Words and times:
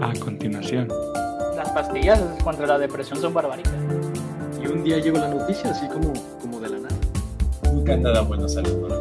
a 0.00 0.12
continuación. 0.18 0.88
Las 1.56 1.70
pastillas 1.70 2.20
contra 2.42 2.66
la 2.66 2.78
depresión 2.78 3.20
son 3.20 3.34
barbáricas. 3.34 3.72
Y 4.62 4.66
un 4.66 4.84
día 4.84 4.98
llegó 4.98 5.18
la 5.18 5.28
noticia 5.28 5.70
así 5.70 5.86
como, 5.88 6.12
como 6.40 6.60
de 6.60 6.68
la 6.70 6.78
nada. 6.78 6.94
Nunca 7.72 7.96
nada 7.96 8.20
bueno 8.22 8.48
sale 8.48 8.70
por 8.70 8.92
ahí. 8.92 8.98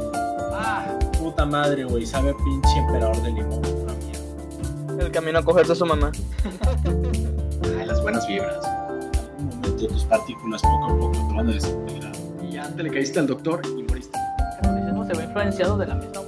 Ah, 0.54 1.00
Puta 1.20 1.46
madre, 1.46 1.84
güey, 1.84 2.06
sabe 2.06 2.32
a 2.32 2.36
pinche 2.36 2.78
emperador 2.80 3.22
de 3.22 3.32
limón. 3.32 3.62
Una 3.84 3.94
mierda. 3.94 5.04
El 5.06 5.12
camino 5.12 5.40
a 5.40 5.44
cogerse 5.44 5.74
a 5.74 5.76
su 5.76 5.86
mamá. 5.86 6.12
Ay, 7.80 7.86
las 7.86 8.02
buenas 8.02 8.28
vibras. 8.28 8.66
En 8.66 9.46
algún 9.46 9.62
momento 9.62 9.88
tus 9.88 10.04
partículas 10.06 10.62
poco 10.62 10.86
a 10.86 10.98
poco 10.98 11.12
te 11.28 11.36
van 11.36 11.50
a 11.50 11.52
desintegrar. 11.54 12.12
Y 12.44 12.52
ya 12.54 12.68
te 12.76 12.84
le 12.84 12.90
caíste 12.92 13.20
al 13.20 13.28
doctor 13.28 13.62
y 13.66 13.84
moriste. 13.84 14.18
el 14.18 14.56
catolicismo 14.62 15.06
se 15.06 15.14
ve 15.18 15.24
influenciado 15.24 15.78
de 15.78 15.88
la 15.88 15.96
misma 15.96 16.21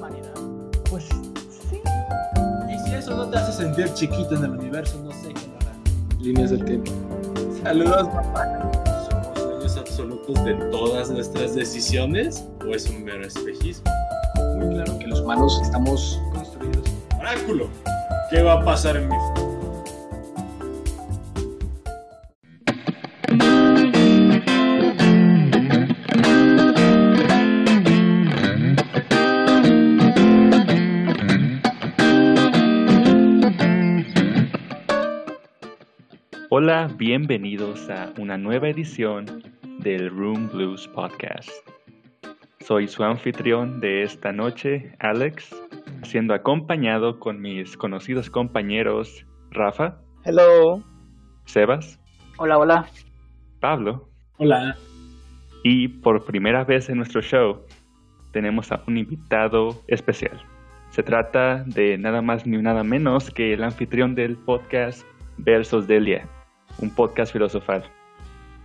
te 3.33 3.39
hace 3.39 3.51
sentir 3.51 3.91
chiquito 3.95 4.35
en 4.35 4.43
el 4.43 4.51
universo, 4.51 5.01
no 5.03 5.11
sé 5.11 5.33
qué 5.33 5.47
lo 5.47 5.55
hará. 5.55 5.73
Líneas 6.19 6.51
del 6.51 6.63
tiempo. 6.65 6.91
Saludos, 7.63 8.07
papá. 8.09 8.71
¿Somos 9.09 9.43
dueños 9.43 9.77
absolutos 9.77 10.45
de 10.45 10.53
todas 10.69 11.09
nuestras 11.09 11.55
decisiones 11.55 12.47
o 12.61 12.75
es 12.75 12.87
un 12.87 13.03
mero 13.03 13.25
espejismo? 13.25 13.89
Muy 14.57 14.75
claro 14.75 14.99
que 14.99 15.07
los 15.07 15.21
humanos 15.21 15.59
estamos 15.63 16.21
construidos. 16.31 16.87
Oráculo, 17.17 17.69
¿qué 18.29 18.43
va 18.43 18.53
a 18.53 18.63
pasar 18.63 18.97
en 18.97 19.09
mi 19.09 19.15
futuro? 19.15 19.32
Hola, 36.65 36.89
bienvenidos 36.95 37.89
a 37.89 38.13
una 38.17 38.37
nueva 38.37 38.69
edición 38.69 39.25
del 39.79 40.09
Room 40.09 40.49
Blues 40.49 40.87
Podcast. 40.87 41.49
Soy 42.61 42.87
su 42.87 43.03
anfitrión 43.03 43.81
de 43.81 44.03
esta 44.03 44.31
noche, 44.31 44.95
Alex, 44.99 45.53
siendo 46.03 46.33
acompañado 46.33 47.19
con 47.19 47.41
mis 47.41 47.75
conocidos 47.75 48.29
compañeros 48.29 49.25
Rafa, 49.51 49.97
Hello. 50.23 50.81
Sebas, 51.43 51.99
Hola, 52.37 52.57
hola. 52.57 52.85
Pablo 53.59 54.07
Hola. 54.37 54.77
y 55.65 55.89
por 55.89 56.23
primera 56.23 56.63
vez 56.63 56.87
en 56.87 56.95
nuestro 56.95 57.21
show 57.21 57.59
tenemos 58.31 58.71
a 58.71 58.81
un 58.87 58.97
invitado 58.97 59.81
especial. 59.87 60.41
Se 60.91 61.03
trata 61.03 61.65
de 61.65 61.97
nada 61.97 62.21
más 62.21 62.47
ni 62.47 62.55
nada 62.55 62.85
menos 62.85 63.29
que 63.31 63.51
el 63.51 63.65
anfitrión 63.65 64.15
del 64.15 64.37
podcast 64.37 65.05
Versos 65.37 65.87
Delia, 65.87 66.25
un 66.79 66.89
podcast 66.89 67.33
filosofal 67.33 67.83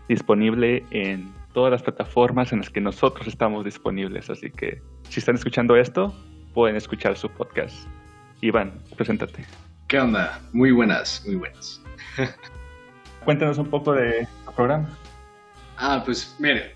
disponible 0.09 0.84
en 0.91 1.33
todas 1.53 1.70
las 1.70 1.83
plataformas 1.83 2.53
en 2.53 2.61
las 2.61 2.70
que 2.70 2.81
nosotros 2.81 3.27
estamos 3.27 3.64
disponibles. 3.64 4.31
Así 4.31 4.51
que 4.51 4.81
si 5.09 5.20
están 5.20 5.34
escuchando 5.34 5.77
esto, 5.77 6.14
pueden 6.55 6.77
escuchar 6.77 7.17
su 7.17 7.29
podcast. 7.29 7.86
Iván, 8.41 8.73
preséntate. 8.97 9.45
¿Qué 9.89 9.98
onda? 9.98 10.41
Muy 10.53 10.70
buenas, 10.70 11.23
muy 11.27 11.36
buenas. 11.36 11.83
Cuéntanos 13.25 13.59
un 13.59 13.69
poco 13.69 13.92
de 13.92 14.27
tu 14.45 14.53
programa. 14.53 14.89
Ah, 15.77 16.03
pues 16.05 16.34
mire, 16.39 16.75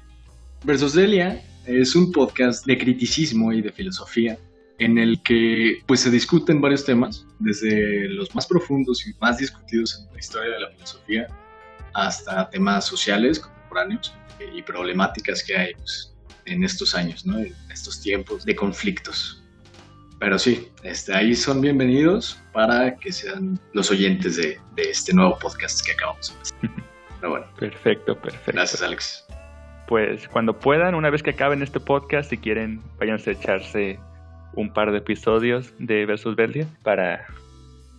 Versus 0.64 0.94
Delia 0.94 1.42
es 1.66 1.96
un 1.96 2.12
podcast 2.12 2.66
de 2.66 2.78
criticismo 2.78 3.52
y 3.52 3.62
de 3.62 3.72
filosofía 3.72 4.38
en 4.78 4.98
el 4.98 5.22
que 5.22 5.80
pues 5.86 6.00
se 6.00 6.10
discuten 6.10 6.60
varios 6.60 6.84
temas, 6.84 7.26
desde 7.38 8.08
los 8.08 8.34
más 8.34 8.46
profundos 8.46 9.06
y 9.06 9.14
más 9.20 9.38
discutidos 9.38 10.04
en 10.06 10.12
la 10.12 10.18
historia 10.18 10.52
de 10.52 10.60
la 10.60 10.70
filosofía 10.70 11.26
hasta 11.94 12.48
temas 12.50 12.86
sociales 12.86 13.38
contemporáneos 13.40 14.14
y 14.54 14.62
problemáticas 14.62 15.42
que 15.44 15.56
hay 15.56 15.74
pues, 15.74 16.14
en 16.46 16.64
estos 16.64 16.94
años, 16.94 17.24
¿no? 17.26 17.38
en 17.38 17.54
estos 17.70 18.00
tiempos 18.00 18.44
de 18.44 18.56
conflictos. 18.56 19.42
Pero 20.18 20.38
sí, 20.38 20.68
este, 20.84 21.14
ahí 21.14 21.34
son 21.34 21.60
bienvenidos 21.60 22.40
para 22.52 22.96
que 22.96 23.12
sean 23.12 23.58
los 23.72 23.90
oyentes 23.90 24.36
de, 24.36 24.58
de 24.76 24.82
este 24.82 25.12
nuevo 25.12 25.38
podcast 25.38 25.84
que 25.84 25.92
acabamos 25.92 26.32
de 26.34 26.40
hacer. 26.40 26.70
Pero 27.20 27.30
bueno, 27.30 27.46
Perfecto, 27.56 28.20
perfecto. 28.20 28.52
gracias 28.52 28.82
Alex. 28.82 29.24
Pues 29.86 30.26
cuando 30.28 30.58
puedan, 30.58 30.94
una 30.94 31.10
vez 31.10 31.22
que 31.22 31.30
acaben 31.30 31.62
este 31.62 31.78
podcast, 31.78 32.30
si 32.30 32.38
quieren, 32.38 32.80
váyanse 32.98 33.30
a 33.30 33.32
echarse 33.34 34.00
un 34.54 34.72
par 34.72 34.92
de 34.92 34.98
episodios 34.98 35.74
de 35.78 36.06
Versus 36.06 36.36
Belia 36.36 36.66
para, 36.82 37.26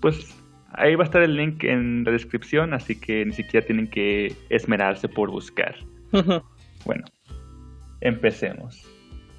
pues, 0.01 0.35
ahí 0.73 0.95
va 0.95 1.03
a 1.03 1.05
estar 1.05 1.21
el 1.21 1.35
link 1.35 1.63
en 1.63 2.03
la 2.03 2.11
descripción, 2.11 2.73
así 2.73 2.99
que 2.99 3.25
ni 3.25 3.33
siquiera 3.33 3.65
tienen 3.65 3.89
que 3.89 4.35
esmerarse 4.49 5.07
por 5.07 5.31
buscar. 5.31 5.75
Bueno, 6.85 7.05
empecemos. 8.01 8.85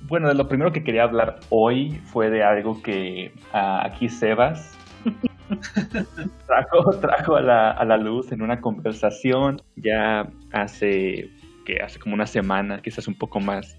Bueno, 0.03 0.29
de 0.29 0.35
lo 0.35 0.49
primero 0.49 0.73
que 0.73 0.85
quería 0.85 1.05
hablar 1.05 1.41
hoy 1.49 2.01
fue 2.05 2.31
de 2.31 2.43
algo 2.43 2.83
que 2.83 3.33
ah, 3.53 3.83
aquí 3.87 4.09
Sebas 4.09 4.79
trajo, 6.47 6.91
trajo 7.01 7.37
a, 7.37 7.41
la, 7.41 7.71
a 7.71 7.85
la 7.85 7.97
luz 7.97 8.33
en 8.33 8.43
una 8.43 8.61
conversación 8.61 9.63
ya 9.77 10.29
hace, 10.53 11.31
que 11.65 11.81
hace 11.81 11.99
como 11.99 12.15
una 12.15 12.27
semana, 12.27 12.81
quizás 12.83 13.09
un 13.09 13.15
poco 13.15 13.41
más. 13.41 13.79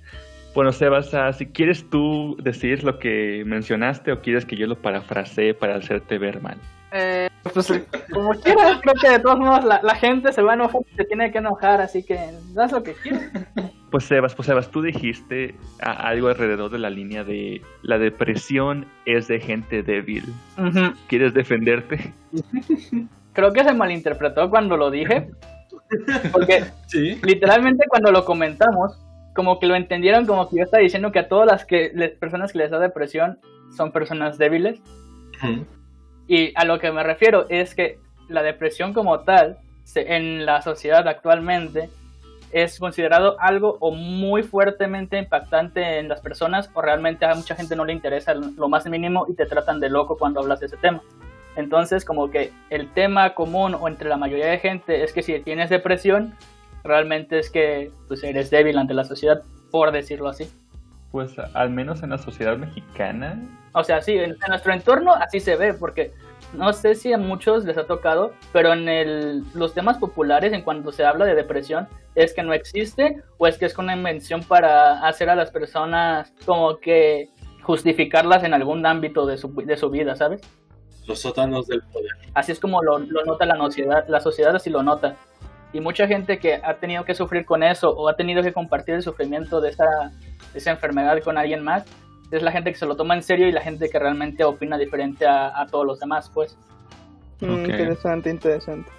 Bueno, 0.56 0.72
Sebas, 0.72 1.12
si 1.38 1.46
quieres 1.48 1.88
tú 1.90 2.38
decir 2.42 2.84
lo 2.84 2.98
que 2.98 3.44
mencionaste 3.46 4.14
o 4.14 4.22
quieres 4.22 4.46
que 4.46 4.56
yo 4.56 4.68
lo 4.68 4.78
parafrasee 4.82 5.54
para 5.54 5.76
hacerte 5.76 6.18
ver 6.18 6.42
mal. 6.42 6.58
Eh, 6.94 7.30
pues 7.54 7.74
como 8.14 8.32
quieras, 8.36 8.80
creo 8.82 8.94
que 9.02 9.10
de 9.10 9.20
todos 9.20 9.38
modos 9.38 9.66
la, 9.66 9.82
la 9.84 9.96
gente 9.96 10.32
se 10.32 10.42
va 10.42 10.52
a 10.52 10.56
enojar, 10.56 10.82
se 10.96 11.04
tiene 11.04 11.30
que 11.30 11.40
enojar, 11.40 11.82
así 11.82 12.04
que 12.04 12.18
haz 12.58 12.72
lo 12.72 12.82
que 12.84 12.94
quieras. 12.94 13.30
Pues 13.92 14.06
Sebas, 14.06 14.36
pues 14.36 14.48
Sebas, 14.48 14.70
tú 14.72 14.82
dijiste 14.82 15.56
algo 15.80 16.28
alrededor 16.28 16.70
de 16.70 16.80
la 16.80 16.90
línea 16.90 17.24
de 17.24 17.62
la 17.82 17.98
depresión 17.98 18.86
es 19.06 19.30
de 19.30 19.40
gente 19.40 19.84
débil. 19.84 20.26
¿Quieres 21.08 21.34
defenderte? 21.34 22.14
Creo 23.32 23.54
que 23.54 23.64
se 23.64 23.74
malinterpretó 23.74 24.50
cuando 24.50 24.76
lo 24.76 24.92
dije, 24.92 25.30
porque 26.34 26.66
Sí. 26.88 27.18
literalmente 27.24 27.86
cuando 27.88 28.12
lo 28.12 28.26
comentamos, 28.26 29.00
como 29.36 29.60
que 29.60 29.68
lo 29.68 29.76
entendieron 29.76 30.26
como 30.26 30.50
que 30.50 30.58
yo 30.58 30.64
estaba 30.64 30.82
diciendo 30.82 31.12
que 31.12 31.20
a 31.20 31.28
todas 31.28 31.46
las 31.46 31.66
que, 31.66 31.92
le- 31.94 32.10
personas 32.10 32.54
que 32.54 32.58
les 32.60 32.72
da 32.72 32.80
depresión 32.80 33.38
son 33.76 33.92
personas 33.92 34.38
débiles. 34.38 34.80
Y 36.28 36.54
a 36.56 36.66
lo 36.66 36.80
que 36.80 36.92
me 36.92 37.04
refiero 37.04 37.46
es 37.50 37.76
que 37.76 38.00
la 38.30 38.42
depresión 38.42 38.94
como 38.94 39.20
tal, 39.20 39.58
se- 39.84 40.16
en 40.16 40.46
la 40.46 40.62
sociedad 40.62 41.08
actualmente, 41.08 41.90
es 42.52 42.80
considerado 42.80 43.36
algo 43.42 43.78
o 43.82 43.92
muy 43.92 44.42
fuertemente 44.42 45.18
impactante 45.20 46.00
en 46.00 46.08
las 46.08 46.22
personas 46.22 46.70
o 46.74 46.82
realmente 46.82 47.26
a 47.26 47.36
mucha 47.36 47.54
gente 47.56 47.76
no 47.76 47.84
le 47.84 47.92
interesa 47.92 48.34
lo 48.34 48.70
más 48.70 48.86
mínimo 48.88 49.26
y 49.28 49.34
te 49.34 49.46
tratan 49.46 49.80
de 49.82 49.90
loco 49.90 50.18
cuando 50.18 50.40
hablas 50.40 50.62
de 50.62 50.68
ese 50.68 50.78
tema. 50.78 51.02
Entonces, 51.58 52.06
como 52.06 52.30
que 52.32 52.52
el 52.70 52.90
tema 52.94 53.34
común 53.34 53.76
o 53.80 53.88
entre 53.88 54.08
la 54.10 54.18
mayoría 54.18 54.48
de 54.48 54.60
gente 54.60 55.04
es 55.04 55.12
que 55.12 55.22
si 55.22 55.38
tienes 55.40 55.70
depresión, 55.70 56.34
realmente 56.86 57.40
es 57.40 57.50
que 57.50 57.92
pues, 58.08 58.24
eres 58.24 58.50
débil 58.50 58.78
ante 58.78 58.94
la 58.94 59.04
sociedad, 59.04 59.44
por 59.72 59.92
decirlo 59.92 60.30
así. 60.30 60.50
Pues 61.12 61.38
al 61.54 61.70
menos 61.70 62.04
en 62.04 62.12
la 62.12 62.18
sociedad 62.18 62.58
mexicana. 62.58 63.42
O 63.74 63.84
sea, 63.84 64.02
sí, 64.02 64.14
en, 64.14 64.32
en 64.32 64.38
nuestro 64.48 64.74
entorno 64.74 65.14
así 65.14 65.40
se 65.40 65.56
ve, 65.56 65.74
porque 65.74 66.14
no 66.54 66.72
sé 66.74 66.96
si 66.96 67.12
a 67.12 67.18
muchos 67.18 67.66
les 67.66 67.78
ha 67.78 67.86
tocado, 67.86 68.34
pero 68.54 68.74
en 68.74 68.88
el, 68.88 69.44
los 69.54 69.74
temas 69.74 69.98
populares, 69.98 70.54
en 70.54 70.62
cuanto 70.62 70.92
se 70.92 71.06
habla 71.06 71.26
de 71.26 71.36
depresión, 71.36 71.88
es 72.16 72.34
que 72.34 72.44
no 72.44 72.54
existe 72.54 73.22
o 73.38 73.48
es 73.48 73.58
que 73.58 73.66
es 73.66 73.78
una 73.78 73.96
invención 73.96 74.44
para 74.44 75.06
hacer 75.06 75.30
a 75.30 75.36
las 75.36 75.52
personas 75.52 76.34
como 76.46 76.78
que 76.78 77.30
justificarlas 77.64 78.44
en 78.44 78.54
algún 78.54 78.86
ámbito 78.86 79.26
de 79.26 79.38
su, 79.38 79.54
de 79.54 79.76
su 79.76 79.90
vida, 79.90 80.16
¿sabes? 80.16 80.42
Los 81.08 81.20
sótanos 81.20 81.68
del 81.68 81.82
poder. 81.82 82.12
Así 82.34 82.52
es 82.52 82.60
como 82.60 82.82
lo, 82.82 83.00
lo 83.00 83.24
nota 83.26 83.46
la 83.46 83.58
sociedad, 83.58 84.06
la 84.08 84.20
sociedad 84.20 84.56
así 84.56 84.70
lo 84.70 84.82
nota. 84.82 85.16
Y 85.76 85.82
mucha 85.82 86.08
gente 86.08 86.40
que 86.40 86.54
ha 86.54 86.76
tenido 86.76 87.04
que 87.04 87.14
sufrir 87.14 87.44
con 87.44 87.62
eso 87.62 87.90
o 87.90 88.08
ha 88.08 88.16
tenido 88.16 88.42
que 88.42 88.54
compartir 88.54 88.96
el 88.96 89.02
sufrimiento 89.04 89.60
de 89.60 89.72
esa, 89.72 89.84
de 90.54 90.58
esa 90.60 90.72
enfermedad 90.72 91.22
con 91.22 91.38
alguien 91.38 91.62
más, 91.66 91.84
es 92.32 92.42
la 92.42 92.54
gente 92.54 92.72
que 92.72 92.78
se 92.78 92.86
lo 92.86 92.96
toma 92.96 93.14
en 93.14 93.22
serio 93.22 93.46
y 93.46 93.52
la 93.52 93.60
gente 93.60 93.90
que 93.90 94.00
realmente 94.00 94.46
opina 94.46 94.78
diferente 94.78 95.26
a, 95.26 95.60
a 95.60 95.68
todos 95.68 95.86
los 95.86 96.00
demás, 96.00 96.32
pues. 96.34 96.58
Mm, 97.42 97.50
Ok. 97.50 97.68
Interesante, 97.68 98.30
interesante. 98.30 98.90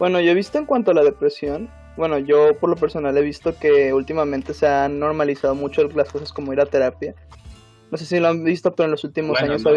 Bueno, 0.00 0.18
yo 0.18 0.32
he 0.32 0.34
visto 0.34 0.58
en 0.58 0.66
cuanto 0.66 0.90
a 0.90 0.94
la 0.94 1.04
depresión, 1.04 1.70
bueno, 1.96 2.18
yo 2.18 2.58
por 2.58 2.70
lo 2.70 2.74
personal 2.76 3.16
he 3.16 3.22
visto 3.22 3.56
que 3.56 3.92
últimamente 3.92 4.54
se 4.54 4.66
han 4.66 4.98
normalizado 4.98 5.54
mucho 5.54 5.84
las 5.94 6.10
cosas 6.10 6.32
como 6.32 6.52
ir 6.52 6.60
a 6.60 6.66
terapia. 6.66 7.14
No 7.92 7.98
sé 7.98 8.04
si 8.04 8.18
lo 8.18 8.26
han 8.26 8.42
visto, 8.42 8.74
pero 8.74 8.86
en 8.86 8.90
los 8.90 9.04
últimos 9.04 9.38
Bueno, 9.38 9.54
años... 9.54 9.62
no. 9.64 9.70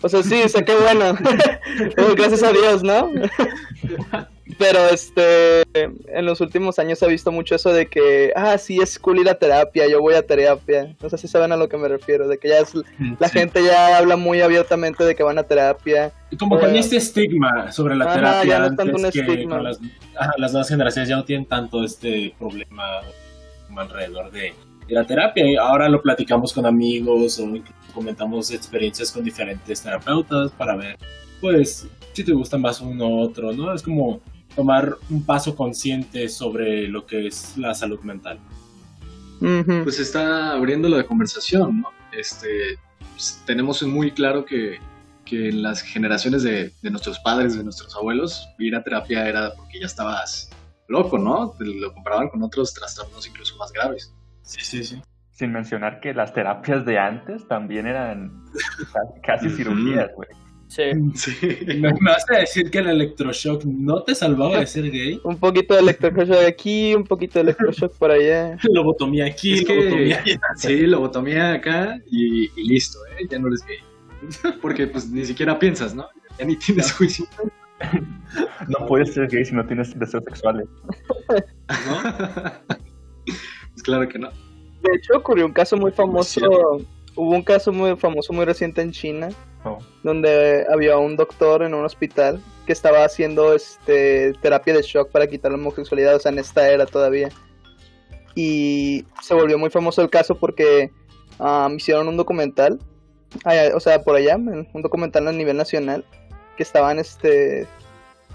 O 0.00 0.08
sea, 0.08 0.22
sí, 0.22 0.40
o 0.44 0.48
sea, 0.48 0.64
qué 0.64 0.76
bueno. 0.76 1.16
Gracias 2.16 2.44
a 2.44 2.52
Dios, 2.52 2.84
¿no? 2.84 3.10
Pero 4.58 4.78
este, 4.90 5.62
en 5.72 6.26
los 6.26 6.40
últimos 6.42 6.78
años 6.78 6.98
se 6.98 7.06
ha 7.06 7.08
visto 7.08 7.32
mucho 7.32 7.54
eso 7.54 7.72
de 7.72 7.86
que, 7.86 8.30
ah, 8.36 8.58
sí, 8.58 8.78
es 8.78 8.98
cool 8.98 9.18
ir 9.20 9.28
a 9.30 9.34
terapia, 9.34 9.88
yo 9.88 10.00
voy 10.02 10.14
a 10.14 10.26
terapia. 10.26 10.94
No 11.00 11.08
sé 11.08 11.16
si 11.16 11.28
saben 11.28 11.50
a 11.52 11.56
lo 11.56 11.68
que 11.68 11.78
me 11.78 11.88
refiero, 11.88 12.28
de 12.28 12.36
que 12.38 12.48
ya 12.48 12.58
es, 12.58 12.74
la 13.18 13.28
Sí. 13.28 13.38
gente 13.38 13.64
ya 13.64 13.96
habla 13.96 14.16
muy 14.16 14.42
abiertamente 14.42 15.02
de 15.02 15.14
que 15.14 15.22
van 15.22 15.38
a 15.38 15.44
terapia. 15.44 16.12
Y 16.30 16.36
como 16.36 16.60
con 16.60 16.76
este 16.76 16.96
estigma 16.98 17.72
sobre 17.72 17.96
la 17.96 18.04
Ajá, 18.04 18.14
terapia, 18.16 18.44
ya 18.50 18.58
no 18.58 18.66
es 18.66 18.76
tanto 18.76 18.96
un 18.96 19.02
que 19.10 19.20
estigma. 19.20 19.62
las, 19.62 19.80
ajá, 20.16 20.32
las 20.36 20.52
nuevas 20.52 20.68
generaciones 20.68 21.08
ya 21.08 21.16
no 21.16 21.24
tienen 21.24 21.46
tanto 21.46 21.82
este 21.82 22.34
problema 22.38 23.00
alrededor 23.76 24.30
de, 24.30 24.52
de 24.86 24.94
la 24.94 25.04
terapia. 25.06 25.46
Y 25.50 25.56
ahora 25.56 25.88
lo 25.88 26.02
platicamos 26.02 26.52
con 26.52 26.66
amigos 26.66 27.38
o 27.40 27.48
comentamos 27.94 28.50
experiencias 28.50 29.10
con 29.10 29.24
diferentes 29.24 29.80
terapeutas 29.82 30.50
para 30.52 30.76
ver, 30.76 30.98
pues, 31.40 31.88
si 32.12 32.22
te 32.24 32.32
gusta 32.32 32.58
más 32.58 32.80
uno 32.82 33.08
u 33.08 33.20
otro, 33.20 33.52
¿no? 33.52 33.72
Es 33.72 33.82
como 33.82 34.20
tomar 34.56 34.96
un 35.10 35.24
paso 35.24 35.54
consciente 35.56 36.28
sobre 36.28 36.88
lo 36.88 37.06
que 37.06 37.26
es 37.26 37.56
la 37.56 37.74
salud 37.74 38.00
mental. 38.00 38.38
Pues 39.82 39.98
está 40.00 40.52
abriendo 40.52 40.88
la 40.88 41.04
conversación, 41.04 41.82
¿no? 41.82 41.88
Este, 42.12 42.78
pues, 43.12 43.42
tenemos 43.46 43.82
muy 43.82 44.10
claro 44.12 44.44
que, 44.44 44.78
que 45.24 45.48
en 45.50 45.62
las 45.62 45.82
generaciones 45.82 46.42
de, 46.42 46.72
de 46.82 46.90
nuestros 46.90 47.18
padres, 47.18 47.56
de 47.56 47.64
nuestros 47.64 47.94
abuelos, 47.96 48.48
ir 48.58 48.74
a 48.76 48.82
terapia 48.82 49.28
era 49.28 49.52
porque 49.54 49.80
ya 49.80 49.86
estabas 49.86 50.50
loco, 50.88 51.18
¿no? 51.18 51.50
Te 51.58 51.64
lo 51.66 51.92
comparaban 51.92 52.28
con 52.28 52.42
otros 52.42 52.72
trastornos 52.72 53.26
incluso 53.26 53.56
más 53.56 53.72
graves. 53.72 54.14
Sí, 54.42 54.60
sí, 54.62 54.84
sí. 54.84 55.02
Sin 55.32 55.52
mencionar 55.52 56.00
que 56.00 56.14
las 56.14 56.32
terapias 56.32 56.84
de 56.86 56.98
antes 56.98 57.46
también 57.48 57.86
eran 57.86 58.44
ca- 58.92 59.20
casi 59.26 59.50
cirugías, 59.50 60.10
güey. 60.14 60.28
Sí. 60.74 60.82
Sí. 61.14 61.58
¿Me 61.66 61.92
me 61.92 62.10
vas 62.10 62.24
a 62.34 62.38
decir 62.38 62.68
que 62.70 62.78
el 62.78 62.88
electroshock 62.88 63.64
no 63.64 64.02
te 64.02 64.14
salvaba 64.14 64.58
de 64.58 64.66
ser 64.66 64.90
gay? 64.90 65.20
Un 65.24 65.36
poquito 65.38 65.74
de 65.74 65.80
electroshock 65.80 66.44
aquí, 66.48 66.94
un 66.94 67.04
poquito 67.04 67.34
de 67.34 67.42
electroshock 67.42 67.96
por 67.96 68.10
allá. 68.10 68.56
Lobotomía 68.72 69.26
aquí, 69.26 69.54
Es 69.54 69.64
que- 69.64 69.74
lobotomía 69.76 70.20
allá. 70.20 70.40
Sí, 70.56 70.80
lobotomía 70.86 71.52
acá 71.52 72.00
y, 72.10 72.44
y 72.60 72.68
listo, 72.68 72.98
¿eh? 73.06 73.26
Ya 73.30 73.38
no 73.38 73.46
eres 73.48 73.64
gay. 73.66 73.78
Porque 74.62 74.86
pues 74.88 75.08
ni 75.10 75.24
siquiera 75.24 75.58
piensas, 75.58 75.94
¿no? 75.94 76.06
Ya 76.38 76.44
ni 76.44 76.56
tienes 76.56 76.92
juicio. 76.92 77.26
No 78.68 78.86
puedes 78.86 79.12
ser 79.14 79.28
gay 79.28 79.44
si 79.44 79.54
no 79.54 79.64
tienes 79.66 79.96
deseos 79.98 80.24
sexuales. 80.24 80.66
pues 83.72 83.82
claro 83.82 84.08
que 84.08 84.18
no. 84.18 84.30
De 84.82 84.96
hecho, 84.96 85.16
ocurrió 85.16 85.46
un 85.46 85.52
caso 85.52 85.76
muy 85.76 85.92
famoso. 85.92 86.40
cierto. 86.40 86.78
Hubo 87.16 87.30
un 87.30 87.42
caso 87.42 87.72
muy 87.72 87.96
famoso, 87.96 88.32
muy 88.32 88.44
reciente 88.44 88.82
en 88.82 88.90
China, 88.90 89.28
Donde 90.02 90.66
había 90.72 90.98
un 90.98 91.16
doctor 91.16 91.62
en 91.62 91.74
un 91.74 91.84
hospital 91.84 92.42
que 92.66 92.72
estaba 92.72 93.04
haciendo 93.04 93.54
este 93.54 94.32
terapia 94.42 94.74
de 94.74 94.82
shock 94.82 95.10
para 95.10 95.26
quitar 95.26 95.50
la 95.52 95.58
homosexualidad, 95.58 96.16
o 96.16 96.18
sea, 96.18 96.32
en 96.32 96.38
esta 96.38 96.68
era 96.70 96.86
todavía. 96.86 97.28
Y 98.34 99.04
se 99.22 99.34
volvió 99.34 99.58
muy 99.58 99.70
famoso 99.70 100.02
el 100.02 100.10
caso 100.10 100.34
porque 100.36 100.90
um, 101.38 101.76
hicieron 101.76 102.08
un 102.08 102.16
documental, 102.16 102.78
allá- 103.44 103.76
o 103.76 103.80
sea, 103.80 104.02
por 104.02 104.16
allá, 104.16 104.36
un 104.36 104.82
documental 104.82 105.28
a 105.28 105.32
nivel 105.32 105.56
nacional, 105.56 106.04
que 106.56 106.62
estaban, 106.62 106.98
este, 106.98 107.66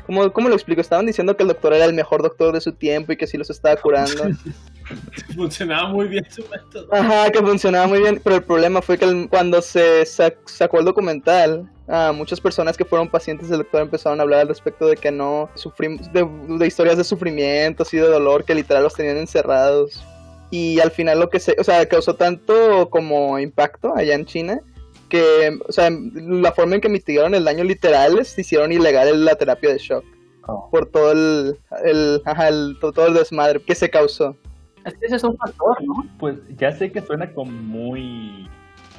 ¿cómo, 0.06 0.32
¿cómo 0.32 0.50
lo 0.50 0.56
explico? 0.56 0.82
Estaban 0.82 1.06
diciendo 1.06 1.36
que 1.36 1.44
el 1.44 1.50
doctor 1.50 1.74
era 1.74 1.86
el 1.86 1.94
mejor 1.94 2.22
doctor 2.22 2.54
de 2.54 2.62
su 2.62 2.74
tiempo 2.74 3.12
y 3.12 3.18
que 3.18 3.28
sí 3.28 3.38
los 3.38 3.50
estaba 3.50 3.76
curando. 3.78 4.24
Funcionaba 5.36 5.90
muy 5.90 6.08
bien 6.08 6.26
su 6.30 6.44
método. 6.50 6.88
Ajá, 6.94 7.30
que 7.32 7.40
funcionaba 7.40 7.88
muy 7.88 8.00
bien, 8.00 8.20
pero 8.24 8.38
el 8.38 8.44
problema 8.44 8.82
fue 8.82 8.98
que 8.98 9.06
el- 9.06 9.30
cuando 9.30 9.62
se 9.62 10.02
sac- 10.04 10.38
sacó 10.46 10.80
el 10.80 10.86
documental, 10.86 11.70
ah, 11.88 12.12
muchas 12.16 12.40
personas 12.42 12.76
que 12.78 12.86
fueron 12.86 13.10
pacientes 13.10 13.50
del 13.50 13.60
doctor 13.60 13.82
empezaron 13.82 14.20
a 14.20 14.24
hablar 14.24 14.42
al 14.42 14.48
respecto 14.48 14.88
de 14.88 14.96
que 14.98 15.12
no 15.12 15.50
sufrimos, 15.56 16.12
de, 16.14 16.28
de 16.58 16.68
historias 16.68 16.98
de 16.98 17.04
sufrimientos 17.04 17.94
y 17.94 17.98
de 17.98 18.08
dolor 18.08 18.44
que 18.46 18.56
literal 18.56 18.84
los 18.84 18.94
tenían 18.94 19.18
encerrados. 19.18 20.02
Y 20.52 20.80
al 20.80 20.90
final 20.92 21.20
lo 21.20 21.30
que 21.30 21.40
se, 21.40 21.56
o 21.60 21.64
sea, 21.64 21.86
causó 21.88 22.16
tanto 22.16 22.90
como 22.90 23.38
impacto 23.38 23.94
allá 23.96 24.16
en 24.16 24.26
China 24.26 24.60
que, 25.08 25.58
o 25.68 25.72
sea, 25.72 25.90
la 25.92 26.52
forma 26.52 26.76
en 26.76 26.82
que 26.82 26.90
mitigaron 26.90 27.36
el 27.36 27.44
daño 27.44 27.64
literal 27.64 28.18
es 28.20 28.38
hicieron 28.38 28.72
ilegal 28.72 29.26
la 29.26 29.36
terapia 29.36 29.72
de 29.72 29.78
shock 29.78 30.04
Oh. 30.52 30.68
por 30.72 30.88
todo 30.88 31.12
el, 31.12 31.60
el, 31.86 32.22
ajá, 32.26 32.48
el- 32.48 32.76
todo 32.80 33.06
el 33.06 33.14
desmadre 33.14 33.62
que 33.62 33.76
se 33.76 33.88
causó. 33.92 34.36
Es 34.90 34.98
que 35.00 35.06
ese 35.06 35.16
es 35.18 35.24
un 35.24 35.38
factor, 35.38 35.82
¿no? 35.84 36.06
Pues 36.20 36.36
ya 36.58 36.72
sé 36.72 36.92
que 36.92 37.02
suena 37.02 37.32
como 37.34 37.52
muy, 37.52 38.50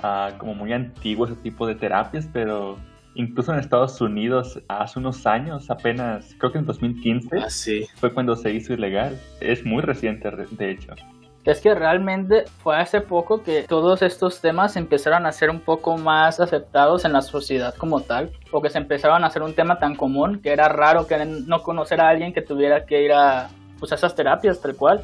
ah, 0.02 0.30
como 0.38 0.54
muy 0.54 0.72
antiguo 0.72 1.26
ese 1.26 1.36
tipo 1.36 1.66
de 1.66 1.74
terapias, 1.74 2.28
pero 2.32 2.76
incluso 3.14 3.52
en 3.52 3.58
Estados 3.58 4.00
Unidos 4.00 4.60
hace 4.68 4.98
unos 4.98 5.26
años, 5.26 5.70
apenas, 5.70 6.34
creo 6.38 6.52
que 6.52 6.58
en 6.58 6.66
2015, 6.66 7.38
Ah, 7.38 7.50
sí. 7.50 7.86
fue 7.96 8.12
cuando 8.14 8.36
se 8.36 8.52
hizo 8.52 8.72
ilegal. 8.72 9.18
Es 9.40 9.64
muy 9.66 9.82
reciente, 9.82 10.30
re- 10.30 10.46
de 10.50 10.70
hecho. 10.70 10.94
Es 11.42 11.60
que 11.62 11.74
realmente 11.74 12.44
fue 12.62 12.76
hace 12.76 13.00
poco 13.00 13.42
que 13.42 13.62
todos 13.62 14.02
estos 14.02 14.42
temas 14.42 14.76
empezaron 14.76 15.24
a 15.24 15.32
ser 15.32 15.48
un 15.48 15.60
poco 15.60 15.96
más 15.96 16.38
aceptados 16.38 17.06
en 17.06 17.14
la 17.14 17.22
sociedad 17.22 17.74
como 17.74 18.00
tal, 18.02 18.30
o 18.52 18.60
que 18.60 18.68
se 18.68 18.76
empezaron 18.76 19.24
a 19.24 19.28
hacer 19.28 19.42
un 19.42 19.54
tema 19.54 19.78
tan 19.78 19.96
común 19.96 20.40
que 20.42 20.50
era 20.52 20.68
raro 20.68 21.06
que 21.06 21.24
no 21.24 21.62
conocer 21.62 21.98
a 22.02 22.10
alguien 22.10 22.34
que 22.34 22.42
tuviera 22.42 22.84
que 22.84 23.02
ir 23.02 23.12
a, 23.12 23.48
pues, 23.78 23.90
a 23.90 23.94
esas 23.94 24.14
terapias 24.14 24.60
tal 24.60 24.76
cual. 24.76 25.02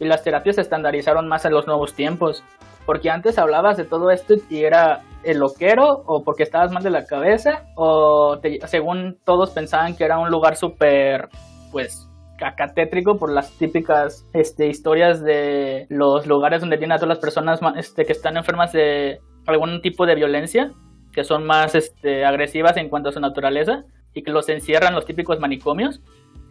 Y 0.00 0.04
las 0.06 0.22
terapias 0.22 0.56
se 0.56 0.62
estandarizaron 0.62 1.28
más 1.28 1.44
en 1.44 1.52
los 1.52 1.66
nuevos 1.66 1.94
tiempos, 1.94 2.42
porque 2.86 3.10
antes 3.10 3.38
hablabas 3.38 3.76
de 3.76 3.84
todo 3.84 4.10
esto 4.10 4.34
y 4.50 4.64
era 4.64 5.02
el 5.22 5.38
loquero 5.38 6.02
o 6.06 6.22
porque 6.22 6.42
estabas 6.42 6.70
mal 6.72 6.82
de 6.82 6.90
la 6.90 7.06
cabeza 7.06 7.64
o 7.76 8.38
te- 8.40 8.58
según 8.66 9.16
todos 9.24 9.50
pensaban 9.50 9.96
que 9.96 10.04
era 10.04 10.18
un 10.18 10.30
lugar 10.30 10.56
súper 10.56 11.28
pues 11.72 12.08
cacatétrico 12.36 13.16
por 13.16 13.32
las 13.32 13.50
típicas 13.52 14.26
este, 14.34 14.66
historias 14.66 15.22
de 15.22 15.86
los 15.88 16.26
lugares 16.26 16.60
donde 16.60 16.76
tienen 16.76 16.92
a 16.92 16.96
todas 16.98 17.08
las 17.08 17.18
personas 17.20 17.60
este, 17.76 18.04
que 18.04 18.12
están 18.12 18.36
enfermas 18.36 18.72
de 18.72 19.20
algún 19.46 19.80
tipo 19.80 20.04
de 20.04 20.14
violencia, 20.16 20.72
que 21.12 21.24
son 21.24 21.46
más 21.46 21.74
este, 21.74 22.24
agresivas 22.26 22.76
en 22.76 22.88
cuanto 22.90 23.08
a 23.08 23.12
su 23.12 23.20
naturaleza 23.20 23.84
y 24.12 24.22
que 24.22 24.30
los 24.32 24.48
encierran 24.48 24.94
los 24.94 25.06
típicos 25.06 25.38
manicomios. 25.40 26.00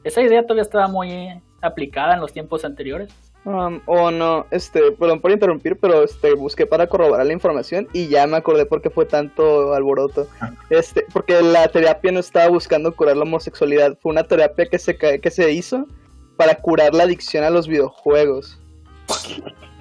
Esa 0.04 0.22
idea 0.22 0.42
todavía 0.44 0.64
estaba 0.64 0.88
muy 0.88 1.30
aplicada 1.62 2.16
en 2.16 2.22
los 2.22 2.34
tiempos 2.34 2.66
anteriores. 2.66 3.14
Um, 3.46 3.82
o 3.88 4.10
no, 4.10 4.46
este, 4.52 4.94
perdón 4.94 5.20
por 5.20 5.32
interrumpir, 5.32 5.76
pero 5.76 6.04
este, 6.04 6.34
busqué 6.34 6.66
para 6.66 6.88
corroborar 6.88 7.26
la 7.26 7.34
información 7.34 7.90
y 7.92 8.08
ya 8.08 8.26
me 8.26 8.38
acordé 8.38 8.66
por 8.66 8.82
qué 8.82 8.90
fue 8.90 9.06
tanto 9.06 9.74
alboroto. 9.74 10.28
Este, 10.70 11.06
porque 11.12 11.42
la 11.42 11.68
terapia 11.68 12.14
no 12.14 12.22
estaba 12.22 12.48
buscando 12.48 12.96
curar 12.96 13.18
la 13.18 13.24
homosexualidad, 13.24 13.98
fue 14.02 14.14
una 14.14 14.24
terapia 14.24 14.66
que 14.66 14.80
se, 14.80 14.98
que 14.98 15.32
se 15.32 15.52
hizo 15.52 15.86
para 16.38 16.56
curar 16.56 16.94
la 16.94 17.04
adicción 17.04 17.44
a 17.44 17.50
los 17.50 17.68
videojuegos. 17.68 18.60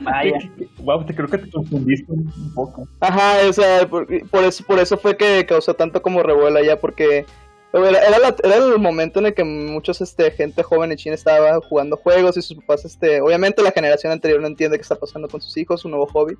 Vaya. 0.00 0.38
Wow, 0.78 1.04
te 1.06 1.14
creo 1.14 1.28
que 1.28 1.38
te 1.38 1.50
confundiste 1.50 2.10
un 2.10 2.52
poco. 2.54 2.88
Ajá, 2.98 3.48
o 3.48 3.52
sea, 3.52 3.88
por, 3.88 4.06
por 4.28 4.42
eso, 4.42 4.64
por 4.64 4.78
eso 4.80 4.96
fue 4.96 5.16
que 5.16 5.46
causó 5.46 5.74
tanto 5.74 6.02
como 6.02 6.24
revuelo 6.24 6.60
ya, 6.60 6.80
porque 6.80 7.24
era, 7.72 7.98
era 8.06 8.18
la- 8.18 8.36
era 8.42 8.56
el 8.56 8.78
momento 8.78 9.18
en 9.20 9.26
el 9.26 9.34
que 9.34 9.44
muchos 9.44 10.00
este, 10.00 10.30
gente 10.32 10.62
joven 10.62 10.90
en 10.92 10.98
China 10.98 11.14
estaba 11.14 11.58
jugando 11.60 11.96
juegos 11.96 12.36
y 12.36 12.42
sus 12.42 12.56
papás, 12.58 12.84
este, 12.84 13.20
obviamente 13.20 13.62
la 13.62 13.70
generación 13.72 14.12
anterior 14.12 14.40
no 14.40 14.46
entiende 14.46 14.76
qué 14.76 14.82
está 14.82 14.96
pasando 14.96 15.28
con 15.28 15.40
sus 15.40 15.56
hijos, 15.56 15.80
su 15.80 15.88
nuevo 15.88 16.06
hobby. 16.06 16.36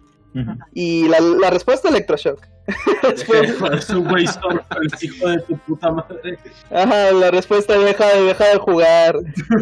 Y 0.73 1.09
la, 1.09 1.21
la 1.21 1.50
respuesta 1.50 1.88
electroshock. 1.90 2.47
Un 3.95 4.09
güey 4.09 4.26
surfer, 4.26 4.62
hijo 5.02 5.28
de 5.28 5.38
tu 5.40 5.59
puta 5.59 5.90
madre. 5.90 6.38
Ajá, 6.71 7.12
la 7.12 7.30
respuesta 7.30 7.78
deja, 7.78 8.06
deja 8.16 8.49
de 8.49 8.56
jugar. 8.56 9.18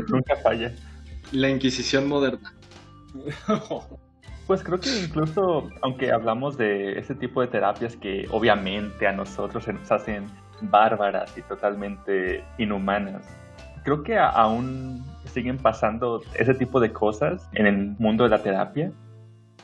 Nunca 0.09 0.37
falla. 0.37 0.73
La 1.33 1.49
Inquisición 1.49 2.07
moderna. 2.09 2.55
Pues 4.47 4.65
creo 4.65 4.81
que 4.81 4.89
incluso, 5.05 5.69
aunque 5.81 6.11
hablamos 6.11 6.57
de 6.59 6.99
ese 6.99 7.15
tipo 7.15 7.41
de 7.41 7.47
terapias 7.47 7.95
que 7.95 8.27
obviamente 8.33 9.07
a 9.07 9.13
nosotros 9.13 9.63
se 9.63 9.73
nos 9.73 9.93
hacen 9.93 10.27
bárbaras 10.63 11.37
y 11.37 11.43
totalmente 11.43 12.45
inhumanas, 12.59 13.27
creo 13.85 14.03
que 14.03 14.19
aún 14.19 15.05
siguen 15.27 15.59
pasando 15.59 16.23
ese 16.35 16.55
tipo 16.55 16.81
de 16.81 16.93
cosas 16.93 17.49
en 17.53 17.67
el 17.67 17.77
mundo 17.99 18.25
de 18.25 18.31
la 18.31 18.43
terapia 18.43 18.93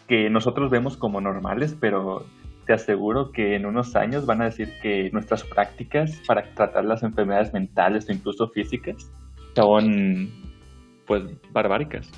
que 0.06 0.30
nosotros 0.30 0.70
vemos 0.70 0.96
como 0.96 1.20
normales, 1.20 1.76
pero 1.80 2.24
te 2.66 2.72
aseguro 2.72 3.32
que 3.32 3.54
en 3.54 3.66
unos 3.66 3.96
años 3.96 4.26
van 4.26 4.42
a 4.42 4.46
decir 4.46 4.72
que 4.82 5.10
nuestras 5.12 5.44
prácticas 5.44 6.20
para 6.26 6.42
tratar 6.54 6.84
las 6.84 7.02
enfermedades 7.02 7.52
mentales 7.52 8.08
o 8.08 8.12
incluso 8.12 8.48
físicas 8.48 9.10
son 9.54 10.30
pues 11.06 11.22
barbáricas. 11.50 12.10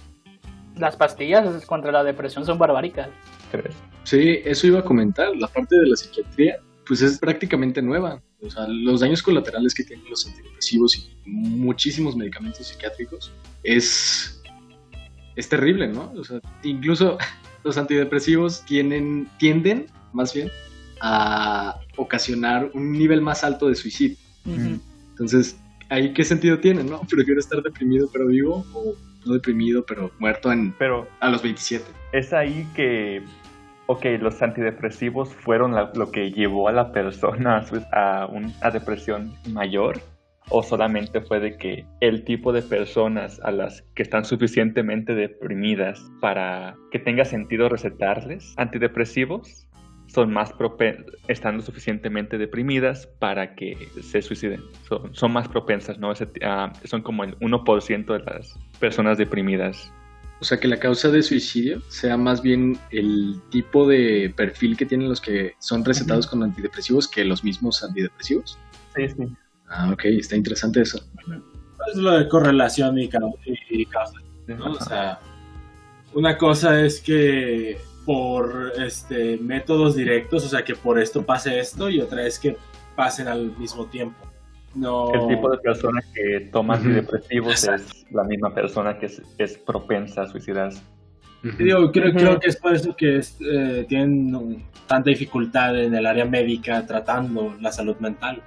Las 0.77 0.97
pastillas 0.97 1.67
contra 1.67 1.93
la 1.93 2.05
depresión 2.05 2.45
son 2.45 2.59
barbáricas. 2.59 3.09
¿crees? 3.51 3.75
Sí, 4.05 4.41
eso 4.45 4.67
iba 4.67 4.81
a 4.81 4.85
comentar. 4.85 5.37
La 5.37 5.49
parte 5.49 5.79
de 5.79 5.87
la 5.87 5.97
psiquiatría, 5.97 6.57
pues 6.87 7.03
es 7.03 7.19
prácticamente 7.19 7.83
nueva. 7.83 8.23
O 8.41 8.51
sea, 8.51 8.67
los 8.69 9.01
daños 9.01 9.23
colaterales 9.23 9.75
que 9.75 9.83
tienen 9.85 10.09
los 10.09 10.27
antidepresivos 10.27 10.97
y 10.97 11.11
muchísimos 11.27 12.17
medicamentos 12.17 12.67
psiquiátricos 12.67 13.33
es, 13.65 14.41
es 15.35 15.49
terrible, 15.49 15.89
¿no? 15.89 16.13
O 16.17 16.25
sea, 16.25 16.41
incluso 16.63 17.19
los 17.65 17.77
antidepresivos 17.77 18.65
tienen, 18.65 19.29
tienden, 19.39 19.87
más 20.13 20.33
bien, 20.33 20.51
a 21.01 21.81
ocasionar 21.97 22.71
un 22.75 22.93
nivel 22.93 23.21
más 23.21 23.43
alto 23.45 23.69
de 23.69 23.75
suicidio. 23.75 24.17
Ujú. 24.47 24.81
Entonces, 25.11 25.59
ahí 25.89 26.13
qué 26.13 26.25
sentido 26.25 26.59
tiene, 26.59 26.85
¿no? 26.85 27.01
Prefiero 27.11 27.41
estar 27.41 27.63
deprimido 27.63 28.09
pero 28.13 28.27
vivo 28.27 28.65
o 28.73 28.95
no 29.27 29.35
deprimido 29.35 29.85
pero 29.85 30.11
muerto 30.19 30.53
en, 30.53 30.73
Pero 30.79 31.09
a 31.21 31.29
los 31.29 31.43
27. 31.43 31.85
es 32.13 32.33
ahí 32.33 32.67
que, 32.75 33.23
ok, 33.89 34.05
los 34.21 34.41
antidepresivos 34.43 35.35
fueron 35.35 35.75
la- 35.75 35.91
lo 35.95 36.11
que 36.11 36.31
llevó 36.31 36.69
a 36.69 36.73
la 36.73 36.93
persona 36.93 37.65
a 37.93 38.27
una 38.27 38.71
depresión 38.71 39.33
mayor. 39.51 39.99
¿O 40.51 40.63
solamente 40.63 41.21
fue 41.21 41.41
de 41.41 41.59
que 41.59 41.85
el 42.01 42.25
tipo 42.25 42.53
de 42.53 42.63
personas 42.63 43.39
a 43.45 43.51
las 43.51 43.83
que 43.95 44.03
están 44.03 44.25
suficientemente 44.25 45.15
deprimidas 45.15 46.03
para 46.21 46.75
que 46.91 46.99
tenga 46.99 47.25
sentido 47.27 47.69
recetarles 47.69 48.55
antidepresivos 48.57 49.69
son 50.07 50.33
más 50.33 50.55
estando 51.29 51.63
suficientemente 51.63 52.39
deprimidas 52.39 53.07
para 53.19 53.55
que 53.55 53.77
se 54.01 54.23
suiciden? 54.23 54.63
Son, 54.89 55.15
son 55.15 55.33
más 55.33 55.49
propensas, 55.49 55.99
¿no? 55.99 56.13
Ah, 56.43 56.73
son 56.85 57.03
como 57.03 57.25
el 57.25 57.39
1% 57.41 58.15
de 58.15 58.21
las 58.21 58.59
personas 58.81 59.19
deprimidas. 59.19 59.93
O 60.41 60.45
sea, 60.45 60.59
que 60.61 60.69
la 60.69 60.79
causa 60.79 61.09
de 61.09 61.23
suicidio 61.23 61.83
sea 61.89 62.17
más 62.17 62.43
bien 62.43 62.79
el 62.91 63.41
tipo 63.51 63.89
de 63.89 64.33
perfil 64.37 64.77
que 64.77 64.87
tienen 64.87 65.09
los 65.09 65.21
que 65.21 65.55
son 65.59 65.85
recetados 65.85 66.27
con 66.29 66.43
antidepresivos 66.45 67.09
que 67.09 67.25
los 67.25 67.43
mismos 67.43 67.83
antidepresivos. 67.83 68.57
Sí, 68.95 69.09
sí. 69.09 69.25
Ah, 69.69 69.91
ok, 69.93 70.05
está 70.05 70.37
interesante 70.37 70.83
eso. 70.83 71.01
Es 71.91 71.97
lo 71.97 72.13
de 72.13 72.29
correlación 72.29 72.99
y, 72.99 73.09
cau- 73.09 73.37
y 73.71 73.85
causa. 73.87 74.21
¿no? 74.47 74.73
O 74.73 74.81
sea, 74.81 75.19
una 76.15 76.39
cosa 76.39 76.81
es 76.85 77.01
que 77.01 77.79
por 78.07 78.73
este 78.79 79.37
métodos 79.39 79.97
directos, 79.97 80.45
o 80.45 80.49
sea, 80.49 80.65
que 80.65 80.75
por 80.75 80.99
esto 81.01 81.27
pase 81.27 81.59
esto, 81.59 81.91
y 81.91 82.01
otra 82.01 82.27
es 82.27 82.39
que 82.39 82.57
pasen 82.97 83.29
al 83.29 83.57
mismo 83.59 83.87
tiempo. 83.87 84.17
No. 84.75 85.13
El 85.13 85.29
tipo 85.29 85.51
de 85.51 85.59
persona 85.59 86.01
que 86.15 86.49
toma 86.53 86.75
antidepresivos 86.75 87.53
Exacto. 87.53 87.93
es 87.97 88.13
la 88.13 88.25
misma 88.25 88.55
persona 88.55 88.99
que 88.99 89.07
es, 89.07 89.23
es 89.39 89.59
propensa 89.59 90.23
a 90.23 90.27
suicidarse. 90.27 90.83
Digo, 91.43 91.93
creo, 91.93 92.41
que 92.41 92.49
es 92.49 92.57
por 92.57 92.75
eso 92.75 92.97
que 92.97 93.19
es, 93.19 93.39
eh, 93.41 93.87
tienen 93.89 94.65
tanta 94.89 95.11
dificultad 95.11 95.81
en 95.81 95.95
el 95.95 96.05
área 96.05 96.25
médica 96.25 96.85
tratando 96.85 97.55
la 97.61 97.71
salud 97.71 97.97
mental. 97.99 98.43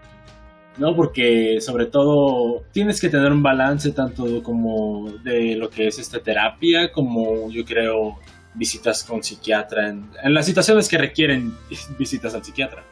¿No? 0.77 0.95
Porque 0.95 1.59
sobre 1.59 1.85
todo 1.87 2.63
tienes 2.71 2.99
que 3.01 3.09
tener 3.09 3.31
un 3.31 3.43
balance 3.43 3.91
tanto 3.91 4.41
como 4.41 5.11
de 5.23 5.55
lo 5.55 5.69
que 5.69 5.87
es 5.87 5.99
esta 5.99 6.19
terapia, 6.19 6.91
como 6.91 7.49
yo 7.51 7.65
creo 7.65 8.17
visitas 8.53 9.03
con 9.03 9.21
psiquiatra, 9.21 9.89
en, 9.89 10.09
en 10.23 10.33
las 10.33 10.45
situaciones 10.45 10.87
que 10.87 10.97
requieren 10.97 11.53
visitas 11.99 12.33
al 12.35 12.43
psiquiatra. 12.43 12.83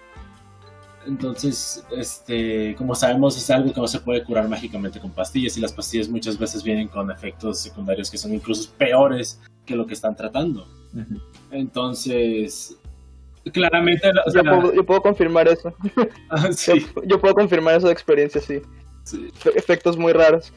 Entonces, 1.09 1.83
este, 1.97 2.75
como 2.77 2.93
sabemos, 2.93 3.35
es 3.35 3.49
algo 3.49 3.73
que 3.73 3.81
no 3.81 3.87
se 3.87 3.99
puede 3.99 4.23
curar 4.23 4.47
mágicamente 4.47 4.99
con 4.99 5.09
pastillas 5.09 5.57
y 5.57 5.61
las 5.61 5.73
pastillas 5.73 6.07
muchas 6.07 6.37
veces 6.37 6.63
vienen 6.63 6.87
con 6.87 7.09
efectos 7.09 7.59
secundarios 7.59 8.11
que 8.11 8.17
son 8.19 8.31
incluso 8.33 8.71
peores 8.77 9.41
que 9.65 9.75
lo 9.75 9.87
que 9.87 9.95
están 9.95 10.15
tratando. 10.15 10.67
Entonces, 11.49 12.77
claramente, 13.51 14.07
o 14.23 14.29
sea, 14.29 14.43
Yo 14.43 14.49
puedo, 14.61 14.73
yo 14.75 14.85
puedo 14.85 15.01
confirmar 15.01 15.47
eso. 15.47 15.73
ah, 16.29 16.51
sí, 16.51 16.79
Yo, 16.95 17.01
yo 17.03 17.19
puedo 17.19 17.33
confirmar 17.33 17.75
esa 17.75 17.89
experiencia, 17.91 18.39
sí. 18.39 18.61
sí. 19.03 19.31
Efe- 19.43 19.53
Efectos 19.55 19.97
muy 19.97 20.13
raros. 20.13 20.53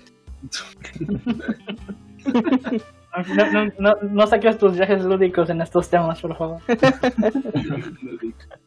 No, 3.36 3.44
no, 3.52 3.70
no, 3.78 3.94
no 4.00 4.26
saques 4.26 4.56
tus 4.56 4.72
viajes 4.74 5.04
lúdicos 5.04 5.50
en 5.50 5.60
estos 5.60 5.86
temas, 5.90 6.18
por 6.22 6.34
favor. 6.34 6.62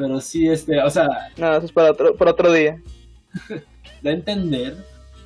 Pero 0.00 0.18
sí, 0.20 0.48
este, 0.48 0.82
o 0.82 0.88
sea, 0.88 1.06
No, 1.36 1.52
eso 1.56 1.66
es 1.66 1.72
para 1.72 1.90
otro, 1.90 2.14
para 2.16 2.30
otro 2.30 2.50
día. 2.50 2.80
da 4.02 4.10
a 4.10 4.14
entender 4.14 4.76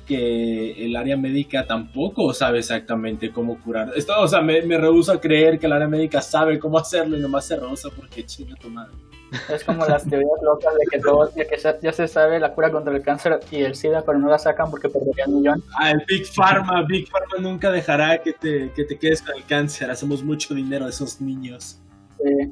que 0.05 0.85
el 0.85 0.97
área 0.97 1.15
médica 1.15 1.65
tampoco 1.65 2.33
sabe 2.33 2.59
exactamente 2.59 3.31
cómo 3.31 3.57
curar. 3.63 3.93
Esto, 3.95 4.13
o 4.19 4.27
sea, 4.27 4.41
me, 4.41 4.61
me 4.63 4.77
rehúso 4.77 5.13
a 5.13 5.21
creer 5.21 5.57
que 5.57 5.65
el 5.65 5.71
área 5.71 5.87
médica 5.87 6.21
sabe 6.21 6.59
cómo 6.59 6.77
hacerlo 6.77 7.17
y 7.17 7.21
nomás 7.21 7.47
se 7.47 7.55
rehúsa 7.55 7.89
porque 7.95 8.25
chinga 8.25 8.55
tu 8.57 8.69
madre. 8.69 8.91
Es 9.51 9.63
como 9.63 9.85
las 9.85 10.03
teorías 10.07 10.29
locas 10.43 10.73
de 10.75 10.85
que, 10.91 10.99
todo, 10.99 11.27
de 11.27 11.47
que 11.47 11.57
ya- 11.57 11.79
ya 11.79 11.91
se 11.93 12.07
sabe 12.07 12.37
la 12.39 12.53
cura 12.53 12.69
contra 12.71 12.93
el 12.95 13.01
cáncer 13.01 13.39
y 13.49 13.61
el 13.61 13.75
SIDA, 13.75 14.03
pero 14.05 14.19
no 14.19 14.29
la 14.29 14.37
sacan 14.37 14.69
porque 14.69 14.89
perderían 14.89 15.29
un 15.33 15.37
millón. 15.41 15.63
Ah, 15.79 15.91
el 15.91 16.03
Big 16.07 16.25
Pharma, 16.27 16.83
Big 16.83 17.09
Pharma 17.09 17.37
nunca 17.39 17.71
dejará 17.71 18.17
que 18.21 18.33
te, 18.33 18.71
que 18.75 18.83
te 18.83 18.97
quedes 18.99 19.21
con 19.21 19.35
el 19.35 19.43
cáncer. 19.45 19.89
Hacemos 19.89 20.21
mucho 20.21 20.53
dinero 20.53 20.83
de 20.85 20.91
esos 20.91 21.19
niños. 21.21 21.79
Eh, 22.19 22.51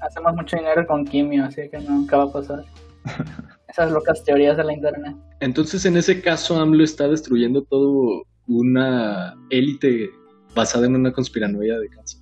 hacemos 0.00 0.34
mucho 0.34 0.56
dinero 0.56 0.86
con 0.86 1.04
quimio, 1.04 1.44
así 1.44 1.62
que 1.70 1.78
nunca 1.78 2.16
va 2.18 2.24
a 2.24 2.32
pasar. 2.32 2.64
Esas 3.68 3.92
locas 3.92 4.24
teorías 4.24 4.56
de 4.56 4.64
la 4.64 4.72
internet. 4.72 5.16
Entonces, 5.40 5.84
en 5.84 5.96
ese 5.96 6.20
caso, 6.20 6.60
AMLO 6.60 6.82
está 6.84 7.08
destruyendo 7.08 7.62
todo 7.62 8.24
una 8.46 9.34
élite 9.50 10.10
basada 10.54 10.86
en 10.86 10.96
una 10.96 11.12
conspiranoia 11.12 11.78
de 11.78 11.88
cáncer, 11.88 12.20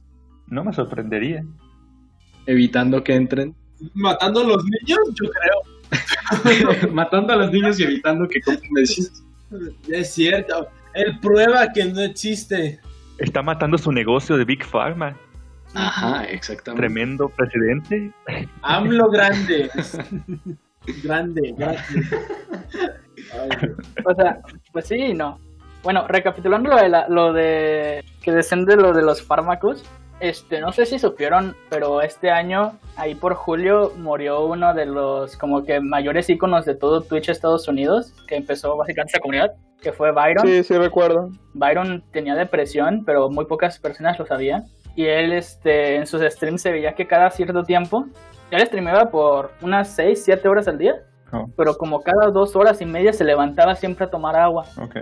No 0.49 0.63
me 0.63 0.73
sorprendería. 0.73 1.43
evitando 2.47 3.03
que 3.03 3.15
entren, 3.15 3.55
Matando 3.95 4.41
a 4.41 4.45
los 4.45 4.65
niños, 4.65 4.99
yo 5.15 5.31
creo. 5.31 6.91
matando 6.93 7.33
a 7.33 7.37
los 7.37 7.53
niños 7.53 7.79
y 7.79 7.85
evitando 7.85 8.27
que 8.29 8.41
compren 8.41 8.73
medicinas. 8.73 9.25
Es 9.89 10.13
cierto. 10.15 10.69
Él 10.95 11.19
prueba 11.21 11.73
que 11.73 11.85
no 11.85 12.01
existe. 12.01 12.81
Está 13.19 13.43
matando 13.43 13.79
su 13.79 13.93
negocio 13.93 14.37
de 14.37 14.45
Big 14.45 14.65
Pharma. 14.65 15.17
Ajá, 15.75 16.25
exactamente. 16.25 16.87
Tremendo 16.87 17.29
presidente. 17.29 18.13
AMLO 18.63 19.09
grande. 19.11 19.71
grande, 21.05 21.55
grande. 21.57 21.79
Ay, 23.33 23.49
O 24.05 24.15
sea, 24.15 24.41
pues 24.73 24.87
sí 24.87 24.97
y 24.97 25.15
no. 25.15 25.39
Bueno, 25.83 26.07
recapitulando 26.09 26.71
lo 26.71 26.77
de, 26.77 26.89
la- 26.89 27.09
lo 27.09 27.33
de 27.33 28.05
que 28.23 28.33
descende 28.33 28.77
lo 28.77 28.93
de 28.93 29.03
los 29.03 29.23
fármacos, 29.23 29.85
este, 30.21 30.61
no 30.61 30.73
sé 30.73 30.87
si 30.87 30.99
supieron, 30.99 31.55
pero 31.71 32.03
este 32.03 32.31
año, 32.31 32.77
ahí 32.97 33.15
por 33.15 33.35
julio, 33.35 33.93
murió 33.97 34.45
uno 34.47 34.75
de 34.75 34.87
los 34.87 35.37
como 35.37 35.63
que 35.65 35.81
mayores 35.81 36.29
íconos 36.29 36.65
de 36.65 36.75
todo 36.75 37.03
Twitch 37.03 37.29
Estados 37.29 37.69
Unidos, 37.69 38.13
que 38.27 38.35
empezó 38.35 38.77
básicamente 38.77 39.13
esa 39.13 39.21
comunidad, 39.21 39.53
que 39.81 39.93
fue 39.93 40.11
Byron. 40.11 40.45
Sí, 40.45 40.65
sí 40.65 40.77
recuerdo. 40.77 41.31
Byron 41.55 42.03
tenía 42.13 42.35
depresión, 42.35 43.05
pero 43.05 43.31
muy 43.31 43.45
pocas 43.47 43.79
personas 43.79 44.19
lo 44.19 44.27
sabían. 44.27 44.65
Y 44.99 45.07
él, 45.07 45.33
este, 45.33 45.95
en 45.95 46.09
sus 46.09 46.21
streams 46.23 46.61
se 46.61 46.73
veía 46.73 46.93
que 46.93 47.07
cada 47.07 47.31
cierto 47.31 47.63
tiempo, 47.63 48.07
él 48.51 48.67
streameaba 48.67 49.09
por 49.11 49.53
unas 49.63 49.91
6, 49.95 50.25
7 50.25 50.49
horas 50.49 50.67
al 50.67 50.77
día, 50.77 50.97
Oh, 51.31 51.45
pero 51.57 51.77
como 51.77 52.01
cada 52.01 52.31
dos 52.33 52.57
horas 52.57 52.81
y 52.81 52.87
media 52.87 53.13
se 53.13 53.23
levantaba 53.23 53.77
siempre 53.77 54.07
a 54.07 54.11
tomar 54.11 54.35
agua. 54.35 54.65
ok. 54.83 54.97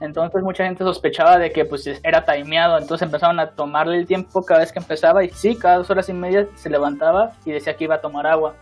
Entonces 0.00 0.42
mucha 0.42 0.64
gente 0.64 0.82
sospechaba 0.82 1.38
de 1.38 1.52
que 1.52 1.64
pues 1.64 1.86
era 2.02 2.24
timeado, 2.24 2.76
entonces 2.78 3.06
empezaron 3.06 3.38
a 3.38 3.50
tomarle 3.50 3.98
el 3.98 4.06
tiempo 4.06 4.42
cada 4.42 4.60
vez 4.60 4.72
que 4.72 4.78
empezaba 4.80 5.22
y 5.22 5.28
sí, 5.28 5.54
cada 5.54 5.76
dos 5.76 5.90
horas 5.90 6.08
y 6.08 6.12
media 6.12 6.48
se 6.56 6.68
levantaba 6.70 7.32
y 7.44 7.52
decía 7.52 7.76
que 7.76 7.84
iba 7.84 7.94
a 7.94 8.00
tomar 8.00 8.26
agua. 8.26 8.54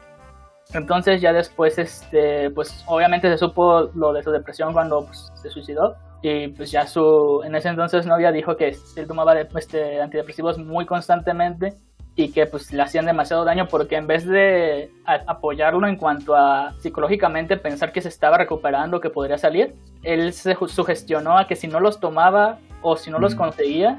Entonces 0.73 1.21
ya 1.21 1.33
después, 1.33 1.79
este, 1.79 2.51
pues 2.51 2.85
obviamente 2.87 3.29
se 3.29 3.39
supo 3.39 3.91
lo 3.95 4.13
de 4.13 4.23
su 4.23 4.31
depresión 4.31 4.73
cuando 4.73 5.05
pues, 5.07 5.31
se 5.35 5.51
suicidó 5.51 5.95
y 6.23 6.49
pues 6.49 6.71
ya 6.71 6.87
su, 6.87 7.43
en 7.45 7.55
ese 7.55 7.69
entonces 7.69 8.07
novia 8.07 8.33
dijo 8.33 8.57
que 8.57 8.77
él 8.97 9.07
tomaba 9.07 9.35
de- 9.35 9.47
este, 9.57 10.01
antidepresivos 10.01 10.59
muy 10.59 10.87
constantemente 10.87 11.75
y 12.17 12.31
que 12.33 12.47
pues 12.47 12.73
le 12.73 12.81
hacían 12.83 13.07
demasiado 13.07 13.45
daño 13.45 13.67
porque 13.69 13.97
en 13.97 14.07
vez 14.07 14.25
de 14.27 14.91
apoyarlo 15.27 15.87
en 15.87 15.97
cuanto 15.97 16.35
a 16.35 16.73
psicológicamente 16.79 17.57
pensar 17.57 17.93
que 17.93 18.01
se 18.01 18.09
estaba 18.09 18.39
recuperando, 18.39 19.01
que 19.01 19.11
podría 19.11 19.37
salir, 19.37 19.75
él 20.03 20.33
se 20.33 20.57
sugestionó 20.69 21.37
a 21.37 21.47
que 21.47 21.57
si 21.57 21.67
no 21.69 21.79
los 21.81 22.01
tomaba 22.01 22.59
o 22.83 22.97
si 22.97 23.11
no 23.11 23.19
los 23.19 23.35
conseguía, 23.35 23.99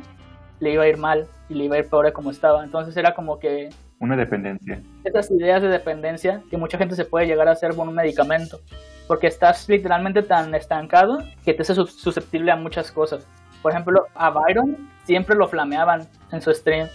le 0.60 0.72
iba 0.72 0.84
a 0.84 0.88
ir 0.88 0.98
mal 0.98 1.27
y 1.50 1.55
le 1.55 1.65
iba 1.65 1.75
a 1.75 1.79
ir 1.79 1.89
peor 1.89 2.05
de 2.05 2.13
como 2.13 2.31
estaba. 2.31 2.63
Entonces 2.63 2.95
era 2.98 3.13
como 3.13 3.38
que 3.38 3.69
Una 4.00 4.16
dependencia. 4.18 4.82
esas 5.04 5.32
ideas 5.32 5.62
de 5.62 5.70
dependencia 5.70 6.42
que 6.50 6.58
mucha 6.58 6.78
gente 6.78 6.96
se 6.96 7.06
puede 7.06 7.28
llegar 7.28 7.48
a 7.48 7.52
hacer 7.52 7.75
con 7.75 7.88
un 7.88 7.96
medicamento. 7.96 8.60
Porque 9.08 9.28
estás 9.28 9.70
literalmente 9.70 10.24
tan 10.24 10.54
estancado 10.56 11.20
que 11.44 11.54
te 11.54 11.62
hace 11.62 11.75
sus- 11.75 11.94
susceptible 11.94 12.52
a 12.52 12.56
muchas 12.56 12.92
cosas. 12.92 13.25
Por 13.62 13.72
ejemplo, 13.72 14.06
a 14.16 14.30
Byron 14.32 14.90
siempre 15.06 15.36
lo 15.36 15.48
flameaban 15.48 16.08
en 16.32 16.42
su 16.42 16.52
stream. 16.54 16.88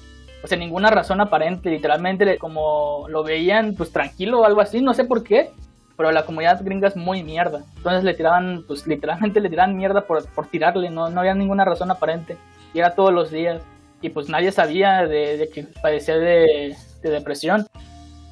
O 0.42 0.47
sea, 0.47 0.59
ninguna 0.59 0.90
razón 0.90 1.21
aparente, 1.21 1.71
literalmente 1.71 2.38
como 2.38 3.07
lo 3.09 3.23
veían 3.23 3.75
pues 3.75 3.92
tranquilo 3.92 4.40
o 4.40 4.45
algo 4.45 4.61
así, 4.61 4.80
no 4.83 4.92
sé 4.95 5.04
por 5.04 5.23
qué. 5.23 5.50
Pero 5.97 6.11
la 6.12 6.25
comunidad 6.25 6.62
gringa 6.64 6.88
es 6.88 6.97
muy 6.97 7.23
mierda. 7.23 7.62
Entonces 7.76 8.04
le 8.04 8.14
tiraban, 8.14 8.64
pues 8.66 8.87
literalmente 8.87 9.38
le 9.40 9.49
tiraban 9.50 9.76
mierda 9.76 10.02
por, 10.02 10.26
por 10.30 10.47
tirarle, 10.49 10.90
no, 10.90 11.11
no 11.11 11.21
había 11.21 11.35
ninguna 11.35 11.64
razón 11.64 11.90
aparente. 11.90 12.37
Y 12.75 12.78
era 12.78 12.95
todos 12.95 13.12
los 13.12 13.30
días. 13.30 13.62
Y 14.02 14.09
pues 14.09 14.28
nadie 14.30 14.50
sabía 14.50 15.07
de, 15.07 15.37
de 15.37 15.49
que 15.50 15.64
padecía 15.83 16.16
de, 16.16 16.75
de 17.02 17.11
depresión. 17.11 17.66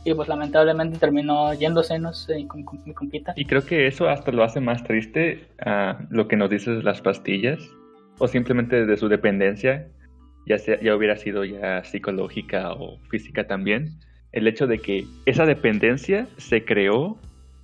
Y 0.05 0.15
pues 0.15 0.29
lamentablemente 0.29 0.99
terminó 0.99 1.53
yéndose, 1.55 1.99
no 1.99 2.13
sé, 2.13 2.37
mi 2.37 2.95
compita. 2.95 3.35
Y 3.37 3.45
creo 3.45 3.65
que 3.65 3.87
eso 3.87 4.09
hasta 4.09 4.33
lo 4.33 4.43
hace 4.45 4.61
más 4.61 4.83
triste 4.85 5.47
a 5.61 5.99
lo 6.09 6.29
que 6.29 6.37
nos 6.37 6.49
dices 6.49 6.83
las 6.85 7.03
pastillas 7.03 7.59
o 8.19 8.29
simplemente 8.29 8.87
de 8.87 8.97
su 8.97 9.09
dependencia, 9.09 9.89
ya 10.47 10.59
sea 10.59 10.81
ya 10.81 10.95
hubiera 10.95 11.17
sido 11.17 11.45
ya 11.45 11.85
psicológica 11.85 12.73
o 12.73 12.99
física 13.11 13.47
también. 13.47 13.99
El 14.33 14.47
hecho 14.47 14.67
de 14.67 14.79
que 14.79 15.05
esa 15.27 15.47
dependencia 15.47 16.27
se 16.37 16.65
creó 16.65 17.19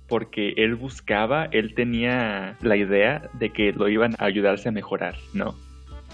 porque 0.07 0.53
él 0.57 0.75
buscaba, 0.75 1.45
él 1.45 1.73
tenía 1.73 2.57
la 2.61 2.75
idea 2.75 3.29
de 3.39 3.49
que 3.51 3.71
lo 3.71 3.87
iban 3.89 4.15
a 4.19 4.25
ayudarse 4.25 4.69
a 4.69 4.71
mejorar, 4.71 5.15
¿no? 5.33 5.55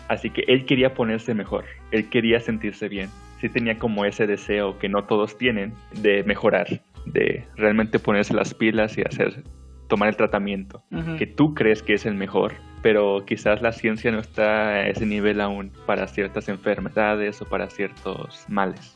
Así 0.08 0.30
que 0.30 0.44
él 0.48 0.66
quería 0.66 0.94
ponerse 0.94 1.34
mejor, 1.34 1.66
él 1.92 2.10
quería 2.10 2.40
sentirse 2.40 2.88
bien. 2.90 3.10
Sí 3.42 3.50
tenía 3.50 3.80
como 3.80 4.06
ese 4.06 4.28
deseo 4.28 4.78
que 4.78 4.88
no 4.88 5.06
todos 5.06 5.38
tienen 5.38 5.74
de 5.94 6.24
mejorar, 6.24 6.68
de 7.06 7.44
realmente 7.56 7.98
ponerse 7.98 8.36
las 8.36 8.54
pilas 8.54 8.98
y 8.98 9.02
hacer 9.02 9.44
tomar 9.88 10.08
el 10.08 10.16
tratamiento 10.16 10.82
que 11.18 11.28
tú 11.28 11.54
crees 11.54 11.84
que 11.84 11.96
es 11.96 12.06
el 12.06 12.14
mejor, 12.14 12.54
pero 12.82 13.26
quizás 13.26 13.62
la 13.62 13.74
ciencia 13.74 14.10
no 14.10 14.20
está 14.20 14.70
a 14.70 14.88
ese 14.88 15.06
nivel 15.06 15.42
aún 15.42 15.74
para 15.86 16.08
ciertas 16.08 16.48
enfermedades 16.48 17.42
o 17.42 17.46
para 17.46 17.70
ciertos 17.70 18.46
males. 18.48 18.96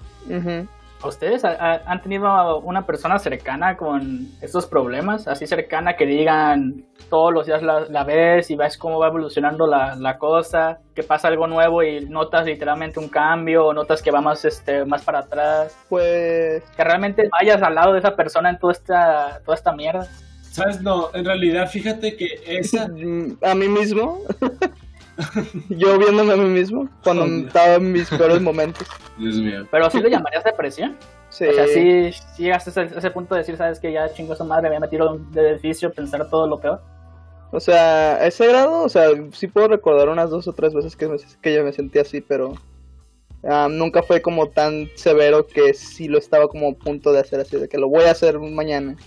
¿Ustedes 1.04 1.44
han 1.46 2.02
tenido 2.02 2.60
una 2.60 2.86
persona 2.86 3.20
cercana 3.20 3.78
con 3.78 4.28
estos 4.42 4.66
problemas? 4.66 5.28
Así 5.28 5.46
cercana 5.46 5.96
que 5.96 6.06
digan 6.06 6.86
todos 7.10 7.34
los 7.34 7.46
días 7.46 7.62
la, 7.62 8.04
ves 8.04 8.50
y 8.50 8.56
ves 8.56 8.78
cómo 8.78 9.00
va 9.00 9.08
evolucionando 9.08 9.68
la, 9.68 9.96
la, 9.96 10.18
cosa, 10.18 10.80
que 10.96 11.04
pasa 11.04 11.28
algo 11.28 11.46
nuevo 11.48 11.84
y 11.84 12.06
notas 12.06 12.46
literalmente 12.46 13.00
un 13.00 13.10
cambio 13.10 13.68
o 13.68 13.74
notas 13.74 14.02
que 14.02 14.10
va 14.10 14.22
más, 14.22 14.46
este, 14.46 14.86
más 14.86 15.04
para 15.04 15.20
atrás. 15.20 15.78
Pues... 15.90 16.64
Que 16.76 16.84
realmente 16.84 17.30
vayas 17.40 17.62
al 17.62 17.76
lado 17.76 17.94
de 17.94 18.00
esa 18.00 18.16
persona 18.16 18.50
en 18.50 18.58
toda 18.58 18.74
esta, 18.74 19.42
toda 19.46 19.56
esta 19.56 19.74
mierda. 19.74 20.08
¿Sabes? 20.42 20.82
No, 20.82 21.10
en 21.14 21.26
realidad 21.26 21.70
fíjate 21.70 22.16
que 22.16 22.28
esa... 22.48 22.86
a 23.42 23.56
mí 23.56 23.68
mismo. 23.68 24.22
Yo 25.70 25.98
viéndome 25.98 26.34
a 26.34 26.38
mí 26.38 26.50
mismo 26.50 26.90
cuando 27.04 27.26
estaba 27.48 27.76
en 27.76 27.92
mis 27.92 28.10
peores 28.10 28.42
momentos. 28.42 28.88
Dios 29.18 29.38
mío. 29.38 29.66
Pero 29.72 29.90
sí 29.90 30.02
lo 30.02 30.10
llamarías 30.10 30.44
depresión. 30.44 30.98
Sí. 31.30 31.46
O 31.46 31.54
sea, 31.54 31.68
sí, 31.68 32.12
llegaste 32.38 32.80
a 32.80 32.84
ese, 32.84 33.12
punto 33.12 33.36
de 33.36 33.42
decir, 33.42 33.58
¿sabes 33.58 33.80
que 33.80 33.92
Ya 33.92 34.14
chingo 34.14 34.34
esa 34.34 34.44
madre, 34.44 34.64
me 34.64 34.68
había 34.68 34.80
metido 34.82 35.18
del 35.32 35.46
edificio, 35.46 35.92
pensar 35.92 36.30
todo 36.30 36.48
lo 36.48 36.60
peor. 36.60 36.82
O 37.52 37.60
sea, 37.60 38.16
a 38.16 38.28
ese 38.28 38.48
grado, 38.48 38.84
o 38.84 38.90
sea, 38.90 39.10
sí 39.32 39.48
puedo 39.48 39.68
recordar 39.68 40.10
unas 40.10 40.30
dos 40.30 40.48
o 40.48 40.54
tres 40.54 40.74
veces 40.74 40.96
que, 40.96 41.10
que 41.42 41.54
yo 41.54 41.64
me 41.64 41.72
sentí 41.72 42.00
así, 42.00 42.22
pero 42.22 42.54
ah, 43.44 43.68
nunca 43.70 44.04
fue 44.04 44.22
como 44.22 44.50
tan 44.50 44.90
severo 44.96 45.48
que 45.48 45.74
sí 45.74 46.08
lo 46.08 46.18
estaba 46.18 46.48
como 46.48 46.70
a 46.70 46.74
punto 46.74 47.14
de 47.14 47.20
hacer 47.20 47.40
así, 47.40 47.58
de 47.58 47.70
que 47.70 47.78
lo 47.78 47.88
voy 47.88 48.06
a 48.06 48.12
hacer 48.12 48.40
mañana. 48.40 48.98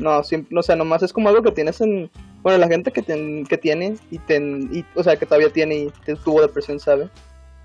No, 0.00 0.22
siempre, 0.24 0.58
o 0.58 0.62
sea, 0.62 0.76
nomás 0.76 1.02
es 1.02 1.12
como 1.12 1.28
algo 1.28 1.42
que 1.42 1.52
tienes 1.52 1.80
en... 1.80 2.10
Bueno, 2.42 2.58
la 2.58 2.68
gente 2.68 2.90
que, 2.90 3.02
que 3.02 3.58
tiene 3.58 3.96
y, 4.10 4.18
ten, 4.18 4.70
y, 4.72 4.84
o 4.94 5.02
sea, 5.02 5.16
que 5.16 5.26
todavía 5.26 5.50
tiene 5.50 5.74
y 5.76 5.92
tuvo 6.24 6.40
depresión, 6.40 6.80
¿sabe? 6.80 7.10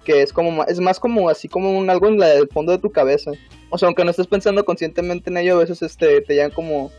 Que 0.03 0.21
es 0.21 0.33
como 0.33 0.63
es 0.65 0.79
más 0.81 0.99
como 0.99 1.29
así 1.29 1.47
como 1.47 1.77
un 1.77 1.89
algo 1.89 2.09
en 2.09 2.21
el 2.21 2.49
fondo 2.49 2.73
de 2.73 2.77
tu 2.77 2.91
cabeza. 2.91 3.31
O 3.69 3.77
sea, 3.77 3.87
aunque 3.87 4.03
no 4.03 4.11
estés 4.11 4.27
pensando 4.27 4.65
conscientemente 4.65 5.29
en 5.29 5.37
ello, 5.37 5.55
a 5.55 5.59
veces 5.59 5.81
este 5.81 6.21
te 6.21 6.33
llegan 6.33 6.51
como 6.51 6.91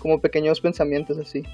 como 0.00 0.20
pequeños 0.20 0.60
pensamientos 0.60 1.18
así. 1.18 1.44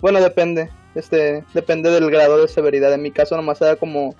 Bueno, 0.00 0.20
depende, 0.20 0.68
este 0.94 1.42
depende 1.54 1.90
del 1.90 2.10
grado 2.10 2.40
de 2.40 2.48
severidad. 2.48 2.92
En 2.92 3.02
mi 3.02 3.10
caso 3.10 3.34
nomás 3.34 3.60
era 3.62 3.76
como 3.76 4.14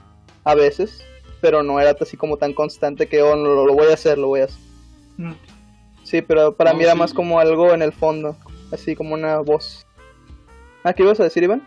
a 0.44 0.54
veces, 0.54 1.04
pero 1.40 1.62
no 1.62 1.78
era 1.78 1.94
así 2.00 2.16
como 2.16 2.36
tan 2.36 2.54
constante 2.54 3.08
que 3.08 3.22
oh, 3.22 3.36
no, 3.36 3.66
lo, 3.66 3.74
voy 3.74 3.88
a 3.88 3.94
hacer, 3.94 4.16
lo 4.16 4.28
voy 4.28 4.40
a 4.40 4.44
hacer. 4.44 4.60
Mm. 5.18 5.32
Sí, 6.02 6.22
pero 6.22 6.56
para 6.56 6.74
mí 6.74 6.82
era 6.84 6.94
más 6.94 7.12
como 7.12 7.38
algo 7.38 7.72
en 7.72 7.82
el 7.82 7.92
fondo, 7.92 8.36
así 8.70 8.94
como 8.94 9.14
una 9.14 9.38
voz. 9.38 9.86
¿Ah, 10.84 10.92
qué 10.92 11.02
ibas 11.02 11.20
a 11.20 11.24
decir, 11.24 11.42
Iván? 11.42 11.62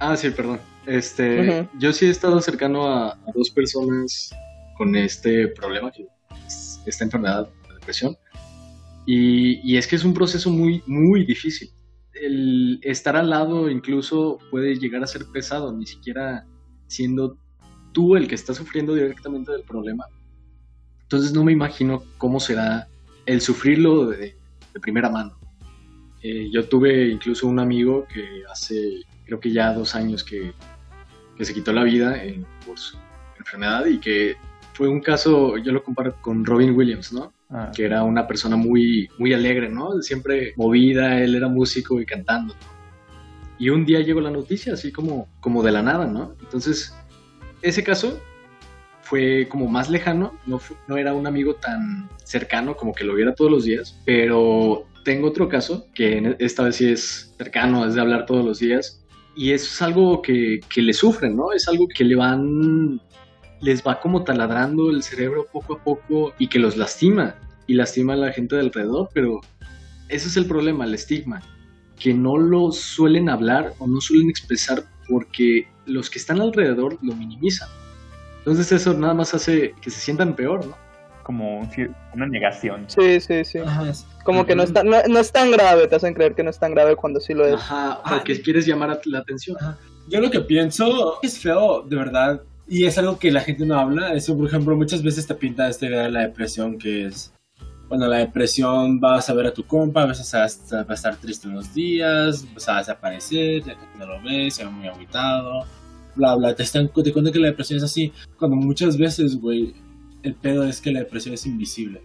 Ah, 0.00 0.16
sí, 0.16 0.30
perdón. 0.30 0.60
Este, 0.86 1.68
yo 1.78 1.92
sí 1.92 2.06
he 2.06 2.10
estado 2.10 2.40
cercano 2.40 2.88
a, 2.88 3.18
dos 3.34 3.50
personas 3.50 4.30
con 4.76 4.94
este 4.94 5.48
problema, 5.48 5.90
esta 6.84 7.04
enfermedad, 7.04 7.48
la 7.68 7.74
depresión. 7.74 8.16
Y, 9.04 9.60
y, 9.68 9.76
es 9.76 9.86
que 9.86 9.96
es 9.96 10.04
un 10.04 10.14
proceso 10.14 10.50
muy, 10.50 10.82
muy 10.86 11.24
difícil. 11.24 11.70
El 12.12 12.80
estar 12.82 13.16
al 13.16 13.30
lado 13.30 13.70
incluso 13.70 14.38
puede 14.50 14.76
llegar 14.76 15.02
a 15.02 15.06
ser 15.06 15.26
pesado, 15.32 15.72
ni 15.72 15.86
siquiera 15.86 16.44
siendo 16.88 17.36
tú 17.92 18.16
el 18.16 18.28
que 18.28 18.34
está 18.34 18.52
sufriendo 18.52 18.94
directamente 18.94 19.52
del 19.52 19.62
problema. 19.62 20.06
Entonces 21.02 21.32
no 21.32 21.44
me 21.44 21.52
imagino 21.52 22.02
cómo 22.18 22.40
será 22.40 22.88
el 23.26 23.40
sufrirlo 23.40 24.06
de, 24.06 24.36
primera 24.80 25.08
mano. 25.08 25.38
Eh, 26.22 26.50
yo 26.52 26.68
tuve 26.68 27.08
incluso 27.08 27.46
un 27.46 27.58
amigo 27.58 28.06
que 28.12 28.42
hace, 28.50 29.02
creo 29.24 29.40
que 29.40 29.50
ya 29.50 29.72
dos 29.72 29.94
años 29.94 30.22
que, 30.22 30.52
se 31.38 31.52
quitó 31.52 31.72
la 31.72 31.84
vida 31.84 32.16
por 32.66 32.78
su 32.78 32.96
enfermedad 33.38 33.84
y 33.84 33.98
que 33.98 34.36
fue 34.72 34.88
un 34.88 35.00
caso, 35.00 35.58
yo 35.58 35.72
lo 35.72 35.82
comparo 35.82 36.16
con 36.22 36.44
Robin 36.44 36.74
Williams, 36.74 37.12
¿no? 37.12 37.32
Ah. 37.50 37.70
Que 37.74 37.84
era 37.84 38.02
una 38.04 38.26
persona 38.26 38.56
muy, 38.56 39.08
muy 39.18 39.32
alegre, 39.34 39.68
¿no? 39.68 40.00
Siempre 40.02 40.54
movida, 40.56 41.20
él 41.20 41.34
era 41.34 41.48
músico 41.48 42.00
y 42.00 42.06
cantando. 42.06 42.54
Y 43.58 43.68
un 43.70 43.84
día 43.84 44.00
llegó 44.00 44.20
la 44.20 44.30
noticia, 44.30 44.74
así 44.74 44.92
como, 44.92 45.28
como 45.40 45.62
de 45.62 45.72
la 45.72 45.82
nada, 45.82 46.06
¿no? 46.06 46.34
Entonces, 46.40 46.94
ese 47.62 47.82
caso 47.82 48.20
fue 49.08 49.46
como 49.48 49.68
más 49.68 49.88
lejano, 49.88 50.32
no, 50.46 50.96
era 50.96 51.14
un 51.14 51.28
amigo 51.28 51.54
tan 51.54 52.08
cercano 52.24 52.76
como 52.76 52.92
que 52.92 53.04
lo 53.04 53.14
viera 53.14 53.34
todos 53.34 53.50
los 53.50 53.64
días, 53.64 54.00
pero 54.04 54.84
tengo 55.04 55.28
otro 55.28 55.48
caso 55.48 55.86
que 55.94 56.34
esta 56.40 56.64
vez 56.64 56.76
sí 56.76 56.88
es 56.88 57.32
cercano, 57.38 57.86
es 57.86 57.94
de 57.94 58.00
hablar 58.00 58.26
todos 58.26 58.44
los 58.44 58.58
días, 58.58 59.04
y 59.36 59.52
eso 59.52 59.66
es 59.66 59.82
algo 59.82 60.22
que, 60.22 60.58
que 60.74 60.82
le 60.82 60.92
sufren, 60.92 61.36
¿no? 61.36 61.52
Es 61.52 61.68
algo 61.68 61.86
que 61.86 62.02
le 62.02 62.16
van, 62.16 63.00
les 63.60 63.86
va 63.86 64.00
como 64.00 64.24
taladrando 64.24 64.90
el 64.90 65.04
cerebro 65.04 65.46
poco 65.52 65.74
a 65.74 65.84
poco 65.84 66.32
y 66.38 66.48
que 66.48 66.58
los 66.58 66.76
lastima, 66.76 67.36
y 67.68 67.74
lastima 67.74 68.14
a 68.14 68.16
la 68.16 68.32
gente 68.32 68.56
de 68.56 68.62
alrededor, 68.62 69.08
pero 69.14 69.40
ese 70.08 70.26
es 70.26 70.36
el 70.36 70.46
problema, 70.46 70.84
el 70.84 70.94
estigma, 70.94 71.42
que 71.96 72.12
no 72.12 72.36
lo 72.38 72.72
suelen 72.72 73.28
hablar 73.28 73.72
o 73.78 73.86
no 73.86 74.00
suelen 74.00 74.30
expresar 74.30 74.84
porque 75.08 75.68
los 75.86 76.10
que 76.10 76.18
están 76.18 76.40
alrededor 76.40 76.98
lo 77.02 77.14
minimizan. 77.14 77.68
Entonces 78.46 78.70
eso 78.70 78.94
nada 78.94 79.12
más 79.12 79.34
hace 79.34 79.74
que 79.80 79.90
se 79.90 79.98
sientan 79.98 80.36
peor, 80.36 80.64
¿no? 80.64 80.76
Como 81.24 81.68
una 82.14 82.26
negación. 82.28 82.84
Sí, 82.86 83.18
sí, 83.18 83.44
sí. 83.44 83.58
Como 84.22 84.46
que 84.46 84.54
no, 84.54 84.62
está, 84.62 84.84
no, 84.84 85.18
es 85.18 85.32
tan 85.32 85.50
grave, 85.50 85.88
te 85.88 85.96
hacen 85.96 86.14
creer 86.14 86.36
que 86.36 86.44
no 86.44 86.50
es 86.50 86.58
tan 86.60 86.72
grave 86.72 86.94
cuando 86.94 87.18
sí 87.18 87.34
lo 87.34 87.44
es. 87.44 87.54
Ajá, 87.54 88.00
porque 88.08 88.40
quieres 88.40 88.64
llamar 88.64 89.00
la 89.06 89.18
atención. 89.18 89.56
Yo 90.08 90.20
lo 90.20 90.30
que 90.30 90.38
pienso 90.38 91.18
es 91.22 91.40
feo, 91.40 91.82
de 91.82 91.96
verdad, 91.96 92.40
y 92.68 92.86
es 92.86 92.96
algo 92.98 93.18
que 93.18 93.32
la 93.32 93.40
gente 93.40 93.66
no 93.66 93.80
habla. 93.80 94.14
Eso, 94.14 94.36
por 94.36 94.46
ejemplo, 94.46 94.76
muchas 94.76 95.02
veces 95.02 95.26
te 95.26 95.34
pinta 95.34 95.68
esta 95.68 95.86
idea 95.86 96.02
de 96.04 96.10
la 96.12 96.20
depresión 96.20 96.78
que 96.78 97.06
es 97.06 97.32
bueno, 97.88 98.06
la 98.06 98.18
depresión 98.18 99.00
vas 99.00 99.28
a 99.28 99.34
ver 99.34 99.46
a 99.46 99.54
tu 99.54 99.64
compa, 99.64 100.02
a 100.02 100.06
veces 100.06 100.32
va 100.34 100.86
a 100.88 100.94
estar 100.94 101.16
triste 101.16 101.48
unos 101.48 101.72
días, 101.74 102.46
vas 102.54 102.68
a 102.68 102.78
desaparecer, 102.78 103.62
ya 103.62 103.74
que 103.74 103.98
no 103.98 104.06
lo 104.06 104.22
ves, 104.22 104.54
se 104.54 104.64
va 104.64 104.70
muy 104.70 104.88
aguitado, 104.88 105.64
bla, 106.16 106.34
bla, 106.34 106.54
te, 106.54 106.62
están, 106.62 106.88
te 106.88 107.12
cuentan 107.12 107.32
que 107.32 107.38
la 107.38 107.48
depresión 107.48 107.76
es 107.78 107.84
así, 107.84 108.12
cuando 108.38 108.56
muchas 108.56 108.96
veces, 108.96 109.36
güey, 109.36 109.74
el 110.22 110.34
pedo 110.34 110.64
es 110.64 110.80
que 110.80 110.90
la 110.90 111.00
depresión 111.00 111.34
es 111.34 111.46
invisible. 111.46 112.02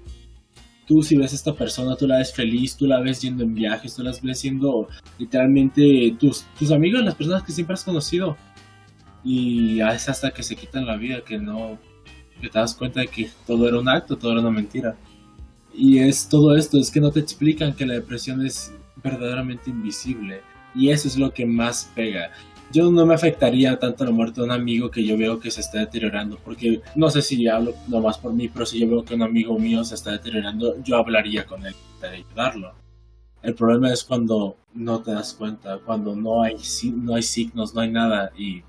Tú 0.88 1.02
si 1.02 1.16
ves 1.16 1.32
a 1.32 1.36
esta 1.36 1.56
persona, 1.56 1.96
tú 1.96 2.06
la 2.06 2.18
ves 2.18 2.34
feliz, 2.34 2.76
tú 2.76 2.86
la 2.86 3.00
ves 3.00 3.22
yendo 3.22 3.44
en 3.44 3.56
viajes, 3.56 3.96
tú 3.96 4.04
la 4.04 4.12
ves 4.22 4.40
siendo 4.40 4.90
literalmente 5.18 6.16
tus, 6.20 6.44
tus 6.60 6.72
amigos, 6.72 7.04
las 7.04 7.16
personas 7.16 7.44
que 7.44 7.52
siempre 7.52 7.76
has 7.76 7.84
conocido. 7.84 8.36
Y 9.24 9.80
es 9.80 10.10
hasta 10.10 10.32
que 10.32 10.44
se 10.44 10.56
quitan 10.56 10.86
la 10.86 10.98
vida 10.98 11.24
que 11.24 11.38
no, 11.38 11.78
que 12.42 12.50
te 12.50 12.60
das 12.60 12.76
cuenta 12.76 13.00
de 13.00 13.08
que 13.08 13.30
todo 13.48 13.68
era 13.68 13.80
un 13.80 13.88
acto, 13.88 14.18
todo 14.18 14.32
era 14.34 14.42
una 14.42 14.52
mentira. 14.52 14.98
Y 15.74 16.00
es 16.00 16.28
todo 16.28 16.56
esto, 16.58 16.78
es 16.78 16.92
que 16.92 17.00
no 17.00 17.12
te 17.12 17.22
explican 17.22 17.74
que 17.74 17.86
la 17.86 17.94
depresión 17.94 18.46
es 18.46 18.74
verdaderamente 19.02 19.70
invisible. 19.70 20.42
Y 20.76 20.90
eso 20.90 21.08
es 21.08 21.18
lo 21.18 21.34
que 21.34 21.46
más 21.46 21.90
pega 21.96 22.32
yo 22.72 22.92
no 22.92 23.06
me 23.06 23.14
afectaría 23.14 23.78
tanto 23.78 24.06
la 24.06 24.12
muerte 24.12 24.42
de 24.42 24.46
un 24.46 24.52
amigo 24.52 24.90
que 24.90 25.04
yo 25.04 25.18
veo 25.18 25.40
que 25.40 25.52
se 25.52 25.62
está 25.62 25.80
deteriorando, 25.80 26.38
porque 26.44 26.82
no 26.96 27.10
sé 27.10 27.22
si 27.22 27.48
hablo 27.48 27.74
nomás 27.88 28.18
por 28.18 28.34
mí, 28.34 28.48
pero 28.48 28.66
si 28.66 28.80
yo 28.80 28.90
veo 28.90 29.06
que 29.06 29.16
un 29.16 29.24
amigo 29.24 29.58
mío 29.58 29.84
se 29.84 29.96
está 29.96 30.12
deteriorando, 30.12 30.82
yo 30.84 30.98
hablaría 30.98 31.46
con 31.46 31.66
él 31.66 31.76
para 32.00 32.14
ayudarlo. 32.14 32.74
El 33.42 33.56
problema 33.56 33.92
es 33.92 34.04
cuando 34.04 34.58
no 34.74 35.02
te 35.02 35.12
das 35.12 35.34
cuenta, 35.34 35.80
cuando 35.80 36.16
no 36.16 36.44
hay, 36.44 36.56
no 36.96 37.16
hay 37.16 37.24
signos, 37.24 37.74
no 37.74 37.82
hay 37.82 37.92
nada. 37.92 38.32
Y 38.38 38.62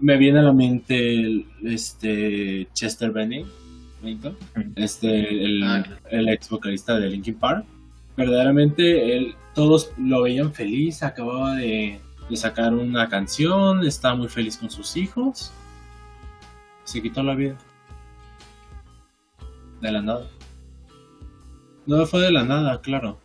me 0.00 0.18
viene 0.18 0.40
a 0.40 0.42
la 0.42 0.52
mente 0.52 1.46
este 1.64 2.68
Chester 2.74 3.10
Bennington, 3.10 4.36
este, 4.76 5.44
el, 5.44 5.62
ah, 5.62 5.84
el 6.10 6.28
ex 6.28 6.50
vocalista 6.50 6.98
de 6.98 7.08
Linkin 7.08 7.36
Park. 7.36 7.64
Verdaderamente, 8.16 9.16
él, 9.16 9.34
todos 9.54 9.92
lo 9.98 10.22
veían 10.22 10.52
feliz, 10.52 11.02
acababa 11.02 11.56
de 11.56 12.00
de 12.28 12.36
sacar 12.36 12.74
una 12.74 13.08
canción, 13.08 13.84
está 13.84 14.14
muy 14.14 14.28
feliz 14.28 14.56
con 14.56 14.70
sus 14.70 14.96
hijos. 14.96 15.52
Se 16.84 17.02
quitó 17.02 17.22
la 17.22 17.34
vida. 17.34 17.56
De 19.80 19.92
la 19.92 20.02
nada. 20.02 20.26
No 21.86 22.04
fue 22.06 22.22
de 22.22 22.32
la 22.32 22.44
nada, 22.44 22.80
claro. 22.80 23.20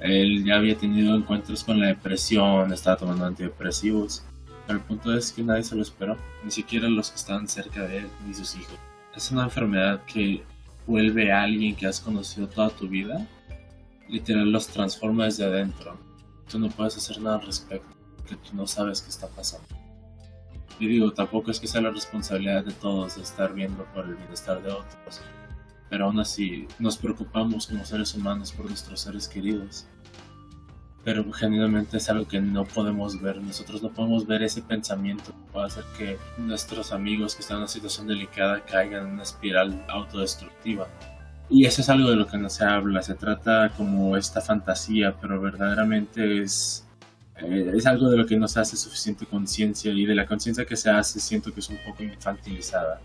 Él 0.00 0.44
ya 0.44 0.56
había 0.56 0.76
tenido 0.76 1.16
encuentros 1.16 1.64
con 1.64 1.80
la 1.80 1.88
depresión, 1.88 2.72
estaba 2.72 2.96
tomando 2.96 3.24
antidepresivos. 3.24 4.24
Pero 4.66 4.78
el 4.78 4.84
punto 4.84 5.14
es 5.14 5.32
que 5.32 5.42
nadie 5.42 5.62
se 5.62 5.76
lo 5.76 5.82
esperó, 5.82 6.16
ni 6.44 6.50
siquiera 6.50 6.88
los 6.88 7.10
que 7.10 7.16
estaban 7.16 7.48
cerca 7.48 7.82
de 7.82 7.98
él, 7.98 8.08
ni 8.26 8.34
sus 8.34 8.54
hijos. 8.56 8.78
Es 9.14 9.30
una 9.30 9.44
enfermedad 9.44 10.02
que 10.04 10.42
vuelve 10.86 11.32
a 11.32 11.42
alguien 11.42 11.76
que 11.76 11.86
has 11.86 12.00
conocido 12.00 12.48
toda 12.48 12.70
tu 12.70 12.88
vida 12.88 13.26
literal 14.08 14.50
los 14.50 14.68
transforma 14.68 15.24
desde 15.24 15.44
adentro. 15.44 15.96
Tú 16.50 16.58
no 16.58 16.68
puedes 16.68 16.96
hacer 16.96 17.20
nada 17.20 17.36
al 17.36 17.46
respecto, 17.46 17.96
porque 18.24 18.48
tú 18.48 18.56
no 18.56 18.66
sabes 18.66 19.02
qué 19.02 19.10
está 19.10 19.28
pasando. 19.28 19.66
Y 20.78 20.88
digo, 20.88 21.12
tampoco 21.12 21.50
es 21.50 21.60
que 21.60 21.68
sea 21.68 21.82
la 21.82 21.90
responsabilidad 21.90 22.64
de 22.64 22.72
todos 22.72 23.16
estar 23.16 23.54
viendo 23.54 23.84
por 23.94 24.06
el 24.06 24.16
bienestar 24.16 24.62
de 24.62 24.72
otros, 24.72 25.20
pero 25.88 26.06
aún 26.06 26.18
así 26.18 26.66
nos 26.78 26.96
preocupamos 26.96 27.66
como 27.66 27.84
seres 27.84 28.14
humanos 28.14 28.52
por 28.52 28.66
nuestros 28.66 29.00
seres 29.00 29.28
queridos. 29.28 29.86
Pero 31.04 31.30
genuinamente 31.32 31.98
es 31.98 32.08
algo 32.08 32.26
que 32.26 32.40
no 32.40 32.64
podemos 32.64 33.20
ver, 33.20 33.36
nosotros 33.36 33.82
no 33.82 33.90
podemos 33.90 34.26
ver 34.26 34.42
ese 34.42 34.62
pensamiento 34.62 35.32
que 35.32 35.52
puede 35.52 35.66
hacer 35.66 35.84
que 35.98 36.18
nuestros 36.38 36.92
amigos 36.92 37.34
que 37.34 37.42
están 37.42 37.58
en 37.58 37.62
una 37.64 37.68
situación 37.68 38.06
delicada 38.06 38.64
caigan 38.64 39.06
en 39.06 39.12
una 39.12 39.22
espiral 39.22 39.84
autodestructiva. 39.88 40.88
Y 41.50 41.66
eso 41.66 41.82
es 41.82 41.90
algo 41.90 42.08
de 42.08 42.16
lo 42.16 42.26
que 42.26 42.38
no 42.38 42.48
se 42.48 42.64
habla, 42.64 43.02
se 43.02 43.14
trata 43.14 43.70
como 43.76 44.16
esta 44.16 44.40
fantasía, 44.40 45.14
pero 45.20 45.40
verdaderamente 45.40 46.40
es, 46.42 46.83
eh, 47.42 47.72
es 47.74 47.86
algo 47.86 48.08
de 48.08 48.16
lo 48.16 48.26
que 48.26 48.36
no 48.36 48.46
se 48.46 48.60
hace 48.60 48.76
suficiente 48.76 49.26
conciencia 49.26 49.92
y 49.92 50.04
de 50.04 50.14
la 50.14 50.26
conciencia 50.26 50.64
que 50.64 50.76
se 50.76 50.90
hace 50.90 51.18
siento 51.18 51.52
que 51.52 51.60
es 51.60 51.68
un 51.68 51.78
poco 51.84 52.02
infantilizada. 52.02 53.00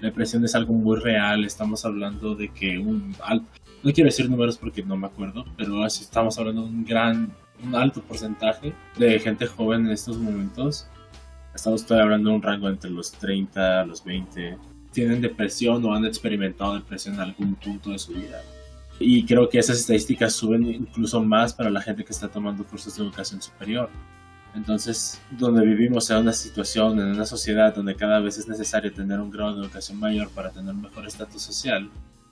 La 0.00 0.08
depresión 0.08 0.44
es 0.44 0.54
algo 0.54 0.72
muy 0.72 0.98
real, 0.98 1.44
estamos 1.44 1.84
hablando 1.84 2.34
de 2.34 2.48
que 2.48 2.78
un 2.78 3.14
alto, 3.22 3.46
no 3.82 3.92
quiero 3.92 4.08
decir 4.08 4.28
números 4.28 4.56
porque 4.58 4.82
no 4.82 4.96
me 4.96 5.06
acuerdo, 5.06 5.44
pero 5.56 5.84
estamos 5.86 6.38
hablando 6.38 6.62
de 6.62 6.68
un 6.68 6.84
gran, 6.84 7.32
un 7.62 7.74
alto 7.74 8.02
porcentaje 8.02 8.72
de 8.98 9.18
gente 9.18 9.46
joven 9.46 9.86
en 9.86 9.92
estos 9.92 10.18
momentos. 10.18 10.88
Estamos 11.54 11.90
hablando 11.90 12.30
de 12.30 12.36
un 12.36 12.42
rango 12.42 12.68
entre 12.68 12.90
los 12.90 13.10
30, 13.12 13.86
los 13.86 14.04
20, 14.04 14.56
tienen 14.92 15.20
depresión 15.20 15.84
o 15.84 15.94
han 15.94 16.04
experimentado 16.04 16.74
depresión 16.74 17.16
en 17.16 17.20
algún 17.20 17.54
punto 17.56 17.90
de 17.90 17.98
su 17.98 18.12
vida. 18.12 18.40
Y 18.98 19.24
creo 19.24 19.48
que 19.48 19.58
esas 19.58 19.78
estadísticas 19.78 20.32
suben 20.32 20.64
incluso 20.64 21.22
más 21.22 21.52
para 21.52 21.70
la 21.70 21.80
gente 21.80 22.04
que 22.04 22.12
está 22.12 22.28
tomando 22.28 22.64
cursos 22.64 22.96
de 22.96 23.02
educación 23.04 23.40
superior. 23.40 23.88
Entonces, 24.54 25.20
donde 25.30 25.64
vivimos 25.64 26.10
en 26.10 26.18
una 26.18 26.32
situación, 26.32 26.98
en 26.98 27.06
una 27.06 27.24
sociedad 27.24 27.74
donde 27.74 27.94
cada 27.94 28.18
vez 28.20 28.38
es 28.38 28.48
necesario 28.48 28.92
tener 28.92 29.20
un 29.20 29.30
grado 29.30 29.54
de 29.54 29.62
educación 29.62 30.00
mayor 30.00 30.30
para 30.30 30.50
tener 30.50 30.74
un 30.74 30.82
mejor 30.82 31.06
estatus 31.06 31.42
social, 31.42 31.90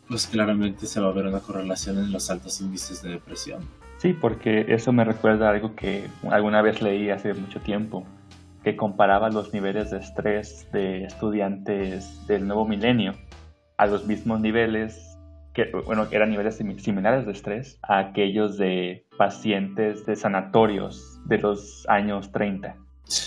pues 0.09 0.27
claramente 0.27 0.87
se 0.87 1.01
va 1.01 1.09
a 1.09 1.13
ver 1.13 1.27
una 1.27 1.41
correlación 1.41 1.99
en 1.99 2.11
los 2.11 2.31
altos 2.31 2.61
índices 2.61 3.03
de 3.03 3.11
depresión. 3.11 3.61
Sí, 3.99 4.13
porque 4.13 4.67
eso 4.69 4.93
me 4.93 5.05
recuerda 5.05 5.51
algo 5.51 5.75
que 5.75 6.09
alguna 6.31 6.63
vez 6.63 6.83
leí 6.83 7.11
hace 7.11 7.33
mucho 7.35 7.61
tiempo, 7.61 8.05
que 8.63 8.77
comparaba 8.77 9.31
los 9.31 9.53
niveles 9.53 9.91
de 9.91 9.99
estrés 9.99 10.67
de 10.73 11.05
estudiantes 11.05 12.27
del 12.27 12.47
nuevo 12.47 12.67
milenio 12.67 13.15
a 13.77 13.87
los 13.87 14.07
mismos 14.07 14.41
niveles, 14.41 15.16
que, 15.57 15.71
bueno, 15.87 16.11
que 16.11 16.17
eran 16.17 16.29
niveles 16.29 16.57
similares 16.57 17.25
de 17.25 17.33
estrés 17.33 17.79
a 17.83 17.99
aquellos 17.99 18.59
de 18.59 19.07
pacientes 19.17 20.05
de 20.05 20.15
sanatorios 20.15 21.19
de 21.25 21.39
los 21.39 21.87
años 21.89 22.31
30. 22.31 22.77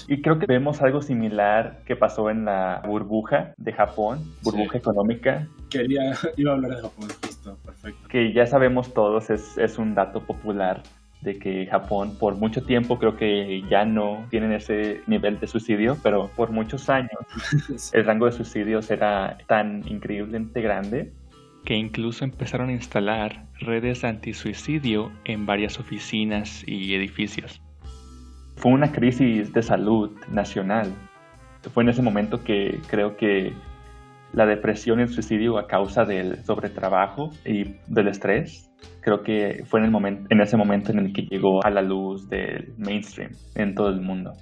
Y 0.07 0.21
creo 0.21 0.37
que 0.37 0.45
vemos 0.45 0.79
algo 0.83 1.01
similar 1.01 1.79
que 1.85 1.95
pasó 1.95 2.29
en 2.29 2.45
la 2.45 2.83
burbuja 2.85 3.55
de 3.57 3.73
Japón, 3.73 4.19
burbuja 4.43 4.77
económica. 4.77 5.47
Quería, 5.71 6.13
iba 6.37 6.51
a 6.51 6.55
hablar 6.55 6.75
de 6.75 6.81
Japón, 6.83 7.09
justo, 7.25 7.57
perfecto. 7.65 8.07
Que 8.09 8.31
ya 8.31 8.45
sabemos 8.45 8.93
todos, 8.93 9.31
es, 9.31 9.57
es 9.57 9.79
un 9.79 9.95
dato 9.95 10.21
popular 10.21 10.83
de 11.21 11.39
que 11.39 11.65
Japón 11.65 12.15
por 12.17 12.35
mucho 12.35 12.63
tiempo 12.63 12.97
creo 12.99 13.17
que 13.17 13.63
ya 13.69 13.85
no 13.85 14.25
tienen 14.29 14.51
ese 14.51 15.01
nivel 15.07 15.39
de 15.39 15.47
suicidio, 15.47 15.97
pero 16.03 16.29
por 16.35 16.51
muchos 16.51 16.89
años 16.89 17.11
el 17.93 18.05
rango 18.05 18.27
de 18.27 18.33
suicidios 18.33 18.91
era 18.91 19.37
tan 19.47 19.83
increíblemente 19.87 20.61
grande 20.61 21.11
que 21.69 21.75
incluso 21.75 22.25
empezaron 22.25 22.69
a 22.69 22.71
instalar 22.71 23.45
redes 23.59 24.03
antisuicidio 24.03 25.11
en 25.23 25.45
varias 25.45 25.79
oficinas 25.79 26.63
y 26.65 26.95
edificios. 26.95 27.61
Fue 28.55 28.71
una 28.71 28.91
crisis 28.91 29.53
de 29.53 29.61
salud 29.61 30.09
nacional. 30.31 30.91
Fue 31.71 31.83
en 31.83 31.89
ese 31.89 32.01
momento 32.01 32.43
que 32.43 32.79
creo 32.89 33.17
que 33.17 33.53
la 34.33 34.47
depresión 34.47 34.99
y 34.99 35.03
el 35.03 35.09
suicidio 35.09 35.59
a 35.59 35.67
causa 35.67 36.05
del 36.05 36.43
sobretrabajo 36.43 37.29
y 37.45 37.75
del 37.85 38.07
estrés, 38.07 38.71
creo 39.01 39.21
que 39.21 39.63
fue 39.67 39.79
en, 39.81 39.85
el 39.85 39.91
momento, 39.91 40.25
en 40.31 40.41
ese 40.41 40.57
momento 40.57 40.91
en 40.91 40.97
el 40.97 41.13
que 41.13 41.21
llegó 41.21 41.63
a 41.63 41.69
la 41.69 41.83
luz 41.83 42.27
del 42.29 42.73
mainstream 42.79 43.33
en 43.53 43.75
todo 43.75 43.89
el 43.89 44.01
mundo. 44.01 44.33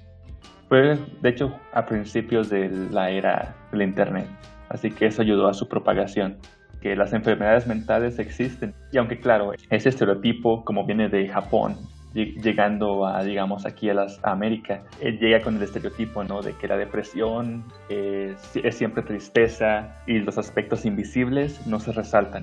Fue, 0.70 0.96
de 1.20 1.28
hecho, 1.28 1.54
a 1.74 1.84
principios 1.84 2.48
de 2.48 2.70
la 2.90 3.10
era 3.10 3.54
del 3.70 3.82
Internet, 3.82 4.28
así 4.70 4.90
que 4.90 5.04
eso 5.04 5.20
ayudó 5.20 5.46
a 5.46 5.52
su 5.52 5.68
propagación 5.68 6.38
que 6.80 6.96
las 6.96 7.12
enfermedades 7.12 7.66
mentales 7.66 8.18
existen. 8.18 8.74
Y 8.92 8.98
aunque 8.98 9.20
claro, 9.20 9.52
ese 9.70 9.88
estereotipo 9.88 10.64
como 10.64 10.84
viene 10.86 11.08
de 11.08 11.28
Japón, 11.28 11.76
llegando 12.14 13.06
a, 13.06 13.22
digamos, 13.22 13.66
aquí 13.66 13.90
a, 13.90 13.94
las, 13.94 14.20
América, 14.22 14.82
él 15.00 15.18
llega 15.18 15.40
con 15.40 15.56
el 15.56 15.62
estereotipo, 15.62 16.24
¿no? 16.24 16.42
De 16.42 16.54
que 16.54 16.66
la 16.66 16.76
depresión 16.76 17.64
es, 17.88 18.36
es 18.56 18.76
siempre 18.76 19.02
tristeza 19.02 20.02
y 20.06 20.18
los 20.18 20.38
aspectos 20.38 20.84
invisibles 20.84 21.66
no 21.66 21.78
se 21.80 21.92
resaltan. 21.92 22.42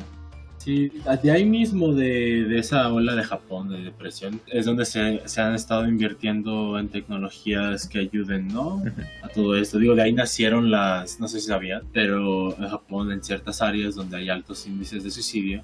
Sí, 0.65 0.91
de 1.21 1.30
ahí 1.30 1.45
mismo 1.45 1.93
de, 1.93 2.45
de, 2.45 2.58
esa 2.58 2.91
ola 2.91 3.13
de 3.13 3.23
Japón, 3.23 3.69
de 3.69 3.84
depresión, 3.84 4.41
es 4.47 4.65
donde 4.65 4.86
se, 4.86 5.21
se, 5.25 5.39
han 5.39 5.54
estado 5.54 5.88
invirtiendo 5.88 6.80
en 6.80 6.89
tecnologías 6.89 7.88
que 7.88 7.99
ayuden, 7.99 8.47
¿no? 8.47 8.82
A 9.21 9.28
todo 9.28 9.56
esto. 9.56 9.78
Digo, 9.78 9.93
de 9.93 10.01
ahí 10.01 10.13
nacieron 10.13 10.71
las, 10.71 11.19
no 11.19 11.28
sé 11.28 11.39
si 11.39 11.49
sabían, 11.49 11.84
pero 11.93 12.58
en 12.58 12.67
Japón, 12.67 13.12
en 13.12 13.23
ciertas 13.23 13.62
áreas 13.62 13.93
donde 13.93 14.17
hay 14.17 14.30
altos 14.30 14.65
índices 14.65 15.04
de 15.04 15.12
suicidio, 15.12 15.62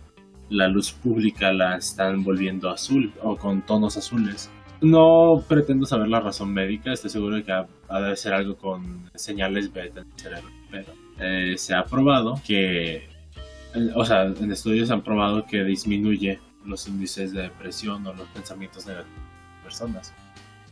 la 0.51 0.67
luz 0.67 0.91
pública 0.91 1.51
la 1.51 1.77
están 1.77 2.23
volviendo 2.23 2.69
azul 2.69 3.11
o 3.23 3.35
con 3.37 3.63
tonos 3.63 3.97
azules. 3.97 4.51
No 4.81 5.43
pretendo 5.47 5.87
saber 5.87 6.09
la 6.09 6.19
razón 6.19 6.53
médica, 6.53 6.93
estoy 6.93 7.09
seguro 7.09 7.37
de 7.37 7.43
que 7.43 7.51
ha, 7.51 8.01
de 8.01 8.15
ser 8.15 8.33
algo 8.33 8.55
con 8.55 9.09
señales 9.15 9.73
beta 9.73 10.01
en 10.01 10.11
el 10.11 10.19
cerebro, 10.19 10.49
pero 10.69 10.93
eh, 11.19 11.55
se 11.57 11.73
ha 11.73 11.85
probado 11.85 12.39
que 12.45 13.10
o 13.95 14.05
sea, 14.05 14.23
en 14.23 14.51
estudios 14.51 14.91
han 14.91 15.01
probado 15.01 15.45
que 15.45 15.63
disminuye 15.63 16.39
los 16.65 16.87
índices 16.87 17.33
de 17.33 17.43
depresión 17.43 18.05
o 18.05 18.13
los 18.13 18.27
pensamientos 18.29 18.85
negativos 18.85 19.17
de 19.17 19.63
personas. 19.63 20.13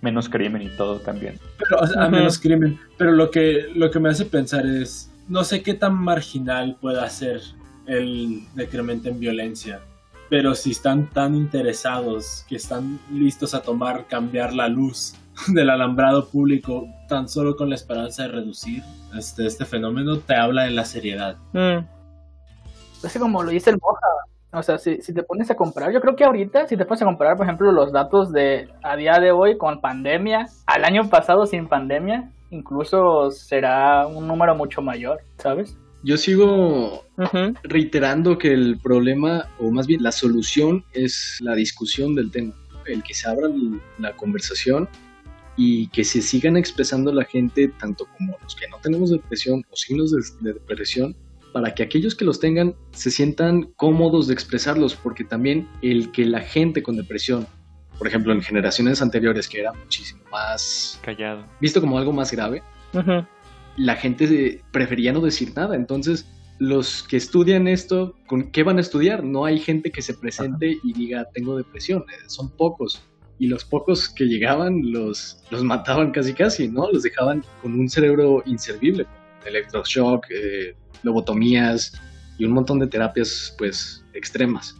Menos 0.01 0.29
crimen 0.29 0.61
y 0.61 0.69
todo 0.69 0.99
también. 0.99 1.39
Pero, 1.57 1.81
o 1.81 1.87
sea, 1.87 2.07
menos 2.07 2.39
crimen. 2.39 2.79
Pero 2.97 3.11
lo 3.11 3.31
que, 3.31 3.71
lo 3.75 3.91
que 3.91 3.99
me 3.99 4.09
hace 4.09 4.25
pensar 4.25 4.65
es, 4.65 5.11
no 5.27 5.43
sé 5.43 5.61
qué 5.61 5.73
tan 5.73 5.93
marginal 5.95 6.77
pueda 6.79 7.09
ser 7.09 7.41
el 7.85 8.43
decremento 8.55 9.09
en 9.09 9.19
violencia. 9.19 9.81
Pero 10.29 10.53
si 10.53 10.71
están 10.71 11.09
tan 11.09 11.35
interesados 11.35 12.45
que 12.47 12.55
están 12.55 12.99
listos 13.11 13.53
a 13.53 13.61
tomar, 13.61 14.07
cambiar 14.07 14.53
la 14.53 14.67
luz 14.67 15.15
del 15.47 15.69
alambrado 15.69 16.29
público 16.29 16.87
tan 17.09 17.27
solo 17.27 17.55
con 17.55 17.69
la 17.69 17.75
esperanza 17.75 18.23
de 18.23 18.29
reducir 18.29 18.83
este, 19.17 19.47
este 19.47 19.65
fenómeno, 19.65 20.19
te 20.19 20.35
habla 20.35 20.63
de 20.63 20.71
la 20.71 20.85
seriedad. 20.85 21.37
Mm 21.53 21.98
es 23.03 23.17
como 23.17 23.43
lo 23.43 23.51
dice 23.51 23.69
el 23.69 23.77
Moja. 23.81 24.07
O 24.51 24.63
sea, 24.63 24.79
si, 24.79 25.01
si 25.01 25.13
te 25.13 25.21
pones 25.21 25.51
a 25.51 25.55
comparar, 25.55 25.93
yo 25.93 26.01
creo 26.01 26.15
que 26.15 26.23
ahorita, 26.23 26.67
si 26.67 26.75
te 26.75 26.85
pones 26.85 27.01
a 27.03 27.05
comparar, 27.05 27.37
por 27.37 27.45
ejemplo, 27.45 27.71
los 27.71 27.91
datos 27.91 28.31
de 28.31 28.67
a 28.81 28.95
día 28.95 29.19
de 29.21 29.31
hoy 29.31 29.57
con 29.57 29.79
pandemia, 29.79 30.47
al 30.65 30.85
año 30.85 31.07
pasado 31.07 31.45
sin 31.45 31.67
pandemia, 31.67 32.31
incluso 32.49 33.29
será 33.29 34.07
un 34.07 34.27
número 34.27 34.55
mucho 34.55 34.81
mayor, 34.81 35.19
¿sabes? 35.37 35.77
Yo 36.01 36.17
sigo 36.17 37.03
reiterando 37.63 38.37
que 38.37 38.53
el 38.53 38.79
problema, 38.81 39.49
o 39.59 39.69
más 39.69 39.85
bien 39.85 40.01
la 40.01 40.11
solución, 40.11 40.83
es 40.93 41.37
la 41.41 41.55
discusión 41.55 42.15
del 42.15 42.31
tema. 42.31 42.53
El 42.85 43.03
que 43.03 43.13
se 43.13 43.29
abra 43.29 43.49
la 43.99 44.15
conversación 44.15 44.87
y 45.57 45.89
que 45.89 46.05
se 46.05 46.21
sigan 46.21 46.55
expresando 46.55 47.11
la 47.11 47.25
gente, 47.25 47.67
tanto 47.79 48.05
como 48.17 48.35
los 48.41 48.55
que 48.55 48.67
no 48.69 48.77
tenemos 48.81 49.11
depresión 49.11 49.61
o 49.69 49.75
signos 49.75 50.11
de 50.39 50.53
depresión, 50.53 51.15
para 51.51 51.73
que 51.73 51.83
aquellos 51.83 52.15
que 52.15 52.25
los 52.25 52.39
tengan 52.39 52.75
se 52.91 53.11
sientan 53.11 53.71
cómodos 53.75 54.27
de 54.27 54.33
expresarlos, 54.33 54.95
porque 54.95 55.23
también 55.23 55.67
el 55.81 56.11
que 56.11 56.25
la 56.25 56.41
gente 56.41 56.83
con 56.83 56.95
depresión, 56.95 57.47
por 57.97 58.07
ejemplo, 58.07 58.33
en 58.33 58.41
generaciones 58.41 59.01
anteriores 59.01 59.47
que 59.47 59.59
era 59.61 59.73
muchísimo 59.73 60.21
más 60.31 60.99
callado, 61.03 61.45
visto 61.59 61.81
como 61.81 61.97
algo 61.97 62.13
más 62.13 62.31
grave, 62.31 62.63
la 63.77 63.95
gente 63.95 64.61
prefería 64.71 65.13
no 65.13 65.21
decir 65.21 65.53
nada. 65.55 65.75
Entonces, 65.75 66.27
los 66.59 67.03
que 67.03 67.17
estudian 67.17 67.67
esto, 67.67 68.15
¿con 68.27 68.51
qué 68.51 68.63
van 68.63 68.77
a 68.77 68.81
estudiar? 68.81 69.23
No 69.23 69.45
hay 69.45 69.59
gente 69.59 69.91
que 69.91 70.01
se 70.01 70.13
presente 70.13 70.77
y 70.83 70.93
diga 70.93 71.25
tengo 71.33 71.57
depresión, 71.57 72.03
eh, 72.09 72.23
son 72.27 72.49
pocos. 72.49 73.01
Y 73.39 73.47
los 73.47 73.63
pocos 73.63 74.09
que 74.09 74.25
llegaban 74.25 74.91
los, 74.91 75.41
los 75.49 75.63
mataban 75.63 76.11
casi 76.11 76.33
casi, 76.33 76.67
¿no? 76.67 76.91
Los 76.91 77.03
dejaban 77.03 77.43
con 77.61 77.79
un 77.79 77.87
cerebro 77.87 78.43
inservible, 78.45 79.07
electroshock, 79.45 80.25
eh, 80.29 80.75
lobotomías 81.03 81.93
y 82.37 82.45
un 82.45 82.51
montón 82.51 82.79
de 82.79 82.87
terapias 82.87 83.53
pues 83.57 84.03
extremas. 84.13 84.75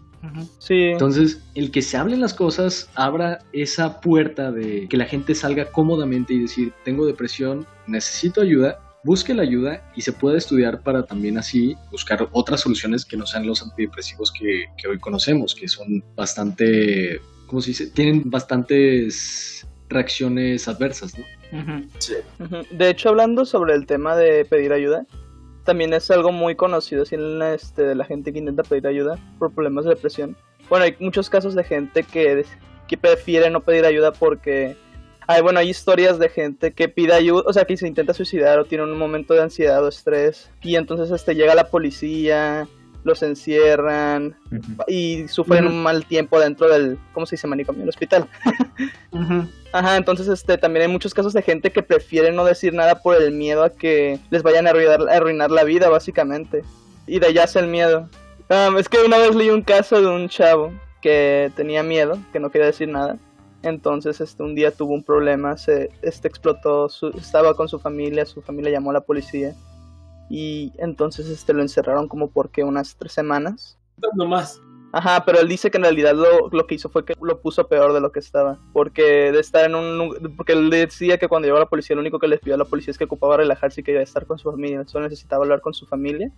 Sí. 0.58 0.75
Entonces, 0.75 1.41
el 1.55 1.71
que 1.71 1.82
se 1.82 1.95
hablen 1.95 2.19
las 2.19 2.34
cosas 2.34 2.89
abra 2.95 3.39
esa 3.53 4.01
puerta 4.01 4.51
de 4.51 4.88
que 4.89 4.97
la 4.97 5.05
gente 5.05 5.34
salga 5.34 5.71
cómodamente 5.71 6.34
y 6.34 6.39
decir, 6.39 6.73
tengo 6.84 7.05
depresión, 7.05 7.65
necesito 7.88 8.41
ayuda 8.41 8.79
busque 9.03 9.34
la 9.34 9.43
ayuda 9.43 9.82
y 9.95 10.01
se 10.01 10.12
puede 10.12 10.38
estudiar 10.38 10.82
para 10.82 11.03
también 11.05 11.38
así 11.38 11.75
buscar 11.91 12.27
otras 12.32 12.62
soluciones 12.62 13.05
que 13.05 13.17
no 13.17 13.25
sean 13.25 13.45
los 13.45 13.62
antidepresivos 13.62 14.32
que, 14.32 14.65
que 14.77 14.88
hoy 14.88 14.99
conocemos, 14.99 15.55
que 15.55 15.67
son 15.67 16.03
bastante, 16.15 17.21
¿cómo 17.47 17.62
se 17.62 17.71
dice? 17.71 17.88
Tienen 17.88 18.29
bastantes 18.29 19.67
reacciones 19.88 20.67
adversas, 20.67 21.17
¿no? 21.17 21.25
Sí. 21.97 22.13
De 22.71 22.89
hecho, 22.89 23.10
hablando 23.10 23.45
sobre 23.45 23.73
el 23.73 23.88
tema 23.88 24.15
de 24.15 24.45
pedir 24.45 24.71
ayuda, 24.71 25.08
también 25.69 25.93
es 25.93 26.10
algo 26.10 26.32
muy 26.32 26.55
conocido 26.55 27.03
así 27.03 27.13
en 27.13 27.39
este, 27.43 27.84
de 27.84 27.93
la 27.93 28.03
gente 28.03 28.34
que 28.34 28.39
intenta 28.39 28.63
pedir 28.63 28.88
ayuda 28.88 29.19
por 29.38 29.53
problemas 29.53 29.86
de 29.86 29.91
depresión. 29.91 30.36
Bueno, 30.67 30.86
hay 30.86 30.95
muchos 30.99 31.29
casos 31.29 31.53
de 31.53 31.63
gente 31.63 32.01
que, 32.01 32.43
que 32.88 32.97
prefiere 32.97 33.51
no 33.51 33.62
pedir 33.62 33.86
ayuda 33.86 34.12
porque 34.12 34.75
hay, 35.27 35.43
bueno, 35.43 35.60
hay 35.60 35.69
historias 35.69 36.17
de 36.17 36.27
gente 36.27 36.73
que 36.73 36.89
pide 36.89 37.13
ayuda, 37.13 37.43
o 37.45 37.53
sea, 37.53 37.65
que 37.65 37.77
se 37.77 37.88
intenta 37.88 38.15
suicidar 38.15 38.58
o 38.58 38.65
tiene 38.65 38.84
un 38.84 38.97
momento 38.97 39.36
de 39.36 39.43
ansiedad 39.43 39.86
o 39.86 39.88
estrés 39.88 40.49
y 40.63 40.75
entonces 40.75 41.12
este 41.12 41.36
llega 41.36 41.53
la 41.53 41.69
policía, 41.69 42.67
los 43.03 43.23
encierran 43.23 44.35
y 44.88 45.27
sufren 45.27 45.65
un 45.67 45.81
mal 45.83 46.05
tiempo 46.05 46.39
dentro 46.39 46.67
del, 46.69 46.97
¿cómo 47.13 47.25
se 47.25 47.35
dice, 47.35 47.47
manicomio? 47.47 47.83
El 47.83 47.89
hospital. 47.89 48.27
Ajá, 49.71 49.97
entonces 49.97 50.27
este 50.27 50.57
también 50.57 50.83
hay 50.88 50.91
muchos 50.91 51.13
casos 51.13 51.33
de 51.33 51.41
gente 51.41 51.71
que 51.71 51.83
prefiere 51.83 52.31
no 52.31 52.43
decir 52.43 52.73
nada 52.73 53.01
por 53.01 53.15
el 53.21 53.31
miedo 53.31 53.63
a 53.63 53.69
que 53.69 54.19
les 54.29 54.43
vayan 54.43 54.67
a 54.67 54.71
arruinar, 54.71 55.07
a 55.09 55.13
arruinar 55.17 55.51
la 55.51 55.63
vida, 55.63 55.89
básicamente. 55.89 56.63
Y 57.07 57.19
de 57.19 57.27
allá 57.27 57.43
es 57.43 57.55
el 57.55 57.67
miedo. 57.67 58.09
Ah, 58.49 58.69
es 58.77 58.89
que 58.89 58.97
una 59.05 59.17
vez 59.17 59.35
leí 59.35 59.49
un 59.49 59.62
caso 59.62 60.01
de 60.01 60.07
un 60.07 60.27
chavo 60.27 60.71
que 61.01 61.51
tenía 61.55 61.83
miedo, 61.83 62.17
que 62.33 62.39
no 62.39 62.49
quería 62.49 62.67
decir 62.67 62.88
nada. 62.89 63.17
Entonces 63.62 64.21
este 64.21 64.41
un 64.41 64.55
día 64.55 64.71
tuvo 64.71 64.93
un 64.93 65.03
problema, 65.03 65.57
se 65.57 65.89
este 66.01 66.27
explotó, 66.27 66.88
su- 66.89 67.09
estaba 67.09 67.53
con 67.55 67.67
su 67.67 67.77
familia, 67.77 68.25
su 68.25 68.41
familia 68.41 68.71
llamó 68.71 68.91
a 68.91 68.93
la 68.93 69.01
policía 69.01 69.53
y 70.29 70.71
entonces 70.77 71.27
este 71.27 71.53
lo 71.53 71.61
encerraron 71.61 72.07
como 72.07 72.29
por 72.29 72.49
qué 72.49 72.63
unas 72.63 72.95
tres 72.95 73.13
semanas. 73.13 73.77
No 74.15 74.25
más. 74.25 74.61
Ajá, 74.91 75.23
pero 75.23 75.39
él 75.39 75.47
dice 75.47 75.69
que 75.69 75.77
en 75.77 75.83
realidad 75.83 76.15
lo, 76.15 76.49
lo 76.51 76.65
que 76.65 76.75
hizo 76.75 76.89
fue 76.89 77.05
que 77.05 77.13
lo 77.21 77.41
puso 77.41 77.67
peor 77.67 77.93
de 77.93 78.01
lo 78.01 78.11
que 78.11 78.19
estaba. 78.19 78.57
Porque 78.73 79.31
de 79.31 79.39
estar 79.39 79.65
en 79.65 79.75
un... 79.75 80.33
Porque 80.35 80.53
él 80.53 80.69
decía 80.69 81.17
que 81.17 81.27
cuando 81.27 81.47
llegó 81.47 81.57
a 81.57 81.61
la 81.61 81.69
policía, 81.69 81.95
lo 81.95 82.01
único 82.01 82.17
que 82.17 82.27
les 82.27 82.39
pidió 82.39 82.55
a 82.55 82.57
la 82.57 82.65
policía 82.65 82.91
es 82.91 82.97
que 82.97 83.03
ocupaba 83.03 83.37
relajarse 83.37 83.81
y 83.81 83.83
quería 83.83 84.01
estar 84.01 84.25
con 84.25 84.39
su 84.39 84.49
familia. 84.49 84.83
Solo 84.87 85.07
necesitaba 85.07 85.43
hablar 85.43 85.61
con 85.61 85.73
su 85.73 85.85
familia. 85.85 86.31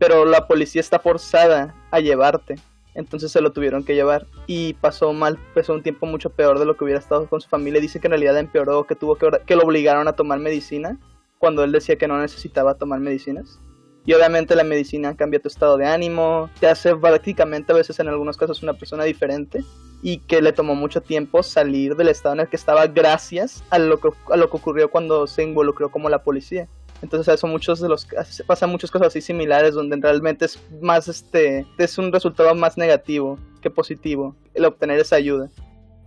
Pero 0.00 0.24
la 0.24 0.48
policía 0.48 0.80
está 0.80 0.98
forzada 0.98 1.76
a 1.92 2.00
llevarte. 2.00 2.56
Entonces 2.94 3.30
se 3.30 3.40
lo 3.40 3.52
tuvieron 3.52 3.84
que 3.84 3.94
llevar. 3.94 4.26
Y 4.48 4.74
pasó 4.74 5.12
mal, 5.12 5.38
pasó 5.54 5.72
un 5.72 5.82
tiempo 5.84 6.06
mucho 6.06 6.30
peor 6.30 6.58
de 6.58 6.64
lo 6.64 6.76
que 6.76 6.82
hubiera 6.82 6.98
estado 6.98 7.28
con 7.28 7.40
su 7.40 7.48
familia. 7.48 7.80
Dice 7.80 8.00
que 8.00 8.08
en 8.08 8.12
realidad 8.12 8.36
empeoró, 8.36 8.84
que 8.84 8.96
tuvo 8.96 9.14
que... 9.14 9.30
que 9.46 9.54
lo 9.54 9.62
obligaron 9.62 10.08
a 10.08 10.14
tomar 10.14 10.40
medicina. 10.40 10.98
Cuando 11.42 11.64
él 11.64 11.72
decía 11.72 11.96
que 11.96 12.06
no 12.06 12.20
necesitaba 12.20 12.74
tomar 12.74 13.00
medicinas. 13.00 13.58
Y 14.06 14.12
obviamente 14.12 14.54
la 14.54 14.62
medicina 14.62 15.16
cambia 15.16 15.42
tu 15.42 15.48
estado 15.48 15.76
de 15.76 15.84
ánimo, 15.84 16.48
te 16.60 16.68
hace 16.68 16.94
prácticamente 16.94 17.72
a 17.72 17.74
veces 17.74 17.98
en 17.98 18.06
algunos 18.06 18.36
casos 18.36 18.62
una 18.62 18.74
persona 18.74 19.02
diferente 19.02 19.64
y 20.02 20.18
que 20.18 20.40
le 20.40 20.52
tomó 20.52 20.76
mucho 20.76 21.00
tiempo 21.00 21.42
salir 21.42 21.96
del 21.96 22.10
estado 22.10 22.36
en 22.36 22.40
el 22.42 22.48
que 22.48 22.54
estaba 22.54 22.86
gracias 22.86 23.64
a 23.70 23.80
lo 23.80 23.98
que, 23.98 24.10
a 24.30 24.36
lo 24.36 24.50
que 24.50 24.56
ocurrió 24.56 24.88
cuando 24.88 25.26
se 25.26 25.42
involucró 25.42 25.90
como 25.90 26.08
la 26.08 26.22
policía. 26.22 26.68
Entonces 27.02 27.34
eso 27.34 27.48
muchos 27.48 27.80
de 27.80 27.88
los 27.88 28.06
pasan 28.46 28.70
muchas 28.70 28.92
cosas 28.92 29.08
así 29.08 29.20
similares 29.20 29.74
donde 29.74 29.96
realmente 29.96 30.44
es 30.44 30.60
más 30.80 31.08
este 31.08 31.66
es 31.76 31.98
un 31.98 32.12
resultado 32.12 32.54
más 32.54 32.78
negativo 32.78 33.36
que 33.60 33.68
positivo 33.68 34.36
el 34.54 34.64
obtener 34.64 35.00
esa 35.00 35.16
ayuda. 35.16 35.50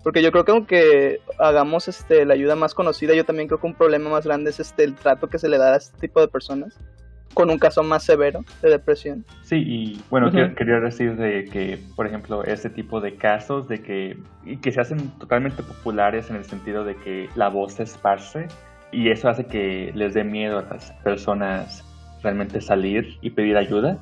Porque 0.05 0.21
yo 0.21 0.31
creo 0.31 0.45
que 0.45 0.51
aunque 0.51 1.19
hagamos 1.39 1.87
este 1.87 2.25
la 2.25 2.35
ayuda 2.35 2.55
más 2.55 2.75
conocida, 2.75 3.15
yo 3.15 3.25
también 3.25 3.47
creo 3.47 3.59
que 3.59 3.65
un 3.65 3.73
problema 3.73 4.07
más 4.11 4.23
grande 4.23 4.51
es 4.51 4.59
este 4.59 4.83
el 4.83 4.93
trato 4.93 5.27
que 5.27 5.39
se 5.39 5.49
le 5.49 5.57
da 5.57 5.73
a 5.73 5.77
este 5.77 5.97
tipo 5.99 6.21
de 6.21 6.27
personas 6.27 6.79
con 7.33 7.49
un 7.49 7.57
caso 7.57 7.81
más 7.81 8.03
severo 8.03 8.45
de 8.61 8.69
depresión. 8.69 9.25
Sí, 9.41 9.55
y 9.65 10.01
bueno, 10.11 10.27
Ujú. 10.27 10.35
que- 10.35 10.53
quería 10.53 10.79
decir 10.79 11.15
de 11.17 11.45
que, 11.45 11.79
por 11.95 12.05
ejemplo, 12.05 12.43
este 12.43 12.69
tipo 12.69 13.01
de 13.01 13.15
casos 13.15 13.67
de 13.67 13.81
que, 13.81 14.15
y 14.45 14.57
que 14.57 14.71
se 14.71 14.79
hacen 14.79 15.09
totalmente 15.17 15.63
populares 15.63 16.29
en 16.29 16.35
el 16.35 16.45
sentido 16.45 16.85
de 16.85 16.95
que 16.97 17.27
la 17.35 17.49
voz 17.49 17.73
se 17.73 17.83
esparce 17.83 18.47
y 18.91 19.09
eso 19.09 19.27
hace 19.27 19.47
que 19.47 19.91
les 19.95 20.13
dé 20.13 20.23
miedo 20.23 20.59
a 20.59 20.61
las 20.71 20.91
personas 21.03 21.83
realmente 22.21 22.61
salir 22.61 23.17
y 23.21 23.31
pedir 23.31 23.57
ayuda. 23.57 23.97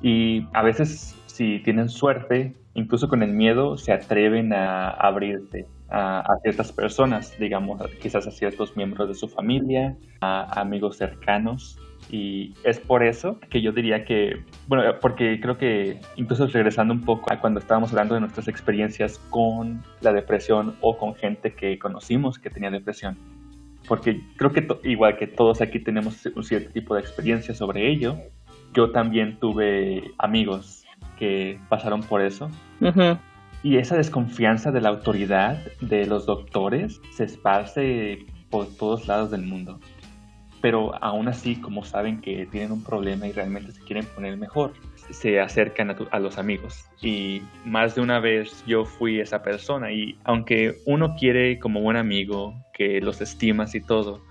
Y 0.00 0.46
a 0.52 0.62
veces, 0.62 1.16
si 1.26 1.58
tienen 1.64 1.88
suerte, 1.88 2.54
incluso 2.78 3.08
con 3.08 3.22
el 3.22 3.32
miedo, 3.32 3.76
se 3.76 3.92
atreven 3.92 4.52
a 4.52 4.90
abrirte 4.90 5.66
a, 5.90 6.20
a 6.20 6.38
ciertas 6.42 6.72
personas, 6.72 7.36
digamos, 7.38 7.82
quizás 8.00 8.26
a 8.26 8.30
ciertos 8.30 8.76
miembros 8.76 9.08
de 9.08 9.14
su 9.14 9.28
familia, 9.28 9.96
a 10.20 10.60
amigos 10.60 10.96
cercanos. 10.96 11.78
Y 12.10 12.54
es 12.64 12.78
por 12.78 13.02
eso 13.02 13.38
que 13.50 13.60
yo 13.60 13.72
diría 13.72 14.04
que, 14.04 14.44
bueno, 14.68 14.84
porque 15.00 15.40
creo 15.40 15.58
que 15.58 16.00
incluso 16.16 16.46
regresando 16.46 16.94
un 16.94 17.02
poco 17.02 17.32
a 17.32 17.40
cuando 17.40 17.58
estábamos 17.60 17.90
hablando 17.90 18.14
de 18.14 18.20
nuestras 18.20 18.48
experiencias 18.48 19.18
con 19.30 19.82
la 20.00 20.12
depresión 20.12 20.76
o 20.80 20.96
con 20.96 21.14
gente 21.16 21.52
que 21.54 21.78
conocimos 21.78 22.38
que 22.38 22.48
tenía 22.48 22.70
depresión, 22.70 23.18
porque 23.88 24.22
creo 24.36 24.52
que 24.52 24.66
igual 24.84 25.16
que 25.16 25.26
todos 25.26 25.60
aquí 25.60 25.80
tenemos 25.80 26.24
un 26.34 26.44
cierto 26.44 26.70
tipo 26.70 26.94
de 26.94 27.00
experiencia 27.00 27.54
sobre 27.54 27.90
ello, 27.90 28.16
yo 28.72 28.92
también 28.92 29.38
tuve 29.38 30.12
amigos 30.18 30.84
que 31.18 31.58
pasaron 31.68 32.02
por 32.02 32.20
eso 32.20 32.50
Y 33.62 33.76
esa 33.76 33.96
desconfianza 33.96 34.70
de 34.70 34.80
la 34.80 34.90
autoridad 34.90 35.58
de 35.80 36.06
los 36.06 36.26
doctores 36.26 37.00
se 37.10 37.24
esparce 37.24 38.26
por 38.50 38.66
todos 38.76 39.08
lados 39.08 39.30
del 39.30 39.42
mundo. 39.42 39.80
Pero 40.60 40.92
aún 41.02 41.28
así, 41.28 41.56
como 41.56 41.84
saben 41.84 42.20
que 42.20 42.46
tienen 42.46 42.72
un 42.72 42.82
problema 42.82 43.26
y 43.26 43.32
realmente 43.32 43.72
se 43.72 43.80
quieren 43.82 44.04
poner 44.06 44.36
mejor, 44.36 44.72
se 45.10 45.40
acercan 45.40 45.94
a 46.10 46.18
los 46.18 46.38
amigos. 46.38 46.84
Y 47.00 47.42
más 47.64 47.94
de 47.94 48.00
una 48.00 48.20
vez 48.20 48.64
yo 48.66 48.84
fui 48.84 49.20
esa 49.20 49.42
persona 49.42 49.92
y 49.92 50.18
aunque 50.24 50.78
uno 50.86 51.14
quiere 51.16 51.58
como 51.58 51.80
buen 51.80 51.96
amigo, 51.96 52.54
que 52.72 53.00
los 53.00 53.20
estimas 53.20 53.74
y 53.74 53.80
todo, 53.80 54.22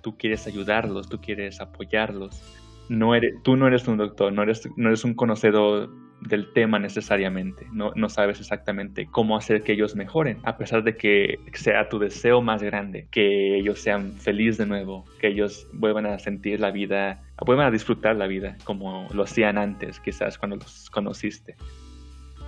tú 0.00 0.16
quieres 0.16 0.46
ayudarlos, 0.46 1.08
tú 1.08 1.20
quieres 1.20 1.60
apoyarlos. 1.60 2.42
No 2.88 3.14
eres, 3.14 3.34
tú 3.42 3.56
no 3.56 3.66
eres 3.66 3.88
un 3.88 3.96
doctor, 3.96 4.32
no 4.32 4.42
eres, 4.42 4.68
no 4.76 4.88
eres 4.88 5.04
un 5.04 5.14
conocedor 5.14 5.90
del 6.20 6.52
tema 6.52 6.78
necesariamente, 6.78 7.66
no, 7.72 7.92
no 7.94 8.08
sabes 8.08 8.40
exactamente 8.40 9.06
cómo 9.10 9.36
hacer 9.36 9.62
que 9.62 9.72
ellos 9.72 9.94
mejoren, 9.94 10.38
a 10.44 10.56
pesar 10.56 10.82
de 10.82 10.96
que 10.96 11.38
sea 11.52 11.88
tu 11.88 11.98
deseo 11.98 12.40
más 12.40 12.62
grande, 12.62 13.06
que 13.10 13.56
ellos 13.58 13.80
sean 13.80 14.12
felices 14.12 14.58
de 14.58 14.66
nuevo, 14.66 15.04
que 15.20 15.28
ellos 15.28 15.68
vuelvan 15.72 16.06
a 16.06 16.18
sentir 16.18 16.60
la 16.60 16.70
vida, 16.70 17.22
vuelvan 17.44 17.66
a 17.66 17.70
disfrutar 17.70 18.16
la 18.16 18.26
vida 18.26 18.56
como 18.64 19.08
lo 19.12 19.22
hacían 19.24 19.58
antes, 19.58 20.00
quizás 20.00 20.38
cuando 20.38 20.56
los 20.56 20.90
conociste. 20.90 21.56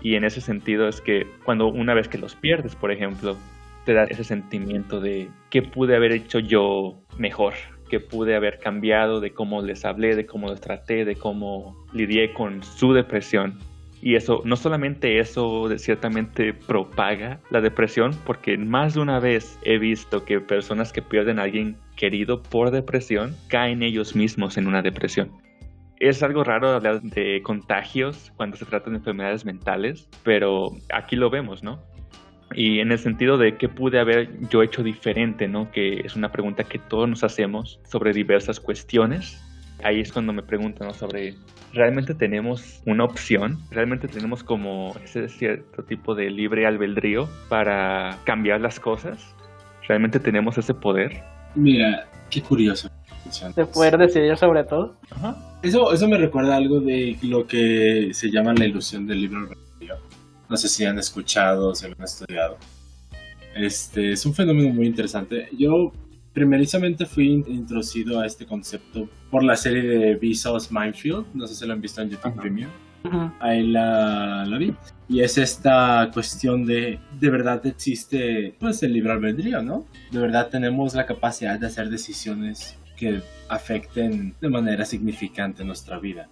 Y 0.01 0.15
en 0.15 0.25
ese 0.25 0.41
sentido 0.41 0.89
es 0.89 1.01
que 1.01 1.27
cuando 1.45 1.69
una 1.69 1.95
vez 1.95 2.09
que 2.09 2.19
los 2.19 2.37
pierdes, 2.37 2.75
por 2.77 2.93
ejemplo, 2.93 3.37
te 3.85 3.95
da 3.95 4.05
ese 4.05 4.25
sentimiento 4.25 5.01
de 5.01 5.29
qué 5.51 5.63
pude 5.63 5.97
haber 5.97 6.13
hecho 6.13 6.39
yo 6.39 7.01
mejor, 7.17 7.55
qué 7.89 8.01
pude 8.01 8.37
haber 8.37 8.59
cambiado 8.59 9.21
de 9.21 9.33
cómo 9.33 9.63
les 9.63 9.85
hablé, 9.85 10.15
de 10.15 10.27
cómo 10.27 10.49
los 10.49 10.61
traté, 10.61 11.05
de 11.05 11.17
cómo 11.17 11.77
lidié 11.93 12.33
con 12.33 12.63
su 12.63 12.93
depresión. 12.93 13.59
Y 14.01 14.15
eso, 14.15 14.43
no 14.45 14.57
solamente 14.57 15.19
eso 15.19 15.69
ciertamente 15.77 16.55
propaga 16.55 17.41
la 17.51 17.61
depresión, 17.61 18.13
porque 18.25 18.57
más 18.57 18.95
de 18.95 19.01
una 19.01 19.19
vez 19.19 19.59
he 19.63 19.79
visto 19.79 20.25
que 20.25 20.41
personas 20.41 20.93
que 20.93 21.03
pierden 21.03 21.39
a 21.39 21.43
alguien 21.43 21.77
querido 21.97 22.43
por 22.43 22.71
depresión 22.71 23.35
caen 23.49 23.83
ellos 23.83 24.15
mismos 24.15 24.57
en 24.57 24.69
una 24.69 24.83
depresión. 24.83 25.33
Es 25.99 26.23
algo 26.23 26.45
raro 26.45 26.69
hablar 26.69 27.03
de 27.03 27.43
contagios 27.43 28.33
cuando 28.37 28.57
se 28.57 28.65
trata 28.67 28.89
de 28.89 28.99
enfermedades 28.99 29.45
mentales, 29.45 30.09
pero 30.23 30.71
aquí 30.95 31.17
lo 31.17 31.29
vemos, 31.29 31.65
¿no? 31.65 31.83
Y 32.55 32.81
en 32.81 32.93
el 32.93 32.99
sentido 32.99 33.37
de 33.37 33.57
qué 33.57 33.69
pude 33.69 34.01
haber 34.01 34.31
yo 34.49 34.63
hecho 34.63 34.83
diferente, 34.83 35.49
¿no? 35.49 35.71
Que 35.71 36.01
es 36.01 36.17
una 36.17 36.33
pregunta 36.33 36.65
que 36.65 36.79
todos 36.79 37.09
nos 37.09 37.25
hacemos 37.25 37.81
sobre 37.85 38.13
diversas 38.13 38.59
cuestiones. 38.59 39.43
Ahí 39.85 40.01
es 40.01 40.13
cuando 40.13 40.33
me 40.33 40.43
pregunto, 40.43 40.85
¿no? 40.85 40.93
Sobre, 40.95 41.35
¿realmente 41.73 42.15
tenemos 42.15 42.83
una 42.87 43.05
opción? 43.05 43.59
¿Realmente 43.71 44.09
tenemos 44.09 44.43
como 44.43 44.95
ese 45.05 45.29
cierto 45.29 45.85
tipo 45.85 46.15
de 46.15 46.31
libre 46.31 46.67
albedrío 46.67 47.29
para 47.49 48.19
cambiar 48.25 48.61
las 48.61 48.81
cosas? 48.81 49.35
¿Realmente 49.87 50.19
tenemos 50.19 50.59
ese 50.59 50.75
poder? 50.75 51.23
Mira, 51.55 52.09
qué 52.31 52.43
curioso. 52.43 52.91
De 53.55 53.67
poder 53.67 53.99
decidir 53.99 54.37
sobre 54.37 54.65
todo. 54.65 54.97
Ajá. 55.11 55.37
Eso, 55.63 55.93
eso 55.93 56.09
me 56.09 56.17
recuerda 56.17 56.57
algo 56.57 56.81
de 56.81 57.17
lo 57.23 57.47
que 57.47 58.11
se 58.13 58.31
llama 58.31 58.55
la 58.55 58.65
ilusión 58.65 59.07
del 59.07 59.21
libre 59.21 59.39
albedrío. 59.39 59.68
No 60.49 60.57
sé 60.57 60.69
si 60.69 60.85
han 60.85 60.99
escuchado, 60.99 61.75
si 61.75 61.87
lo 61.89 61.95
han 61.99 62.05
estudiado. 62.05 62.57
Este 63.55 64.13
es 64.13 64.25
un 64.27 64.35
fenómeno 64.35 64.73
muy 64.73 64.87
interesante. 64.87 65.49
Yo 65.59 65.93
primerizamente 66.33 67.05
fui 67.07 67.29
in- 67.29 67.45
introducido 67.49 68.21
a 68.21 68.27
este 68.27 68.47
concepto 68.47 69.09
por 69.31 69.43
la 69.43 69.57
serie 69.57 69.83
de 69.83 70.15
Vsauce 70.17 70.69
Minefield. 70.71 71.27
No 71.35 71.47
sé 71.47 71.55
si 71.55 71.67
lo 71.67 71.73
han 71.73 71.81
visto 71.81 72.01
en 72.01 72.11
YouTube. 72.11 72.35
Premium. 72.41 72.71
Ahí 73.41 73.67
la, 73.67 74.45
la 74.47 74.59
vi. 74.59 74.75
Y 75.09 75.21
es 75.21 75.39
esta 75.39 76.11
cuestión 76.13 76.67
de, 76.67 76.99
de 77.19 77.31
verdad 77.31 77.65
existe 77.67 78.55
pues 78.61 78.83
el 78.83 78.93
libre 78.93 79.13
albedrío, 79.13 79.63
¿no? 79.63 79.87
De 80.11 80.19
verdad 80.19 80.49
tenemos 80.49 80.95
la 80.95 81.07
capacidad 81.07 81.59
de 81.59 81.67
hacer 81.67 81.89
decisiones 81.89 82.77
que 82.97 83.23
afecten 83.49 84.35
de 84.41 84.49
manera 84.51 84.85
significante 84.85 85.65
nuestra 85.65 85.99
vida. 85.99 86.29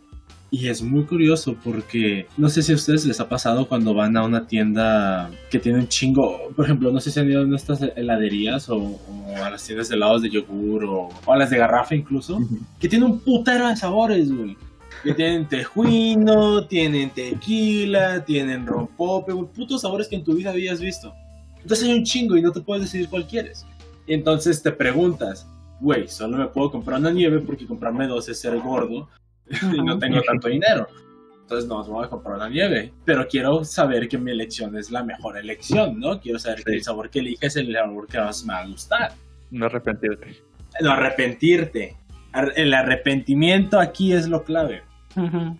Y 0.50 0.68
es 0.68 0.80
muy 0.80 1.04
curioso 1.04 1.56
porque 1.62 2.28
no 2.36 2.48
sé 2.48 2.62
si 2.62 2.72
a 2.72 2.76
ustedes 2.76 3.04
les 3.04 3.18
ha 3.18 3.28
pasado 3.28 3.68
cuando 3.68 3.94
van 3.94 4.16
a 4.16 4.24
una 4.24 4.46
tienda 4.46 5.30
que 5.50 5.58
tiene 5.58 5.80
un 5.80 5.88
chingo, 5.88 6.50
por 6.54 6.64
ejemplo, 6.64 6.92
no 6.92 7.00
sé 7.00 7.10
si 7.10 7.18
han 7.18 7.28
ido 7.28 7.42
a 7.42 7.56
estas 7.56 7.82
heladerías 7.96 8.68
o, 8.68 8.76
o 8.78 9.44
a 9.44 9.50
las 9.50 9.64
tiendas 9.64 9.88
de 9.88 9.96
helados 9.96 10.22
de 10.22 10.30
yogur 10.30 10.84
o, 10.84 11.08
o, 11.24 11.32
a 11.32 11.36
las 11.36 11.50
de 11.50 11.58
garrafa 11.58 11.96
incluso, 11.96 12.38
que 12.78 12.88
tiene 12.88 13.04
un 13.04 13.18
putero 13.20 13.68
de 13.68 13.76
sabores, 13.76 14.32
güey. 14.32 14.56
Que 15.02 15.14
tienen 15.14 15.46
tejuino, 15.46 16.66
tienen 16.66 17.10
tequila, 17.10 18.24
tienen 18.24 18.66
rompope, 18.66 19.32
güey, 19.32 19.48
putos 19.52 19.82
sabores 19.82 20.08
que 20.08 20.16
en 20.16 20.24
tu 20.24 20.34
vida 20.34 20.50
habías 20.50 20.80
visto. 20.80 21.12
Entonces 21.60 21.88
hay 21.88 21.94
un 21.94 22.04
chingo 22.04 22.36
y 22.36 22.42
no 22.42 22.52
te 22.52 22.60
puedes 22.60 22.84
decidir 22.84 23.08
cuál 23.08 23.26
quieres. 23.26 23.66
Y 24.06 24.14
entonces 24.14 24.62
te 24.62 24.70
preguntas, 24.70 25.46
güey, 25.80 26.08
solo 26.08 26.38
me 26.38 26.46
puedo 26.46 26.70
comprar 26.70 27.00
una 27.00 27.10
nieve 27.10 27.40
porque 27.40 27.66
comprarme 27.66 28.06
dos 28.06 28.28
es 28.28 28.40
ser 28.40 28.58
gordo 28.60 29.08
y 29.72 29.82
no 29.82 29.98
tengo 29.98 30.20
tanto 30.22 30.48
dinero. 30.48 30.86
Entonces 31.42 31.68
no, 31.68 31.84
voy 31.84 32.04
a 32.04 32.08
comprar 32.08 32.36
una 32.36 32.48
nieve. 32.48 32.92
Pero 33.04 33.28
quiero 33.28 33.62
saber 33.64 34.08
que 34.08 34.18
mi 34.18 34.32
elección 34.32 34.76
es 34.76 34.90
la 34.90 35.04
mejor 35.04 35.38
elección, 35.38 36.00
¿no? 36.00 36.20
Quiero 36.20 36.40
saber 36.40 36.58
sí. 36.58 36.64
que 36.64 36.72
el 36.72 36.82
sabor 36.82 37.08
que 37.08 37.20
eliges 37.20 37.54
es 37.54 37.56
el 37.56 37.72
sabor 37.72 38.08
que 38.08 38.18
más 38.18 38.44
me 38.44 38.52
va 38.52 38.60
a 38.60 38.66
gustar. 38.66 39.12
No 39.52 39.66
arrepentirte. 39.66 40.42
No 40.80 40.90
arrepentirte. 40.90 41.96
El 42.56 42.74
arrepentimiento 42.74 43.78
aquí 43.78 44.12
es 44.12 44.28
lo 44.28 44.42
clave. 44.42 44.82
Uh 45.14 45.20
-huh. 45.20 45.58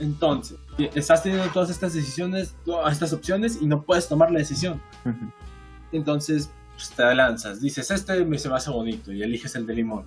Entonces, 0.00 0.58
estás 0.94 1.22
teniendo 1.22 1.46
todas 1.52 1.70
estas 1.70 1.92
decisiones, 1.92 2.56
todas 2.64 2.92
estas 2.92 3.12
opciones 3.12 3.58
y 3.60 3.66
no 3.66 3.82
puedes 3.82 4.08
tomar 4.08 4.30
la 4.30 4.38
decisión. 4.38 4.80
Uh 5.04 5.10
-huh. 5.10 5.32
Entonces, 5.92 6.50
pues, 6.72 6.90
te 6.90 7.14
lanzas. 7.14 7.60
Dices, 7.60 7.90
este 7.90 8.24
me 8.24 8.38
se 8.38 8.48
me 8.48 8.54
hace 8.54 8.70
bonito 8.70 9.12
y 9.12 9.22
eliges 9.22 9.54
el 9.56 9.66
de 9.66 9.74
limón. 9.74 10.06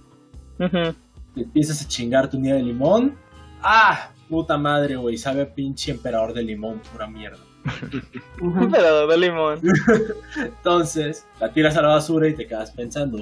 Uh 0.58 0.64
-huh. 0.64 0.96
Te 1.34 1.42
empiezas 1.42 1.82
a 1.82 1.88
chingar 1.88 2.30
tu 2.30 2.40
nieve 2.40 2.60
de 2.60 2.64
limón. 2.66 3.18
¡Ah! 3.62 4.12
Puta 4.30 4.58
madre, 4.58 4.96
güey. 4.96 5.18
Sabe 5.18 5.42
a 5.42 5.54
pinche 5.54 5.92
emperador 5.92 6.34
de 6.34 6.44
limón, 6.44 6.82
pura 6.92 7.08
mierda. 7.08 7.40
emperador 8.42 9.10
de 9.10 9.18
limón. 9.18 9.60
Entonces, 10.38 11.28
la 11.40 11.52
tiras 11.52 11.76
a 11.78 11.82
la 11.82 11.90
basura 11.90 12.28
y 12.28 12.36
te 12.36 12.48
quedas 12.48 12.72
pensando. 12.72 13.22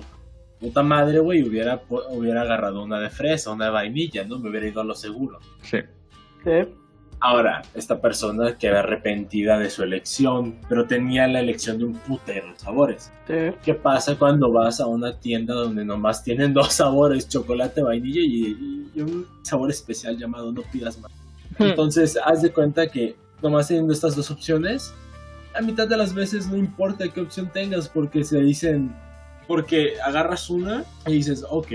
Puta 0.60 0.84
madre, 0.84 1.20
güey, 1.20 1.42
hubiera, 1.48 1.82
hubiera 2.10 2.42
agarrado 2.42 2.84
una 2.84 3.00
de 3.00 3.10
fresa, 3.10 3.52
una 3.52 3.66
de 3.66 3.72
vainilla, 3.72 4.26
¿no? 4.26 4.40
Me 4.40 4.50
hubiera 4.50 4.68
ido 4.68 4.82
a 4.82 4.84
lo 4.84 4.94
seguro. 4.94 5.40
Sí. 5.62 5.80
Sí. 6.44 6.68
Ahora, 7.22 7.62
esta 7.74 8.00
persona 8.00 8.58
queda 8.58 8.80
arrepentida 8.80 9.60
de 9.60 9.70
su 9.70 9.84
elección, 9.84 10.56
pero 10.70 10.86
tenía 10.86 11.28
la 11.28 11.42
elección 11.42 11.78
de 11.78 11.84
un 11.84 11.94
putero 11.96 12.52
de 12.52 12.60
sabores. 12.60 13.12
Sí. 13.28 13.34
¿Qué 13.64 13.74
pasa 13.74 14.16
cuando 14.18 14.52
vas 14.52 14.80
a 14.80 14.88
una 14.88 15.20
tienda 15.20 15.54
donde 15.54 15.84
nomás 15.84 16.24
tienen 16.24 16.54
dos 16.56 16.74
sabores, 16.74 17.28
chocolate, 17.28 17.82
vainilla 17.82 18.22
y, 18.22 18.90
y 18.96 19.02
un 19.02 19.28
sabor 19.42 19.70
especial 19.70 20.18
llamado 20.18 20.52
no 20.52 20.62
pidas 20.72 20.98
más? 21.00 21.12
Hmm. 21.58 21.64
Entonces, 21.64 22.18
haz 22.24 22.42
de 22.42 22.52
cuenta 22.52 22.88
que 22.88 23.16
nomás 23.42 23.68
teniendo 23.68 23.92
estas 23.92 24.16
dos 24.16 24.32
opciones, 24.32 24.94
a 25.54 25.62
mitad 25.62 25.88
de 25.88 25.98
las 25.98 26.14
veces 26.14 26.48
no 26.48 26.56
importa 26.56 27.08
qué 27.10 27.22
opción 27.22 27.50
tengas 27.52 27.90
porque 27.90 28.24
se 28.24 28.40
dicen, 28.40 28.96
porque 29.48 30.00
agarras 30.06 30.50
una 30.50 30.86
y 31.06 31.14
dices, 31.14 31.46
ok, 31.50 31.72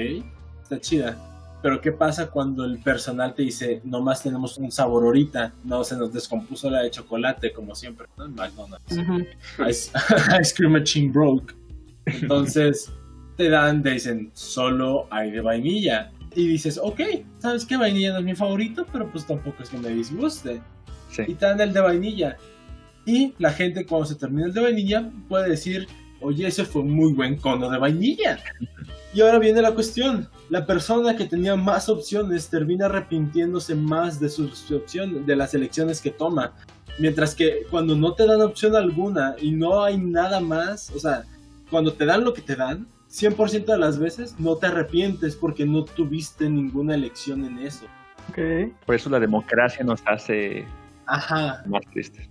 está 0.62 0.80
chida, 0.80 1.18
pero 1.64 1.80
¿qué 1.80 1.92
pasa 1.92 2.26
cuando 2.26 2.62
el 2.66 2.76
personal 2.76 3.34
te 3.34 3.40
dice, 3.40 3.80
nomás 3.84 4.22
tenemos 4.22 4.58
un 4.58 4.70
sabor 4.70 5.04
ahorita? 5.04 5.54
No, 5.64 5.82
se 5.82 5.96
nos 5.96 6.12
descompuso 6.12 6.68
la 6.68 6.82
de 6.82 6.90
chocolate, 6.90 7.54
como 7.54 7.74
siempre, 7.74 8.06
¿no? 8.18 8.26
En 8.26 8.34
McDonald's. 8.34 8.92
Uh 8.92 9.00
-huh. 9.00 9.70
Ice, 9.70 9.90
Ice, 10.42 10.54
Cream 10.54 10.72
Machine 10.72 11.10
broke. 11.10 11.54
Entonces, 12.04 12.92
te 13.38 13.48
dan, 13.48 13.82
te 13.82 13.92
dicen, 13.92 14.30
solo 14.34 15.06
hay 15.10 15.30
de 15.30 15.40
vainilla. 15.40 16.12
Y 16.34 16.48
dices, 16.48 16.78
ok, 16.82 17.00
¿sabes 17.38 17.64
qué? 17.64 17.78
Vainilla 17.78 18.12
no 18.12 18.18
es 18.18 18.24
mi 18.26 18.34
favorito, 18.34 18.86
pero 18.92 19.10
pues 19.10 19.26
tampoco 19.26 19.62
es 19.62 19.70
que 19.70 19.78
me 19.78 19.88
disguste. 19.88 20.60
Sí. 21.12 21.22
Y 21.28 21.34
te 21.34 21.46
dan 21.46 21.58
el 21.62 21.72
de 21.72 21.80
vainilla. 21.80 22.36
Y 23.06 23.32
la 23.38 23.50
gente, 23.50 23.86
cuando 23.86 24.04
se 24.04 24.16
termina 24.16 24.48
el 24.48 24.52
de 24.52 24.60
vainilla, 24.60 25.10
puede 25.30 25.48
decir, 25.48 25.88
oye, 26.20 26.46
ese 26.46 26.66
fue 26.66 26.82
un 26.82 26.90
muy 26.90 27.14
buen 27.14 27.36
cono 27.36 27.70
de 27.70 27.78
vainilla. 27.78 28.38
Y 29.14 29.20
ahora 29.20 29.38
viene 29.38 29.62
la 29.62 29.72
cuestión. 29.72 30.28
La 30.50 30.66
persona 30.66 31.16
que 31.16 31.24
tenía 31.24 31.54
más 31.54 31.88
opciones 31.88 32.48
termina 32.48 32.86
arrepintiéndose 32.86 33.76
más 33.76 34.18
de 34.18 34.28
sus 34.28 34.70
opciones, 34.72 35.24
de 35.24 35.36
las 35.36 35.54
elecciones 35.54 36.00
que 36.00 36.10
toma. 36.10 36.52
Mientras 36.98 37.34
que 37.34 37.62
cuando 37.70 37.94
no 37.94 38.14
te 38.14 38.26
dan 38.26 38.42
opción 38.42 38.74
alguna 38.74 39.36
y 39.40 39.52
no 39.52 39.82
hay 39.84 39.98
nada 39.98 40.40
más, 40.40 40.90
o 40.90 40.98
sea, 40.98 41.24
cuando 41.70 41.92
te 41.92 42.04
dan 42.04 42.24
lo 42.24 42.34
que 42.34 42.42
te 42.42 42.56
dan, 42.56 42.88
100% 43.08 43.66
de 43.66 43.78
las 43.78 43.98
veces 44.00 44.34
no 44.40 44.56
te 44.56 44.66
arrepientes 44.66 45.36
porque 45.36 45.64
no 45.64 45.84
tuviste 45.84 46.50
ninguna 46.50 46.96
elección 46.96 47.44
en 47.44 47.60
eso. 47.60 47.86
Okay. 48.30 48.72
Por 48.84 48.96
eso 48.96 49.08
la 49.10 49.20
democracia 49.20 49.84
nos 49.84 50.02
hace 50.06 50.66
Ajá. 51.06 51.62
más 51.66 51.82
tristes. 51.92 52.28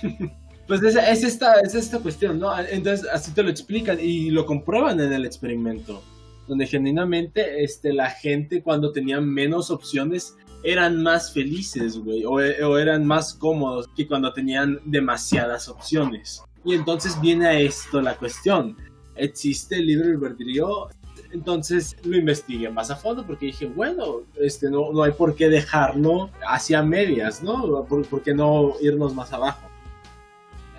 Pues 0.70 0.84
es, 0.84 0.94
es, 0.94 1.24
esta, 1.24 1.54
es 1.62 1.74
esta 1.74 1.98
cuestión, 1.98 2.38
¿no? 2.38 2.56
Entonces 2.56 3.04
así 3.12 3.32
te 3.32 3.42
lo 3.42 3.50
explican 3.50 3.98
y 4.00 4.30
lo 4.30 4.46
comprueban 4.46 5.00
en 5.00 5.12
el 5.12 5.26
experimento, 5.26 6.00
donde 6.46 6.64
genuinamente 6.64 7.64
este, 7.64 7.92
la 7.92 8.08
gente 8.08 8.62
cuando 8.62 8.92
tenía 8.92 9.20
menos 9.20 9.72
opciones 9.72 10.36
eran 10.62 11.02
más 11.02 11.32
felices, 11.32 11.98
güey, 11.98 12.24
o, 12.24 12.34
o, 12.34 12.78
eran 12.78 13.04
más 13.04 13.34
cómodos 13.34 13.88
que 13.96 14.06
cuando 14.06 14.32
tenían 14.32 14.78
demasiadas 14.84 15.68
opciones. 15.68 16.40
Y 16.64 16.74
entonces 16.74 17.20
viene 17.20 17.48
a 17.48 17.58
esto 17.58 18.00
la 18.00 18.16
cuestión. 18.16 18.76
¿Existe 19.16 19.74
el 19.74 19.88
libre 19.88 20.10
albedrío? 20.10 20.86
Entonces 21.32 21.96
lo 22.04 22.16
investigué 22.16 22.70
más 22.70 22.92
a 22.92 22.96
fondo 22.96 23.26
porque 23.26 23.46
dije, 23.46 23.66
bueno, 23.66 24.20
este, 24.40 24.70
no, 24.70 24.92
no 24.92 25.02
hay 25.02 25.10
por 25.10 25.34
qué 25.34 25.48
dejarlo 25.48 26.30
hacia 26.48 26.80
medias, 26.84 27.42
¿no? 27.42 27.84
¿Por, 27.86 28.06
por 28.06 28.22
qué 28.22 28.34
no 28.34 28.74
irnos 28.80 29.16
más 29.16 29.32
abajo? 29.32 29.69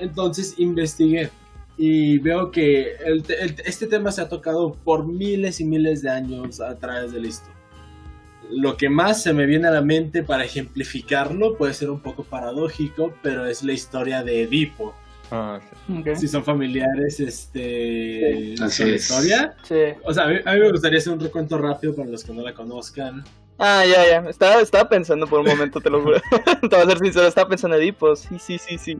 Entonces 0.01 0.55
investigué 0.57 1.29
y 1.77 2.19
veo 2.19 2.51
que 2.51 2.95
el, 3.05 3.23
el, 3.39 3.55
este 3.65 3.87
tema 3.87 4.11
se 4.11 4.21
ha 4.21 4.29
tocado 4.29 4.73
por 4.73 5.05
miles 5.05 5.59
y 5.61 5.65
miles 5.65 6.01
de 6.01 6.09
años 6.09 6.59
a 6.59 6.77
través 6.77 7.11
de 7.11 7.21
la 7.21 7.27
historia. 7.27 7.55
Lo 8.49 8.75
que 8.75 8.89
más 8.89 9.23
se 9.23 9.33
me 9.33 9.45
viene 9.45 9.67
a 9.67 9.71
la 9.71 9.81
mente 9.81 10.23
para 10.23 10.43
ejemplificarlo 10.43 11.57
puede 11.57 11.73
ser 11.73 11.89
un 11.89 12.01
poco 12.01 12.23
paradójico, 12.23 13.13
pero 13.21 13.45
es 13.45 13.63
la 13.63 13.71
historia 13.71 14.23
de 14.23 14.43
Edipo. 14.43 14.93
Ah, 15.31 15.61
sí. 15.61 15.99
Okay. 15.99 16.15
Si 16.17 16.27
son 16.27 16.43
familiares, 16.43 17.19
este, 17.21 18.55
sí. 18.69 18.83
la 18.83 18.95
historia. 18.95 19.55
Sí. 19.63 19.75
O 20.03 20.13
sea, 20.13 20.25
a 20.25 20.27
mí, 20.27 20.35
a 20.43 20.53
mí, 20.53 20.59
me 20.59 20.71
gustaría 20.71 20.99
hacer 20.99 21.13
un 21.13 21.21
recuento 21.21 21.57
rápido 21.57 21.95
para 21.95 22.09
los 22.09 22.23
que 22.23 22.33
no 22.33 22.41
la 22.41 22.53
conozcan. 22.53 23.23
Ah, 23.57 23.85
ya, 23.85 24.05
ya. 24.05 24.29
Estaba, 24.29 24.61
estaba 24.61 24.89
pensando 24.89 25.27
por 25.27 25.39
un 25.39 25.47
momento, 25.47 25.79
te 25.79 25.89
lo 25.89 26.01
juro. 26.01 26.19
te 26.61 26.75
voy 26.75 26.81
a 26.81 26.85
ser 26.85 26.97
sincero, 26.99 27.27
estaba 27.27 27.47
pensando 27.47 27.77
en 27.77 27.83
Edipo. 27.83 28.15
Sí, 28.15 28.37
sí, 28.39 28.57
sí, 28.57 28.77
sí. 28.77 28.97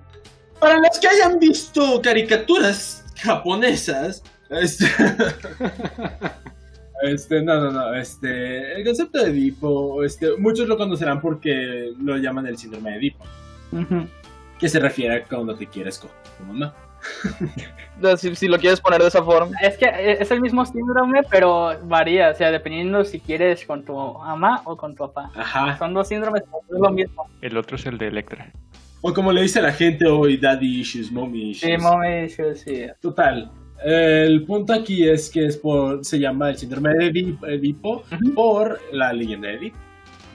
Para 0.62 0.78
los 0.78 1.00
que 1.00 1.08
hayan 1.08 1.40
visto 1.40 2.00
caricaturas 2.04 3.04
japonesas, 3.24 4.24
este... 4.52 4.86
este, 7.04 7.42
no, 7.42 7.60
no, 7.60 7.72
no, 7.72 7.96
este, 7.96 8.76
el 8.76 8.86
concepto 8.86 9.24
de 9.24 9.32
Edipo, 9.32 10.04
este, 10.04 10.38
muchos 10.38 10.68
lo 10.68 10.78
conocerán 10.78 11.20
porque 11.20 11.94
lo 12.00 12.16
llaman 12.18 12.46
el 12.46 12.58
síndrome 12.58 12.92
de 12.92 12.98
Edipo, 12.98 13.26
Uh 13.72 13.78
-huh. 13.78 14.08
que 14.60 14.70
se 14.70 14.80
refiere 14.80 15.16
a 15.16 15.24
cuando 15.24 15.56
te 15.56 15.66
quieres 15.66 15.98
con 15.98 16.12
tu 16.38 16.44
mamá. 16.44 16.76
si, 18.18 18.36
si, 18.36 18.48
lo 18.48 18.60
quieres 18.60 18.82
poner 18.82 19.02
de 19.02 19.08
esa 19.08 19.24
forma. 19.24 19.56
Es 19.64 19.78
que 19.78 20.18
es 20.20 20.30
el 20.30 20.42
mismo 20.42 20.64
síndrome, 20.66 21.22
pero 21.30 21.80
varía, 21.86 22.30
o 22.30 22.36
sea, 22.36 22.52
dependiendo 22.52 23.04
si 23.04 23.20
quieres 23.20 23.66
con 23.66 23.84
tu 23.84 23.96
mamá 23.96 24.62
o 24.66 24.78
con 24.78 24.94
tu 24.94 25.12
papá. 25.12 25.32
Ajá. 25.36 25.78
Son 25.80 25.94
dos 25.94 26.08
síndromes, 26.08 26.44
es 26.44 26.80
lo 26.80 26.92
mismo. 26.92 27.28
El 27.42 27.58
otro 27.58 27.78
es 27.78 27.86
el 27.88 27.98
de 27.98 28.10
Electra. 28.10 28.52
O 29.04 29.14
como 29.14 29.32
le 29.32 29.42
dice 29.42 29.62
la 29.62 29.74
gente 29.74 30.06
hoy, 30.06 30.38
daddy 30.38 30.82
issues, 30.82 31.12
mommy 31.12 31.52
issues. 31.52 31.72
Sí, 31.72 31.78
mommy 31.78 32.26
issues, 32.26 32.62
sí. 32.62 32.86
Total. 33.02 33.52
El 33.84 34.44
punto 34.46 34.74
aquí 34.74 35.10
es 35.10 35.28
que 35.30 35.48
es 35.48 35.58
por, 35.58 36.06
se 36.06 36.20
llama 36.20 36.52
el 36.52 36.58
síndrome 36.58 36.94
de 36.94 37.36
Edipo 37.48 38.04
por 38.36 38.80
la 38.92 39.12
leyenda 39.12 39.48
de 39.48 39.56
Edipo. 39.56 39.78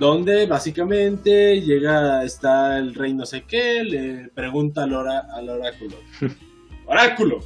Donde 0.01 0.47
básicamente 0.47 1.61
llega, 1.61 2.25
está 2.25 2.77
el 2.79 2.93
rey 2.93 3.15
no 3.15 3.25
sé 3.25 3.45
qué, 3.45 3.85
le 3.85 4.29
pregunta 4.35 4.83
al, 4.83 4.95
ora, 4.95 5.27
al 5.33 5.49
oráculo. 5.49 5.97
oráculo, 6.87 7.39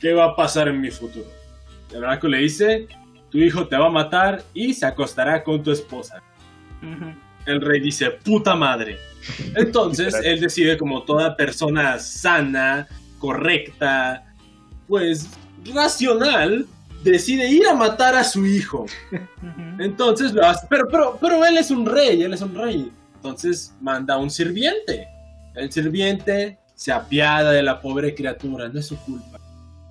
¿qué 0.00 0.12
va 0.12 0.26
a 0.26 0.36
pasar 0.36 0.66
en 0.66 0.80
mi 0.80 0.90
futuro? 0.90 1.26
El 1.92 1.98
oráculo 1.98 2.32
le 2.36 2.42
dice, 2.42 2.88
tu 3.30 3.38
hijo 3.38 3.68
te 3.68 3.76
va 3.76 3.86
a 3.86 3.90
matar 3.90 4.42
y 4.52 4.74
se 4.74 4.84
acostará 4.84 5.44
con 5.44 5.62
tu 5.62 5.70
esposa. 5.70 6.22
Uh 6.82 6.86
-huh. 6.86 7.25
El 7.46 7.60
rey 7.60 7.80
dice, 7.80 8.10
puta 8.10 8.54
madre. 8.54 8.98
Entonces, 9.54 10.14
él 10.24 10.40
decide 10.40 10.76
como 10.76 11.02
toda 11.02 11.36
persona 11.36 11.98
sana, 11.98 12.88
correcta, 13.18 14.34
pues 14.88 15.28
racional, 15.72 16.66
decide 17.02 17.48
ir 17.48 17.66
a 17.66 17.74
matar 17.74 18.14
a 18.14 18.24
su 18.24 18.46
hijo. 18.46 18.86
Entonces 19.78 20.32
lo 20.32 20.44
hace, 20.44 20.66
pero, 20.68 20.88
pero, 20.88 21.18
pero 21.20 21.44
él 21.44 21.56
es 21.56 21.70
un 21.70 21.86
rey, 21.86 22.22
él 22.22 22.34
es 22.34 22.42
un 22.42 22.54
rey. 22.54 22.90
Entonces 23.16 23.74
manda 23.80 24.14
a 24.14 24.18
un 24.18 24.30
sirviente. 24.30 25.08
El 25.54 25.72
sirviente 25.72 26.58
se 26.74 26.92
apiada 26.92 27.52
de 27.52 27.62
la 27.62 27.80
pobre 27.80 28.14
criatura, 28.14 28.68
no 28.68 28.78
es 28.78 28.86
su 28.86 28.96
culpa. 28.98 29.40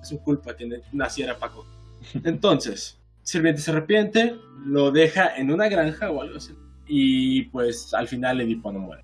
Es 0.00 0.08
su 0.08 0.20
culpa 0.20 0.56
que 0.56 0.82
naciera 0.92 1.36
Paco. 1.36 1.66
Entonces, 2.24 2.98
sirviente 3.22 3.60
se 3.60 3.70
arrepiente, 3.70 4.36
lo 4.64 4.90
deja 4.90 5.36
en 5.36 5.50
una 5.50 5.68
granja 5.68 6.10
o 6.10 6.22
algo 6.22 6.36
así. 6.36 6.54
Y 6.86 7.42
pues 7.44 7.92
al 7.94 8.08
final 8.08 8.40
Edipo 8.40 8.72
no 8.72 8.80
muere. 8.80 9.02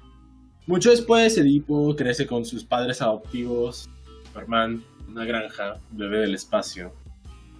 Mucho 0.66 0.90
después 0.90 1.36
Edipo 1.36 1.94
crece 1.96 2.26
con 2.26 2.44
sus 2.44 2.64
padres 2.64 3.02
adoptivos, 3.02 3.88
Superman, 4.26 4.82
una 5.08 5.24
granja, 5.24 5.78
un 5.90 5.98
bebé 5.98 6.18
del 6.20 6.34
espacio. 6.34 6.92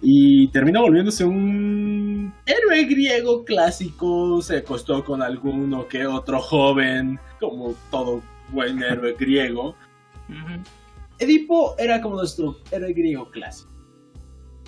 Y 0.01 0.49
termina 0.49 0.81
volviéndose 0.81 1.23
un 1.23 2.33
héroe 2.45 2.83
griego 2.85 3.45
clásico. 3.45 4.41
Se 4.41 4.57
acostó 4.57 5.03
con 5.03 5.21
alguno 5.21 5.87
que 5.87 6.05
otro 6.05 6.39
joven, 6.41 7.19
como 7.39 7.73
todo 7.89 8.21
buen 8.49 8.83
héroe 8.83 9.15
griego. 9.19 9.75
Edipo 11.19 11.75
era 11.77 12.01
como 12.01 12.15
nuestro 12.15 12.57
héroe 12.71 12.93
griego 12.93 13.29
clásico. 13.31 13.71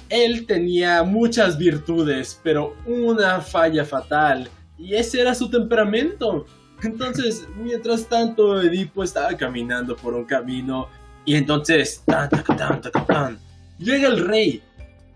Él 0.09 0.45
tenía 0.45 1.03
muchas 1.03 1.57
virtudes, 1.57 2.39
pero 2.43 2.75
una 2.85 3.41
falla 3.41 3.83
fatal. 3.83 4.49
Y 4.77 4.95
ese 4.95 5.21
era 5.21 5.33
su 5.35 5.49
temperamento. 5.49 6.45
Entonces, 6.83 7.47
mientras 7.57 8.07
tanto, 8.07 8.61
Edipo 8.61 9.03
estaba 9.03 9.35
caminando 9.35 9.95
por 9.95 10.13
un 10.13 10.25
camino. 10.25 10.87
Y 11.25 11.35
entonces, 11.35 12.03
tan, 12.05 12.29
tan, 12.29 12.81
tan, 12.81 13.39
llega 13.79 14.07
el 14.07 14.25
rey. 14.27 14.61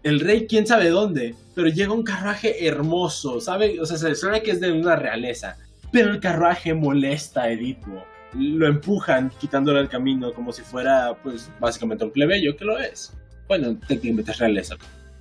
El 0.03 0.19
rey, 0.21 0.47
quién 0.47 0.65
sabe 0.65 0.89
dónde. 0.89 1.35
Pero 1.55 1.67
llega 1.67 1.91
un 1.91 2.03
carruaje 2.03 2.65
hermoso, 2.65 3.41
¿sabe? 3.41 3.79
O 3.79 3.85
sea, 3.85 3.97
se 3.97 4.15
sabe 4.15 4.41
que 4.41 4.51
es 4.51 4.61
de 4.61 4.71
una 4.71 4.95
realeza. 4.95 5.57
Pero 5.91 6.11
el 6.11 6.19
carruaje 6.19 6.73
molesta 6.73 7.43
a 7.43 7.51
Edipo. 7.51 8.03
Lo 8.33 8.67
empujan, 8.67 9.31
quitándole 9.39 9.81
el 9.81 9.89
camino, 9.89 10.33
como 10.33 10.53
si 10.53 10.61
fuera, 10.61 11.17
pues, 11.21 11.51
básicamente 11.59 12.05
un 12.05 12.11
plebeyo, 12.11 12.55
que 12.55 12.65
lo 12.65 12.77
es. 12.77 13.13
Bueno, 13.47 13.77
técnicamente 13.87 14.31
es 14.31 14.37
realeza. 14.37 14.77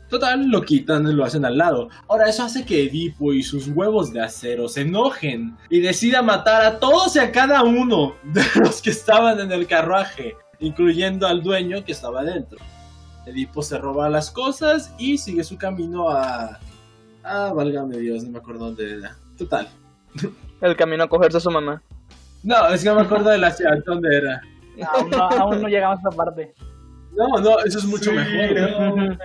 Total, 0.09 0.49
lo 0.49 0.63
quitan 0.63 1.07
y 1.07 1.13
lo 1.13 1.25
hacen 1.25 1.45
al 1.45 1.59
lado. 1.59 1.91
Ahora, 2.09 2.29
eso 2.29 2.43
hace 2.43 2.65
que 2.65 2.85
Edipo 2.85 3.35
y 3.35 3.43
sus 3.43 3.69
huevos 3.69 4.13
de 4.13 4.23
acero 4.23 4.69
se 4.69 4.81
enojen 4.83 5.57
y 5.69 5.81
decida 5.81 6.23
matar 6.23 6.65
a 6.65 6.79
todos 6.79 7.15
y 7.17 7.19
a 7.19 7.31
cada 7.31 7.63
uno 7.63 8.15
de 8.23 8.43
los 8.61 8.81
que 8.81 8.91
estaban 8.91 9.39
en 9.41 9.53
el 9.53 9.67
carruaje, 9.67 10.35
incluyendo 10.61 11.27
al 11.27 11.43
dueño 11.43 11.85
que 11.85 11.93
estaba 11.93 12.25
dentro. 12.25 12.59
Edipo 13.27 13.63
se 13.63 13.77
roba 13.77 14.09
las 14.09 14.31
cosas 14.31 14.95
y 14.99 15.19
sigue 15.19 15.45
su 15.45 15.59
camino 15.59 16.09
a. 16.09 16.59
Ah, 17.23 17.53
válgame 17.55 17.99
Dios, 17.99 18.25
no 18.25 18.31
me 18.31 18.39
acuerdo 18.39 18.67
dónde 18.67 18.95
era. 18.95 19.17
Total. 19.37 19.69
El 20.63 20.77
camino 20.77 21.05
a 21.05 21.09
cogerse 21.09 21.37
a 21.37 21.41
su 21.41 21.51
mamá. 21.51 21.83
No, 22.43 22.69
es 22.69 22.83
que 22.83 22.89
no 22.89 22.95
me 22.95 23.03
acuerdo 23.03 23.29
de 23.29 23.39
la 23.39 23.51
ciudad 23.51 23.77
dónde 23.85 24.17
era. 24.17 24.41
Aún 24.87 25.11
no, 25.11 25.19
aún 25.19 25.63
no 25.63 25.69
llegamos 25.69 25.99
a 25.99 26.09
esa 26.09 26.17
parte. 26.17 26.55
No, 27.15 27.41
no, 27.41 27.59
eso 27.61 27.79
es 27.79 27.85
mucho 27.85 28.13
mejor. 28.13 29.19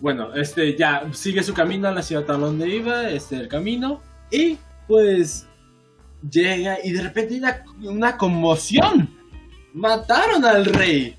Bueno, 0.00 0.34
este 0.34 0.76
ya 0.76 1.08
sigue 1.12 1.42
su 1.42 1.52
camino 1.52 1.88
a 1.88 1.92
la 1.92 2.02
ciudad 2.02 2.30
a 2.30 2.34
donde 2.34 2.68
iba, 2.68 3.08
este 3.10 3.36
el 3.36 3.48
camino 3.48 4.00
y 4.30 4.56
pues 4.86 5.46
llega 6.30 6.78
y 6.84 6.92
de 6.92 7.02
repente 7.02 7.34
hay 7.34 7.86
una, 7.86 8.16
conmoción. 8.16 9.14
Mataron 9.74 10.44
al 10.44 10.64
rey. 10.66 11.16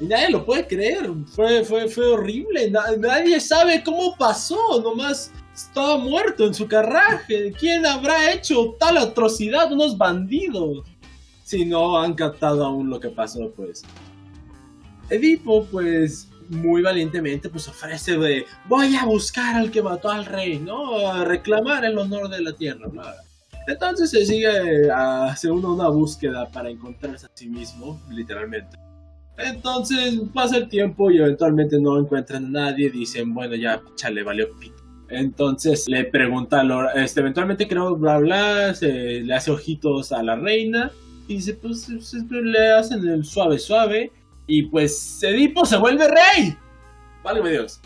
Y 0.00 0.06
nadie 0.06 0.30
lo 0.30 0.44
puede 0.44 0.66
creer. 0.66 1.10
Fue, 1.26 1.64
fue, 1.64 1.88
fue 1.88 2.06
horrible. 2.06 2.70
Na- 2.70 2.96
nadie 2.98 3.38
sabe 3.38 3.82
cómo 3.82 4.16
pasó. 4.16 4.80
Nomás 4.82 5.30
estaba 5.54 5.98
muerto 5.98 6.46
en 6.46 6.54
su 6.54 6.66
carraje. 6.66 7.52
¿Quién 7.58 7.84
habrá 7.86 8.32
hecho 8.32 8.76
tal 8.78 8.96
atrocidad? 8.96 9.72
Unos 9.72 9.96
bandidos. 9.96 10.86
Si 11.44 11.64
no 11.64 11.98
han 11.98 12.14
captado 12.14 12.64
aún 12.64 12.88
lo 12.88 12.98
que 12.98 13.08
pasó, 13.08 13.50
pues. 13.54 13.82
Edipo, 15.10 15.64
pues, 15.66 16.29
muy 16.50 16.82
valientemente, 16.82 17.48
pues 17.48 17.68
ofrece 17.68 18.18
de, 18.18 18.44
voy 18.68 18.94
a 18.96 19.04
buscar 19.04 19.56
al 19.56 19.70
que 19.70 19.82
mató 19.82 20.10
al 20.10 20.26
rey, 20.26 20.58
¿no? 20.58 21.08
A 21.08 21.24
reclamar 21.24 21.84
el 21.84 21.96
honor 21.96 22.28
de 22.28 22.42
la 22.42 22.52
tierra. 22.52 22.90
Entonces 23.66 24.10
se 24.10 24.26
sigue, 24.26 24.90
a, 24.92 25.34
se 25.36 25.50
une 25.50 25.66
a 25.66 25.70
una 25.70 25.88
búsqueda 25.88 26.50
para 26.50 26.70
encontrarse 26.70 27.26
a 27.26 27.30
sí 27.32 27.48
mismo, 27.48 28.00
literalmente. 28.10 28.78
Entonces 29.38 30.20
pasa 30.34 30.58
el 30.58 30.68
tiempo 30.68 31.10
y 31.10 31.18
eventualmente 31.18 31.80
no 31.80 31.98
encuentran 31.98 32.46
a 32.46 32.48
nadie, 32.48 32.90
dicen, 32.90 33.32
bueno, 33.32 33.54
ya, 33.54 33.80
chale, 33.94 34.22
valió 34.22 34.48
pito. 34.58 34.82
Entonces 35.08 35.88
le 35.88 36.04
pregunta 36.04 36.60
a 36.60 36.92
este, 37.02 37.20
eventualmente 37.20 37.66
creo, 37.66 37.96
bla, 37.96 38.18
bla, 38.18 38.74
se 38.74 39.20
le 39.20 39.34
hace 39.34 39.50
ojitos 39.50 40.12
a 40.12 40.22
la 40.22 40.36
reina 40.36 40.90
y 41.26 41.34
dice, 41.34 41.54
pues, 41.54 41.88
le 41.88 42.68
hacen 42.72 43.06
el 43.08 43.24
suave, 43.24 43.58
suave. 43.58 44.12
Y 44.52 44.62
pues 44.62 45.22
Edipo 45.22 45.64
se 45.64 45.76
vuelve 45.76 46.08
rey. 46.08 46.56
Válgame 47.22 47.50
Dios. 47.50 47.80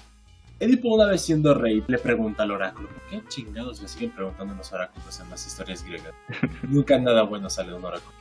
Edipo 0.59 0.95
una 0.95 1.05
vez 1.05 1.21
siendo 1.21 1.53
rey 1.53 1.85
le 1.89 1.99
pregunta 1.99 2.45
al 2.45 2.53
oráculo, 2.53 2.89
¿por 2.89 3.03
qué 3.11 3.23
chingados 3.29 3.83
le 3.83 3.89
siguen 3.89 4.13
preguntando 4.13 4.55
los 4.55 4.73
oráculos 4.73 5.21
en 5.21 5.29
las 5.29 5.47
historias 5.47 5.85
griegas? 5.85 6.15
Nunca 6.63 6.99
nada 6.99 7.25
bueno 7.25 7.51
sale 7.51 7.69
de 7.69 7.77
un 7.77 7.85
oráculo. 7.85 8.17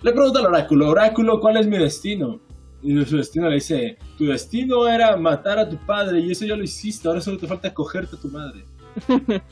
Le 0.00 0.12
pregunta 0.12 0.38
al 0.38 0.46
oráculo, 0.46 0.88
oráculo, 0.88 1.40
¿cuál 1.40 1.58
es 1.58 1.66
mi 1.66 1.76
destino? 1.76 2.40
Y 2.80 3.04
su 3.04 3.18
destino 3.18 3.50
le 3.50 3.56
dice, 3.56 3.98
tu 4.16 4.24
destino 4.24 4.88
era 4.88 5.14
matar 5.18 5.58
a 5.58 5.68
tu 5.68 5.76
padre 5.76 6.20
y 6.20 6.32
eso 6.32 6.46
ya 6.46 6.56
lo 6.56 6.62
hiciste, 6.62 7.06
ahora 7.06 7.20
solo 7.20 7.36
te 7.36 7.46
falta 7.46 7.74
cogerte 7.74 8.16
a 8.16 8.18
tu 8.18 8.28
madre. 8.28 8.64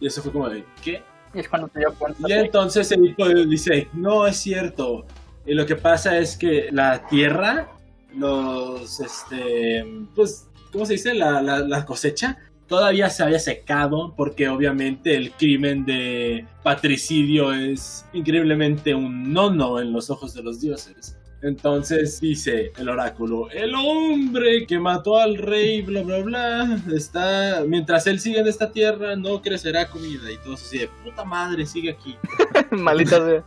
y 0.00 0.06
eso 0.06 0.22
fue 0.22 0.32
como 0.32 0.48
de, 0.48 0.64
¿qué? 0.82 1.02
Y 1.34 1.40
es 1.40 1.48
cuando 1.50 1.68
te 1.68 1.80
dio 1.80 1.92
cuenta. 1.92 2.26
Y 2.26 2.32
entonces 2.32 2.90
Edipo 2.90 3.28
dice, 3.28 3.88
no 3.92 4.26
es 4.26 4.38
cierto. 4.38 5.04
Y 5.46 5.54
lo 5.54 5.66
que 5.66 5.76
pasa 5.76 6.18
es 6.18 6.36
que 6.36 6.68
la 6.72 7.06
tierra, 7.06 7.68
los, 8.14 9.00
este, 9.00 9.84
pues, 10.14 10.48
¿cómo 10.72 10.86
se 10.86 10.94
dice? 10.94 11.14
La, 11.14 11.42
la, 11.42 11.58
la 11.60 11.84
cosecha 11.84 12.38
todavía 12.66 13.10
se 13.10 13.22
había 13.22 13.38
secado 13.38 14.14
porque 14.16 14.48
obviamente 14.48 15.14
el 15.14 15.32
crimen 15.32 15.84
de 15.84 16.46
patricidio 16.62 17.52
es 17.52 18.06
increíblemente 18.12 18.94
un 18.94 19.32
nono 19.32 19.80
en 19.80 19.92
los 19.92 20.10
ojos 20.10 20.34
de 20.34 20.42
los 20.42 20.60
dioses. 20.60 21.16
Entonces 21.44 22.20
dice 22.20 22.72
el 22.78 22.88
oráculo, 22.88 23.50
el 23.50 23.74
hombre 23.74 24.66
que 24.66 24.78
mató 24.78 25.18
al 25.18 25.36
rey, 25.36 25.82
bla, 25.82 26.00
bla, 26.00 26.20
bla, 26.22 26.80
está, 26.94 27.62
mientras 27.68 28.06
él 28.06 28.18
sigue 28.18 28.38
en 28.40 28.46
esta 28.48 28.72
tierra, 28.72 29.14
no 29.14 29.42
crecerá 29.42 29.90
comida. 29.90 30.32
Y 30.32 30.38
todos 30.38 30.62
así 30.62 30.78
de, 30.78 30.88
puta 31.04 31.22
madre, 31.22 31.66
sigue 31.66 31.90
aquí. 31.90 32.16
Maldita 32.70 33.18
sea. 33.26 33.44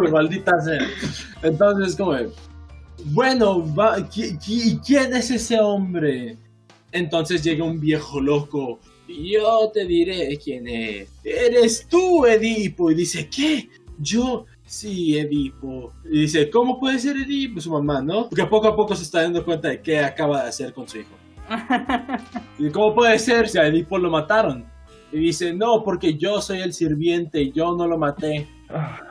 Maldita 0.10 0.58
sea. 0.62 0.88
Entonces, 1.42 1.94
como, 1.94 2.16
bueno, 3.04 3.74
va, 3.74 3.98
¿qui- 3.98 4.38
qui- 4.38 4.80
¿quién 4.84 5.14
es 5.14 5.30
ese 5.30 5.60
hombre? 5.60 6.38
Entonces 6.90 7.42
llega 7.44 7.64
un 7.64 7.78
viejo 7.80 8.18
loco. 8.18 8.78
Yo 9.06 9.70
te 9.74 9.84
diré 9.84 10.38
quién 10.42 10.66
es. 10.66 11.08
Eres 11.22 11.86
tú, 11.86 12.24
Edipo. 12.24 12.90
Y 12.90 12.94
dice, 12.94 13.28
¿qué? 13.28 13.68
Yo. 13.98 14.46
Sí, 14.66 15.18
Edipo. 15.18 15.92
Y 16.04 16.22
dice, 16.22 16.48
¿cómo 16.50 16.80
puede 16.80 16.98
ser 16.98 17.16
Edipo? 17.16 17.60
Su 17.60 17.70
mamá, 17.70 18.00
¿no? 18.00 18.28
Porque 18.28 18.44
poco 18.46 18.68
a 18.68 18.76
poco 18.76 18.94
se 18.94 19.02
está 19.02 19.22
dando 19.22 19.44
cuenta 19.44 19.68
de 19.68 19.80
qué 19.80 20.00
acaba 20.00 20.42
de 20.42 20.48
hacer 20.48 20.72
con 20.72 20.88
su 20.88 20.98
hijo. 20.98 21.14
¿Y 22.58 22.70
cómo 22.70 22.94
puede 22.94 23.18
ser 23.18 23.48
si 23.48 23.58
a 23.58 23.66
Edipo 23.66 23.98
lo 23.98 24.10
mataron? 24.10 24.64
Y 25.12 25.18
dice, 25.18 25.52
no, 25.52 25.84
porque 25.84 26.14
yo 26.14 26.40
soy 26.40 26.60
el 26.60 26.72
sirviente 26.72 27.40
y 27.40 27.52
yo 27.52 27.76
no 27.76 27.86
lo 27.86 27.98
maté. 27.98 28.48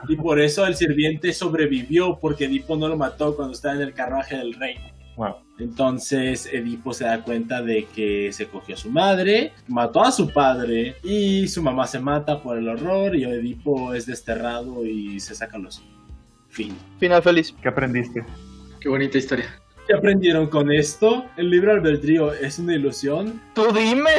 Y 0.08 0.16
por 0.16 0.40
eso 0.40 0.66
el 0.66 0.74
sirviente 0.74 1.32
sobrevivió, 1.32 2.18
porque 2.20 2.44
Edipo 2.44 2.76
no 2.76 2.88
lo 2.88 2.96
mató 2.96 3.34
cuando 3.34 3.54
estaba 3.54 3.76
en 3.76 3.82
el 3.82 3.94
carruaje 3.94 4.36
del 4.36 4.52
rey. 4.54 4.76
Wow. 5.16 5.36
Entonces 5.58 6.46
Edipo 6.52 6.92
se 6.92 7.04
da 7.04 7.22
cuenta 7.22 7.62
de 7.62 7.86
que 7.86 8.32
se 8.32 8.46
cogió 8.46 8.74
a 8.74 8.78
su 8.78 8.90
madre, 8.90 9.52
mató 9.68 10.02
a 10.02 10.10
su 10.10 10.32
padre 10.32 10.96
y 11.04 11.46
su 11.46 11.62
mamá 11.62 11.86
se 11.86 12.00
mata 12.00 12.42
por 12.42 12.58
el 12.58 12.68
horror 12.68 13.14
y 13.14 13.24
Edipo 13.24 13.94
es 13.94 14.06
desterrado 14.06 14.84
y 14.84 15.20
se 15.20 15.34
saca 15.34 15.58
los... 15.58 15.82
Fin. 16.48 16.76
Final 16.98 17.22
feliz. 17.22 17.54
¿Qué 17.62 17.68
aprendiste? 17.68 18.24
Qué 18.80 18.88
bonita 18.88 19.18
historia. 19.18 19.46
¿Qué 19.86 19.94
aprendieron 19.94 20.46
con 20.46 20.72
esto? 20.72 21.26
El 21.36 21.50
libre 21.50 21.72
albedrío 21.72 22.32
es 22.32 22.58
una 22.58 22.74
ilusión. 22.74 23.40
Tú 23.54 23.72
dime. 23.72 24.10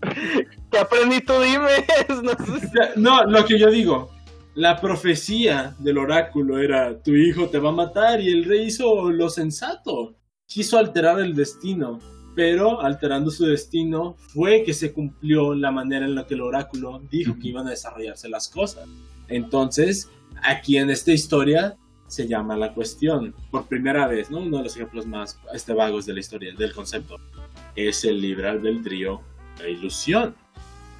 ¿Qué 0.70 0.78
aprendí? 0.78 1.20
Tú 1.20 1.34
dime. 1.40 1.84
No 2.22 2.58
sé. 2.58 2.70
No, 2.96 3.24
lo 3.24 3.44
que 3.44 3.58
yo 3.58 3.70
digo. 3.70 4.13
La 4.54 4.80
profecía 4.80 5.74
del 5.80 5.98
oráculo 5.98 6.60
era 6.60 7.02
tu 7.02 7.10
hijo 7.10 7.48
te 7.48 7.58
va 7.58 7.70
a 7.70 7.72
matar 7.72 8.20
y 8.20 8.30
el 8.30 8.44
rey 8.44 8.66
hizo 8.66 9.10
lo 9.10 9.28
sensato. 9.28 10.14
Quiso 10.46 10.78
alterar 10.78 11.18
el 11.18 11.34
destino, 11.34 11.98
pero 12.36 12.80
alterando 12.80 13.32
su 13.32 13.46
destino 13.46 14.14
fue 14.16 14.62
que 14.62 14.72
se 14.72 14.92
cumplió 14.92 15.54
la 15.54 15.72
manera 15.72 16.06
en 16.06 16.14
la 16.14 16.24
que 16.24 16.34
el 16.34 16.42
oráculo 16.42 17.02
dijo 17.10 17.36
que 17.36 17.48
iban 17.48 17.66
a 17.66 17.70
desarrollarse 17.70 18.28
las 18.28 18.48
cosas. 18.48 18.88
Entonces, 19.26 20.08
aquí 20.40 20.76
en 20.76 20.88
esta 20.88 21.10
historia 21.10 21.76
se 22.06 22.28
llama 22.28 22.56
la 22.56 22.72
cuestión. 22.74 23.34
Por 23.50 23.66
primera 23.66 24.06
vez, 24.06 24.30
¿no? 24.30 24.38
Uno 24.38 24.58
de 24.58 24.64
los 24.64 24.76
ejemplos 24.76 25.04
más 25.04 25.40
este, 25.52 25.72
vagos 25.72 26.06
de 26.06 26.14
la 26.14 26.20
historia, 26.20 26.54
del 26.56 26.72
concepto. 26.72 27.16
Es 27.74 28.04
el 28.04 28.20
libre 28.20 28.48
albedrío, 28.48 29.20
la 29.58 29.68
ilusión. 29.68 30.36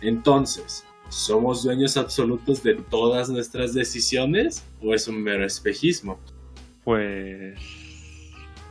Entonces, 0.00 0.84
¿somos 1.14 1.62
dueños 1.62 1.96
absolutos 1.96 2.62
de 2.62 2.74
todas 2.74 3.28
nuestras 3.28 3.72
decisiones 3.72 4.64
o 4.82 4.94
es 4.94 5.06
un 5.06 5.22
mero 5.22 5.46
espejismo? 5.46 6.18
Pues. 6.82 7.58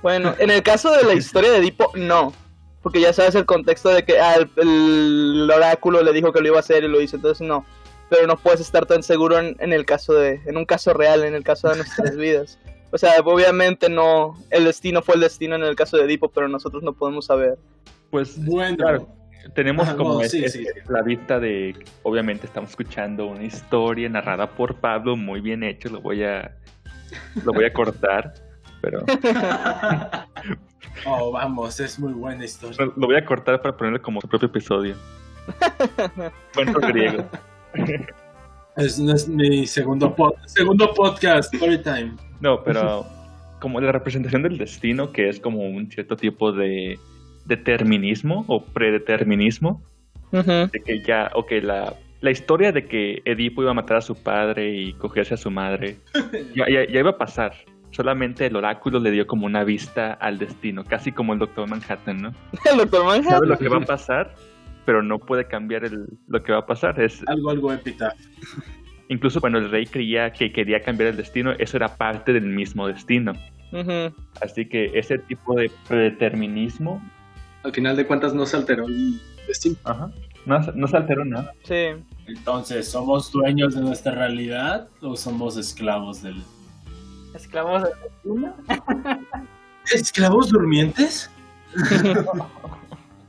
Bueno, 0.01 0.35
en 0.37 0.51
el 0.51 0.61
caso 0.61 0.91
de 0.91 1.03
la 1.03 1.13
historia 1.13 1.51
de 1.51 1.59
Edipo, 1.59 1.91
no. 1.95 2.33
porque 2.81 2.99
ya 2.99 3.13
sabes 3.13 3.35
el 3.35 3.45
contexto 3.45 3.89
de 3.89 4.03
que 4.03 4.19
ah, 4.19 4.35
el, 4.35 4.49
el, 4.57 5.49
oráculo 5.49 6.03
le 6.03 6.11
dijo 6.11 6.33
que 6.33 6.41
lo 6.41 6.47
iba 6.49 6.57
a 6.57 6.59
hacer 6.59 6.83
y 6.83 6.89
lo 6.89 6.99
hizo, 7.01 7.15
entonces 7.15 7.47
no. 7.47 7.65
Pero 8.09 8.27
no 8.27 8.37
puedes 8.37 8.59
estar 8.59 8.85
tan 8.85 9.01
seguro 9.01 9.39
en, 9.39 9.55
en 9.59 9.71
el 9.71 9.85
caso 9.85 10.13
de, 10.13 10.41
en 10.45 10.57
un 10.57 10.65
caso 10.65 10.93
real, 10.93 11.23
en 11.23 11.35
el 11.35 11.43
caso 11.43 11.69
de 11.69 11.77
nuestras 11.77 12.15
vidas. 12.17 12.59
O 12.91 12.97
sea, 12.97 13.13
obviamente 13.23 13.89
no, 13.89 14.37
el 14.49 14.65
destino 14.65 15.01
fue 15.01 15.15
el 15.15 15.21
destino 15.21 15.55
en 15.55 15.63
el 15.63 15.75
caso 15.75 15.97
de 15.97 16.03
Edipo, 16.03 16.29
pero 16.29 16.49
nosotros 16.49 16.83
no 16.83 16.93
podemos 16.93 17.25
saber. 17.25 17.57
Pues 18.11 18.43
Bueno, 18.45 18.77
claro, 18.77 19.07
tenemos 19.53 19.87
Ah, 19.89 19.95
como 19.95 20.15
no, 20.15 20.21
es- 20.21 20.31
sí, 20.31 20.43
es- 20.43 20.53
sí. 20.53 20.65
la 20.89 21.01
vista 21.01 21.39
de, 21.39 21.75
obviamente 22.03 22.45
estamos 22.47 22.69
escuchando 22.71 23.27
una 23.27 23.43
historia 23.43 24.09
narrada 24.09 24.49
por 24.49 24.75
Pablo, 24.75 25.15
muy 25.15 25.41
bien 25.41 25.63
hecho, 25.63 25.89
lo 25.89 26.01
voy 26.01 26.23
a, 26.23 26.55
lo 27.43 27.53
voy 27.53 27.65
a 27.65 27.73
cortar, 27.73 28.33
pero 28.81 29.03
oh, 31.05 31.31
vamos, 31.31 31.79
es 31.79 31.99
muy 31.99 32.13
buena 32.13 32.45
historia. 32.45 32.77
lo 32.95 33.07
voy 33.07 33.15
a 33.15 33.25
cortar 33.25 33.61
para 33.61 33.75
ponerle 33.75 33.99
como 33.99 34.21
su 34.21 34.27
propio 34.27 34.47
episodio. 34.47 34.95
Cuento 36.55 36.79
griego. 36.79 37.25
Es, 38.77 38.97
es 38.97 39.27
mi 39.27 39.67
segundo, 39.67 40.15
pod- 40.15 40.35
segundo 40.45 40.93
podcast, 40.93 41.53
story 41.53 41.79
time. 41.83 42.13
No, 42.39 42.63
pero 42.63 43.05
como 43.59 43.79
la 43.79 43.91
representación 43.91 44.43
del 44.43 44.57
destino, 44.57 45.11
que 45.11 45.29
es 45.29 45.39
como 45.39 45.59
un 45.65 45.89
cierto 45.91 46.15
tipo 46.15 46.51
de 46.51 46.97
determinismo 47.45 48.45
o 48.47 48.63
predeterminismo, 48.65 49.81
de 50.31 50.81
que 50.85 51.01
ya, 51.03 51.29
ok, 51.35 51.51
la, 51.61 51.93
la 52.21 52.31
historia 52.31 52.71
de 52.71 52.87
que 52.87 53.21
Edipo 53.25 53.61
iba 53.61 53.71
a 53.71 53.75
matar 53.75 53.97
a 53.97 54.01
su 54.01 54.15
padre 54.15 54.73
y 54.73 54.93
cogerse 54.93 55.33
a 55.35 55.37
su 55.37 55.51
madre, 55.51 55.97
ya, 56.55 56.67
ya- 56.69 56.85
ya 56.87 56.99
iba 56.99 57.11
a 57.11 57.17
pasar. 57.17 57.53
Solamente 57.91 58.47
el 58.47 58.55
oráculo 58.55 58.99
le 58.99 59.11
dio 59.11 59.27
como 59.27 59.45
una 59.45 59.63
vista 59.63 60.13
al 60.13 60.39
destino, 60.39 60.83
casi 60.83 61.11
como 61.11 61.33
el 61.33 61.39
Doctor 61.39 61.69
Manhattan, 61.69 62.21
¿no? 62.23 62.33
El 62.71 62.77
Doctor 62.77 63.05
Manhattan. 63.05 63.29
Sabe 63.35 63.47
lo 63.47 63.57
que 63.59 63.69
va 63.69 63.77
a 63.77 63.81
pasar, 63.85 64.33
pero 64.85 65.03
no 65.03 65.19
puede 65.19 65.45
cambiar 65.45 65.85
el, 65.85 66.07
lo 66.27 66.41
que 66.41 66.51
va 66.53 66.59
a 66.59 66.65
pasar. 66.65 66.99
Es, 66.99 67.21
Algo, 67.27 67.51
algo 67.51 67.71
epitafio. 67.71 68.27
incluso 69.09 69.39
cuando 69.39 69.59
el 69.59 69.69
rey 69.69 69.85
creía 69.85 70.33
que 70.33 70.51
quería 70.51 70.81
cambiar 70.81 71.11
el 71.11 71.17
destino, 71.17 71.51
eso 71.59 71.77
era 71.77 71.95
parte 71.95 72.33
del 72.33 72.45
mismo 72.47 72.87
destino. 72.87 73.33
Así 74.41 74.65
que 74.67 74.89
ese 74.95 75.19
tipo 75.19 75.55
de 75.55 75.69
predeterminismo 75.87 76.99
Al 77.64 77.72
final 77.72 77.95
de 77.95 78.05
cuentas 78.05 78.34
no 78.34 78.45
se 78.45 78.57
alteró 78.57 78.86
el 78.86 79.22
destino. 79.47 79.76
Ajá. 79.84 80.11
No, 80.45 80.59
no 80.59 80.88
se 80.88 80.97
alteró 80.97 81.24
nada. 81.24 81.53
Sí. 81.64 82.03
Entonces, 82.28 82.89
¿somos 82.89 83.32
dueños 83.32 83.76
de 83.76 83.82
nuestra 83.82 84.14
realidad 84.14 84.88
o 85.01 85.16
somos 85.16 85.57
esclavos 85.57 86.22
del... 86.22 86.43
Esclavos 87.34 87.84
de 87.84 87.89
fortuna. 87.95 88.55
¿Esclavos 89.93 90.49
durmientes? 90.49 91.30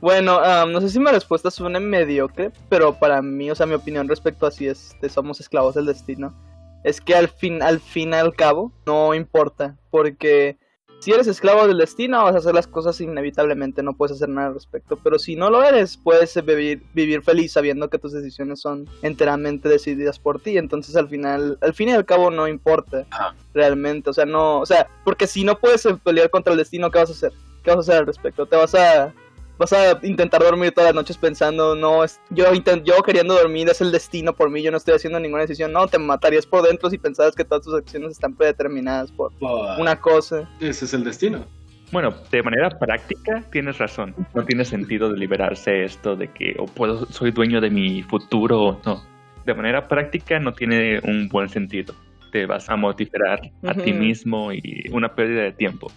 Bueno, 0.05 0.37
am, 0.37 0.71
no 0.71 0.81
sé 0.81 0.89
si 0.89 0.99
mi 0.99 1.09
respuesta 1.09 1.49
suena 1.49 1.79
mediocre, 1.79 2.51
pero 2.69 2.93
para 2.93 3.23
mí, 3.23 3.49
o 3.49 3.55
sea, 3.55 3.65
mi 3.65 3.73
opinión 3.73 4.07
respecto 4.07 4.45
a 4.45 4.51
si 4.51 4.67
este, 4.67 5.09
somos 5.09 5.39
esclavos 5.39 5.73
del 5.73 5.87
destino, 5.87 6.31
es 6.83 7.01
que 7.01 7.15
al 7.15 7.27
fin, 7.27 7.63
al 7.63 7.79
fin 7.79 8.11
y 8.11 8.13
al 8.13 8.35
cabo, 8.35 8.71
no 8.85 9.15
importa, 9.15 9.75
porque 9.89 10.59
si 11.05 11.11
eres 11.11 11.27
esclavo 11.27 11.67
del 11.67 11.77
destino, 11.77 12.23
vas 12.23 12.33
a 12.33 12.39
hacer 12.39 12.55
las 12.55 12.65
cosas 12.65 12.99
inevitablemente, 12.99 13.83
no 13.83 13.93
puedes 13.93 14.15
hacer 14.15 14.27
nada 14.27 14.47
al 14.47 14.55
respecto, 14.55 14.97
pero 15.03 15.19
si 15.19 15.35
no 15.35 15.51
lo 15.51 15.63
eres, 15.63 15.97
puedes 15.97 16.33
vivir, 16.43 16.81
vivir 16.95 17.21
feliz 17.21 17.51
sabiendo 17.51 17.91
que 17.91 17.99
tus 17.99 18.11
decisiones 18.11 18.59
son 18.59 18.89
enteramente 19.03 19.69
decididas 19.69 20.17
por 20.17 20.41
ti, 20.41 20.57
entonces 20.57 20.95
al 20.95 21.07
final, 21.07 21.59
al 21.61 21.75
fin 21.75 21.89
y 21.89 21.91
al 21.91 22.05
cabo 22.05 22.31
no 22.31 22.47
importa 22.47 23.05
realmente, 23.53 24.09
o 24.09 24.13
sea, 24.13 24.25
no, 24.25 24.59
o 24.59 24.65
sea, 24.65 24.87
porque 25.03 25.27
si 25.27 25.43
no 25.43 25.59
puedes 25.59 25.87
pelear 26.03 26.31
contra 26.31 26.53
el 26.53 26.57
destino, 26.57 26.89
¿qué 26.89 26.97
vas 26.97 27.09
a 27.09 27.13
hacer? 27.13 27.33
¿Qué 27.61 27.69
vas 27.69 27.77
a 27.77 27.81
hacer 27.81 27.97
al 27.97 28.07
respecto? 28.07 28.47
¿Te 28.47 28.55
vas 28.55 28.73
a 28.73 29.13
vas 29.57 29.73
a 29.73 29.99
intentar 30.03 30.41
dormir 30.41 30.71
todas 30.71 30.89
las 30.89 30.95
noches 30.95 31.17
pensando, 31.17 31.75
no, 31.75 32.03
es, 32.03 32.19
yo, 32.29 32.53
intent, 32.53 32.83
yo 32.85 33.01
queriendo 33.03 33.35
dormir 33.35 33.69
es 33.69 33.81
el 33.81 33.91
destino 33.91 34.33
por 34.33 34.49
mí, 34.49 34.61
yo 34.61 34.71
no 34.71 34.77
estoy 34.77 34.95
haciendo 34.95 35.19
ninguna 35.19 35.43
decisión, 35.43 35.71
no, 35.71 35.87
te 35.87 35.97
matarías 35.97 36.45
por 36.45 36.63
dentro 36.63 36.89
si 36.89 36.97
pensaras 36.97 37.35
que 37.35 37.45
todas 37.45 37.63
tus 37.63 37.73
acciones 37.73 38.11
están 38.11 38.35
predeterminadas 38.35 39.11
por 39.11 39.31
una 39.79 39.99
cosa. 39.99 40.49
Ese 40.59 40.85
es 40.85 40.93
el 40.93 41.03
destino. 41.03 41.45
Bueno, 41.91 42.13
de 42.31 42.43
manera 42.43 42.69
práctica 42.69 43.43
tienes 43.51 43.77
razón. 43.77 44.15
No 44.33 44.43
tiene 44.43 44.65
sentido 44.65 45.11
deliberarse 45.11 45.83
esto 45.83 46.15
de 46.15 46.29
que 46.29 46.55
o 46.57 46.65
puedo, 46.65 47.05
soy 47.05 47.31
dueño 47.31 47.61
de 47.61 47.69
mi 47.69 48.01
futuro 48.03 48.61
o 48.61 48.81
no. 48.85 49.03
De 49.45 49.53
manera 49.53 49.87
práctica 49.87 50.39
no 50.39 50.53
tiene 50.53 50.99
un 51.03 51.29
buen 51.29 51.47
sentido. 51.47 51.93
Te 52.31 52.47
vas 52.47 52.69
a 52.69 52.75
mortificar 52.75 53.51
a 53.63 53.73
ti 53.75 53.93
mismo 53.93 54.51
y 54.51 54.89
una 54.91 55.13
pérdida 55.13 55.43
de 55.43 55.51
tiempo. 55.51 55.91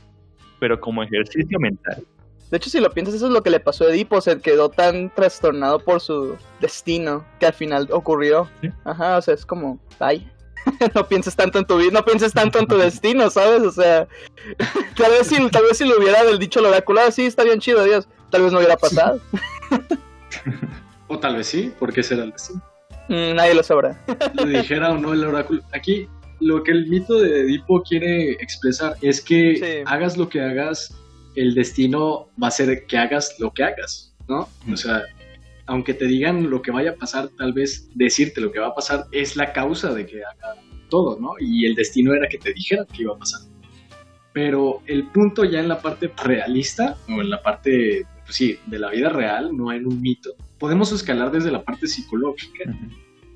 Pero 0.60 0.78
como 0.78 1.02
ejercicio 1.02 1.58
mental, 1.58 2.04
De 2.50 2.56
hecho, 2.56 2.70
si 2.70 2.80
lo 2.80 2.90
piensas, 2.90 3.14
eso 3.16 3.26
es 3.26 3.32
lo 3.32 3.42
que 3.42 3.50
le 3.50 3.60
pasó 3.60 3.84
a 3.84 3.88
Edipo, 3.90 4.20
se 4.20 4.40
quedó 4.40 4.68
tan 4.70 5.12
trastornado 5.14 5.78
por 5.80 6.00
su 6.00 6.36
destino 6.60 7.24
que 7.40 7.46
al 7.46 7.52
final 7.52 7.88
ocurrió. 7.90 8.48
Sí. 8.62 8.70
Ajá, 8.84 9.18
o 9.18 9.22
sea, 9.22 9.34
es 9.34 9.44
como, 9.44 9.78
ay, 9.98 10.26
no 10.94 11.06
pienses 11.06 11.36
tanto 11.36 11.58
en 11.58 11.66
tu 11.66 11.76
vida, 11.76 11.90
no 11.92 12.04
pienses 12.04 12.32
tanto 12.32 12.58
en 12.58 12.66
tu 12.66 12.76
destino, 12.78 13.28
¿sabes? 13.30 13.62
O 13.62 13.70
sea, 13.70 14.06
tal 14.96 15.10
vez 15.12 15.26
si, 15.26 15.36
tal 15.50 15.62
vez 15.64 15.76
si 15.78 15.84
lo 15.86 15.98
hubiera 15.98 16.24
dicho 16.38 16.60
el 16.60 16.66
oráculo, 16.66 17.00
ah, 17.00 17.10
sí, 17.10 17.26
está 17.26 17.44
bien 17.44 17.60
chido, 17.60 17.84
Dios, 17.84 18.08
tal 18.30 18.42
vez 18.42 18.52
no 18.52 18.58
hubiera 18.58 18.76
pasado. 18.76 19.20
O 21.08 21.18
tal 21.18 21.36
vez 21.36 21.46
sí, 21.46 21.72
porque 21.78 22.00
ese 22.00 22.14
era 22.14 22.24
el 22.24 22.32
destino. 22.32 22.62
Mm, 23.08 23.34
nadie 23.36 23.54
lo 23.54 23.62
sabrá. 23.62 23.98
Le 24.34 24.58
dijera 24.58 24.90
o 24.90 24.98
no 24.98 25.14
el 25.14 25.24
oráculo. 25.24 25.62
Aquí 25.72 26.06
lo 26.40 26.62
que 26.62 26.72
el 26.72 26.86
mito 26.86 27.18
de 27.18 27.40
Edipo 27.40 27.82
quiere 27.82 28.32
expresar 28.32 28.94
es 29.00 29.20
que 29.22 29.56
Sí. 29.56 29.82
hagas 29.86 30.16
lo 30.18 30.28
que 30.28 30.40
hagas, 30.42 30.94
el 31.40 31.54
destino 31.54 32.28
va 32.42 32.48
a 32.48 32.50
ser 32.50 32.86
que 32.86 32.98
hagas 32.98 33.36
lo 33.38 33.52
que 33.52 33.64
hagas, 33.64 34.14
¿no? 34.28 34.48
O 34.72 34.76
sea, 34.76 35.02
aunque 35.66 35.94
te 35.94 36.06
digan 36.06 36.50
lo 36.50 36.62
que 36.62 36.70
vaya 36.70 36.90
a 36.90 36.94
pasar, 36.94 37.28
tal 37.36 37.52
vez 37.52 37.90
decirte 37.94 38.40
lo 38.40 38.50
que 38.50 38.58
va 38.58 38.68
a 38.68 38.74
pasar 38.74 39.06
es 39.12 39.36
la 39.36 39.52
causa 39.52 39.92
de 39.94 40.06
que 40.06 40.24
haga 40.24 40.60
todo, 40.88 41.20
¿no? 41.20 41.32
Y 41.38 41.66
el 41.66 41.74
destino 41.74 42.14
era 42.14 42.28
que 42.28 42.38
te 42.38 42.52
dijera 42.52 42.86
que 42.86 43.02
iba 43.02 43.14
a 43.14 43.18
pasar. 43.18 43.40
Pero 44.32 44.82
el 44.86 45.06
punto 45.08 45.44
ya 45.44 45.60
en 45.60 45.68
la 45.68 45.80
parte 45.80 46.12
realista, 46.24 46.96
o 47.08 47.20
en 47.20 47.30
la 47.30 47.42
parte, 47.42 48.06
pues 48.24 48.36
sí, 48.36 48.58
de 48.66 48.78
la 48.78 48.90
vida 48.90 49.08
real, 49.10 49.56
no 49.56 49.72
en 49.72 49.86
un 49.86 50.00
mito, 50.00 50.34
podemos 50.58 50.90
escalar 50.92 51.30
desde 51.30 51.50
la 51.50 51.62
parte 51.62 51.86
psicológica 51.86 52.64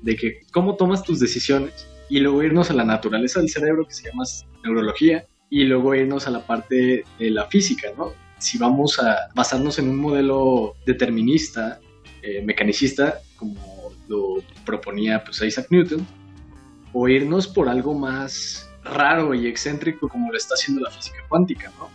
de 0.01 0.15
que 0.15 0.41
cómo 0.51 0.75
tomas 0.75 1.03
tus 1.03 1.19
decisiones 1.19 1.87
y 2.09 2.19
luego 2.19 2.43
irnos 2.43 2.69
a 2.69 2.73
la 2.73 2.83
naturaleza 2.83 3.39
del 3.39 3.49
cerebro 3.49 3.85
que 3.87 3.93
se 3.93 4.09
llama 4.09 4.23
neurología 4.63 5.25
y 5.49 5.63
luego 5.63 5.93
irnos 5.95 6.27
a 6.27 6.31
la 6.31 6.45
parte 6.45 7.03
de 7.19 7.29
la 7.29 7.45
física, 7.45 7.89
¿no? 7.97 8.13
Si 8.39 8.57
vamos 8.57 8.99
a 8.99 9.29
basarnos 9.35 9.79
en 9.79 9.89
un 9.89 9.97
modelo 9.97 10.75
determinista, 10.85 11.79
eh, 12.21 12.41
mecanicista, 12.41 13.19
como 13.37 13.91
lo 14.07 14.43
proponía 14.65 15.23
pues, 15.23 15.41
Isaac 15.41 15.67
Newton, 15.69 16.05
o 16.93 17.07
irnos 17.07 17.47
por 17.47 17.69
algo 17.69 17.93
más 17.93 18.69
raro 18.83 19.33
y 19.33 19.47
excéntrico 19.47 20.09
como 20.09 20.31
lo 20.31 20.37
está 20.37 20.55
haciendo 20.55 20.81
la 20.81 20.91
física 20.91 21.17
cuántica, 21.27 21.71
¿no? 21.77 21.89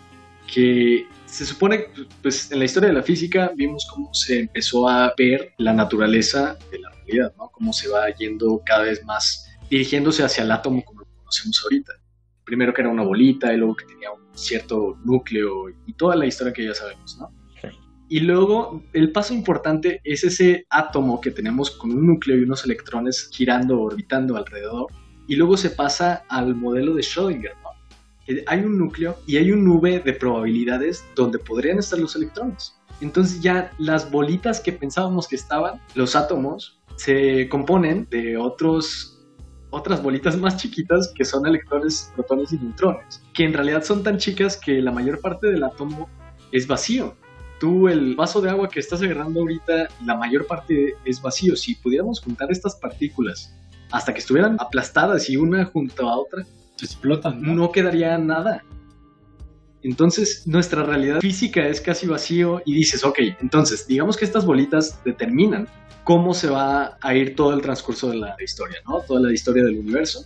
Que 0.47 1.07
se 1.27 1.45
supone, 1.45 1.87
pues 2.23 2.51
en 2.51 2.59
la 2.59 2.65
historia 2.65 2.89
de 2.89 2.95
la 2.95 3.03
física 3.03 3.53
vimos 3.55 3.87
cómo 3.91 4.13
se 4.15 4.41
empezó 4.41 4.89
a 4.89 5.13
ver 5.17 5.53
la 5.59 5.73
naturaleza 5.73 6.57
de 6.71 6.79
la 6.79 6.91
realidad, 6.91 7.35
¿no? 7.37 7.49
Cómo 7.51 7.73
se 7.73 7.89
va 7.89 8.09
yendo 8.17 8.63
cada 8.65 8.85
vez 8.85 9.05
más, 9.05 9.47
dirigiéndose 9.69 10.23
hacia 10.23 10.45
el 10.45 10.51
átomo 10.51 10.83
como 10.85 11.01
lo 11.01 11.07
conocemos 11.07 11.61
ahorita. 11.63 11.93
Primero 12.49 12.73
que 12.73 12.81
era 12.81 12.89
una 12.89 13.03
bolita 13.03 13.53
y 13.53 13.59
luego 13.59 13.77
que 13.77 13.85
tenía 13.85 14.11
un 14.11 14.23
cierto 14.33 14.97
núcleo 15.05 15.69
y 15.69 15.93
toda 15.93 16.17
la 16.17 16.25
historia 16.25 16.55
que 16.55 16.65
ya 16.65 16.73
sabemos, 16.73 17.19
¿no? 17.21 17.31
Sí. 17.61 17.69
Y 18.09 18.21
luego 18.21 18.83
el 18.95 19.13
paso 19.13 19.35
importante 19.35 20.01
es 20.03 20.25
ese 20.25 20.65
átomo 20.71 21.21
que 21.21 21.31
tenemos 21.31 21.71
con 21.73 21.91
un 21.91 22.07
núcleo 22.07 22.39
y 22.39 22.45
unos 22.45 22.65
electrones 22.65 23.29
girando, 23.31 23.79
orbitando 23.83 24.35
alrededor. 24.39 24.87
Y 25.27 25.37
luego 25.37 25.59
se 25.59 25.69
pasa 25.69 26.25
al 26.31 26.55
modelo 26.55 26.95
de 26.95 27.03
Schrödinger, 27.03 27.53
¿no? 27.63 27.69
Hay 28.47 28.61
un 28.61 28.79
núcleo 28.79 29.19
y 29.27 29.37
hay 29.37 29.53
un 29.53 29.63
nube 29.63 30.01
de 30.01 30.15
probabilidades 30.15 31.05
donde 31.15 31.39
podrían 31.39 31.79
estar 31.79 31.99
los 31.99 32.17
electrones. 32.17 32.79
Entonces 33.03 33.43
ya 33.43 33.73
las 33.79 34.11
bolitas 34.11 34.59
que 34.59 34.73
pensábamos 34.73 35.29
que 35.29 35.37
estaban, 35.37 35.83
los 35.95 36.17
átomos, 36.17 36.81
se 36.97 37.47
componen 37.51 38.09
de 38.11 38.39
otros 38.39 39.18
otras 39.71 40.03
bolitas 40.03 40.37
más 40.37 40.57
chiquitas 40.57 41.13
que 41.15 41.25
son 41.25 41.47
electrones, 41.47 42.13
protones 42.15 42.53
y 42.53 42.59
neutrones, 42.59 43.23
que 43.35 43.45
en 43.45 43.53
realidad 43.53 43.83
son 43.85 44.03
tan 44.03 44.19
chicas 44.19 44.57
que 44.57 44.81
la 44.81 44.93
mayor 44.93 45.21
parte 45.21 45.49
del 45.49 45.65
átomo 45.65 46.09
es 46.53 46.67
vacío. 46.67 47.17
Tú, 47.61 47.89
el 47.89 48.15
vaso 48.15 48.41
de 48.41 48.51
agua 48.51 48.69
que 48.69 48.81
estás 48.81 49.03
agarrando 49.03 49.41
ahorita, 49.41 49.89
la 50.05 50.17
mayor 50.17 50.47
parte 50.47 50.95
es 51.05 51.21
vacío. 51.21 51.57
Si 51.57 51.75
pudiéramos 51.75 52.21
juntar 52.21 52.51
estas 52.53 52.77
partículas 52.77 53.55
hasta 53.91 54.13
que 54.13 54.21
estuvieran 54.21 54.57
aplastadas 54.61 55.29
y 55.29 55.37
una 55.37 55.65
junto 55.65 56.09
a 56.09 56.17
otra, 56.17 56.47
Explotan, 56.83 57.43
¿no? 57.43 57.55
no 57.55 57.73
quedaría 57.73 58.17
nada. 58.19 58.65
Entonces, 59.83 60.47
nuestra 60.47 60.83
realidad 60.83 61.21
física 61.21 61.67
es 61.67 61.81
casi 61.81 62.07
vacío 62.07 62.63
y 62.65 62.75
dices, 62.75 63.05
ok, 63.05 63.19
entonces, 63.41 63.87
digamos 63.87 64.17
que 64.17 64.25
estas 64.25 64.45
bolitas 64.45 65.03
determinan 65.05 65.69
cómo 66.09 66.33
se 66.33 66.49
va 66.49 66.97
a 67.03 67.15
ir 67.15 67.37
todo 67.37 67.53
el 67.53 67.61
transcurso 67.61 68.09
de 68.09 68.17
la 68.17 68.35
historia, 68.43 68.79
¿no? 68.89 69.03
Toda 69.03 69.21
la 69.21 69.31
historia 69.31 69.63
del 69.63 69.79
universo. 69.79 70.25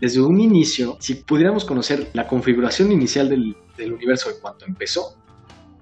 Desde 0.00 0.20
un 0.20 0.40
inicio, 0.40 0.96
si 1.00 1.16
pudiéramos 1.16 1.64
conocer 1.64 2.08
la 2.12 2.28
configuración 2.28 2.92
inicial 2.92 3.28
del, 3.28 3.56
del 3.76 3.94
universo 3.94 4.30
en 4.30 4.36
cuanto 4.40 4.64
empezó, 4.64 5.16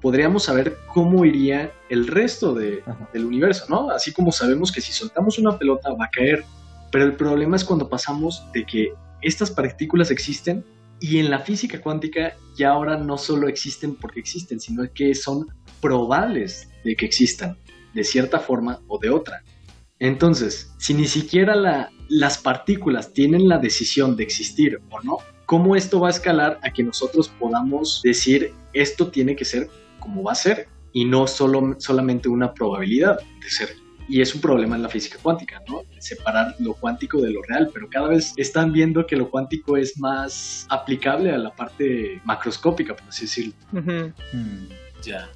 podríamos 0.00 0.44
saber 0.44 0.78
cómo 0.94 1.26
iría 1.26 1.70
el 1.90 2.06
resto 2.06 2.54
de, 2.54 2.82
del 3.12 3.26
universo, 3.26 3.66
¿no? 3.68 3.90
Así 3.90 4.10
como 4.10 4.32
sabemos 4.32 4.72
que 4.72 4.80
si 4.80 4.94
soltamos 4.94 5.38
una 5.38 5.58
pelota 5.58 5.92
va 5.92 6.06
a 6.06 6.10
caer, 6.10 6.42
pero 6.90 7.04
el 7.04 7.14
problema 7.14 7.56
es 7.56 7.64
cuando 7.66 7.90
pasamos 7.90 8.42
de 8.54 8.64
que 8.64 8.94
estas 9.20 9.50
partículas 9.50 10.10
existen 10.10 10.64
y 10.98 11.18
en 11.18 11.28
la 11.28 11.40
física 11.40 11.78
cuántica 11.82 12.38
ya 12.56 12.70
ahora 12.70 12.96
no 12.96 13.18
solo 13.18 13.48
existen 13.48 13.96
porque 13.96 14.18
existen, 14.18 14.60
sino 14.60 14.82
que 14.94 15.14
son 15.14 15.46
probables 15.82 16.70
de 16.84 16.96
que 16.96 17.04
existan, 17.04 17.58
de 17.96 18.04
cierta 18.04 18.38
forma 18.38 18.80
o 18.86 18.98
de 19.00 19.10
otra. 19.10 19.42
Entonces, 19.98 20.72
si 20.78 20.94
ni 20.94 21.06
siquiera 21.06 21.56
la- 21.56 21.90
las 22.08 22.38
partículas 22.38 23.12
tienen 23.12 23.48
la 23.48 23.58
decisión 23.58 24.14
de 24.14 24.22
existir 24.22 24.80
o 24.90 25.00
no, 25.02 25.16
¿cómo 25.46 25.74
esto 25.74 25.98
va 25.98 26.08
a 26.08 26.10
escalar 26.10 26.60
a 26.62 26.70
que 26.70 26.82
nosotros 26.84 27.28
podamos 27.40 28.00
decir 28.04 28.52
esto 28.74 29.08
tiene 29.08 29.34
que 29.34 29.44
ser 29.44 29.68
como 29.98 30.22
va 30.22 30.32
a 30.32 30.36
ser 30.36 30.68
y 30.92 31.04
no 31.04 31.26
solo, 31.26 31.74
solamente 31.78 32.28
una 32.28 32.52
probabilidad 32.52 33.18
de 33.18 33.50
ser? 33.50 33.70
Y 34.08 34.20
es 34.20 34.32
un 34.36 34.40
problema 34.40 34.76
en 34.76 34.82
la 34.82 34.88
física 34.88 35.18
cuántica, 35.20 35.60
¿no? 35.66 35.80
Separar 35.98 36.54
lo 36.60 36.74
cuántico 36.74 37.20
de 37.20 37.30
lo 37.30 37.42
real, 37.42 37.70
pero 37.74 37.88
cada 37.90 38.08
vez 38.08 38.34
están 38.36 38.72
viendo 38.72 39.04
que 39.04 39.16
lo 39.16 39.28
cuántico 39.30 39.76
es 39.76 39.98
más 39.98 40.64
aplicable 40.68 41.32
a 41.32 41.38
la 41.38 41.52
parte 41.56 42.20
macroscópica, 42.24 42.94
por 42.94 43.08
así 43.08 43.22
decirlo. 43.22 43.54
Hmm. 43.72 44.68
Ya. 45.02 45.28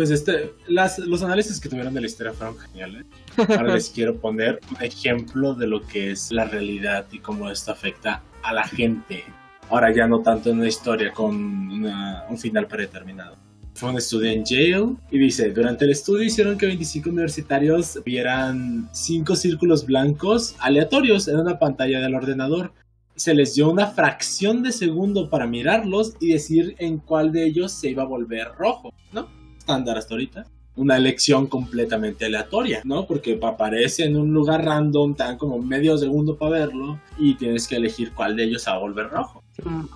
Pues 0.00 0.10
este, 0.12 0.54
las, 0.66 0.98
los 0.98 1.22
análisis 1.22 1.60
que 1.60 1.68
tuvieron 1.68 1.92
de 1.92 2.00
la 2.00 2.06
historia 2.06 2.32
fueron 2.32 2.56
geniales. 2.56 3.04
Ahora 3.36 3.74
les 3.74 3.90
quiero 3.94 4.16
poner 4.16 4.58
un 4.70 4.82
ejemplo 4.82 5.52
de 5.54 5.66
lo 5.66 5.86
que 5.86 6.12
es 6.12 6.32
la 6.32 6.46
realidad 6.46 7.04
y 7.12 7.18
cómo 7.18 7.50
esto 7.50 7.70
afecta 7.70 8.22
a 8.42 8.54
la 8.54 8.66
gente. 8.66 9.24
Ahora 9.68 9.94
ya 9.94 10.06
no 10.06 10.20
tanto 10.20 10.48
en 10.48 10.56
una 10.60 10.68
historia 10.68 11.12
con 11.12 11.34
una- 11.36 12.24
un 12.30 12.38
final 12.38 12.66
predeterminado. 12.66 13.36
Fue 13.74 13.90
un 13.90 13.98
estudio 13.98 14.30
en 14.30 14.42
Yale 14.42 14.94
y 15.10 15.18
dice, 15.18 15.50
durante 15.50 15.84
el 15.84 15.90
estudio 15.90 16.22
hicieron 16.24 16.56
que 16.56 16.64
25 16.64 17.10
universitarios 17.10 17.98
vieran 18.02 18.88
cinco 18.92 19.36
círculos 19.36 19.84
blancos 19.84 20.56
aleatorios 20.60 21.28
en 21.28 21.40
una 21.40 21.58
pantalla 21.58 22.00
del 22.00 22.14
ordenador. 22.14 22.72
Se 23.16 23.34
les 23.34 23.54
dio 23.54 23.68
una 23.68 23.88
fracción 23.88 24.62
de 24.62 24.72
segundo 24.72 25.28
para 25.28 25.46
mirarlos 25.46 26.14
y 26.20 26.32
decir 26.32 26.74
en 26.78 26.96
cuál 26.96 27.32
de 27.32 27.44
ellos 27.44 27.70
se 27.70 27.90
iba 27.90 28.02
a 28.04 28.06
volver 28.06 28.48
rojo, 28.56 28.94
¿no? 29.12 29.28
Estándar 29.60 29.98
hasta 29.98 30.14
ahorita. 30.14 30.46
Una 30.76 30.96
elección 30.96 31.46
completamente 31.46 32.24
aleatoria, 32.24 32.80
¿no? 32.84 33.06
Porque 33.06 33.38
aparece 33.42 34.04
en 34.04 34.16
un 34.16 34.32
lugar 34.32 34.64
random, 34.64 35.14
te 35.14 35.22
dan 35.24 35.36
como 35.36 35.58
medio 35.58 35.98
segundo 35.98 36.36
para 36.36 36.52
verlo 36.52 36.98
y 37.18 37.34
tienes 37.34 37.68
que 37.68 37.76
elegir 37.76 38.12
cuál 38.12 38.36
de 38.36 38.44
ellos 38.44 38.64
va 38.66 38.72
a 38.72 38.78
volver 38.78 39.10
rojo. 39.10 39.42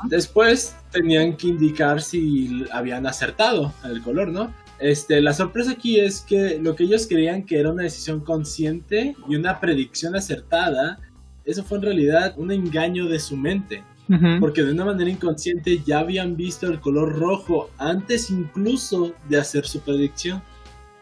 Después 0.09 0.77
tenían 0.91 1.37
que 1.37 1.49
indicar 1.49 2.03
si 2.03 2.67
habían 2.71 3.07
acertado 3.07 3.73
el 3.85 4.03
color, 4.03 4.29
¿no? 4.29 4.53
Este, 4.79 5.23
la 5.23 5.33
sorpresa 5.33 5.73
aquí 5.73 6.01
es 6.01 6.21
que 6.21 6.59
lo 6.61 6.75
que 6.77 6.85
ellos 6.85 7.07
creían 7.07 7.45
que 7.45 7.59
era 7.59 7.71
una 7.71 7.85
decisión 7.85 8.21
consciente 8.21 9.17
y 9.29 9.37
una 9.37 9.61
predicción 9.61 10.15
acertada, 10.17 10.99
eso 11.45 11.63
fue 11.65 11.79
en 11.79 11.85
realidad 11.85 12.35
un 12.37 12.51
engaño 12.53 13.07
de 13.07 13.21
su 13.21 13.37
mente. 13.37 13.83
Ujú. 14.09 14.41
Porque 14.41 14.63
de 14.63 14.73
una 14.73 14.85
manera 14.85 15.11
inconsciente 15.11 15.83
ya 15.85 16.01
habían 16.01 16.37
visto 16.37 16.67
el 16.67 16.81
color 16.81 17.19
rojo 17.19 17.71
antes 17.79 18.31
incluso 18.31 19.15
de 19.29 19.39
hacer 19.39 19.67
su 19.67 19.81
predicción. 19.81 20.43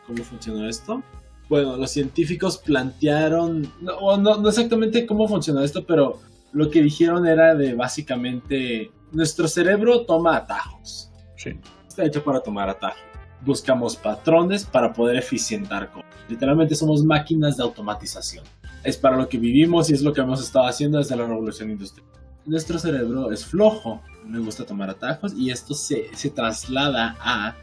¿Cómo 0.07 0.23
funcionó 0.25 0.69
esto? 0.69 1.03
Bueno, 1.49 1.77
los 1.77 1.91
científicos 1.91 2.59
plantearon, 2.59 3.71
no, 3.81 4.17
no, 4.17 4.37
no 4.39 4.49
exactamente 4.49 5.05
cómo 5.05 5.29
funcionó 5.29 5.63
esto, 5.63 5.85
pero 5.85 6.21
lo 6.53 6.71
que 6.71 6.83
dijeron 6.83 7.27
era 7.27 7.55
de 7.55 7.75
básicamente, 7.75 8.91
nuestro 9.11 9.49
cerebro 9.49 10.05
toma 10.05 10.37
atajos. 10.37 11.11
Sí. 11.37 11.51
Está 11.89 12.05
hecho 12.05 12.23
para 12.23 12.41
tomar 12.41 12.69
atajos. 12.69 13.01
Buscamos 13.45 13.97
patrones 13.97 14.65
para 14.65 14.93
poder 14.93 15.17
eficientar 15.17 15.91
cosas. 15.91 16.09
Literalmente 16.29 16.75
somos 16.75 17.05
máquinas 17.05 17.57
de 17.57 17.65
automatización. 17.65 18.45
Es 18.85 18.97
para 18.97 19.17
lo 19.17 19.29
que 19.29 19.39
vivimos 19.39 19.91
y 19.91 19.95
es 19.95 20.03
lo 20.03 20.13
que 20.13 20.21
hemos 20.21 20.41
estado 20.41 20.67
haciendo 20.67 20.99
desde 20.99 21.17
la 21.17 21.27
revolución 21.27 21.71
industrial. 21.71 22.07
Nuestro 22.45 22.79
cerebro 22.79 23.31
es 23.31 23.45
flojo, 23.45 24.03
le 24.29 24.39
gusta 24.39 24.65
tomar 24.65 24.91
atajos 24.91 25.33
y 25.35 25.51
esto 25.51 25.75
se, 25.75 26.09
se 26.15 26.31
traslada 26.31 27.17
a 27.21 27.55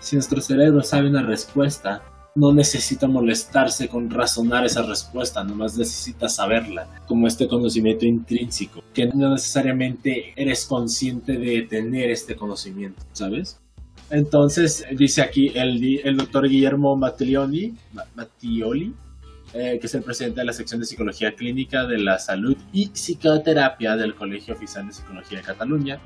si 0.00 0.16
nuestro 0.16 0.40
cerebro 0.40 0.82
sabe 0.82 1.08
una 1.08 1.22
respuesta, 1.22 2.02
no 2.34 2.52
necesita 2.52 3.06
molestarse 3.06 3.88
con 3.88 4.10
razonar 4.10 4.66
esa 4.66 4.82
respuesta, 4.82 5.42
nomás 5.42 5.78
necesita 5.78 6.28
saberla, 6.28 6.86
como 7.08 7.26
este 7.26 7.48
conocimiento 7.48 8.04
intrínseco, 8.04 8.82
que 8.92 9.06
no 9.06 9.30
necesariamente 9.30 10.34
eres 10.36 10.66
consciente 10.66 11.38
de 11.38 11.62
tener 11.62 12.10
este 12.10 12.36
conocimiento, 12.36 13.02
¿sabes? 13.12 13.58
Entonces, 14.10 14.84
dice 14.96 15.22
aquí 15.22 15.50
el, 15.54 16.00
el 16.04 16.16
doctor 16.18 16.48
Guillermo 16.48 16.94
Mattioli, 16.94 17.74
Ma- 17.94 18.04
Mattioli 18.14 18.94
eh, 19.58 19.78
que 19.80 19.86
es 19.86 19.94
el 19.94 20.02
presidente 20.02 20.40
de 20.40 20.46
la 20.46 20.52
sección 20.52 20.80
de 20.80 20.86
Psicología 20.86 21.34
Clínica 21.34 21.86
de 21.86 21.98
la 21.98 22.18
Salud 22.18 22.56
y 22.74 22.88
Psicoterapia 22.88 23.96
del 23.96 24.14
Colegio 24.14 24.54
Oficial 24.54 24.86
de 24.86 24.92
Psicología 24.92 25.38
de 25.38 25.44
Cataluña, 25.44 25.98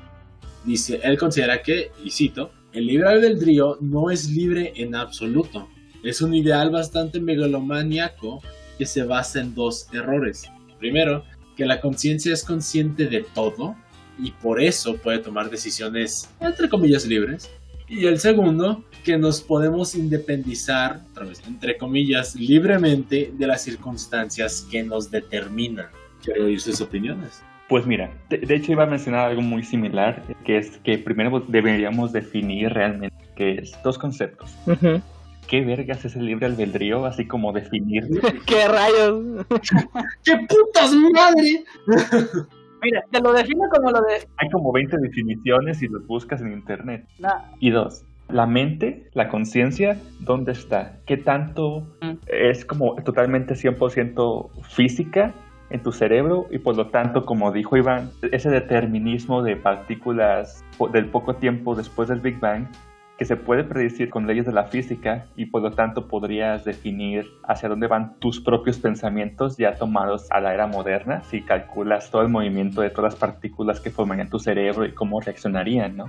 dice, 0.63 1.01
él 1.03 1.17
considera 1.17 1.61
que, 1.61 1.91
y 2.01 2.11
cito, 2.11 2.51
el 2.71 2.87
libre 2.87 3.09
albedrío 3.09 3.77
no 3.81 4.09
es 4.09 4.29
libre 4.29 4.71
en 4.77 4.95
absoluto. 4.95 5.67
Es 6.01 6.21
un 6.21 6.33
ideal 6.33 6.69
bastante 6.69 7.19
megalomaníaco 7.19 8.41
que 8.77 8.85
se 8.85 9.03
basa 9.03 9.41
en 9.41 9.53
dos 9.53 9.87
errores. 9.91 10.45
Primero, 10.79 11.25
que 11.57 11.65
la 11.65 11.81
conciencia 11.81 12.33
es 12.33 12.45
consciente 12.45 13.07
de 13.07 13.25
todo 13.35 13.75
y 14.17 14.31
por 14.31 14.61
eso 14.61 14.95
puede 14.95 15.19
tomar 15.19 15.49
decisiones, 15.49 16.29
entre 16.39 16.69
comillas, 16.69 17.05
libres. 17.05 17.51
Y 17.91 18.05
el 18.05 18.19
segundo, 18.19 18.85
que 19.03 19.17
nos 19.17 19.41
podemos 19.41 19.95
independizar, 19.95 21.01
otra 21.11 21.25
vez, 21.25 21.45
entre 21.45 21.77
comillas, 21.77 22.37
libremente 22.37 23.33
de 23.37 23.47
las 23.47 23.63
circunstancias 23.63 24.65
que 24.71 24.81
nos 24.81 25.11
determinan. 25.11 25.87
Quiero 26.23 26.45
oír 26.45 26.61
sus 26.61 26.79
opiniones. 26.79 27.43
Pues 27.67 27.85
mira, 27.85 28.09
de, 28.29 28.37
de 28.37 28.55
hecho 28.55 28.71
iba 28.71 28.83
a 28.83 28.85
mencionar 28.85 29.31
algo 29.31 29.41
muy 29.41 29.63
similar, 29.63 30.23
que 30.45 30.57
es 30.57 30.77
que 30.85 30.99
primero 30.99 31.41
deberíamos 31.49 32.13
definir 32.13 32.69
realmente 32.69 33.25
qué 33.35 33.55
es 33.55 33.73
dos 33.83 33.97
conceptos. 33.97 34.55
Ujú. 34.67 35.01
¿Qué 35.49 35.59
vergas 35.59 36.05
es 36.05 36.15
el 36.15 36.27
libre 36.27 36.45
albedrío? 36.45 37.05
Así 37.05 37.27
como 37.27 37.51
definir. 37.51 38.07
¿Qué 38.45 38.69
rayos? 38.69 39.45
¡Qué 40.23 40.37
putas 40.47 40.93
madre! 40.93 41.65
Mira, 42.81 43.03
te 43.11 43.21
lo 43.21 43.33
defino 43.33 43.69
como 43.69 43.91
lo 43.91 44.01
de. 44.01 44.27
Hay 44.37 44.49
como 44.49 44.71
20 44.71 44.97
definiciones 44.97 45.81
y 45.81 45.87
los 45.87 46.05
buscas 46.07 46.41
en 46.41 46.51
internet. 46.53 47.05
Nah, 47.19 47.39
Y 47.59 47.69
dos, 47.69 48.03
la 48.29 48.45
mente, 48.45 49.09
la 49.13 49.27
conciencia, 49.29 49.97
¿dónde 50.19 50.53
está? 50.53 50.97
¿Qué 51.05 51.17
tanto 51.17 51.81
Mm. 52.01 52.13
es 52.27 52.65
como 52.65 52.95
totalmente 53.03 53.55
100% 53.55 54.49
física 54.69 55.33
en 55.69 55.83
tu 55.83 55.91
cerebro? 55.91 56.47
Y 56.49 56.57
por 56.59 56.75
lo 56.75 56.87
tanto, 56.87 57.25
como 57.25 57.51
dijo 57.51 57.77
Iván, 57.77 58.09
ese 58.31 58.49
determinismo 58.49 59.43
de 59.43 59.55
partículas 59.57 60.63
del 60.93 61.05
poco 61.05 61.35
tiempo 61.35 61.75
después 61.75 62.09
del 62.09 62.19
Big 62.21 62.39
Bang 62.39 62.65
que 63.21 63.25
se 63.25 63.35
puede 63.35 63.63
predecir 63.63 64.09
con 64.09 64.25
leyes 64.25 64.47
de 64.47 64.51
la 64.51 64.63
física 64.63 65.27
y 65.35 65.45
por 65.45 65.61
lo 65.61 65.73
tanto 65.73 66.07
podrías 66.07 66.65
definir 66.65 67.27
hacia 67.43 67.69
dónde 67.69 67.85
van 67.85 68.17
tus 68.17 68.41
propios 68.41 68.79
pensamientos 68.79 69.57
ya 69.57 69.75
tomados 69.75 70.25
a 70.31 70.39
la 70.39 70.55
era 70.55 70.65
moderna 70.65 71.21
si 71.21 71.43
calculas 71.43 72.09
todo 72.09 72.23
el 72.23 72.29
movimiento 72.29 72.81
de 72.81 72.89
todas 72.89 73.13
las 73.13 73.19
partículas 73.19 73.79
que 73.79 73.91
formarían 73.91 74.27
tu 74.27 74.39
cerebro 74.39 74.85
y 74.85 74.95
cómo 74.95 75.21
reaccionarían, 75.21 75.97
¿no? 75.97 76.05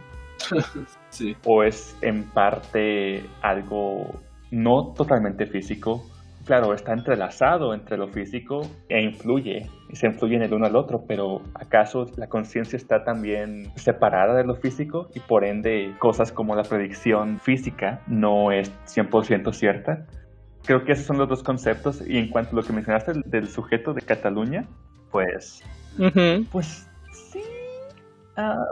Sí. 1.10 1.36
o 1.44 1.62
es 1.62 1.98
en 2.00 2.30
parte 2.30 3.26
algo 3.42 4.18
no 4.50 4.94
totalmente 4.96 5.44
físico. 5.44 6.02
Claro, 6.45 6.74
está 6.74 6.93
entrelazado 6.93 7.72
entre 7.72 7.97
lo 7.97 8.09
físico 8.09 8.68
e 8.88 9.01
influye, 9.01 9.70
y 9.88 9.97
se 9.97 10.09
influyen 10.09 10.43
el 10.43 10.53
uno 10.53 10.66
al 10.66 10.74
otro, 10.74 11.05
pero 11.07 11.40
¿acaso 11.55 12.07
la 12.16 12.28
conciencia 12.28 12.76
está 12.76 13.05
también 13.05 13.70
separada 13.76 14.34
de 14.34 14.45
lo 14.45 14.57
físico 14.57 15.09
y 15.14 15.20
por 15.20 15.45
ende 15.45 15.95
cosas 16.01 16.32
como 16.32 16.57
la 16.57 16.64
predicción 16.64 17.38
física 17.38 18.01
no 18.09 18.51
es 18.51 18.72
100% 18.86 19.53
cierta? 19.53 20.07
Creo 20.64 20.84
que 20.84 20.93
esos 20.93 21.07
son 21.07 21.18
los 21.18 21.28
dos 21.28 21.45
conceptos 21.45 22.03
y 22.07 22.18
en 22.18 22.28
cuanto 22.28 22.53
a 22.53 22.55
lo 22.55 22.62
que 22.62 22.72
mencionaste 22.72 23.12
del, 23.12 23.22
del 23.26 23.49
sujeto 23.49 23.95
de 23.95 24.03
Cataluña, 24.03 24.66
pues, 25.12 25.62
pues 26.51 26.88
sí. 27.12 27.43
ah, 28.36 28.64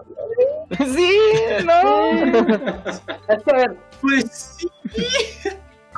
Sí, 0.79 1.19
no. 1.65 2.11
es 3.29 3.43
que 3.45 3.51
a 3.51 3.55
ver, 3.55 3.77
Pues 4.01 4.59
sí. 4.59 4.69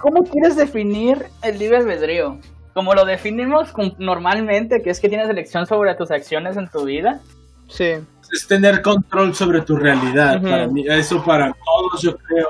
¿Cómo 0.03 0.25
quieres 0.25 0.57
definir 0.57 1.25
el 1.43 1.59
libre 1.59 1.79
albedrío? 1.79 2.39
Como 2.75 2.95
lo 2.95 3.05
definimos 3.05 3.73
normalmente, 3.99 4.83
que 4.83 4.91
es 4.91 5.01
que 5.01 5.09
tienes 5.09 5.29
elección 5.31 5.67
sobre 5.67 5.95
tus 5.95 6.11
acciones 6.11 6.57
en 6.57 6.69
tu 6.69 6.85
vida. 6.85 7.21
Sí. 7.69 7.93
Es 8.33 8.47
tener 8.49 8.83
control 8.83 9.35
sobre 9.35 9.61
tu 9.63 9.77
realidad. 9.77 10.43
Para 10.43 10.67
mí, 10.67 10.85
eso 10.89 11.23
para 11.25 11.53
todos, 11.65 12.03
yo 12.03 12.17
creo. 12.17 12.49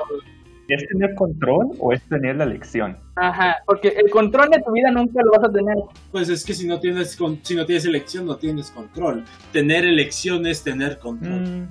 ¿Es 0.69 0.87
tener 0.87 1.13
control 1.15 1.67
o 1.77 1.91
es 1.91 2.01
tener 2.07 2.37
la 2.37 2.45
elección? 2.45 2.97
Ajá, 3.17 3.57
porque 3.65 3.89
el 3.89 4.09
control 4.09 4.49
de 4.49 4.61
tu 4.61 4.71
vida 4.71 4.89
nunca 4.91 5.21
lo 5.23 5.31
vas 5.31 5.43
a 5.49 5.51
tener. 5.51 5.75
Pues 6.11 6.29
es 6.29 6.43
que 6.45 6.53
si 6.53 6.65
no 6.65 6.79
tienes 6.79 7.17
con- 7.17 7.39
si 7.43 7.53
no 7.53 7.65
tienes 7.65 7.83
elección, 7.85 8.25
no 8.25 8.37
tienes 8.37 8.71
control. 8.71 9.25
Tener 9.51 9.83
elección 9.85 10.47
es 10.47 10.63
tener 10.63 10.99
control. 10.99 11.41
Mm, 11.41 11.67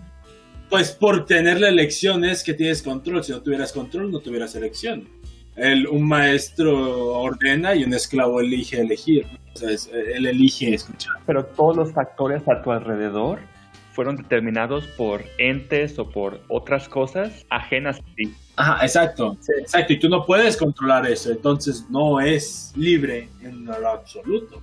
Pues 0.69 0.91
por 0.93 1.25
tener 1.27 1.61
la 1.61 1.69
elección 1.69 2.25
es 2.25 2.43
que 2.45 2.55
tienes 2.55 2.83
control. 2.83 3.23
Si 3.25 3.33
no 3.33 3.41
tuvieras 3.43 3.73
control, 3.73 4.11
no 4.11 4.21
tuvieras 4.21 4.55
elección. 4.55 5.07
El, 5.57 5.87
un 5.87 6.09
maestro 6.09 7.15
ordena 7.19 7.75
y 7.75 7.85
un 7.85 7.93
esclavo 7.95 8.41
elige 8.41 8.81
elegir. 8.81 9.27
O 9.55 9.59
sea, 9.59 9.71
él 9.93 10.27
elige 10.27 10.75
escuchar. 10.75 11.15
Pero 11.27 11.45
todos 11.45 11.77
los 11.77 11.93
factores 11.93 12.43
a 12.49 12.63
tu 12.63 12.73
alrededor 12.73 13.41
fueron 13.93 14.17
determinados 14.17 14.87
por 14.87 15.23
entes 15.39 15.99
o 15.99 16.09
por 16.09 16.41
otras 16.49 16.89
cosas 16.89 17.45
ajenas 17.51 17.99
a 17.99 18.15
ti. 18.15 18.35
Ajá, 18.57 18.85
exacto. 18.85 19.37
Exacto. 19.59 19.93
Y 19.93 19.99
tú 19.99 20.09
no 20.09 20.27
puedes 20.27 20.57
controlar 20.57 21.07
eso. 21.07 21.31
Entonces 21.31 21.87
no 21.91 22.21
es 22.21 22.73
libre 22.77 23.29
en 23.43 23.65
lo 23.65 23.89
absoluto. 23.89 24.61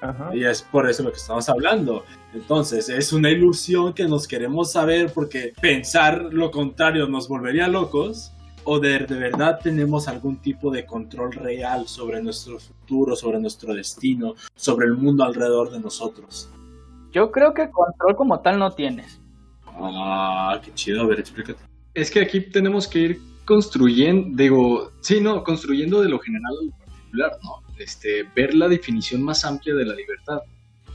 Ajá. 0.00 0.34
Y 0.34 0.44
es 0.44 0.62
por 0.62 0.88
eso 0.88 1.02
lo 1.02 1.10
que 1.10 1.18
estamos 1.18 1.48
hablando. 1.48 2.04
Entonces 2.34 2.88
es 2.88 3.12
una 3.12 3.30
ilusión 3.30 3.92
que 3.92 4.06
nos 4.06 4.26
queremos 4.26 4.72
saber 4.72 5.12
porque 5.12 5.52
pensar 5.60 6.28
lo 6.30 6.50
contrario 6.50 7.06
nos 7.06 7.28
volvería 7.28 7.68
locos. 7.68 8.32
O 8.68 8.80
de, 8.80 8.98
de 8.98 9.14
verdad 9.14 9.60
tenemos 9.62 10.08
algún 10.08 10.38
tipo 10.38 10.72
de 10.72 10.84
control 10.84 11.32
real 11.32 11.86
sobre 11.86 12.20
nuestro 12.20 12.58
futuro, 12.58 13.14
sobre 13.14 13.38
nuestro 13.38 13.72
destino, 13.72 14.34
sobre 14.56 14.86
el 14.86 14.94
mundo 14.94 15.22
alrededor 15.22 15.70
de 15.70 15.78
nosotros. 15.78 16.50
Yo 17.12 17.30
creo 17.30 17.54
que 17.54 17.70
control 17.70 18.16
como 18.16 18.40
tal 18.40 18.58
no 18.58 18.72
tienes. 18.72 19.20
Ah, 19.66 20.60
qué 20.64 20.74
chido. 20.74 21.02
A 21.02 21.06
ver, 21.06 21.20
explícate. 21.20 21.60
Es 21.94 22.10
que 22.10 22.20
aquí 22.20 22.40
tenemos 22.40 22.88
que 22.88 22.98
ir 22.98 23.20
construyendo, 23.44 24.36
digo, 24.36 24.90
sí, 25.00 25.20
no, 25.20 25.44
construyendo 25.44 26.02
de 26.02 26.08
lo 26.08 26.18
general 26.18 26.52
a 26.60 26.64
lo 26.64 26.72
particular, 26.72 27.38
¿no? 27.44 27.62
Este, 27.78 28.24
ver 28.34 28.52
la 28.52 28.66
definición 28.66 29.22
más 29.22 29.44
amplia 29.44 29.76
de 29.76 29.84
la 29.84 29.94
libertad. 29.94 30.40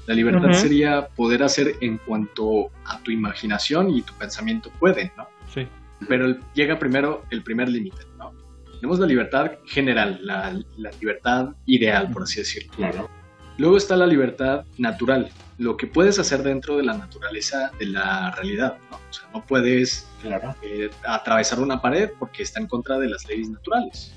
La 0.08 0.14
libertad 0.14 0.52
sería 0.52 1.08
poder 1.08 1.42
hacer 1.42 1.76
en 1.80 2.00
cuanto 2.00 2.70
a 2.84 3.00
tu 3.02 3.12
imaginación 3.12 3.92
y 3.92 4.02
tu 4.02 4.14
pensamiento 4.16 4.70
pueden, 4.78 5.10
¿no? 5.16 5.26
Sí. 5.54 5.66
Pero 6.08 6.36
llega 6.54 6.80
primero 6.80 7.24
el 7.30 7.44
primer 7.44 7.70
límite, 7.70 8.02
¿no? 8.18 8.34
Tenemos 8.76 9.00
la 9.00 9.06
libertad 9.06 9.52
general, 9.66 10.20
la, 10.24 10.60
la 10.78 10.92
libertad 11.00 11.50
ideal, 11.66 12.10
por 12.12 12.24
así 12.24 12.40
decirlo. 12.40 12.72
Claro. 12.76 13.10
Luego 13.58 13.78
está 13.78 13.96
la 13.96 14.08
libertad 14.08 14.66
natural, 14.80 15.30
lo 15.60 15.78
que 15.78 15.86
puedes 15.86 16.18
hacer 16.18 16.42
dentro 16.42 16.78
de 16.78 16.84
la 16.84 16.98
naturaleza 16.98 17.72
de 17.78 17.86
la 17.86 18.32
realidad. 18.32 18.78
¿no? 18.90 18.98
O 18.98 19.14
sea, 19.14 19.30
no 19.34 19.46
puedes 19.46 20.08
claro. 20.22 20.56
eh, 20.64 20.90
atravesar 21.06 21.60
una 21.60 21.80
pared 21.80 22.10
porque 22.18 22.42
está 22.42 22.60
en 22.60 22.66
contra 22.66 22.98
de 22.98 23.10
las 23.10 23.28
leyes 23.28 23.50
naturales. 23.50 24.16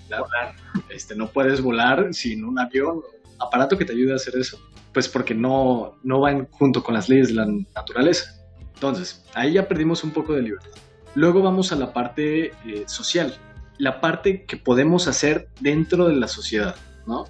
Este, 0.88 1.14
no 1.14 1.28
puedes 1.28 1.60
volar 1.60 2.14
sin 2.14 2.44
un 2.44 2.58
avión, 2.58 3.02
aparato 3.38 3.76
que 3.76 3.84
te 3.84 3.92
ayude 3.92 4.12
a 4.12 4.16
hacer 4.16 4.34
eso. 4.36 4.58
Pues 4.94 5.08
porque 5.08 5.34
no, 5.34 5.98
no 6.02 6.20
van 6.20 6.48
junto 6.52 6.82
con 6.82 6.94
las 6.94 7.10
leyes 7.10 7.28
de 7.28 7.34
la 7.34 7.46
naturaleza. 7.74 8.40
Entonces, 8.72 9.26
ahí 9.34 9.52
ya 9.52 9.68
perdimos 9.68 10.04
un 10.04 10.12
poco 10.12 10.32
de 10.32 10.42
libertad. 10.42 10.70
Luego 11.14 11.42
vamos 11.42 11.72
a 11.72 11.76
la 11.76 11.92
parte 11.92 12.46
eh, 12.66 12.84
social, 12.86 13.34
la 13.78 14.00
parte 14.00 14.44
que 14.44 14.56
podemos 14.56 15.08
hacer 15.08 15.48
dentro 15.60 16.08
de 16.08 16.16
la 16.16 16.28
sociedad, 16.28 16.76
¿no? 17.06 17.24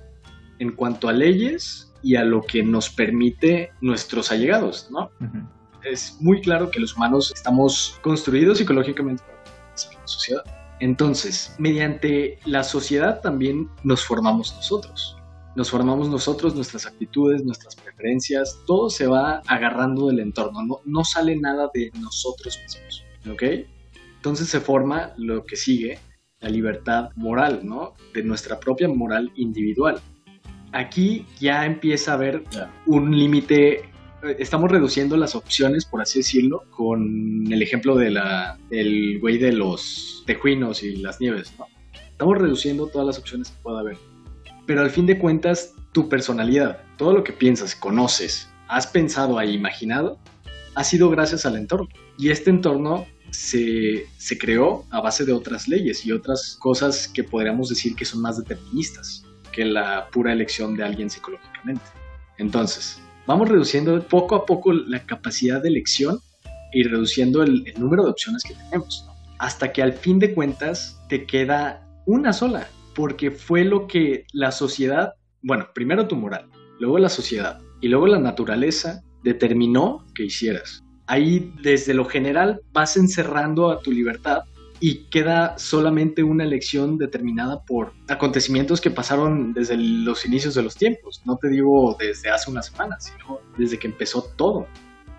En 0.59 0.72
cuanto 0.72 1.09
a 1.09 1.12
leyes, 1.12 1.95
y 2.05 2.16
a 2.16 2.22
lo 2.22 2.43
que 2.43 2.62
nos 2.62 2.91
permite 2.91 3.72
nuestros 3.80 4.30
allegados, 4.30 4.89
¿no? 4.91 5.11
Uh 5.20 5.24
-huh. 5.24 5.49
Es 5.91 6.18
muy 6.20 6.41
claro 6.43 6.70
que 6.70 6.78
los 6.78 6.95
humanos 6.95 7.32
estamos 7.35 7.99
construidos 8.03 8.59
psicológicamente 8.59 9.22
para 9.22 10.01
la 10.01 10.07
sociedad. 10.07 10.43
Entonces, 10.80 11.55
mediante 11.59 12.39
la 12.45 12.62
sociedad 12.62 13.20
también 13.22 13.70
nos 13.82 14.05
formamos 14.05 14.55
nosotros. 14.55 15.16
Nos 15.57 15.70
formamos 15.70 16.09
nosotros, 16.09 16.55
nuestras 16.55 16.85
actitudes, 16.85 17.43
nuestras 17.45 17.74
preferencias, 17.76 18.59
todo 18.66 18.91
se 18.91 19.07
va 19.07 19.41
agarrando 19.47 20.09
del 20.09 20.20
entorno, 20.20 20.62
no, 20.62 20.80
no 20.85 21.05
sale 21.05 21.37
nada 21.37 21.70
de 21.72 21.91
nosotros 22.01 22.59
mismos, 22.61 23.05
¿ok? 23.30 23.43
Entonces 24.25 24.49
se 24.49 24.61
forma 24.61 25.12
lo 25.18 25.45
que 25.45 25.57
sigue, 25.57 25.99
la 26.41 26.49
libertad 26.49 27.11
moral, 27.14 27.61
¿no? 27.62 27.93
De 28.14 28.22
nuestra 28.22 28.59
propia 28.59 28.89
moral 28.89 29.31
individual 29.37 30.01
aquí 30.75 31.25
ya 31.39 31.64
empieza 31.64 32.11
a 32.11 32.14
haber 32.14 32.43
un 32.87 33.16
límite. 33.16 33.89
Estamos 34.39 34.70
reduciendo 34.70 35.16
las 35.16 35.35
opciones, 35.35 35.85
por 35.85 36.03
así 36.03 36.18
decirlo, 36.18 36.64
con 36.70 37.51
el 37.51 37.62
ejemplo 37.62 37.97
de 37.97 38.11
la, 38.11 38.59
del 38.70 39.20
güey 39.20 39.39
de 39.39 39.53
los 39.53 40.25
tejuinos 40.27 40.83
y 40.83 40.97
las 40.97 41.20
nieves, 41.20 41.55
¿no? 41.59 41.66
Estamos 42.11 42.39
reduciendo 42.39 42.87
todas 42.89 43.07
las 43.07 43.18
opciones 43.18 43.51
que 43.51 43.62
pueda 43.62 43.81
haber. 43.81 43.97
Pero 44.66 44.81
al 44.81 44.91
fin 44.91 45.07
de 45.07 45.18
cuentas, 45.18 45.75
tu 45.93 46.09
personalidad, 46.09 46.81
todo 46.97 47.12
lo 47.12 47.22
que 47.22 47.33
piensas, 47.33 47.75
conoces, 47.75 48.49
has 48.68 48.87
pensado 48.87 49.41
e 49.41 49.51
imaginado, 49.51 50.18
ha 50.75 50.85
sido 50.85 51.11
gracias 51.11 51.45
al 51.47 51.57
entorno. 51.57 51.89
Y 52.18 52.31
este 52.31 52.51
entorno 52.51 53.07
se, 53.35 54.39
creó 54.39 54.85
a 54.91 55.01
base 55.01 55.24
de 55.24 55.32
otras 55.32 55.68
leyes 55.68 56.07
y 56.07 56.12
otras 56.12 56.57
cosas 56.61 57.09
que 57.09 57.24
podríamos 57.24 57.68
decir 57.68 57.95
que 57.95 58.05
son 58.05 58.22
más 58.22 58.39
deterministas 58.39 59.24
que 59.53 59.64
la 59.64 60.09
pura 60.11 60.32
elección 60.32 60.76
de 60.76 60.85
alguien 60.85 61.11
psicológicamente. 61.11 61.85
Entonces, 62.39 63.01
vamos 63.26 63.49
reduciendo 63.49 64.01
poco 64.07 64.35
a 64.35 64.47
poco 64.47 64.72
la 64.72 65.05
capacidad 65.05 65.62
de 65.62 65.68
elección 65.68 66.18
y 66.72 66.82
reduciendo 66.85 67.43
el, 67.43 67.72
número 67.76 68.05
de 68.05 68.11
opciones 68.11 68.43
que 68.43 68.55
tenemos, 68.55 69.07
hasta 69.39 69.72
que 69.72 69.82
al 69.82 69.93
fin 69.93 70.18
de 70.18 70.35
cuentas 70.35 71.01
te 71.09 71.24
queda 71.24 71.87
una 72.07 72.32
sola, 72.32 72.68
porque 72.95 73.30
fue 73.30 73.64
lo 73.64 73.87
que 73.87 74.26
la 74.32 74.51
sociedad, 74.51 75.14
bueno, 75.43 75.68
primero 75.74 76.09
tu 76.09 76.16
moral, 76.16 76.49
luego 76.80 76.99
la 76.99 77.09
sociedad 77.09 77.61
y 77.80 77.89
luego 77.89 78.09
la 78.09 78.18
naturaleza 78.18 79.03
determinó 79.22 80.05
que 80.14 80.24
hicieras. 80.24 80.84
Ahí 81.07 81.52
desde 81.62 81.94
lo 81.94 82.05
general 82.05 82.61
vas 82.72 82.96
encerrando 82.96 83.70
a 83.70 83.80
tu 83.80 83.92
libertad 83.92 84.44
y 84.80 85.05
queda 85.11 85.57
solamente 85.59 86.22
una 86.22 86.44
elección 86.44 86.98
determinada 86.98 87.62
por 87.62 87.92
acontecimientos 88.09 88.80
que 88.80 88.90
pasaron 88.90 89.52
desde 89.52 89.76
los 89.76 90.26
inicios 90.26 90.55
de 90.55 90.62
los 90.62 90.76
tiempos. 90.76 91.22
No 91.24 91.36
te 91.36 91.48
digo 91.48 91.96
desde 91.98 92.30
hace 92.30 92.50
unas 92.50 92.66
semanas, 92.66 93.05
sino 93.05 93.40
desde 93.57 93.78
que 93.78 93.86
empezó 93.86 94.22
todo. 94.36 94.66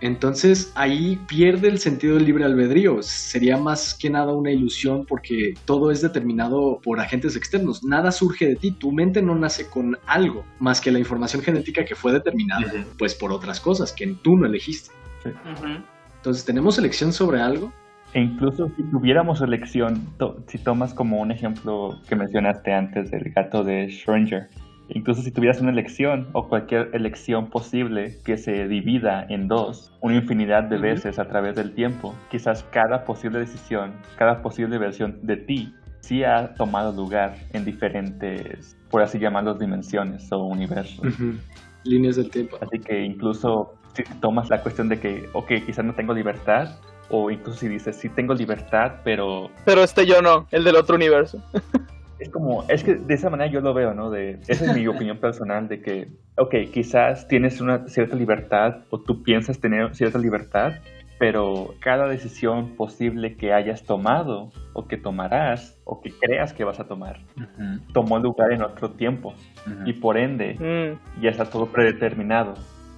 Entonces 0.01 0.71
ahí 0.75 1.19
pierde 1.27 1.69
el 1.69 1.79
sentido 1.79 2.15
del 2.15 2.25
libre 2.25 2.43
albedrío. 2.43 3.01
Sería 3.01 3.57
más 3.57 3.93
que 3.93 4.09
nada 4.09 4.33
una 4.33 4.51
ilusión 4.51 5.05
porque 5.05 5.53
todo 5.65 5.89
es 5.89 6.01
determinado 6.01 6.79
por 6.83 6.99
agentes 6.99 7.35
externos. 7.35 7.83
Nada 7.83 8.11
surge 8.11 8.45
de 8.45 8.55
ti. 8.57 8.71
Tu 8.71 8.91
mente 8.91 9.21
no 9.21 9.35
nace 9.35 9.67
con 9.67 9.97
algo 10.05 10.45
más 10.59 10.81
que 10.81 10.91
la 10.91 10.99
información 10.99 11.41
genética 11.41 11.85
que 11.85 11.95
fue 11.95 12.11
determinada 12.11 12.67
uh 12.67 12.77
-huh. 12.77 12.85
pues 12.99 13.15
por 13.15 13.31
otras 13.31 13.59
cosas 13.59 13.93
que 13.93 14.07
tú 14.21 14.35
no 14.35 14.45
elegiste. 14.45 14.91
Uh 15.29 15.63
-huh. 15.63 15.83
Entonces 16.17 16.45
tenemos 16.45 16.77
elección 16.77 17.13
sobre 17.13 17.39
algo 17.41 17.71
e 18.13 18.21
incluso 18.21 18.71
si 18.75 18.83
tuviéramos 18.83 19.41
elección, 19.41 20.01
to 20.17 20.37
si 20.47 20.57
tomas 20.57 20.93
como 20.93 21.19
un 21.19 21.31
ejemplo 21.31 21.99
que 22.07 22.15
mencionaste 22.15 22.73
antes 22.73 23.11
del 23.11 23.31
gato 23.31 23.63
de 23.63 23.87
Schrödinger, 23.87 24.47
incluso 24.89 25.21
si 25.21 25.31
tuvieras 25.31 25.59
una 25.61 25.71
elección 25.71 26.27
o 26.33 26.47
cualquier 26.47 26.89
elección 26.93 27.49
posible 27.49 28.17
que 28.23 28.37
se 28.37 28.67
divida 28.67 29.25
en 29.29 29.47
dos, 29.47 29.91
una 30.01 30.15
infinidad 30.15 30.63
de 30.63 30.77
veces 30.77 31.19
a 31.19 31.25
través 31.25 31.55
del 31.55 31.73
tiempo, 31.73 32.15
quizás 32.31 32.63
cada 32.71 33.03
posible 33.03 33.39
decisión, 33.39 33.91
cada 34.17 34.41
posible 34.41 34.77
versión 34.77 35.19
de 35.23 35.37
ti, 35.37 35.73
sí 35.99 36.23
ha 36.23 36.53
tomado 36.53 36.91
lugar 36.93 37.35
en 37.53 37.65
diferentes, 37.65 38.77
por 38.89 39.01
así 39.01 39.19
llamarlos, 39.19 39.59
dimensiones 39.59 40.31
o 40.31 40.45
universos. 40.45 40.99
Uh 40.99 41.09
-huh. 41.09 41.39
Líneas 41.83 42.15
del 42.15 42.29
tiempo. 42.29 42.57
Así 42.61 42.79
que 42.79 43.03
incluso 43.03 43.75
si 43.95 44.03
tomas 44.19 44.49
la 44.49 44.61
cuestión 44.61 44.89
de 44.89 44.99
que, 44.99 45.29
ok, 45.33 45.51
quizás 45.65 45.85
no 45.85 45.93
tengo 45.93 46.13
libertad, 46.13 46.77
o 47.09 47.29
incluso 47.31 47.59
si 47.59 47.67
dices, 47.67 47.95
sí 47.95 48.09
tengo 48.09 48.33
libertad, 48.33 48.93
pero... 49.03 49.49
Pero 49.63 49.83
este 49.83 50.05
yo 50.05 50.21
no, 50.21 50.47
el 50.51 50.63
del 50.63 50.75
otro 50.75 50.95
universo. 50.95 51.41
es 52.19 52.29
como, 52.29 52.65
es 52.67 52.83
que 52.83 52.95
de 52.95 53.13
esa 53.13 53.29
manera 53.29 53.51
yo 53.51 53.61
lo 53.61 53.73
veo, 53.73 53.93
¿no? 53.93 54.09
De, 54.09 54.39
esa 54.47 54.65
es 54.65 54.75
mi 54.75 54.87
opinión 54.95 55.17
personal, 55.17 55.67
de 55.67 55.81
que, 55.81 56.07
ok, 56.37 56.55
quizás 56.73 57.27
tienes 57.27 57.61
una 57.61 57.87
cierta 57.87 58.15
libertad, 58.15 58.77
o 58.89 58.99
tú 58.99 59.23
piensas 59.23 59.59
tener 59.59 59.95
cierta 59.95 60.17
libertad, 60.17 60.73
pero 61.17 61.75
cada 61.79 62.07
decisión 62.07 62.75
posible 62.75 63.37
que 63.37 63.53
hayas 63.53 63.83
tomado, 63.83 64.51
o 64.73 64.87
que 64.87 64.97
tomarás, 64.97 65.79
o 65.85 66.01
que 66.01 66.11
creas 66.11 66.51
que 66.51 66.65
vas 66.65 66.79
a 66.79 66.87
tomar, 66.87 67.21
uh 67.37 67.41
-huh. 67.41 67.93
tomó 67.93 68.19
lugar 68.19 68.51
en 68.51 68.61
otro 68.61 68.91
tiempo, 68.91 69.29
uh 69.65 69.69
-huh. 69.69 69.87
y 69.89 69.93
por 69.93 70.17
ende, 70.17 70.55
mm. 70.59 71.21
ya 71.21 71.29
está 71.29 71.45
todo 71.45 71.67
predeterminado, 71.67 72.55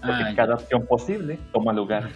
porque 0.08 0.36
cada 0.36 0.58
posible 0.86 1.40
toma 1.52 1.74
lugar. 1.74 2.10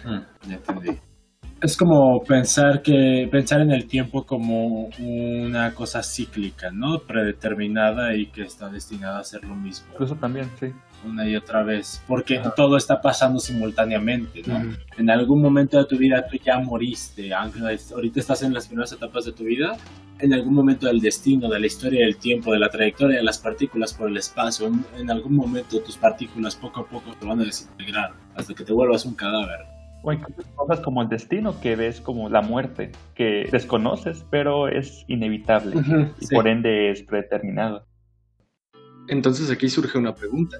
Es 1.62 1.76
como 1.76 2.20
pensar 2.24 2.82
que 2.82 3.28
pensar 3.30 3.60
en 3.60 3.70
el 3.70 3.86
tiempo 3.86 4.24
como 4.24 4.88
una 4.98 5.72
cosa 5.74 6.02
cíclica, 6.02 6.70
¿no? 6.72 6.98
Predeterminada 6.98 8.16
y 8.16 8.26
que 8.26 8.42
está 8.42 8.68
destinada 8.68 9.20
a 9.20 9.24
ser 9.24 9.44
lo 9.44 9.54
mismo. 9.54 9.86
Incluso 9.92 10.16
también, 10.16 10.50
sí. 10.58 10.66
Una 11.04 11.28
y 11.28 11.34
otra 11.36 11.64
vez, 11.64 12.02
porque 12.06 12.40
-huh. 12.40 12.52
todo 12.54 12.76
está 12.76 13.00
pasando 13.00 13.38
simultáneamente, 13.38 14.42
¿no? 14.46 14.60
En 14.96 15.10
algún 15.10 15.40
momento 15.40 15.78
de 15.78 15.84
tu 15.84 15.96
vida 15.96 16.26
tú 16.28 16.36
ya 16.44 16.58
moriste, 16.58 17.32
ahorita 17.32 18.20
estás 18.20 18.42
en 18.42 18.54
las 18.54 18.66
primeras 18.66 18.92
etapas 18.92 19.24
de 19.24 19.32
tu 19.32 19.44
vida, 19.44 19.76
en 20.20 20.32
algún 20.32 20.54
momento 20.54 20.86
del 20.86 21.00
destino, 21.00 21.48
de 21.48 21.58
la 21.58 21.66
historia 21.66 22.06
del 22.06 22.16
tiempo, 22.18 22.52
de 22.52 22.60
la 22.60 22.68
trayectoria 22.68 23.16
de 23.18 23.24
las 23.24 23.38
partículas 23.38 23.94
por 23.94 24.08
el 24.08 24.16
espacio, 24.16 24.66
en, 24.68 24.84
en 24.96 25.10
algún 25.10 25.34
momento 25.34 25.80
tus 25.80 25.96
partículas 25.96 26.54
poco 26.54 26.80
a 26.80 26.86
poco 26.86 27.14
te 27.18 27.26
van 27.26 27.40
a 27.40 27.44
desintegrar 27.44 28.10
hasta 28.36 28.54
que 28.54 28.64
te 28.64 28.72
vuelvas 28.72 29.04
un 29.04 29.14
cadáver 29.14 29.81
O 30.02 30.12
incluso 30.12 30.42
cosas 30.56 30.80
como 30.80 31.02
el 31.02 31.08
destino, 31.08 31.60
que 31.60 31.76
ves 31.76 32.00
como 32.00 32.28
la 32.28 32.42
muerte, 32.42 32.90
que 33.14 33.48
desconoces, 33.50 34.24
pero 34.30 34.68
es 34.68 35.04
inevitable 35.08 35.76
y 36.20 36.26
por 36.34 36.48
ende 36.48 36.90
es 36.90 37.02
predeterminado. 37.02 37.86
Entonces 39.08 39.50
aquí 39.50 39.68
surge 39.68 39.98
una 39.98 40.14
pregunta. 40.14 40.56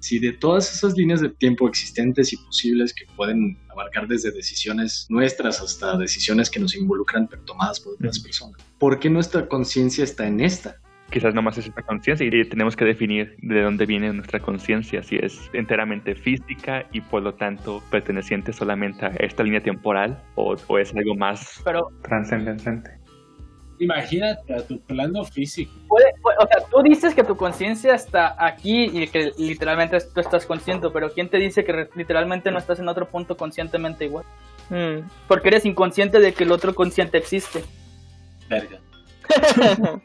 Si 0.00 0.20
de 0.20 0.32
todas 0.32 0.72
esas 0.72 0.96
líneas 0.96 1.20
de 1.20 1.28
tiempo 1.28 1.68
existentes 1.68 2.32
y 2.32 2.36
posibles 2.36 2.94
que 2.94 3.04
pueden 3.16 3.58
abarcar 3.68 4.06
desde 4.06 4.30
decisiones 4.30 5.06
nuestras 5.08 5.60
hasta 5.60 5.96
decisiones 5.96 6.48
que 6.50 6.60
nos 6.60 6.76
involucran 6.76 7.26
pero 7.26 7.42
tomadas 7.42 7.80
por 7.80 7.94
otras 7.94 8.20
personas, 8.20 8.60
¿por 8.78 9.00
qué 9.00 9.10
nuestra 9.10 9.48
conciencia 9.48 10.04
está 10.04 10.26
en 10.26 10.40
esta? 10.40 10.80
Quizás 11.10 11.34
nomás 11.34 11.58
es 11.58 11.66
esta 11.66 11.82
conciencia 11.82 12.26
y 12.26 12.44
tenemos 12.48 12.76
que 12.76 12.84
definir 12.84 13.36
de 13.38 13.62
dónde 13.62 13.86
viene 13.86 14.12
nuestra 14.12 14.40
conciencia, 14.40 15.02
si 15.02 15.16
es 15.16 15.50
enteramente 15.52 16.14
física 16.14 16.86
y 16.92 17.00
por 17.00 17.22
lo 17.22 17.34
tanto 17.34 17.82
perteneciente 17.90 18.52
solamente 18.52 19.06
a 19.06 19.08
esta 19.18 19.42
línea 19.42 19.62
temporal 19.62 20.22
o, 20.34 20.54
es 20.78 20.94
algo 20.94 21.14
más 21.14 21.60
Pero, 21.64 21.90
trascendente. 22.02 22.98
Imagínate 23.80 24.54
a 24.54 24.66
tu 24.66 24.80
plano 24.80 25.24
físico. 25.24 25.72
o 25.88 25.98
sea, 26.46 26.68
tú 26.68 26.82
dices 26.82 27.14
que 27.14 27.22
tu 27.22 27.36
conciencia 27.36 27.94
está 27.94 28.34
aquí 28.44 28.90
y 28.92 29.06
que 29.06 29.30
literalmente 29.38 29.98
tú 30.12 30.20
estás 30.20 30.46
consciente, 30.46 30.88
pero 30.92 31.12
¿quién 31.12 31.28
te 31.28 31.38
dice 31.38 31.64
que 31.64 31.88
literalmente 31.94 32.50
no 32.50 32.58
estás 32.58 32.80
en 32.80 32.88
otro 32.88 33.08
punto 33.08 33.36
conscientemente 33.36 34.04
igual? 34.04 34.24
Hmm. 34.68 35.06
Porque 35.28 35.48
eres 35.48 35.64
inconsciente 35.64 36.18
de 36.18 36.32
que 36.34 36.44
el 36.44 36.50
otro 36.52 36.74
consciente 36.74 37.18
existe. 37.18 37.62
Verga. 38.48 38.80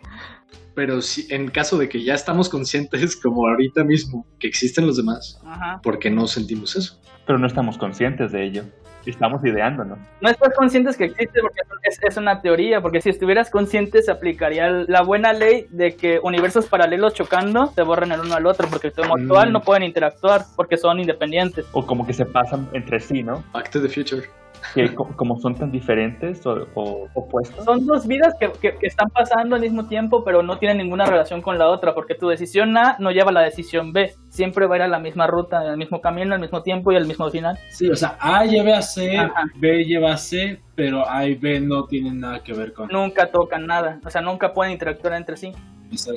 pero 0.76 1.02
si 1.02 1.32
en 1.34 1.50
caso 1.50 1.78
de 1.78 1.90
que 1.90 2.04
ya 2.04 2.14
estamos 2.14 2.50
conscientes, 2.50 3.16
como 3.22 3.48
ahorita 3.48 3.84
mismo, 3.84 4.26
que 4.40 4.48
existen 4.48 4.88
los 4.88 4.98
demás, 4.98 5.42
¿por 5.82 6.00
qué 6.00 6.10
no 6.10 6.28
sentimos 6.28 6.76
eso? 6.76 7.00
Pero 7.26 7.40
no 7.40 7.48
estamos 7.48 7.78
conscientes 7.78 8.32
de 8.32 8.44
ello. 8.44 8.64
Estamos 9.06 9.44
ideándonos. 9.44 10.00
No 10.22 10.30
estás 10.30 10.54
conscientes 10.56 10.96
que 10.96 11.06
existe 11.06 11.42
porque 11.42 11.60
es, 12.08 12.18
una 12.18 12.42
teoría, 12.42 12.80
porque 12.80 13.02
si 13.02 13.10
estuvieras 13.10 13.50
consciente 13.50 14.02
se 14.02 14.10
aplicaría 14.10 14.70
la 14.70 15.02
buena 15.02 15.34
ley 15.34 15.68
de 15.72 15.98
que 15.98 16.20
universos 16.24 16.68
paralelos 16.68 17.14
chocando 17.14 17.68
se 17.76 17.82
borran 17.82 18.14
el 18.14 18.22
uno 18.22 18.36
al 18.36 18.46
otro, 18.46 18.68
porque 18.70 18.92
tu 18.92 19.04
actual 19.04 19.50
mm. 19.50 19.52
no 19.52 19.62
pueden 19.62 19.84
interactuar 19.84 20.46
porque 20.56 20.78
son 20.78 21.02
independientes. 21.02 21.66
O 21.74 21.86
como 21.86 22.08
que 22.08 22.14
se 22.14 22.26
pasan 22.26 22.70
entre 22.72 23.02
sí, 23.02 23.24
¿no? 23.24 23.44
Back 23.52 23.72
to 23.72 23.82
the 23.82 23.90
future 23.90 24.24
que 24.74 24.94
como 24.94 25.40
son 25.40 25.56
tan 25.56 25.72
diferentes 25.72 26.46
o, 26.46 27.08
opuestos. 27.14 27.66
Son 27.66 27.86
dos 27.86 28.08
vidas 28.08 28.34
que, 28.40 28.52
que, 28.52 28.76
están 28.82 29.10
pasando 29.10 29.56
al 29.56 29.62
mismo 29.62 29.88
tiempo, 29.88 30.24
pero 30.24 30.44
no 30.44 30.58
tienen 30.58 30.78
ninguna 30.78 31.06
relación 31.06 31.42
con 31.42 31.58
la 31.58 31.68
otra, 31.68 31.94
porque 31.94 32.16
tu 32.16 32.28
decisión 32.28 32.78
A 32.78 32.98
no 33.00 33.12
lleva 33.12 33.30
a 33.30 33.34
la 33.34 33.42
decisión 33.42 33.94
B. 33.94 34.14
Siempre 34.30 34.66
va 34.68 34.76
a 34.76 34.78
ir 34.78 34.82
a 34.84 34.88
la 34.88 35.00
misma 35.00 35.28
ruta, 35.28 35.60
al 35.60 35.78
mismo 35.78 36.02
camino, 36.02 36.34
al 36.34 36.42
mismo 36.42 36.64
tiempo 36.64 36.92
y 36.92 36.96
al 36.96 37.06
mismo 37.06 37.30
final. 37.30 37.58
Sí, 37.70 37.90
o 37.90 37.96
sea, 37.96 38.18
A 38.20 38.46
lleva 38.46 38.78
a 38.78 38.82
C, 38.82 39.18
B 39.56 39.86
lleva 39.86 40.14
a 40.14 40.18
C, 40.18 40.60
pero 40.76 41.08
A 41.10 41.26
y 41.26 41.36
B 41.36 41.60
no 41.60 41.86
tienen 41.86 42.20
nada 42.20 42.42
que 42.42 42.54
ver 42.54 42.74
con. 42.74 42.88
Nunca 42.90 43.32
tocan 43.32 43.66
nada, 43.66 44.00
o 44.06 44.10
sea, 44.10 44.22
nunca 44.22 44.54
pueden 44.54 44.74
interactuar 44.74 45.14
entre 45.14 45.38
sí. 45.38 45.54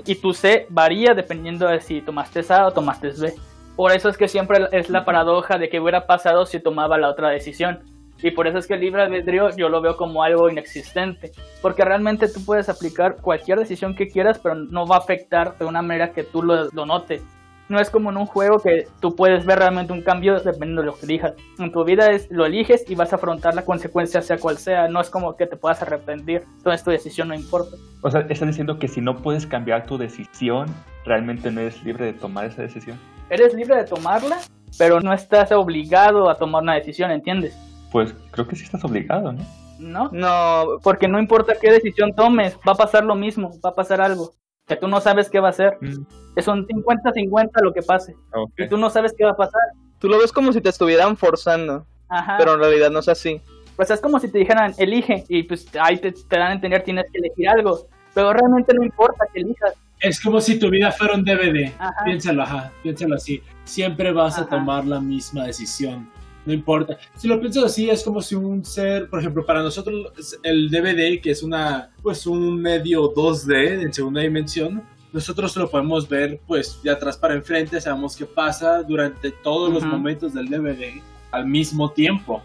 Y 0.07 0.15
tu 0.15 0.33
C 0.33 0.67
varía 0.71 1.13
dependiendo 1.13 1.69
de 1.69 1.81
si 1.81 2.01
tomaste 2.01 2.41
A 2.49 2.67
o 2.67 2.71
tomaste 2.71 3.11
B. 3.11 3.35
Por 3.77 3.93
eso 3.93 4.09
es 4.09 4.17
que 4.17 4.27
siempre 4.27 4.69
es 4.73 4.89
la 4.89 5.05
paradoja 5.05 5.59
de 5.59 5.69
que 5.69 5.81
hubiera 5.81 6.07
pasado 6.07 6.47
si 6.47 6.61
tomaba 6.61 6.97
la 6.97 7.11
otra 7.11 7.29
decisión 7.29 7.81
y 8.23 8.31
por 8.31 8.47
eso 8.47 8.59
es 8.59 8.67
que 8.67 8.75
el 8.75 8.81
libre 8.81 9.03
albedrío 9.03 9.51
yo 9.57 9.69
lo 9.69 9.81
veo 9.81 9.97
como 9.97 10.23
algo 10.23 10.49
inexistente. 10.49 11.33
Porque 11.61 11.85
realmente 11.85 12.29
tú 12.29 12.45
puedes 12.45 12.69
aplicar 12.69 13.17
cualquier 13.17 13.59
decisión 13.59 13.95
que 13.95 14.09
quieras, 14.09 14.39
pero 14.39 14.55
no 14.55 14.87
va 14.87 14.97
a 14.97 15.01
afectar 15.01 15.57
de 15.59 15.67
una 15.67 15.83
manera 15.83 16.13
que 16.13 16.23
tú 16.23 16.43
lo, 16.43 16.71
notes. 16.87 17.23
No 17.69 17.81
es 17.81 17.91
como 17.91 18.11
en 18.11 18.17
un 18.17 18.27
juego 18.27 18.61
que 18.61 18.87
tú 19.01 19.17
puedes 19.17 19.45
ver 19.45 19.59
realmente 19.59 19.93
un 19.93 20.03
cambio 20.03 20.39
dependiendo 20.39 20.83
de 20.83 20.87
lo 20.87 20.95
que 20.95 21.05
elijas. 21.05 21.35
En 21.59 21.73
tu 21.73 21.85
vida 21.85 22.13
es 22.13 22.31
lo 22.31 22.47
eliges 22.47 22.89
y 22.89 22.95
vas 22.95 23.13
a 23.13 23.17
afrontar 23.17 23.55
la 23.55 23.65
consecuencia 23.65 24.23
sea 24.23 24.39
cual 24.39 24.57
sea. 24.57 24.87
No 24.87 25.01
es 25.01 25.11
como 25.11 25.37
que 25.37 25.47
te 25.47 25.57
puedas 25.57 25.83
arrepentir. 25.83 26.45
Entonces 26.59 26.85
tu 26.85 26.93
decisión 26.93 27.29
no 27.29 27.35
importa. 27.35 27.77
O 28.03 28.11
sea, 28.11 28.21
estás 28.21 28.47
diciendo 28.47 28.79
que 28.79 28.87
si 28.87 29.01
no 29.01 29.17
puedes 29.17 29.49
cambiar 29.49 29.85
tu 29.85 29.99
decisión, 29.99 30.69
realmente 31.05 31.51
no 31.51 31.61
eres 31.61 31.83
libre 31.83 32.07
de 32.07 32.13
tomar 32.13 32.45
esa 32.45 32.63
decisión. 32.63 33.01
Eres 33.31 33.53
libre 33.53 33.75
de 33.75 33.85
tomarla, 33.85 34.39
pero 34.79 35.01
no 35.01 35.13
estás 35.13 35.51
obligado 35.51 36.31
a 36.31 36.37
tomar 36.37 36.63
una 36.63 36.75
decisión, 36.77 37.11
¿entiendes? 37.11 37.66
Pues 37.93 38.15
creo 38.31 38.47
que 38.47 38.57
sí 38.57 38.65
estás 38.65 38.85
obligado, 38.85 39.33
¿no? 39.33 39.45
No, 39.79 40.11
no, 40.13 40.79
porque 40.83 41.07
no 41.09 41.19
importa 41.19 41.55
qué 41.61 41.71
decisión 41.71 42.15
tomes, 42.15 42.57
va 42.67 42.73
a 42.73 42.77
pasar 42.77 43.05
lo 43.05 43.15
mismo, 43.15 43.53
va 43.65 43.71
a 43.71 43.75
pasar 43.75 44.01
algo. 44.01 44.33
Que 44.67 44.77
tú 44.77 44.89
no 44.89 45.01
sabes 45.01 45.31
qué 45.31 45.39
va 45.39 45.51
a 45.51 45.53
ser. 45.53 45.79
Mm. 45.81 46.05
Es 46.35 46.49
un 46.49 46.67
50-50 46.67 47.51
lo 47.63 47.73
que 47.73 47.83
pase. 47.83 48.17
Y 48.59 48.69
tú 48.69 48.77
no 48.77 48.91
sabes 48.91 49.15
qué 49.17 49.25
va 49.25 49.31
a 49.31 49.37
pasar. 49.37 49.61
Tú 49.99 50.09
lo 50.09 50.19
ves 50.19 50.33
como 50.33 50.53
si 50.53 50.61
te 50.61 50.71
estuvieran 50.71 51.17
forzando. 51.17 51.87
Ajá. 52.09 52.37
Pero 52.39 52.55
en 52.55 52.61
realidad 52.61 52.91
no 52.91 52.99
es 52.99 53.09
así. 53.09 53.41
Pues 53.77 53.91
es 53.91 54.01
como 54.01 54.19
si 54.19 54.29
te 54.29 54.39
dijeran, 54.39 54.75
elige. 54.79 55.25
Y 55.29 55.45
pues 55.45 55.67
ahí 55.81 55.99
te, 55.99 56.13
dan 56.31 56.43
a 56.43 56.53
entender, 56.53 56.83
tienes 56.83 57.05
que 57.13 57.19
elegir 57.19 57.49
algo. 57.49 57.87
Pero 58.13 58.33
realmente 58.33 58.75
no 58.75 58.83
importa 58.83 59.25
que 59.33 59.41
elijas. 59.41 59.75
Es 60.01 60.21
como 60.21 60.41
si 60.41 60.59
tu 60.59 60.69
vida 60.69 60.91
fuera 60.91 61.15
un 61.15 61.25
DVD. 61.25 61.73
Piénsalo, 62.05 62.43
ajá, 62.43 62.73
piénsalo 62.83 63.15
así. 63.15 63.43
Siempre 63.65 64.13
vas 64.13 64.39
a 64.39 64.47
tomar 64.47 64.85
la 64.85 65.01
misma 65.01 65.45
decisión 65.45 66.11
no 66.47 66.53
importa. 66.53 66.97
Si 67.17 67.29
lo 67.29 67.39
piensas 67.41 67.65
así, 67.65 67.91
es 67.91 68.03
como 68.03 68.23
si 68.23 68.35
un 68.35 68.65
ser, 68.65 69.11
por 69.11 69.21
ejemplo, 69.21 69.45
para 69.45 69.63
nosotros 69.63 70.39
el 70.43 70.71
DVD, 70.71 71.21
que 71.21 71.33
es 71.33 71.43
una, 71.43 71.91
pues 72.03 72.27
un 72.27 72.61
medio 72.61 73.13
2D 73.13 73.83
en 73.83 73.93
segunda 73.93 74.23
dimensión, 74.23 74.83
nosotros 75.13 75.57
lo 75.57 75.71
podemos 75.71 76.09
ver 76.09 76.41
pues 76.47 76.81
de 76.83 76.91
atrás 76.91 77.17
para 77.17 77.35
enfrente, 77.35 77.81
sabemos 77.81 78.17
qué 78.17 78.27
pasa 78.27 78.83
durante 78.83 79.31
todos 79.31 79.73
los 79.73 79.83
momentos 79.85 80.35
del 80.35 80.49
DVD 80.49 81.01
al 81.31 81.47
mismo 81.47 81.91
tiempo. 81.91 82.43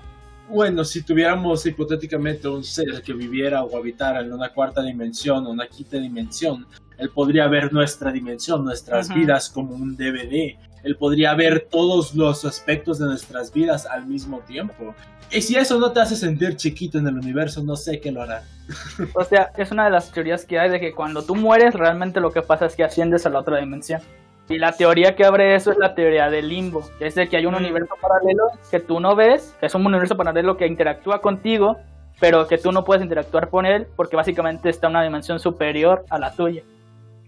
Bueno, 0.49 0.83
si 0.83 1.03
tuviéramos 1.03 1.65
hipotéticamente 1.65 2.47
un 2.47 2.63
ser 2.63 3.01
que 3.03 3.13
viviera 3.13 3.63
o 3.63 3.77
habitara 3.77 4.21
en 4.21 4.33
una 4.33 4.49
cuarta 4.49 4.81
dimensión 4.81 5.45
o 5.45 5.51
una 5.51 5.67
quinta 5.67 5.97
dimensión, 5.97 6.65
él 6.97 7.09
podría 7.09 7.47
ver 7.47 7.71
nuestra 7.71 8.11
dimensión, 8.11 8.63
nuestras 8.63 9.13
vidas 9.13 9.49
como 9.49 9.75
un 9.75 9.95
DVD 9.95 10.55
él 10.83 10.95
podría 10.95 11.33
ver 11.35 11.67
todos 11.69 12.15
los 12.15 12.45
aspectos 12.45 12.99
de 12.99 13.05
nuestras 13.05 13.53
vidas 13.53 13.85
al 13.85 14.05
mismo 14.05 14.39
tiempo. 14.39 14.95
Y 15.31 15.41
si 15.41 15.55
eso 15.55 15.79
no 15.79 15.91
te 15.91 16.01
hace 16.01 16.15
sentir 16.15 16.57
chiquito 16.57 16.97
en 16.97 17.07
el 17.07 17.17
universo, 17.17 17.63
no 17.63 17.75
sé 17.75 18.01
qué 18.01 18.11
lo 18.11 18.21
hará. 18.21 18.43
O 19.15 19.23
sea, 19.23 19.51
es 19.57 19.71
una 19.71 19.85
de 19.85 19.91
las 19.91 20.11
teorías 20.11 20.45
que 20.45 20.59
hay 20.59 20.69
de 20.69 20.79
que 20.79 20.93
cuando 20.93 21.23
tú 21.23 21.35
mueres, 21.35 21.73
realmente 21.73 22.19
lo 22.19 22.31
que 22.31 22.41
pasa 22.41 22.65
es 22.65 22.75
que 22.75 22.83
asciendes 22.83 23.25
a 23.25 23.29
la 23.29 23.39
otra 23.39 23.57
dimensión. 23.57 24.01
Y 24.49 24.57
la 24.57 24.73
teoría 24.73 25.15
que 25.15 25.23
abre 25.23 25.55
eso 25.55 25.71
es 25.71 25.77
la 25.77 25.95
teoría 25.95 26.29
del 26.29 26.49
limbo, 26.49 26.83
que 26.99 27.07
es 27.07 27.15
de 27.15 27.29
que 27.29 27.37
hay 27.37 27.45
un 27.45 27.53
mm. 27.53 27.57
universo 27.57 27.95
paralelo 28.01 28.43
que 28.69 28.79
tú 28.79 28.99
no 28.99 29.15
ves, 29.15 29.55
que 29.59 29.67
es 29.67 29.75
un 29.75 29.85
universo 29.85 30.17
paralelo 30.17 30.57
que 30.57 30.67
interactúa 30.67 31.21
contigo, 31.21 31.77
pero 32.19 32.47
que 32.47 32.57
tú 32.57 32.71
no 32.71 32.83
puedes 32.83 33.01
interactuar 33.01 33.49
con 33.49 33.65
él 33.65 33.87
porque 33.95 34.17
básicamente 34.17 34.69
está 34.69 34.87
en 34.87 34.91
una 34.91 35.03
dimensión 35.03 35.39
superior 35.39 36.05
a 36.09 36.19
la 36.19 36.33
tuya. 36.33 36.63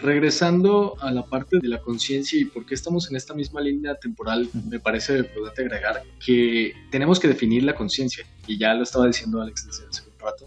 Regresando 0.03 0.97
a 0.99 1.11
la 1.11 1.23
parte 1.23 1.59
de 1.61 1.67
la 1.69 1.79
conciencia 1.79 2.37
y 2.37 2.43
por 2.43 2.65
qué 2.65 2.75
estamos 2.75 3.09
en 3.09 3.15
esta 3.15 3.33
misma 3.33 3.61
línea 3.61 3.95
temporal, 3.95 4.49
me 4.69 4.77
parece 4.77 5.23
prudente 5.23 5.61
agregar 5.61 6.03
que 6.23 6.73
tenemos 6.91 7.21
que 7.21 7.29
definir 7.29 7.63
la 7.63 7.73
conciencia, 7.73 8.25
y 8.45 8.57
ya 8.57 8.73
lo 8.73 8.83
estaba 8.83 9.07
diciendo 9.07 9.41
Alex 9.41 9.65
desde 9.65 9.87
hace 9.87 10.03
un 10.09 10.19
rato. 10.19 10.45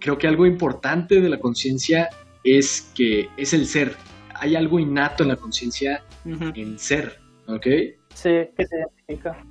Creo 0.00 0.18
que 0.18 0.28
algo 0.28 0.44
importante 0.44 1.18
de 1.22 1.30
la 1.30 1.40
conciencia 1.40 2.10
es 2.44 2.92
que 2.94 3.30
es 3.38 3.54
el 3.54 3.66
ser. 3.66 3.96
Hay 4.34 4.54
algo 4.54 4.78
innato 4.78 5.22
en 5.22 5.30
la 5.30 5.36
conciencia, 5.36 6.04
en 6.26 6.78
ser, 6.78 7.18
¿ok? 7.46 7.66
Sí, 8.14 8.28
que 8.54 8.66
te 8.66 8.76
identifica. 8.76 9.42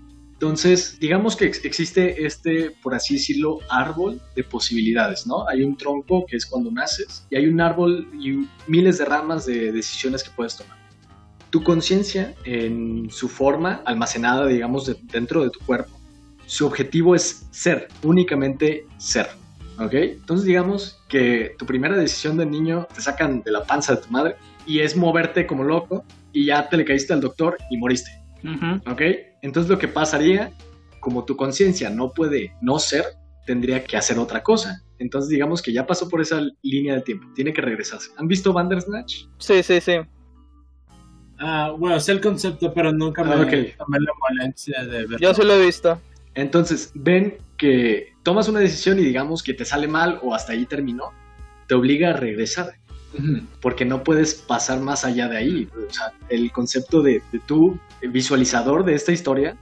Entonces, 0.42 0.98
digamos 1.02 1.36
que 1.36 1.48
existe 1.48 2.26
este, 2.26 2.72
por 2.82 2.96
así 2.96 3.16
decirlo, 3.16 3.60
árbol 3.70 4.22
de 4.38 4.46
posibilidades, 4.46 5.28
¿no? 5.28 5.46
Hay 5.50 5.64
un 5.64 5.76
tronco 5.76 6.26
que 6.26 6.38
es 6.38 6.46
cuando 6.46 6.72
naces 6.72 7.28
y 7.30 7.36
hay 7.36 7.48
un 7.48 7.60
árbol 7.60 8.08
y 8.18 8.48
miles 8.66 9.00
de 9.00 9.04
ramas 9.04 9.46
de 9.46 9.74
decisiones 9.74 10.24
que 10.24 10.30
puedes 10.34 10.56
tomar. 10.56 10.78
Tu 11.50 11.62
conciencia, 11.62 12.36
en 12.46 13.10
su 13.12 13.28
forma 13.28 13.82
almacenada, 13.84 14.48
digamos, 14.48 14.90
dentro 15.12 15.44
de 15.44 15.50
tu 15.50 15.60
cuerpo, 15.60 16.00
su 16.46 16.66
objetivo 16.66 17.16
es 17.16 17.46
ser, 17.52 17.90
únicamente 18.02 18.86
ser. 18.98 19.28
¿Ok? 19.78 19.94
Entonces 19.94 20.46
digamos 20.46 21.02
que 21.10 21.54
tu 21.60 21.66
primera 21.66 21.98
decisión 21.98 22.38
de 22.38 22.46
niño 22.46 22.88
te 22.96 23.02
sacan 23.02 23.42
de 23.42 23.52
la 23.52 23.66
panza 23.66 23.96
de 23.96 24.04
tu 24.04 24.10
madre 24.10 24.38
y 24.66 24.80
es 24.80 24.96
moverte 24.96 25.46
como 25.46 25.66
loco 25.66 26.06
y 26.32 26.46
ya 26.46 26.70
te 26.70 26.78
le 26.78 26.86
caíste 26.86 27.12
al 27.12 27.20
doctor 27.20 27.58
y 27.70 27.76
moriste. 27.76 28.12
¿Ok? 28.90 29.02
Entonces 29.42 29.70
lo 29.70 29.78
que 29.78 29.88
pasaría, 29.88 30.52
como 31.00 31.26
tu 31.26 31.36
conciencia 31.36 31.90
no 31.90 32.12
puede 32.12 32.54
no 32.62 32.80
ser, 32.80 33.06
tendría 33.46 33.84
que 33.84 33.98
hacer 33.98 34.20
otra 34.20 34.44
cosa. 34.44 34.84
Entonces 35.00 35.30
digamos 35.30 35.62
que 35.62 35.72
ya 35.72 35.88
pasó 35.88 36.10
por 36.10 36.22
esa 36.22 36.42
línea 36.62 36.96
de 36.96 37.02
tiempo, 37.02 37.28
tiene 37.34 37.54
que 37.54 37.62
regresarse. 37.62 38.12
¿Han 38.18 38.28
visto 38.28 38.54
Bandersnatch? 38.54 39.26
Sí, 39.38 39.64
sí, 39.64 39.80
sí. 39.82 39.94
Ah, 41.40 41.74
bueno, 41.78 42.00
sé 42.00 42.12
el 42.12 42.22
concepto, 42.22 42.74
pero 42.74 42.92
nunca 42.92 43.24
me, 43.24 43.34
ah, 43.34 43.38
la 43.38 44.12
molestia 44.20 44.84
de 44.84 45.06
verlo. 45.06 45.18
Yo 45.20 45.34
sí 45.34 45.44
lo 45.44 45.54
he 45.54 45.66
visto. 45.66 46.00
Entonces, 46.36 46.92
ven 46.94 47.38
que 47.58 48.14
tomas 48.24 48.50
una 48.50 48.60
decisión 48.60 49.00
y 49.00 49.04
digamos 49.04 49.42
que 49.42 49.54
te 49.54 49.64
sale 49.64 49.88
mal 49.88 50.20
o 50.22 50.36
hasta 50.36 50.52
ahí 50.52 50.66
terminó, 50.66 51.12
te 51.68 51.76
obliga 51.76 52.10
a 52.10 52.14
regresar 52.14 52.74
porque 53.62 53.86
no 53.86 54.04
puedes 54.04 54.36
pasar 54.36 54.80
más 54.80 55.06
allá 55.06 55.28
de 55.28 55.38
ahí. 55.38 55.70
O 55.90 55.94
sea, 55.94 56.14
el 56.30 56.52
concepto 56.52 57.02
de, 57.02 57.22
de 57.32 57.40
tu 57.40 57.80
visualizador 58.02 58.86
de 58.86 58.96
esta 58.96 59.12
historia 59.12 59.58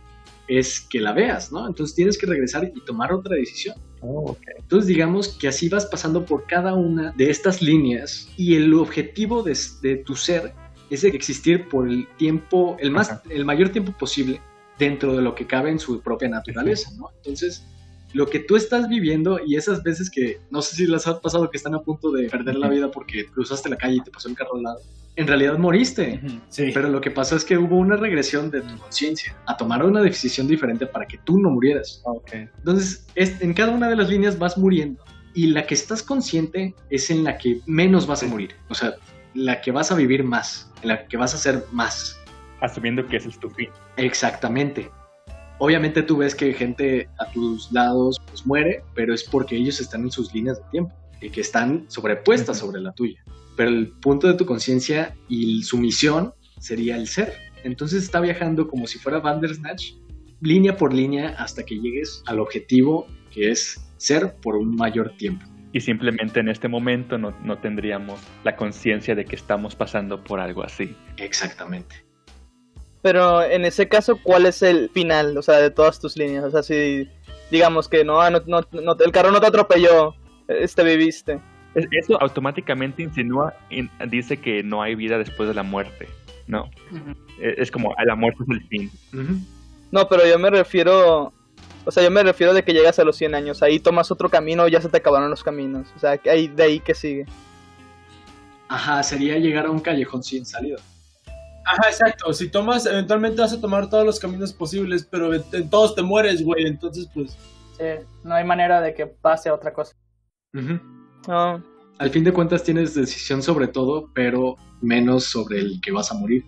es 0.47 0.81
que 0.81 0.99
la 0.99 1.13
veas, 1.13 1.51
¿no? 1.51 1.67
Entonces 1.67 1.95
tienes 1.95 2.17
que 2.17 2.25
regresar 2.25 2.71
y 2.73 2.79
tomar 2.81 3.11
otra 3.11 3.35
decisión. 3.35 3.75
Oh, 4.01 4.37
Entonces 4.57 4.87
digamos 4.87 5.29
que 5.29 5.47
así 5.47 5.69
vas 5.69 5.85
pasando 5.85 6.25
por 6.25 6.45
cada 6.45 6.73
una 6.73 7.11
de 7.11 7.29
estas 7.29 7.61
líneas 7.61 8.29
y 8.37 8.55
el 8.55 8.73
objetivo 8.73 9.43
de, 9.43 9.57
de 9.81 9.97
tu 9.97 10.15
ser 10.15 10.53
es 10.89 11.03
existir 11.03 11.67
por 11.67 11.89
el 11.89 12.07
tiempo, 12.17 12.77
el, 12.79 12.91
más, 12.91 13.21
el 13.29 13.43
mayor 13.43 13.69
tiempo 13.69 13.91
posible 13.97 14.39
dentro 14.77 15.15
de 15.15 15.21
lo 15.21 15.35
que 15.35 15.47
cabe 15.47 15.71
en 15.71 15.79
su 15.79 15.99
propia 16.01 16.29
naturaleza, 16.29 16.91
¿no? 16.97 17.09
Entonces, 17.17 17.65
lo 18.13 18.27
que 18.27 18.39
tú 18.39 18.55
estás 18.55 18.87
viviendo 18.87 19.39
y 19.45 19.55
esas 19.55 19.83
veces 19.83 20.09
que, 20.09 20.39
no 20.49 20.61
sé 20.61 20.75
si 20.75 20.87
les 20.87 21.07
ha 21.07 21.19
pasado 21.19 21.49
que 21.49 21.57
están 21.57 21.75
a 21.75 21.81
punto 21.81 22.11
de 22.11 22.29
perder 22.29 22.55
la 22.55 22.69
vida 22.69 22.89
porque 22.89 23.25
cruzaste 23.27 23.69
la 23.69 23.77
calle 23.77 23.97
y 23.97 24.01
te 24.01 24.11
pasó 24.11 24.29
el 24.29 24.35
carro 24.35 24.55
al 24.55 24.63
lado, 24.63 24.79
en 25.17 25.27
realidad 25.27 25.57
moriste. 25.57 26.21
Sí. 26.49 26.71
Pero 26.73 26.89
lo 26.89 27.01
que 27.01 27.11
pasó 27.11 27.35
es 27.35 27.43
que 27.43 27.57
hubo 27.57 27.77
una 27.77 27.97
regresión 27.97 28.49
de 28.51 28.61
tu 28.61 28.77
conciencia 28.77 29.35
a 29.45 29.57
tomar 29.57 29.83
una 29.83 30.01
decisión 30.01 30.47
diferente 30.47 30.85
para 30.85 31.05
que 31.05 31.17
tú 31.19 31.39
no 31.39 31.49
murieras. 31.49 32.01
ok. 32.05 32.33
Entonces, 32.33 33.07
es, 33.15 33.41
en 33.41 33.53
cada 33.53 33.71
una 33.71 33.89
de 33.89 33.95
las 33.95 34.09
líneas 34.09 34.37
vas 34.37 34.57
muriendo 34.57 35.03
y 35.33 35.47
la 35.47 35.65
que 35.65 35.73
estás 35.73 36.01
consciente 36.01 36.75
es 36.89 37.09
en 37.09 37.23
la 37.23 37.37
que 37.37 37.59
menos 37.65 38.07
vas 38.07 38.23
a 38.23 38.27
morir. 38.27 38.55
O 38.69 38.75
sea, 38.75 38.95
la 39.33 39.61
que 39.61 39.71
vas 39.71 39.91
a 39.91 39.95
vivir 39.95 40.23
más, 40.23 40.71
en 40.81 40.89
la 40.89 41.07
que 41.07 41.17
vas 41.17 41.33
a 41.33 41.37
ser 41.37 41.65
más. 41.71 42.19
Asumiendo 42.61 43.05
que 43.05 43.17
ese 43.17 43.29
es 43.29 43.39
tu 43.39 43.49
fin. 43.49 43.69
Exactamente. 43.97 44.89
Obviamente 45.59 46.03
tú 46.03 46.17
ves 46.17 46.35
que 46.35 46.53
gente 46.53 47.09
a 47.17 47.31
tus 47.31 47.71
lados 47.71 48.21
pues 48.27 48.45
muere, 48.45 48.83
pero 48.93 49.13
es 49.13 49.23
porque 49.23 49.55
ellos 49.55 49.79
están 49.79 50.03
en 50.03 50.11
sus 50.11 50.33
líneas 50.33 50.57
de 50.57 50.63
tiempo 50.71 50.93
y 51.19 51.29
que 51.29 51.41
están 51.41 51.85
sobrepuestas 51.87 52.59
sobre 52.59 52.79
la 52.79 52.91
tuya. 52.93 53.23
Pero 53.55 53.69
el 53.69 53.87
punto 53.87 54.27
de 54.27 54.35
tu 54.35 54.45
conciencia 54.45 55.15
y 55.27 55.63
su 55.63 55.77
misión 55.77 56.33
sería 56.59 56.95
el 56.95 57.07
ser. 57.07 57.33
Entonces 57.63 58.03
está 58.03 58.19
viajando 58.19 58.67
como 58.67 58.85
si 58.85 58.99
fuera 58.99 59.19
Bandersnatch, 59.19 59.93
línea 60.41 60.77
por 60.77 60.93
línea 60.93 61.29
hasta 61.39 61.63
que 61.63 61.79
llegues 61.79 62.21
al 62.27 62.39
objetivo 62.39 63.07
que 63.31 63.49
es 63.51 63.83
ser 63.97 64.35
por 64.41 64.55
un 64.55 64.75
mayor 64.75 65.15
tiempo. 65.17 65.45
Y 65.73 65.81
simplemente 65.81 66.39
en 66.39 66.49
este 66.49 66.67
momento 66.67 67.17
no, 67.17 67.31
no 67.43 67.57
tendríamos 67.57 68.19
la 68.43 68.55
conciencia 68.55 69.15
de 69.15 69.25
que 69.25 69.35
estamos 69.35 69.75
pasando 69.75 70.23
por 70.23 70.39
algo 70.39 70.63
así. 70.63 70.95
Exactamente. 71.17 72.06
Pero 73.07 73.41
en 73.41 73.63
ese 73.63 73.87
caso, 73.87 74.19
¿cuál 74.21 74.45
es 74.47 74.61
el 74.61 74.89
final, 74.89 75.37
o 75.37 75.41
sea, 75.41 75.59
de 75.59 75.71
todas 75.71 75.97
tus 75.97 76.17
líneas? 76.17 76.43
O 76.43 76.51
sea, 76.51 76.61
si 76.61 77.07
digamos 77.49 77.87
que 77.87 78.03
no, 78.03 78.19
ah, 78.19 78.29
no, 78.29 78.41
no, 78.45 78.59
no- 78.73 78.97
el 78.99 79.11
carro 79.13 79.31
no 79.31 79.39
te 79.39 79.47
atropelló, 79.47 80.13
este 80.49 80.83
viviste. 80.83 81.39
Es- 81.73 81.87
Eso 81.89 82.21
automáticamente 82.21 83.03
insinúa, 83.03 83.53
in- 83.69 83.89
dice 84.09 84.35
que 84.41 84.61
no 84.61 84.81
hay 84.81 84.95
vida 84.95 85.17
después 85.17 85.47
de 85.47 85.55
la 85.55 85.63
muerte. 85.63 86.09
No. 86.47 86.69
E- 87.41 87.55
es 87.57 87.71
como 87.71 87.93
"Ah, 87.97 88.03
la 88.03 88.15
muerte 88.17 88.43
es 88.43 88.49
el 88.49 88.67
fin. 88.67 88.91
No, 89.89 90.09
pero 90.09 90.27
yo 90.27 90.37
me 90.37 90.49
refiero, 90.49 91.31
o 91.85 91.91
sea, 91.91 92.03
yo 92.03 92.11
me 92.11 92.23
refiero 92.23 92.53
de 92.53 92.61
que 92.63 92.73
llegas 92.73 92.99
a 92.99 93.05
los 93.05 93.15
100 93.15 93.35
años, 93.35 93.63
ahí 93.63 93.79
tomas 93.79 94.11
otro 94.11 94.27
camino, 94.27 94.67
ya 94.67 94.81
se 94.81 94.89
te 94.89 94.97
acabaron 94.97 95.29
los 95.29 95.45
caminos, 95.45 95.87
o 95.95 95.99
sea, 95.99 96.17
que 96.17 96.29
ahí 96.29 96.49
de 96.49 96.63
ahí 96.63 96.79
que 96.81 96.93
sigue. 96.93 97.25
Ajá, 98.67 99.01
sería 99.01 99.37
llegar 99.37 99.65
a 99.65 99.71
un 99.71 99.79
callejón 99.79 100.21
sin 100.23 100.45
salida. 100.45 100.75
Ajá, 101.67 101.89
exacto. 101.89 102.31
Si 102.33 102.49
tomas, 102.49 102.85
eventualmente 102.85 103.41
vas 103.41 103.53
a 103.53 103.59
tomar 103.61 103.89
todos 103.89 104.05
los 104.05 104.19
caminos 104.19 104.53
posibles, 104.53 105.07
pero 105.09 105.33
en, 105.33 105.69
todos 105.69 105.95
te 105.95 106.01
mueres, 106.01 106.43
güey. 106.43 106.65
Entonces, 106.65 107.09
pues. 107.13 107.37
Sí, 107.77 107.83
no 108.23 108.35
hay 108.35 108.43
manera 108.45 108.81
de 108.81 108.93
que 108.93 109.05
pase 109.05 109.51
otra 109.51 109.73
cosa. 109.73 109.93
Ujú. 110.53 110.79
No, 111.27 111.61
Al 111.99 112.09
fin 112.09 112.23
de 112.23 112.31
cuentas 112.31 112.63
tienes 112.63 112.93
decisión 112.95 113.43
sobre 113.43 113.67
todo, 113.67 114.09
pero 114.13 114.55
menos 114.81 115.25
sobre 115.25 115.59
el 115.59 115.81
que 115.81 115.91
vas 115.91 116.11
a 116.11 116.15
morir. 116.15 116.45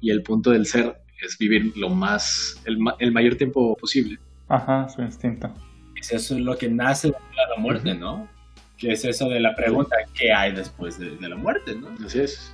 Y 0.00 0.10
el 0.10 0.22
punto 0.22 0.50
del 0.50 0.66
ser 0.66 0.96
es 1.22 1.38
vivir 1.38 1.72
lo 1.76 1.88
más, 1.88 2.60
el, 2.66 2.78
ma- 2.78 2.96
el 2.98 3.12
mayor 3.12 3.36
tiempo 3.36 3.76
posible. 3.76 4.18
Ajá, 4.48 4.88
su 4.88 5.00
instinto. 5.02 5.50
es 6.00 6.12
Eso 6.12 6.34
es 6.34 6.40
lo 6.40 6.56
que 6.58 6.68
nace 6.68 7.08
de 7.08 7.14
la 7.54 7.60
muerte, 7.60 7.94
¿no? 7.94 8.28
Que 8.76 8.92
es 8.92 9.04
eso 9.04 9.28
de 9.30 9.40
la 9.40 9.54
pregunta, 9.54 9.96
¿qué 10.12 10.32
hay 10.32 10.52
después 10.52 10.98
de, 10.98 11.16
de 11.16 11.28
la 11.28 11.36
muerte, 11.36 11.74
no? 11.74 11.88
Así 12.04 12.20
es. 12.20 12.52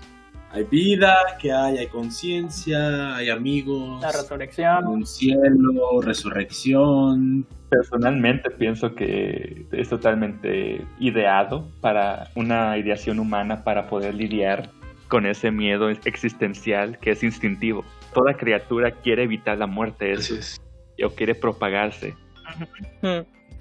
Hay 0.53 0.65
vida, 0.65 1.17
¿qué 1.41 1.51
hay? 1.51 1.79
Hay 1.79 1.87
conciencia, 1.87 3.17
hay 3.17 3.31
amigos, 3.31 4.03
La 4.03 4.13
resurrección. 4.13 4.87
un 4.87 5.07
cielo, 5.07 6.01
resurrección. 6.03 7.47
Personalmente 7.71 8.51
pienso 8.51 8.95
que 8.95 9.67
es 9.73 9.89
totalmente 9.89 10.85
ideado 10.99 11.69
para 11.81 12.29
una 12.35 12.77
ideación 12.77 13.19
humana 13.19 13.65
para 13.65 13.89
poder 13.89 14.15
lidiar 14.15 14.69
con 15.09 15.25
ese 15.25 15.51
miedo 15.51 15.89
existencial 15.89 16.99
que 16.99 17.13
es 17.13 17.23
instintivo. 17.23 17.83
Toda 18.13 18.35
criatura 18.37 18.91
quiere 18.91 19.23
evitar 19.23 19.57
la 19.57 19.67
muerte 19.67 20.13
Así 20.13 20.35
es- 20.35 20.61
es. 20.99 21.05
o 21.05 21.11
quiere 21.15 21.35
propagarse. 21.35 22.15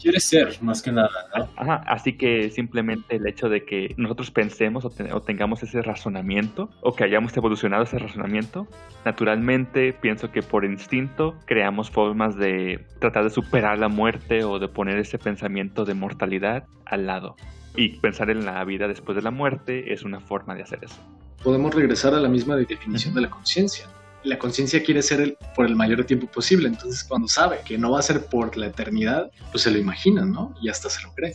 Quiere 0.02 0.20
ser, 0.20 0.58
más 0.62 0.82
que 0.82 0.92
nada, 0.92 1.10
¿no? 1.38 1.48
Ajá, 1.58 1.84
así 1.88 2.14
que 2.18 2.50
simplemente 2.50 3.18
el 3.18 3.28
hecho 3.28 3.50
de 3.50 3.64
que 3.66 3.94
nosotros 3.98 4.32
pensemos 4.32 4.84
o, 4.84 4.90
te- 4.90 5.14
o 5.14 5.22
tengamos 5.22 5.62
ese 5.64 5.82
razonamiento 5.82 6.70
o 6.82 6.96
que 6.96 7.04
hayamos 7.04 7.36
evolucionado 7.38 7.84
ese 7.84 8.00
razonamiento, 8.00 8.68
naturalmente 9.06 9.94
pienso 9.94 10.32
que 10.32 10.42
por 10.42 10.66
instinto 10.66 11.36
creamos 11.46 11.92
formas 11.92 12.36
de 12.36 12.84
tratar 13.00 13.24
de 13.26 13.30
superar 13.30 13.78
la 13.78 13.90
muerte 13.90 14.44
o 14.44 14.58
de 14.58 14.68
poner 14.68 14.98
ese 14.98 15.20
pensamiento 15.20 15.86
de 15.86 15.94
mortalidad 15.94 16.66
al 16.86 17.06
lado. 17.06 17.36
Y 17.76 18.00
pensar 18.00 18.30
en 18.30 18.46
la 18.46 18.64
vida 18.66 18.88
después 18.88 19.16
de 19.16 19.22
la 19.22 19.32
muerte 19.32 19.94
es 19.94 20.04
una 20.04 20.20
forma 20.20 20.56
de 20.56 20.64
hacer 20.64 20.80
eso. 20.84 21.00
Podemos 21.44 21.74
regresar 21.74 22.14
a 22.14 22.20
la 22.20 22.28
misma 22.30 22.56
definición 22.56 23.14
de 23.14 23.22
la 23.22 23.30
conciencia. 23.30 23.86
La 24.24 24.38
conciencia 24.38 24.84
quiere 24.84 25.02
ser 25.02 25.20
el- 25.20 25.38
por 25.56 25.66
el 25.66 25.76
mayor 25.76 26.04
tiempo 26.04 26.28
posible, 26.28 26.68
entonces 26.68 27.04
cuando 27.04 27.28
sabe 27.28 27.60
que 27.66 27.78
no 27.78 27.92
va 27.92 28.00
a 28.00 28.02
ser 28.04 28.26
por 28.28 28.56
la 28.56 28.68
eternidad, 28.68 29.32
pues 29.52 29.64
se 29.64 29.72
lo 29.72 29.80
imagina, 29.80 30.24
¿no? 30.26 30.54
Y 30.62 30.70
hasta 30.70 30.90
se 30.90 31.02
lo 31.04 31.12
cree. 31.16 31.34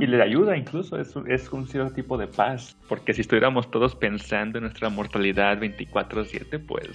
Y 0.00 0.06
le 0.06 0.22
ayuda 0.22 0.56
incluso, 0.56 0.96
es, 0.98 1.14
un- 1.16 1.28
es 1.30 1.50
un 1.52 1.66
cierto 1.66 1.92
tipo 1.92 2.16
de 2.16 2.28
paz, 2.28 2.76
porque 2.88 3.12
si 3.14 3.22
estuviéramos 3.22 3.68
todos 3.70 3.96
pensando 3.96 4.58
en 4.58 4.62
nuestra 4.64 4.88
mortalidad 4.90 5.58
24/7, 5.58 6.58
pues 6.58 6.88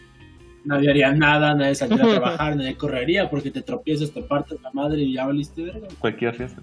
Nadie 0.65 0.89
haría 0.89 1.13
nada, 1.13 1.55
nadie 1.55 1.73
saldría 1.73 2.03
a 2.05 2.09
trabajar, 2.49 2.55
nadie 2.55 2.75
correría 2.75 3.29
porque 3.29 3.49
te 3.49 3.61
tropiezas, 3.61 4.11
te 4.11 4.21
partes 4.21 4.61
la 4.61 4.71
madre 4.71 5.01
y 5.01 5.13
ya 5.13 5.25
valiste 5.25 5.63
verga. 5.63 5.87
cualquier 5.99 6.37
riesgo. 6.37 6.61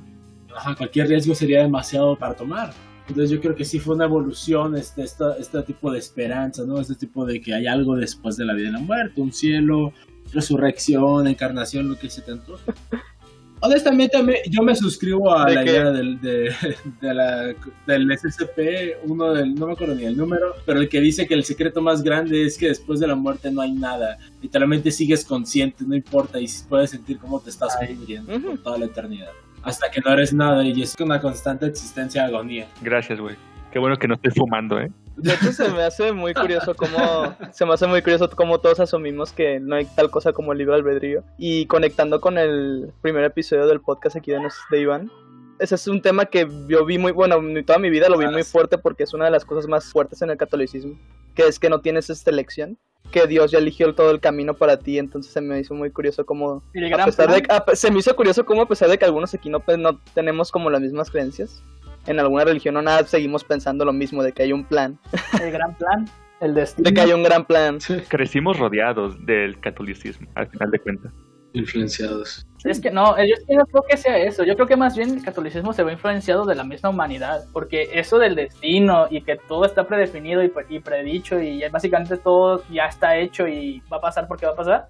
Ajá, 0.54 0.74
cualquier 0.74 1.08
riesgo 1.08 1.34
sería 1.34 1.62
demasiado 1.62 2.14
para 2.16 2.34
tomar. 2.34 2.72
Entonces 3.08 3.30
yo 3.30 3.40
creo 3.40 3.54
que 3.54 3.64
sí 3.64 3.78
fue 3.78 3.94
una 3.94 4.04
evolución 4.06 4.76
este, 4.76 5.02
esta- 5.04 5.36
este 5.38 5.62
tipo 5.62 5.90
de 5.92 5.98
esperanza, 5.98 6.64
¿no? 6.66 6.80
Este 6.80 6.94
tipo 6.96 7.24
de 7.24 7.40
que 7.40 7.54
hay 7.54 7.66
algo 7.66 7.94
después 7.96 8.36
de 8.36 8.44
la 8.44 8.52
vida 8.54 8.68
y 8.68 8.72
la 8.72 8.80
muerte, 8.80 9.20
un 9.20 9.32
cielo, 9.32 9.92
resurrección, 10.32 11.26
encarnación, 11.28 11.88
lo 11.88 11.96
que 11.96 12.10
se 12.10 12.22
te. 12.22 12.32
Honestamente, 13.60 14.22
me- 14.22 14.42
yo 14.50 14.62
me 14.62 14.76
suscribo 14.76 15.34
a 15.34 15.46
¿De 15.46 15.54
la 15.54 15.64
qué? 15.64 15.70
idea 15.70 15.90
del, 15.90 16.20
de, 16.20 16.52
de 17.00 17.14
la- 17.14 17.54
del 17.86 18.10
SCP, 18.12 18.98
uno 19.04 19.32
del, 19.32 19.54
no 19.54 19.66
me 19.68 19.72
acuerdo 19.72 19.94
ni 19.94 20.04
el 20.04 20.16
número, 20.16 20.54
pero 20.66 20.80
el 20.80 20.88
que 20.88 21.00
dice 21.00 21.26
que 21.26 21.34
el 21.34 21.44
secreto 21.44 21.80
más 21.80 22.02
grande 22.02 22.44
es 22.44 22.58
que 22.58 22.68
después 22.68 23.00
de 23.00 23.06
la 23.06 23.14
muerte 23.14 23.50
no 23.50 23.62
hay 23.62 23.72
nada. 23.72 24.18
Literalmente 24.42 24.90
sigues 24.90 25.24
consciente, 25.24 25.84
no 25.86 25.94
importa, 25.96 26.38
y 26.38 26.46
puedes 26.68 26.90
sentir 26.90 27.18
cómo 27.18 27.40
te 27.40 27.50
estás 27.50 27.76
muriendo 27.96 28.38
por 28.40 28.58
toda 28.58 28.78
la 28.78 28.86
eternidad. 28.86 29.30
Hasta 29.66 29.90
que 29.90 30.00
no 30.00 30.12
eres 30.12 30.32
nada 30.32 30.62
y 30.64 30.80
es 30.82 30.94
una 31.00 31.20
constante 31.20 31.66
existencia 31.66 32.22
de 32.22 32.28
agonía. 32.28 32.66
Gracias, 32.80 33.20
güey. 33.20 33.36
Qué 33.72 33.78
bueno 33.78 33.96
que 33.98 34.08
no 34.08 34.14
estoy 34.14 34.30
fumando, 34.30 34.78
¿eh? 34.80 34.90
De 35.16 35.32
hecho, 35.34 35.50
se 35.52 35.68
me 35.70 35.82
hace 35.82 36.12
muy 36.12 36.32
curioso 36.34 36.74
cómo 36.74 37.34
se 37.52 37.64
me 37.66 37.72
hace 37.74 37.86
muy 37.86 38.00
curioso 38.02 38.28
cómo 38.30 38.58
todos 38.60 38.80
asumimos 38.80 39.32
que 39.32 39.60
no 39.60 39.76
hay 39.76 39.86
tal 39.86 40.10
cosa 40.10 40.32
como 40.32 40.52
el 40.52 40.58
libre 40.58 40.74
albedrío. 40.76 41.24
Y 41.38 41.66
conectando 41.66 42.20
con 42.20 42.38
el 42.38 42.92
primer 43.02 43.24
episodio 43.24 43.66
del 43.66 43.80
podcast 43.80 44.16
aquí 44.16 44.30
de, 44.30 44.40
nos- 44.40 44.58
de 44.70 44.80
Iván, 44.80 45.10
ese 45.58 45.74
es 45.74 45.88
un 45.88 46.02
tema 46.02 46.26
que 46.26 46.46
yo 46.68 46.84
vi 46.84 46.98
muy, 46.98 47.12
bueno, 47.12 47.36
en 47.36 47.64
toda 47.64 47.78
mi 47.78 47.88
vida 47.90 48.08
lo 48.10 48.18
vi 48.18 48.26
muy 48.26 48.42
fuerte 48.44 48.76
porque 48.78 49.04
es 49.04 49.14
una 49.14 49.24
de 49.24 49.30
las 49.30 49.44
cosas 49.46 49.66
más 49.68 49.86
fuertes 49.90 50.20
en 50.22 50.30
el 50.30 50.36
catolicismo, 50.36 50.98
que 51.34 51.46
es 51.48 51.58
que 51.58 51.70
no 51.70 51.80
tienes 51.80 52.10
esta 52.10 52.30
elección, 52.30 52.76
que 53.10 53.26
Dios 53.26 53.50
ya 53.50 53.58
eligió 53.58 53.94
todo 53.94 54.10
el 54.10 54.20
camino 54.20 54.54
para 54.54 54.78
ti, 54.78 54.98
entonces 54.98 55.32
se 55.32 55.40
me 55.40 55.58
hizo 55.60 55.74
muy 55.74 55.90
curioso 55.90 56.24
cómo 56.26 56.62
El 56.74 56.84
a 56.86 56.88
gran 56.96 57.06
pesar 57.06 57.30
de, 57.32 57.42
plan. 57.42 57.62
a- 57.66 57.74
se 57.76 57.90
me 57.90 57.98
hizo 58.00 58.14
curioso 58.16 58.44
cómo 58.44 58.62
a 58.62 58.68
pesar 58.68 58.88
de 58.88 58.98
que 58.98 59.04
algunos 59.04 59.32
aquí 59.34 59.48
no, 59.48 59.60
pues, 59.60 59.78
no 59.78 59.98
tenemos 60.14 60.50
como 60.52 60.70
las 60.70 60.80
mismas 60.80 61.10
creencias, 61.10 61.62
en 62.06 62.20
alguna 62.20 62.44
religión 62.44 62.76
o 62.76 62.82
nada 62.82 63.04
seguimos 63.06 63.42
pensando 63.44 63.84
lo 63.84 63.92
mismo, 63.92 64.22
de 64.22 64.32
que 64.32 64.42
hay 64.44 64.52
un 64.52 64.64
plan, 64.64 64.98
El 65.40 65.50
gran 65.50 65.74
plan. 65.76 66.04
El 66.38 66.54
destino. 66.54 66.88
de 66.88 66.94
que 66.94 67.00
hay 67.00 67.12
un 67.14 67.22
gran 67.22 67.46
plan. 67.46 67.80
Sí. 67.80 67.96
Crecimos 68.08 68.58
rodeados 68.58 69.24
del 69.24 69.58
catolicismo, 69.58 70.28
al 70.34 70.46
final 70.48 70.70
de 70.70 70.78
cuentas. 70.80 71.12
Influenciados. 71.56 72.46
Es 72.64 72.80
que 72.80 72.90
no, 72.90 73.16
yo, 73.18 73.34
yo 73.48 73.58
no 73.58 73.64
creo 73.66 73.82
que 73.88 73.96
sea 73.96 74.16
eso. 74.18 74.42
Yo 74.42 74.54
creo 74.56 74.66
que 74.66 74.76
más 74.76 74.96
bien 74.96 75.10
el 75.10 75.22
catolicismo 75.22 75.72
se 75.72 75.84
ve 75.84 75.92
influenciado 75.92 76.44
de 76.44 76.56
la 76.56 76.64
misma 76.64 76.88
humanidad. 76.90 77.44
Porque 77.52 77.90
eso 77.92 78.18
del 78.18 78.34
destino 78.34 79.06
y 79.08 79.22
que 79.22 79.36
todo 79.36 79.64
está 79.64 79.84
predefinido 79.86 80.42
y, 80.42 80.48
pre- 80.48 80.66
y 80.68 80.80
predicho 80.80 81.38
y 81.40 81.62
básicamente 81.70 82.16
todo 82.16 82.64
ya 82.68 82.86
está 82.86 83.16
hecho 83.16 83.46
y 83.46 83.82
va 83.92 83.98
a 83.98 84.00
pasar 84.00 84.26
porque 84.26 84.46
va 84.46 84.52
a 84.52 84.56
pasar, 84.56 84.88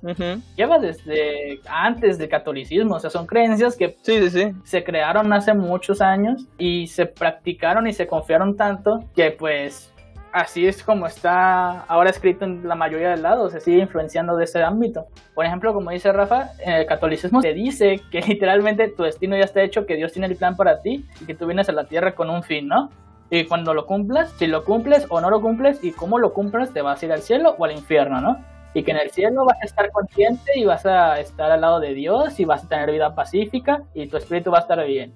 lleva 0.57 0.79
desde 0.79 1.61
antes 1.69 2.17
del 2.19 2.31
catolicismo. 2.31 2.95
O 2.95 3.01
sea, 3.01 3.11
son 3.11 3.27
creencias 3.27 3.77
que 3.77 3.97
Sí, 4.03 4.19
sí, 4.21 4.31
sí. 4.31 4.53
se 4.64 4.83
crearon 4.83 5.31
hace 5.35 5.53
muchos 5.53 6.01
años 6.01 6.47
y 6.57 6.87
se 6.87 7.05
practicaron 7.05 7.87
y 7.87 7.93
se 7.93 8.07
confiaron 8.07 8.57
tanto 8.57 9.01
que 9.14 9.33
pues 9.33 9.93
así 10.37 10.66
es 10.66 10.82
como 10.82 11.07
está 11.07 11.80
ahora 11.84 12.11
escrito 12.11 12.45
en 12.45 12.68
la 12.68 12.74
mayoría 12.74 13.11
de 13.11 13.16
lados, 13.16 13.53
se 13.53 13.61
sigue 13.61 13.78
influenciando 13.78 14.37
de 14.37 14.45
ese 14.45 14.62
ámbito. 14.62 15.07
Por 15.34 15.47
ejemplo, 15.47 15.72
como 15.72 15.91
dice 15.91 16.12
Rafa, 16.12 16.51
en 16.59 16.74
el 16.74 16.87
catolicismo 16.87 17.41
te 17.41 17.55
dice 17.55 18.03
que 18.11 18.20
literalmente 18.28 18.89
tu 18.89 19.05
destino 19.05 19.34
ya 19.37 19.45
está 19.45 19.62
hecho, 19.62 19.87
que 19.87 19.97
Dios 19.97 20.12
tiene 20.12 20.26
el 20.26 20.37
plan 20.37 20.55
para 20.55 20.82
ti 20.82 21.07
y 21.22 21.24
que 21.24 21.34
tú 21.34 21.47
vienes 21.47 21.70
a 21.70 21.72
la 21.72 21.84
tierra 21.84 22.14
con 22.14 22.28
un 22.28 22.43
fin, 22.43 22.68
¿no? 22.68 22.91
Y 23.30 23.45
cuando 23.45 23.72
lo 23.72 23.87
cumplas, 23.87 24.30
si 24.32 24.47
lo 24.47 24.64
cumples 24.64 25.07
o 25.09 25.22
no 25.22 25.30
lo 25.30 25.41
cumples 25.41 25.82
y 25.82 25.93
cómo 25.93 26.18
lo 26.18 26.34
cumples, 26.34 26.70
te 26.72 26.82
vas 26.82 27.03
a 27.03 27.07
ir 27.07 27.12
al 27.12 27.22
cielo 27.22 27.57
o 27.59 27.64
al 27.64 27.72
infierno, 27.72 28.20
¿no? 28.20 28.37
Y 28.74 28.82
que 28.82 28.91
en 28.91 28.99
el 28.99 29.11
cielo 29.11 29.47
vas 29.47 29.57
a 29.62 29.64
estar 29.64 29.91
consciente 29.91 30.53
y 30.55 30.66
vas 30.66 30.84
a 30.84 31.18
estar 31.18 31.51
al 31.51 31.62
lado 31.62 31.80
de 31.80 31.95
Dios 31.95 32.39
y 32.39 32.45
vas 32.45 32.64
a 32.64 32.68
tener 32.68 32.93
vida 32.93 33.14
pacífica 33.14 33.84
y 33.95 34.07
tu 34.07 34.18
espíritu 34.18 34.51
va 34.51 34.59
a 34.59 34.61
estar 34.61 34.84
bien. 34.84 35.14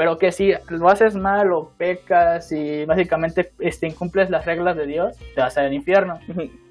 Pero 0.00 0.16
que 0.16 0.32
si 0.32 0.54
lo 0.70 0.88
haces 0.88 1.14
mal 1.14 1.52
o 1.52 1.72
pecas 1.76 2.50
y 2.52 2.86
básicamente 2.86 3.52
este, 3.58 3.86
incumples 3.86 4.30
las 4.30 4.46
reglas 4.46 4.74
de 4.74 4.86
Dios, 4.86 5.14
te 5.34 5.42
vas 5.42 5.54
a 5.58 5.60
ir 5.60 5.66
al 5.66 5.74
infierno. 5.74 6.18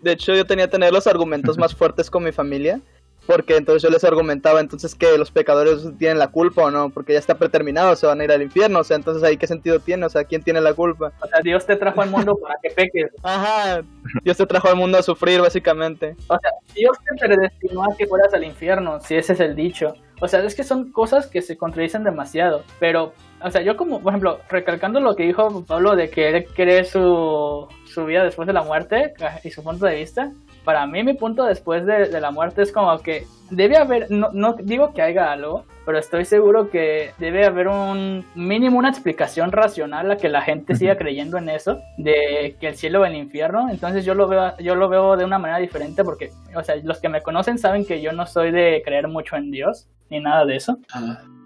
De 0.02 0.14
hecho, 0.14 0.34
yo 0.34 0.48
tenía 0.48 0.66
que 0.66 0.72
tener 0.72 0.92
los 0.92 1.06
argumentos 1.06 1.56
más 1.56 1.76
fuertes 1.78 2.10
con 2.10 2.24
mi 2.24 2.32
familia 2.32 2.82
porque 3.30 3.58
entonces 3.58 3.84
yo 3.84 3.92
les 3.92 4.04
argumentaba 4.04 4.60
entonces 4.60 4.96
que 4.96 5.16
los 5.16 5.30
pecadores 5.30 5.88
tienen 6.00 6.18
la 6.18 6.30
culpa 6.30 6.64
o 6.64 6.72
no, 6.72 6.90
porque 6.90 7.14
ya 7.14 7.20
está 7.20 7.36
preterminado, 7.36 7.96
se 7.96 8.08
van 8.08 8.20
a 8.20 8.24
ir 8.24 8.32
al 8.32 8.42
infierno, 8.42 8.80
o 8.80 8.84
sea, 8.84 8.98
entonces 8.98 9.22
ahí 9.22 9.38
qué 9.38 9.46
sentido 9.46 9.80
tiene, 9.80 10.08
o 10.08 10.10
sea, 10.10 10.24
¿quién 10.24 10.42
tiene 10.42 10.60
la 10.60 10.74
culpa? 10.74 11.12
O 11.22 11.28
sea, 11.28 11.40
Dios 11.44 11.64
te 11.68 11.76
trajo 11.76 12.02
al 12.02 12.10
mundo 12.10 12.36
para 12.38 12.56
que 12.64 12.72
peques. 12.72 13.12
Ajá, 13.22 13.84
Dios 14.24 14.36
te 14.36 14.48
trajo 14.48 14.70
al 14.70 14.78
mundo 14.78 14.98
a 14.98 15.04
sufrir, 15.04 15.42
básicamente. 15.42 16.16
O 16.28 16.40
sea, 16.40 16.50
Dios 16.74 16.98
te 17.08 17.28
predestinó 17.28 17.84
a 17.84 17.96
que 17.96 18.08
fueras 18.08 18.34
al 18.34 18.46
infierno, 18.46 19.00
si 19.00 19.14
ese 19.14 19.34
es 19.34 19.40
el 19.42 19.56
dicho. 19.56 19.94
O 20.22 20.28
sea, 20.28 20.42
es 20.42 20.56
que 20.56 20.64
son 20.64 20.92
cosas 20.92 21.28
que 21.28 21.42
se 21.42 21.58
contradicen 21.58 22.04
demasiado, 22.04 22.64
pero, 22.80 23.14
o 23.44 23.50
sea, 23.50 23.62
yo 23.64 23.76
como, 23.76 24.02
por 24.02 24.12
ejemplo, 24.12 24.40
recalcando 24.50 25.00
lo 25.00 25.16
que 25.16 25.24
dijo 25.24 25.64
Pablo 25.66 25.96
de 25.96 26.10
que 26.10 26.30
él 26.30 26.46
cree 26.54 26.84
su, 26.84 27.68
su 27.90 28.06
vida 28.06 28.24
después 28.24 28.48
de 28.48 28.54
la 28.54 28.64
muerte 28.64 29.14
y 29.44 29.50
su 29.50 29.64
punto 29.64 29.86
de 29.86 29.96
vista, 29.96 30.32
para 30.64 30.86
mí 30.86 31.04
mi 31.04 31.14
punto 31.14 31.46
después 31.46 31.86
de, 31.86 32.10
la 32.20 32.32
muerte 32.32 32.62
es 32.62 32.72
como 32.72 32.98
que 33.00 33.26
debe 33.50 33.78
haber, 33.78 34.12
no, 34.12 34.30
no, 34.34 34.54
digo 34.54 34.94
que 34.94 35.02
haya 35.02 35.32
algo, 35.32 35.66
pero 35.86 35.98
estoy 35.98 36.26
seguro 36.26 36.70
que 36.70 37.12
debe 37.18 37.46
haber 37.46 37.68
un 37.68 38.24
mínimo, 38.36 38.78
una 38.78 38.90
explicación 38.90 39.52
racional 39.52 40.12
a 40.12 40.18
que 40.18 40.30
la 40.30 40.42
gente 40.42 40.76
siga 40.76 40.98
creyendo 40.98 41.38
en 41.38 41.50
eso, 41.50 41.80
de 41.98 42.56
que 42.60 42.68
el 42.68 42.76
cielo 42.76 43.02
o 43.02 43.06
el 43.06 43.16
infierno. 43.16 43.70
Entonces 43.72 44.06
yo 44.06 44.14
lo 44.14 44.28
veo, 44.28 44.56
yo 44.60 44.76
lo 44.76 44.88
veo 44.90 45.18
de 45.18 45.26
una 45.26 45.40
manera 45.40 45.58
diferente 45.58 46.04
porque, 46.04 46.30
o 46.56 46.64
sea, 46.64 46.76
los 46.84 47.00
que 47.00 47.10
me 47.10 47.22
conocen 47.22 47.58
saben 47.58 47.86
que 47.86 48.02
yo 48.02 48.12
no 48.12 48.28
soy 48.28 48.52
de 48.52 48.84
creer 48.86 49.08
mucho 49.08 49.36
en 49.36 49.50
Dios, 49.50 49.88
ni 50.12 50.20
nada 50.20 50.46
de 50.46 50.58
eso. 50.58 50.78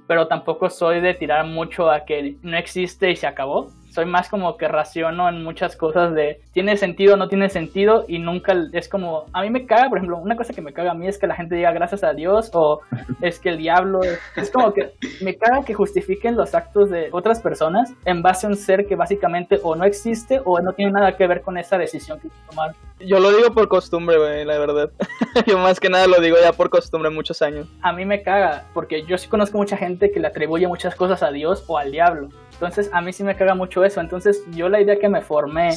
Pero 0.07 0.27
tampoco 0.27 0.69
soy 0.69 0.99
de 0.99 1.13
tirar 1.13 1.45
mucho 1.45 1.89
a 1.89 2.03
que 2.03 2.35
no 2.41 2.57
existe 2.57 3.09
y 3.09 3.15
se 3.15 3.27
acabó 3.27 3.71
soy 3.93 4.05
más 4.05 4.27
como 4.27 4.57
que 4.57 4.67
raciono 4.67 5.29
en 5.29 5.43
muchas 5.43 5.77
cosas 5.77 6.15
de 6.15 6.41
tiene 6.51 6.77
sentido, 6.77 7.15
no 7.15 7.27
tiene 7.27 7.49
sentido 7.49 8.05
y 8.07 8.17
nunca 8.17 8.53
es 8.73 8.89
como, 8.89 9.25
a 9.33 9.41
mí 9.43 9.51
me 9.51 9.67
caga, 9.67 9.87
por 9.87 9.99
ejemplo, 9.99 10.17
una 10.17 10.35
cosa 10.35 10.51
que 10.51 10.61
me 10.61 10.73
caga 10.73 10.91
a 10.91 10.95
mí 10.95 11.07
es 11.07 11.19
que 11.19 11.27
la 11.27 11.35
gente 11.35 11.55
diga 11.55 11.71
gracias 11.71 12.03
a 12.03 12.13
Dios 12.13 12.49
o 12.53 12.81
es 13.21 13.39
que 13.39 13.49
el 13.49 13.57
diablo, 13.57 13.99
es 14.35 14.49
como 14.51 14.73
que 14.73 14.93
me 15.21 15.35
caga 15.35 15.63
que 15.63 15.75
justifiquen 15.75 16.35
los 16.35 16.55
actos 16.55 16.89
de 16.89 17.09
otras 17.11 17.39
personas 17.39 17.93
en 18.05 18.23
base 18.23 18.47
a 18.47 18.49
un 18.49 18.55
ser 18.55 18.87
que 18.87 18.95
básicamente 18.95 19.59
o 19.61 19.75
no 19.75 19.85
existe 19.85 20.41
o 20.43 20.59
no 20.59 20.73
tiene 20.73 20.91
nada 20.91 21.15
que 21.15 21.27
ver 21.27 21.41
con 21.41 21.57
esa 21.59 21.77
decisión 21.77 22.19
que 22.19 22.29
tomar. 22.49 22.73
Yo 22.99 23.19
lo 23.19 23.31
digo 23.31 23.53
por 23.53 23.67
costumbre, 23.67 24.17
güey, 24.17 24.45
la 24.45 24.57
verdad. 24.57 24.89
Yo 25.45 25.57
más 25.59 25.79
que 25.79 25.89
nada 25.89 26.07
lo 26.07 26.19
digo 26.19 26.37
ya 26.41 26.53
por 26.53 26.69
costumbre 26.69 27.09
muchos 27.09 27.41
años. 27.41 27.67
A 27.81 27.93
mí 27.93 28.05
me 28.05 28.23
caga, 28.23 28.65
porque 28.73 29.03
yo 29.03 29.17
sí 29.17 29.27
conozco 29.27 29.57
mucha 29.57 29.77
gente 29.77 30.11
que 30.11 30.19
le 30.19 30.27
atribuye 30.27 30.67
muchas 30.67 30.95
cosas 30.95 31.21
a 31.21 31.31
Dios 31.31 31.63
o 31.67 31.77
al 31.77 31.91
diablo. 31.91 32.29
Entonces 32.53 32.89
a 32.93 33.01
mí 33.01 33.11
sí 33.11 33.23
me 33.23 33.35
caga 33.35 33.55
mucho 33.55 33.83
eso. 33.83 33.99
Entonces 34.01 34.43
yo 34.51 34.69
la 34.69 34.79
idea 34.79 34.97
que 34.97 35.09
me 35.09 35.21
formé 35.21 35.69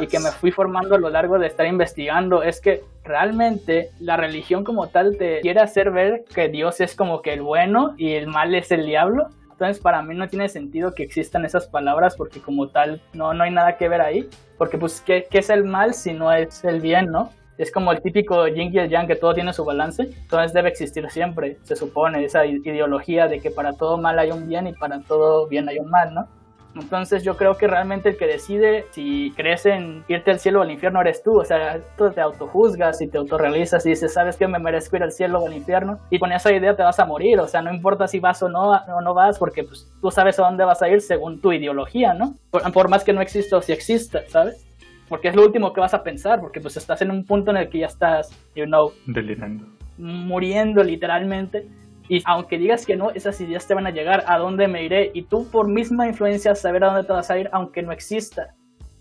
y 0.00 0.06
que 0.06 0.18
me 0.18 0.30
fui 0.30 0.50
formando 0.50 0.94
a 0.94 0.98
lo 0.98 1.08
largo 1.08 1.38
de 1.38 1.46
estar 1.46 1.66
investigando 1.66 2.42
es 2.42 2.60
que 2.60 2.82
realmente 3.04 3.90
la 4.00 4.16
religión 4.16 4.64
como 4.64 4.88
tal 4.88 5.16
te 5.16 5.40
quiere 5.40 5.60
hacer 5.60 5.90
ver 5.90 6.24
que 6.34 6.48
Dios 6.48 6.80
es 6.80 6.94
como 6.94 7.22
que 7.22 7.32
el 7.32 7.42
bueno 7.42 7.94
y 7.96 8.12
el 8.12 8.26
mal 8.26 8.54
es 8.54 8.70
el 8.72 8.86
diablo. 8.86 9.28
Entonces 9.50 9.78
para 9.80 10.02
mí 10.02 10.14
no 10.14 10.28
tiene 10.28 10.48
sentido 10.48 10.94
que 10.94 11.04
existan 11.04 11.44
esas 11.44 11.68
palabras 11.68 12.16
porque 12.16 12.40
como 12.40 12.68
tal 12.68 13.00
no, 13.12 13.32
no 13.34 13.44
hay 13.44 13.50
nada 13.50 13.76
que 13.76 13.88
ver 13.88 14.00
ahí. 14.00 14.28
Porque 14.58 14.78
pues 14.78 15.00
¿qué, 15.00 15.26
¿qué 15.30 15.38
es 15.38 15.50
el 15.50 15.64
mal 15.64 15.94
si 15.94 16.12
no 16.12 16.32
es 16.32 16.64
el 16.64 16.80
bien, 16.80 17.06
no? 17.06 17.30
Es 17.62 17.70
como 17.70 17.92
el 17.92 18.02
típico 18.02 18.48
yin 18.48 18.72
y 18.74 18.78
el 18.78 18.88
yang 18.88 19.06
que 19.06 19.14
todo 19.14 19.34
tiene 19.34 19.52
su 19.52 19.64
balance, 19.64 20.02
entonces 20.02 20.52
debe 20.52 20.68
existir 20.68 21.08
siempre, 21.10 21.58
se 21.62 21.76
supone, 21.76 22.24
esa 22.24 22.44
ideología 22.44 23.28
de 23.28 23.40
que 23.40 23.50
para 23.50 23.74
todo 23.74 23.98
mal 23.98 24.18
hay 24.18 24.32
un 24.32 24.48
bien 24.48 24.66
y 24.66 24.72
para 24.72 25.00
todo 25.00 25.46
bien 25.46 25.68
hay 25.68 25.78
un 25.78 25.88
mal, 25.88 26.12
¿no? 26.12 26.26
Entonces 26.74 27.22
yo 27.22 27.36
creo 27.36 27.56
que 27.56 27.66
realmente 27.66 28.08
el 28.08 28.16
que 28.16 28.26
decide 28.26 28.86
si 28.90 29.32
crees 29.36 29.66
en 29.66 30.04
irte 30.08 30.30
al 30.30 30.40
cielo 30.40 30.60
o 30.60 30.62
al 30.62 30.70
infierno 30.70 31.00
eres 31.02 31.22
tú, 31.22 31.38
o 31.38 31.44
sea, 31.44 31.80
tú 31.96 32.10
te 32.10 32.20
autojuzgas 32.20 33.00
y 33.02 33.08
te 33.08 33.18
autorrealizas 33.18 33.84
y 33.86 33.90
dices, 33.90 34.14
¿sabes 34.14 34.36
que 34.36 34.48
me 34.48 34.58
merezco 34.58 34.96
ir 34.96 35.02
al 35.02 35.12
cielo 35.12 35.40
o 35.40 35.46
al 35.46 35.54
infierno? 35.54 36.00
Y 36.10 36.18
con 36.18 36.32
esa 36.32 36.52
idea 36.52 36.74
te 36.74 36.82
vas 36.82 36.98
a 36.98 37.04
morir, 37.04 37.38
o 37.40 37.46
sea, 37.46 37.62
no 37.62 37.72
importa 37.72 38.08
si 38.08 38.20
vas 38.20 38.42
o 38.42 38.48
no, 38.48 38.70
o 38.70 39.00
no 39.02 39.14
vas, 39.14 39.38
porque 39.38 39.64
pues, 39.64 39.86
tú 40.00 40.10
sabes 40.10 40.38
a 40.38 40.44
dónde 40.44 40.64
vas 40.64 40.82
a 40.82 40.88
ir 40.88 41.00
según 41.00 41.40
tu 41.40 41.52
ideología, 41.52 42.14
¿no? 42.14 42.36
Por, 42.50 42.72
por 42.72 42.88
más 42.88 43.04
que 43.04 43.12
no 43.12 43.20
exista 43.20 43.58
o 43.58 43.62
si 43.62 43.72
exista, 43.72 44.22
¿sabes? 44.28 44.66
Porque 45.12 45.28
es 45.28 45.36
lo 45.36 45.44
último 45.44 45.74
que 45.74 45.80
vas 45.82 45.92
a 45.92 46.02
pensar, 46.02 46.40
porque 46.40 46.58
pues 46.58 46.74
estás 46.78 47.02
en 47.02 47.10
un 47.10 47.26
punto 47.26 47.50
en 47.50 47.58
el 47.58 47.68
que 47.68 47.80
ya 47.80 47.86
estás, 47.86 48.30
you 48.56 48.64
know, 48.64 48.94
delirando, 49.04 49.66
muriendo 49.98 50.82
literalmente. 50.82 51.68
Y 52.08 52.22
aunque 52.24 52.56
digas 52.56 52.86
que 52.86 52.96
no, 52.96 53.10
esas 53.10 53.38
ideas 53.42 53.68
te 53.68 53.74
van 53.74 53.86
a 53.86 53.90
llegar 53.90 54.24
a 54.26 54.38
dónde 54.38 54.68
me 54.68 54.82
iré 54.82 55.10
y 55.12 55.24
tú 55.24 55.46
por 55.50 55.68
misma 55.68 56.08
influencia 56.08 56.54
saber 56.54 56.82
a 56.84 56.86
dónde 56.86 57.04
te 57.04 57.12
vas 57.12 57.30
a 57.30 57.38
ir 57.38 57.50
aunque 57.52 57.82
no 57.82 57.92
exista. 57.92 58.54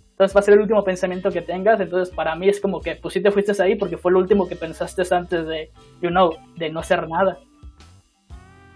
Entonces 0.09 0.35
va 0.35 0.41
a 0.41 0.43
ser 0.43 0.55
el 0.55 0.59
último 0.59 0.83
pensamiento 0.83 1.31
que 1.31 1.43
tengas, 1.43 1.79
entonces 1.79 2.13
para 2.13 2.35
mí 2.35 2.49
es 2.49 2.59
como 2.59 2.81
que 2.81 2.97
pues 2.97 3.13
sí 3.13 3.21
te 3.21 3.31
fuiste 3.31 3.53
ahí 3.63 3.75
porque 3.75 3.95
fue 3.95 4.11
lo 4.11 4.19
último 4.19 4.49
que 4.49 4.57
pensaste 4.57 5.03
antes 5.15 5.47
de, 5.47 5.71
you 6.01 6.09
know, 6.09 6.33
de 6.57 6.69
no 6.71 6.83
ser 6.83 7.07
nada. 7.07 7.39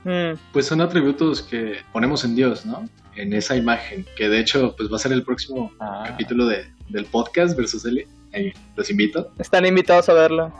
Hmm. 0.05 0.39
Pues 0.53 0.67
son 0.67 0.79
atributos 0.79 1.41
que 1.41 1.79
ponemos 1.91 2.23
en 2.23 2.33
Dios, 2.33 2.65
¿no? 2.65 2.85
En 3.15 3.33
esa 3.33 3.55
imagen, 3.55 4.05
que 4.15 4.27
de 4.29 4.39
hecho 4.39 4.75
pues 4.75 4.91
va 4.91 4.97
a 4.97 4.99
ser 4.99 5.13
el 5.13 5.23
próximo 5.23 5.71
ah. 5.79 6.03
capítulo 6.07 6.47
de, 6.47 6.65
del 6.89 7.05
podcast 7.05 7.57
versus 7.57 7.85
L. 7.85 8.05
Ahí, 8.33 8.51
los 8.75 8.89
invito. 8.89 9.31
Están 9.39 9.65
invitados 9.65 10.09
a 10.09 10.13
verlo. 10.13 10.53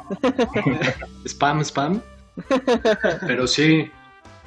spam, 1.26 1.62
spam. 1.62 2.02
Pero 3.28 3.48
sí. 3.48 3.90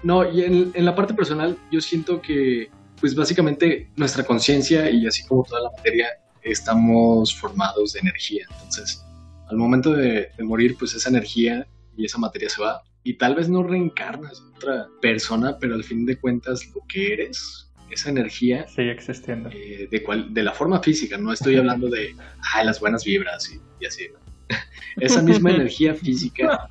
No, 0.03 0.31
y 0.31 0.45
en, 0.45 0.71
en 0.75 0.85
la 0.85 0.95
parte 0.95 1.13
personal, 1.13 1.59
yo 1.71 1.81
siento 1.81 2.23
que, 2.23 2.71
pues 3.01 3.15
básicamente, 3.15 3.91
nuestra 3.97 4.25
conciencia 4.25 4.91
y 4.91 5.07
así 5.07 5.27
como 5.27 5.45
toda 5.45 5.63
la 5.63 5.71
materia, 5.77 6.09
estamos 6.43 7.35
formados 7.35 7.93
de 7.93 8.01
energía. 8.01 8.47
Entonces, 8.51 9.05
al 9.49 9.57
momento 9.57 9.93
de, 9.93 10.31
de, 10.37 10.45
morir, 10.45 10.77
pues 10.79 10.95
esa 10.95 11.11
energía 11.11 11.67
y 11.97 12.07
esa 12.07 12.19
materia 12.19 12.49
se 12.49 12.63
va. 12.63 12.83
Y 13.03 13.15
tal 13.15 13.35
vez 13.35 13.49
no 13.49 13.63
reencarnas 13.63 14.41
en 14.41 14.57
otra 14.57 14.87
persona, 15.03 15.59
pero 15.59 15.75
al 15.75 15.85
fin 15.85 16.07
de 16.07 16.19
cuentas, 16.19 16.67
lo 16.75 16.83
que 16.89 17.13
eres 17.13 17.68
esa 17.91 18.11
energía 18.11 18.67
sigue 18.69 18.93
existiendo. 18.93 19.51
Eh, 19.53 19.89
de, 19.91 20.03
cual, 20.03 20.33
de 20.33 20.43
la 20.43 20.53
forma 20.53 20.81
física, 20.83 21.17
no 21.19 21.33
estoy 21.33 21.57
hablando 21.57 21.89
de 21.89 22.15
las 22.65 22.81
buenas 22.81 23.05
vibras 23.05 23.51
y, 23.51 23.87
así. 23.87 24.09
esa 24.97 25.23
misma 25.23 25.51
energía 25.51 25.95
física 25.95 26.69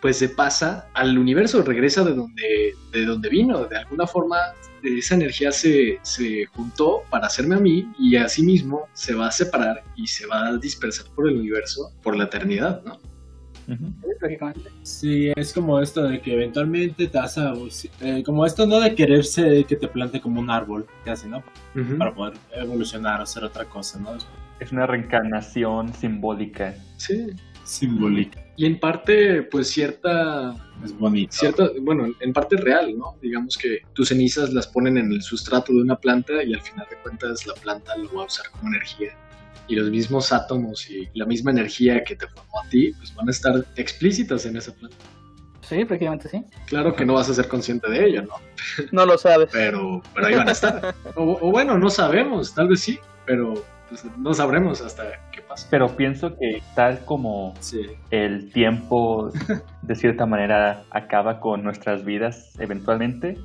pues 0.00 0.18
se 0.18 0.28
pasa 0.28 0.88
al 0.94 1.18
universo, 1.18 1.62
regresa 1.62 2.04
de 2.04 2.14
donde, 2.14 2.74
de 2.92 3.04
donde 3.04 3.28
vino, 3.28 3.64
de 3.64 3.78
alguna 3.78 4.06
forma 4.06 4.36
esa 4.82 5.14
energía 5.14 5.50
se, 5.50 5.98
se 6.02 6.46
juntó 6.46 7.02
para 7.10 7.26
hacerme 7.26 7.56
a 7.56 7.58
mí 7.58 7.90
y 7.98 8.16
así 8.16 8.42
mismo 8.42 8.86
se 8.92 9.14
va 9.14 9.28
a 9.28 9.32
separar 9.32 9.82
y 9.96 10.06
se 10.06 10.26
va 10.26 10.48
a 10.48 10.56
dispersar 10.58 11.06
por 11.14 11.28
el 11.28 11.38
universo 11.38 11.92
por 12.02 12.16
la 12.16 12.24
eternidad, 12.24 12.82
¿no? 12.84 13.00
Sí, 14.82 15.32
es 15.34 15.52
como 15.52 15.80
esto 15.80 16.04
de 16.04 16.20
que 16.20 16.34
eventualmente 16.34 17.08
te 17.08 17.18
vas 17.18 17.36
a... 17.38 17.52
Eh, 18.00 18.22
como 18.24 18.46
esto 18.46 18.66
no 18.66 18.80
de 18.80 18.94
quererse 18.94 19.64
que 19.64 19.76
te 19.76 19.88
plante 19.88 20.20
como 20.20 20.40
un 20.40 20.50
árbol, 20.50 20.86
casi, 21.04 21.28
¿no? 21.28 21.42
Para 21.98 22.14
poder 22.14 22.34
evolucionar 22.52 23.20
hacer 23.20 23.44
otra 23.44 23.64
cosa, 23.64 23.98
¿no? 23.98 24.16
Es 24.60 24.72
una 24.72 24.86
reencarnación 24.86 25.92
simbólica. 25.92 26.74
Sí. 26.96 27.26
Simbólica. 27.64 28.40
Y 28.56 28.64
en 28.66 28.78
parte, 28.78 29.42
pues 29.42 29.68
cierta... 29.68 30.54
Es 30.84 30.96
bonito. 30.96 31.32
Cierta, 31.32 31.68
bueno, 31.82 32.06
en 32.20 32.32
parte 32.32 32.56
real, 32.56 32.96
¿no? 32.96 33.16
Digamos 33.20 33.56
que 33.56 33.80
tus 33.92 34.08
cenizas 34.08 34.52
las 34.52 34.66
ponen 34.66 34.98
en 34.98 35.10
el 35.10 35.22
sustrato 35.22 35.72
de 35.72 35.80
una 35.80 35.96
planta 35.96 36.42
y 36.44 36.54
al 36.54 36.60
final 36.60 36.86
de 36.88 36.96
cuentas 37.02 37.46
la 37.46 37.54
planta 37.54 37.96
lo 37.96 38.14
va 38.14 38.22
a 38.22 38.26
usar 38.26 38.50
como 38.50 38.68
energía 38.68 39.16
y 39.68 39.76
los 39.76 39.90
mismos 39.90 40.32
átomos 40.32 40.88
y 40.90 41.08
la 41.14 41.26
misma 41.26 41.50
energía 41.50 42.02
que 42.04 42.16
te 42.16 42.26
formó 42.28 42.60
a 42.64 42.68
ti, 42.68 42.92
pues 42.98 43.14
van 43.14 43.28
a 43.28 43.30
estar 43.30 43.64
explícitas 43.76 44.46
en 44.46 44.56
esa 44.56 44.72
planta. 44.74 44.96
Sí, 45.68 45.84
prácticamente 45.84 46.28
sí. 46.28 46.44
Claro 46.66 46.94
que 46.94 47.04
no 47.04 47.14
vas 47.14 47.28
a 47.28 47.34
ser 47.34 47.48
consciente 47.48 47.90
de 47.90 48.06
ello, 48.06 48.22
¿no? 48.22 48.34
No 48.92 49.04
lo 49.04 49.18
sabes. 49.18 49.48
pero, 49.52 50.00
pero 50.14 50.26
ahí 50.28 50.34
van 50.34 50.48
a 50.48 50.52
estar. 50.52 50.94
O, 51.16 51.50
bueno, 51.50 51.76
no 51.76 51.90
sabemos, 51.90 52.54
tal 52.54 52.68
vez 52.68 52.80
sí, 52.80 53.00
pero 53.24 53.54
pues, 53.88 54.04
no 54.16 54.32
sabremos 54.32 54.80
hasta 54.80 55.28
qué 55.32 55.42
pasa. 55.42 55.66
Pero 55.68 55.96
pienso 55.96 56.36
que 56.38 56.62
tal 56.76 57.04
como 57.04 57.54
el 58.10 58.52
tiempo 58.52 59.32
de 59.82 59.94
cierta 59.96 60.24
manera 60.24 60.84
acaba 60.90 61.40
con 61.40 61.64
nuestras 61.64 62.04
vidas 62.04 62.54
eventualmente, 62.60 63.36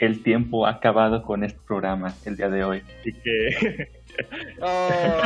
el 0.00 0.22
tiempo 0.22 0.66
ha 0.66 0.70
acabado 0.70 1.22
con 1.22 1.44
este 1.44 1.60
programa 1.66 2.14
el 2.24 2.36
día 2.36 2.48
de 2.48 2.64
hoy. 2.64 2.82
Así 3.00 3.12
que 3.12 3.92
Oh. 4.62 5.22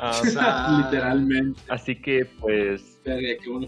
Ah, 0.00 0.80
Literalmente. 0.84 1.60
así 1.68 1.96
que 1.96 2.24
pues 2.40 3.00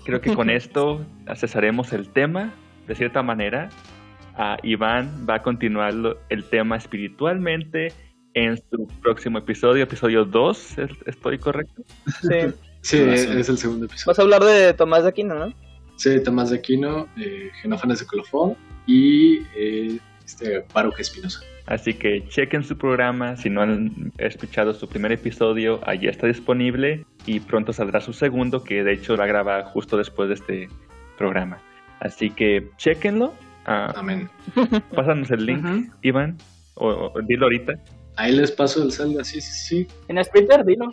creo 0.05 0.20
que 0.20 0.35
con 0.35 0.51
esto 0.51 1.05
cesaremos 1.36 1.93
el 1.93 2.09
tema. 2.10 2.52
De 2.86 2.94
cierta 2.94 3.22
manera, 3.22 3.68
a 4.36 4.56
Iván 4.62 5.27
va 5.28 5.36
a 5.36 5.43
continuar 5.43 5.94
lo- 5.94 6.18
el 6.28 6.44
tema 6.44 6.77
espiritualmente 6.77 7.93
en 8.35 8.56
su 8.56 8.86
próximo 9.02 9.39
episodio, 9.39 9.85
episodio 9.85 10.24
2, 10.24 10.78
¿es- 10.78 10.90
¿estoy 11.06 11.39
correcto? 11.39 11.82
Sí. 12.22 12.52
Sí, 12.82 12.97
es 12.98 13.48
el 13.48 13.59
segundo 13.59 13.86
episodio. 13.86 14.06
Vas 14.10 14.18
a 14.18 14.22
hablar 14.22 14.43
de 14.43 14.72
Tomás 14.72 15.02
de 15.02 15.10
Aquino, 15.10 15.35
¿no? 15.35 15.52
Sí, 15.97 16.22
Tomás 16.22 16.51
de 16.51 16.56
Aquino, 16.59 17.09
eh, 17.18 17.51
Genófanes 17.60 18.01
de 18.01 18.06
Colofón 18.06 18.56
y 18.86 19.40
eh, 19.55 19.98
este 20.24 20.64
Baruch 20.72 20.98
Espinosa. 20.98 21.40
Así 21.70 21.94
que 21.94 22.26
chequen 22.26 22.64
su 22.64 22.76
programa, 22.76 23.36
si 23.36 23.48
no 23.48 23.62
han 23.62 24.12
escuchado 24.18 24.74
su 24.74 24.88
primer 24.88 25.12
episodio, 25.12 25.80
allí 25.86 26.09
está 26.09 26.26
disponible 26.26 27.06
y 27.26 27.38
pronto 27.38 27.72
saldrá 27.72 28.01
su 28.01 28.12
segundo, 28.12 28.64
que 28.64 28.82
de 28.82 28.92
hecho 28.94 29.16
la 29.16 29.24
graba 29.26 29.64
justo 29.66 29.97
después 29.97 30.28
de 30.28 30.34
este 30.34 30.68
programa. 31.16 31.59
Así 32.01 32.30
que 32.30 32.68
chequenlo, 32.76 33.32
ah, 33.66 33.92
Amén. 33.97 34.28
pásanos 34.97 35.30
el 35.30 35.47
link. 35.47 35.92
Iván, 36.02 36.36
o, 36.74 36.88
o 36.88 37.20
dilo 37.22 37.47
ahorita. 37.47 37.74
Ahí 38.16 38.32
les 38.34 38.51
paso 38.51 38.82
el 38.82 38.90
Zelda, 38.90 39.22
sí, 39.22 39.40
sí, 39.40 39.52
sí. 39.52 39.88
¿Tienes 40.06 40.28
Twitter? 40.32 40.64
Dilo. 40.64 40.90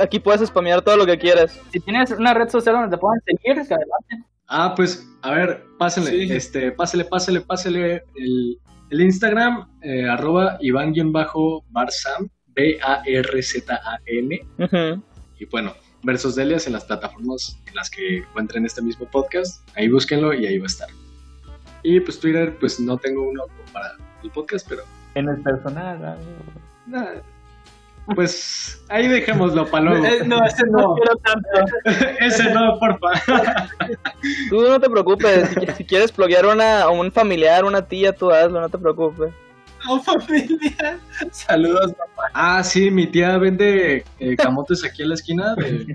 Aquí 0.00 0.18
puedes 0.18 0.46
spamear 0.48 0.82
todo 0.82 0.96
lo 0.96 1.06
que 1.06 1.16
quieras. 1.16 1.60
Si 1.70 1.78
tienes 1.78 2.10
una 2.10 2.34
red 2.34 2.48
social 2.48 2.74
donde 2.74 2.96
te 2.96 3.00
puedan 3.00 3.20
seguir, 3.24 3.54
que 3.68 3.74
adelante. 3.74 4.24
Ah, 4.48 4.74
pues, 4.74 5.06
a 5.22 5.30
ver, 5.30 5.62
pásenle, 5.78 6.10
Sí. 6.10 6.32
este, 6.32 6.72
pásele, 6.72 7.04
pásele, 7.04 7.40
pásele 7.40 8.02
el, 8.16 8.58
el 8.90 9.00
Instagram, 9.00 9.68
eh, 9.82 10.08
arroba 10.08 10.56
Iván-Barzam, 10.60 12.28
B-A-R-Z-A-M, 12.48 14.40
Ujú. 14.58 15.02
y 15.38 15.44
bueno, 15.46 15.74
Versos 16.02 16.34
Delias 16.36 16.66
en 16.66 16.72
las 16.74 16.84
plataformas 16.84 17.60
en 17.66 17.74
las 17.74 17.90
que 17.90 18.18
encuentren 18.18 18.64
este 18.64 18.82
mismo 18.82 19.06
podcast, 19.10 19.68
ahí 19.76 19.88
búsquenlo 19.88 20.32
y 20.34 20.46
ahí 20.46 20.58
va 20.58 20.64
a 20.64 20.66
estar. 20.66 20.88
Y 21.82 22.00
pues 22.00 22.18
Twitter, 22.20 22.56
pues 22.58 22.78
no 22.80 22.96
tengo 22.96 23.28
uno 23.28 23.44
para 23.72 23.92
el 24.22 24.30
podcast, 24.30 24.66
pero 24.68 24.82
En 25.14 25.28
el 25.28 25.40
personal. 25.42 26.04
ah, 26.04 26.16
nada, 26.86 27.22
pues 28.14 28.82
ahí 28.88 29.08
dejémoslo 29.08 29.66
para 29.66 29.84
luego. 29.84 30.04
Eh, 30.04 30.22
no, 30.26 30.44
ese 30.44 30.64
no. 30.70 30.94
Ese 32.20 32.52
no, 32.52 32.78
porfa. 32.78 33.68
Tú 34.50 34.60
no 34.62 34.80
te 34.80 34.88
preocupes. 34.90 35.48
Si, 35.50 35.66
si 35.76 35.84
quieres 35.84 36.12
pluguear 36.12 36.46
una, 36.46 36.82
a 36.82 36.90
un 36.90 37.10
familiar, 37.12 37.64
una 37.64 37.82
tía, 37.86 38.12
tú 38.12 38.30
hazlo, 38.30 38.60
no 38.60 38.68
te 38.68 38.78
preocupes. 38.78 39.30
No, 39.86 40.00
familia. 40.02 40.98
Saludos, 41.30 41.92
papá. 41.92 42.30
Ah, 42.34 42.64
sí, 42.64 42.90
mi 42.90 43.06
tía 43.06 43.36
vende 43.38 44.04
eh, 44.18 44.36
camotes 44.36 44.84
aquí 44.84 45.02
en 45.02 45.08
la 45.10 45.14
esquina, 45.14 45.54
de- 45.54 45.86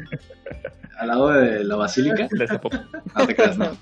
al 0.99 1.07
lado 1.09 1.29
de 1.31 1.63
la 1.65 1.75
basílica. 1.75 2.27
apo- 2.49 2.69
No 3.15 3.27
te 3.27 3.35
creas, 3.35 3.57
no. 3.57 3.75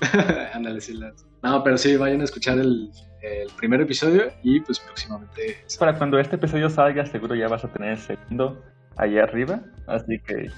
Ándale, 0.54 0.80
sí, 0.80 0.92
las- 0.94 1.26
No, 1.42 1.64
pero 1.64 1.76
sí, 1.76 1.96
vayan 1.96 2.20
a 2.20 2.24
escuchar 2.24 2.58
el, 2.58 2.90
el 3.22 3.48
primer 3.56 3.80
episodio 3.80 4.30
y 4.42 4.60
pues 4.60 4.78
próximamente. 4.80 5.64
Para 5.78 5.96
cuando 5.96 6.18
este 6.18 6.36
episodio 6.36 6.70
salga, 6.70 7.04
seguro 7.06 7.34
ya 7.34 7.48
vas 7.48 7.64
a 7.64 7.68
tener 7.68 7.90
el 7.92 7.98
segundo 7.98 8.62
allá 8.96 9.24
arriba. 9.24 9.60
Así 9.86 10.18
que 10.20 10.50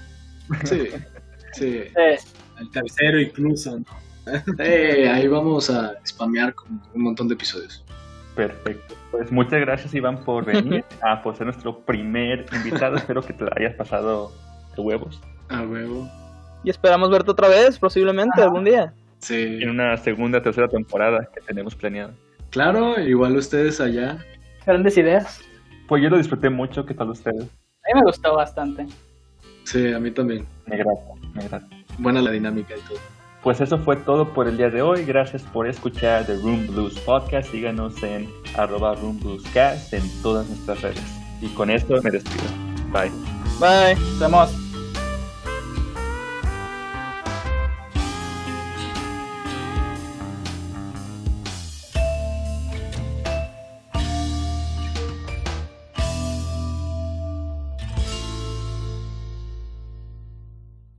Sí, 0.63 0.89
sí. 1.53 1.83
Eh, 1.97 2.17
El 2.59 2.71
tercero 2.71 3.19
incluso, 3.19 3.79
¿no? 3.79 3.85
Eh, 4.59 5.09
ahí 5.13 5.27
vamos 5.27 5.69
a 5.69 5.95
spamear 6.05 6.53
con 6.53 6.81
un 6.93 7.01
montón 7.01 7.27
de 7.27 7.33
episodios. 7.35 7.83
perfecto. 8.35 8.95
Pues 9.11 9.31
muchas 9.31 9.59
gracias, 9.59 9.93
Iván, 9.93 10.23
por 10.23 10.45
venir 10.45 10.85
a 11.01 11.21
por 11.23 11.35
ser 11.35 11.47
nuestro 11.47 11.79
primer 11.79 12.45
invitado. 12.53 12.95
Espero 12.95 13.21
que 13.21 13.33
te 13.33 13.43
la 13.43 13.51
hayas 13.57 13.75
pasado 13.75 14.31
de 14.75 14.81
huevos. 14.81 15.19
A 15.49 15.61
huevo. 15.63 16.07
Y 16.63 16.69
esperamos 16.69 17.09
verte 17.09 17.31
otra 17.31 17.47
vez, 17.49 17.77
posiblemente, 17.79 18.41
algún 18.41 18.63
día. 18.63 18.93
Sí. 19.19 19.59
En 19.61 19.69
una 19.69 19.97
segunda, 19.97 20.41
tercera 20.41 20.67
temporada 20.67 21.27
que 21.33 21.41
tenemos 21.41 21.75
planeada. 21.75 22.13
Claro, 22.51 22.99
igual 22.99 23.35
ustedes 23.37 23.81
allá. 23.81 24.17
grandes 24.65 24.97
ideas. 24.97 25.41
Pues 25.87 26.03
yo 26.03 26.09
lo 26.09 26.17
disfruté 26.17 26.49
mucho. 26.49 26.85
¿Qué 26.85 26.93
tal 26.93 27.09
ustedes? 27.09 27.43
A 27.43 27.87
mí 27.93 27.95
me 27.95 28.01
gustó 28.03 28.35
bastante. 28.35 28.85
Sí, 29.63 29.91
a 29.93 29.99
mí 29.99 30.11
también. 30.11 30.45
Me 30.67 30.77
grata, 30.77 31.01
me 31.33 31.47
grata. 31.47 31.67
Buena 31.97 32.21
la 32.21 32.31
dinámica 32.31 32.75
y 32.77 32.81
todo. 32.81 32.99
Pues 33.43 33.59
eso 33.59 33.79
fue 33.79 33.95
todo 33.95 34.33
por 34.33 34.47
el 34.47 34.57
día 34.57 34.69
de 34.69 34.81
hoy. 34.81 35.03
Gracias 35.03 35.41
por 35.43 35.67
escuchar 35.67 36.25
The 36.25 36.35
Room 36.35 36.67
Blues 36.67 36.99
Podcast. 36.99 37.49
Síganos 37.51 38.01
en 38.03 38.29
arroba 38.55 38.93
Room 38.95 39.19
Blues 39.19 39.43
Cast 39.53 39.93
en 39.93 40.03
todas 40.21 40.47
nuestras 40.47 40.81
redes. 40.81 41.19
Y 41.41 41.47
con 41.49 41.71
esto 41.71 41.99
me 42.03 42.11
despido. 42.11 42.43
Bye. 42.91 43.11
Bye. 43.59 43.95
Nos 43.95 44.19
vemos. 44.19 44.70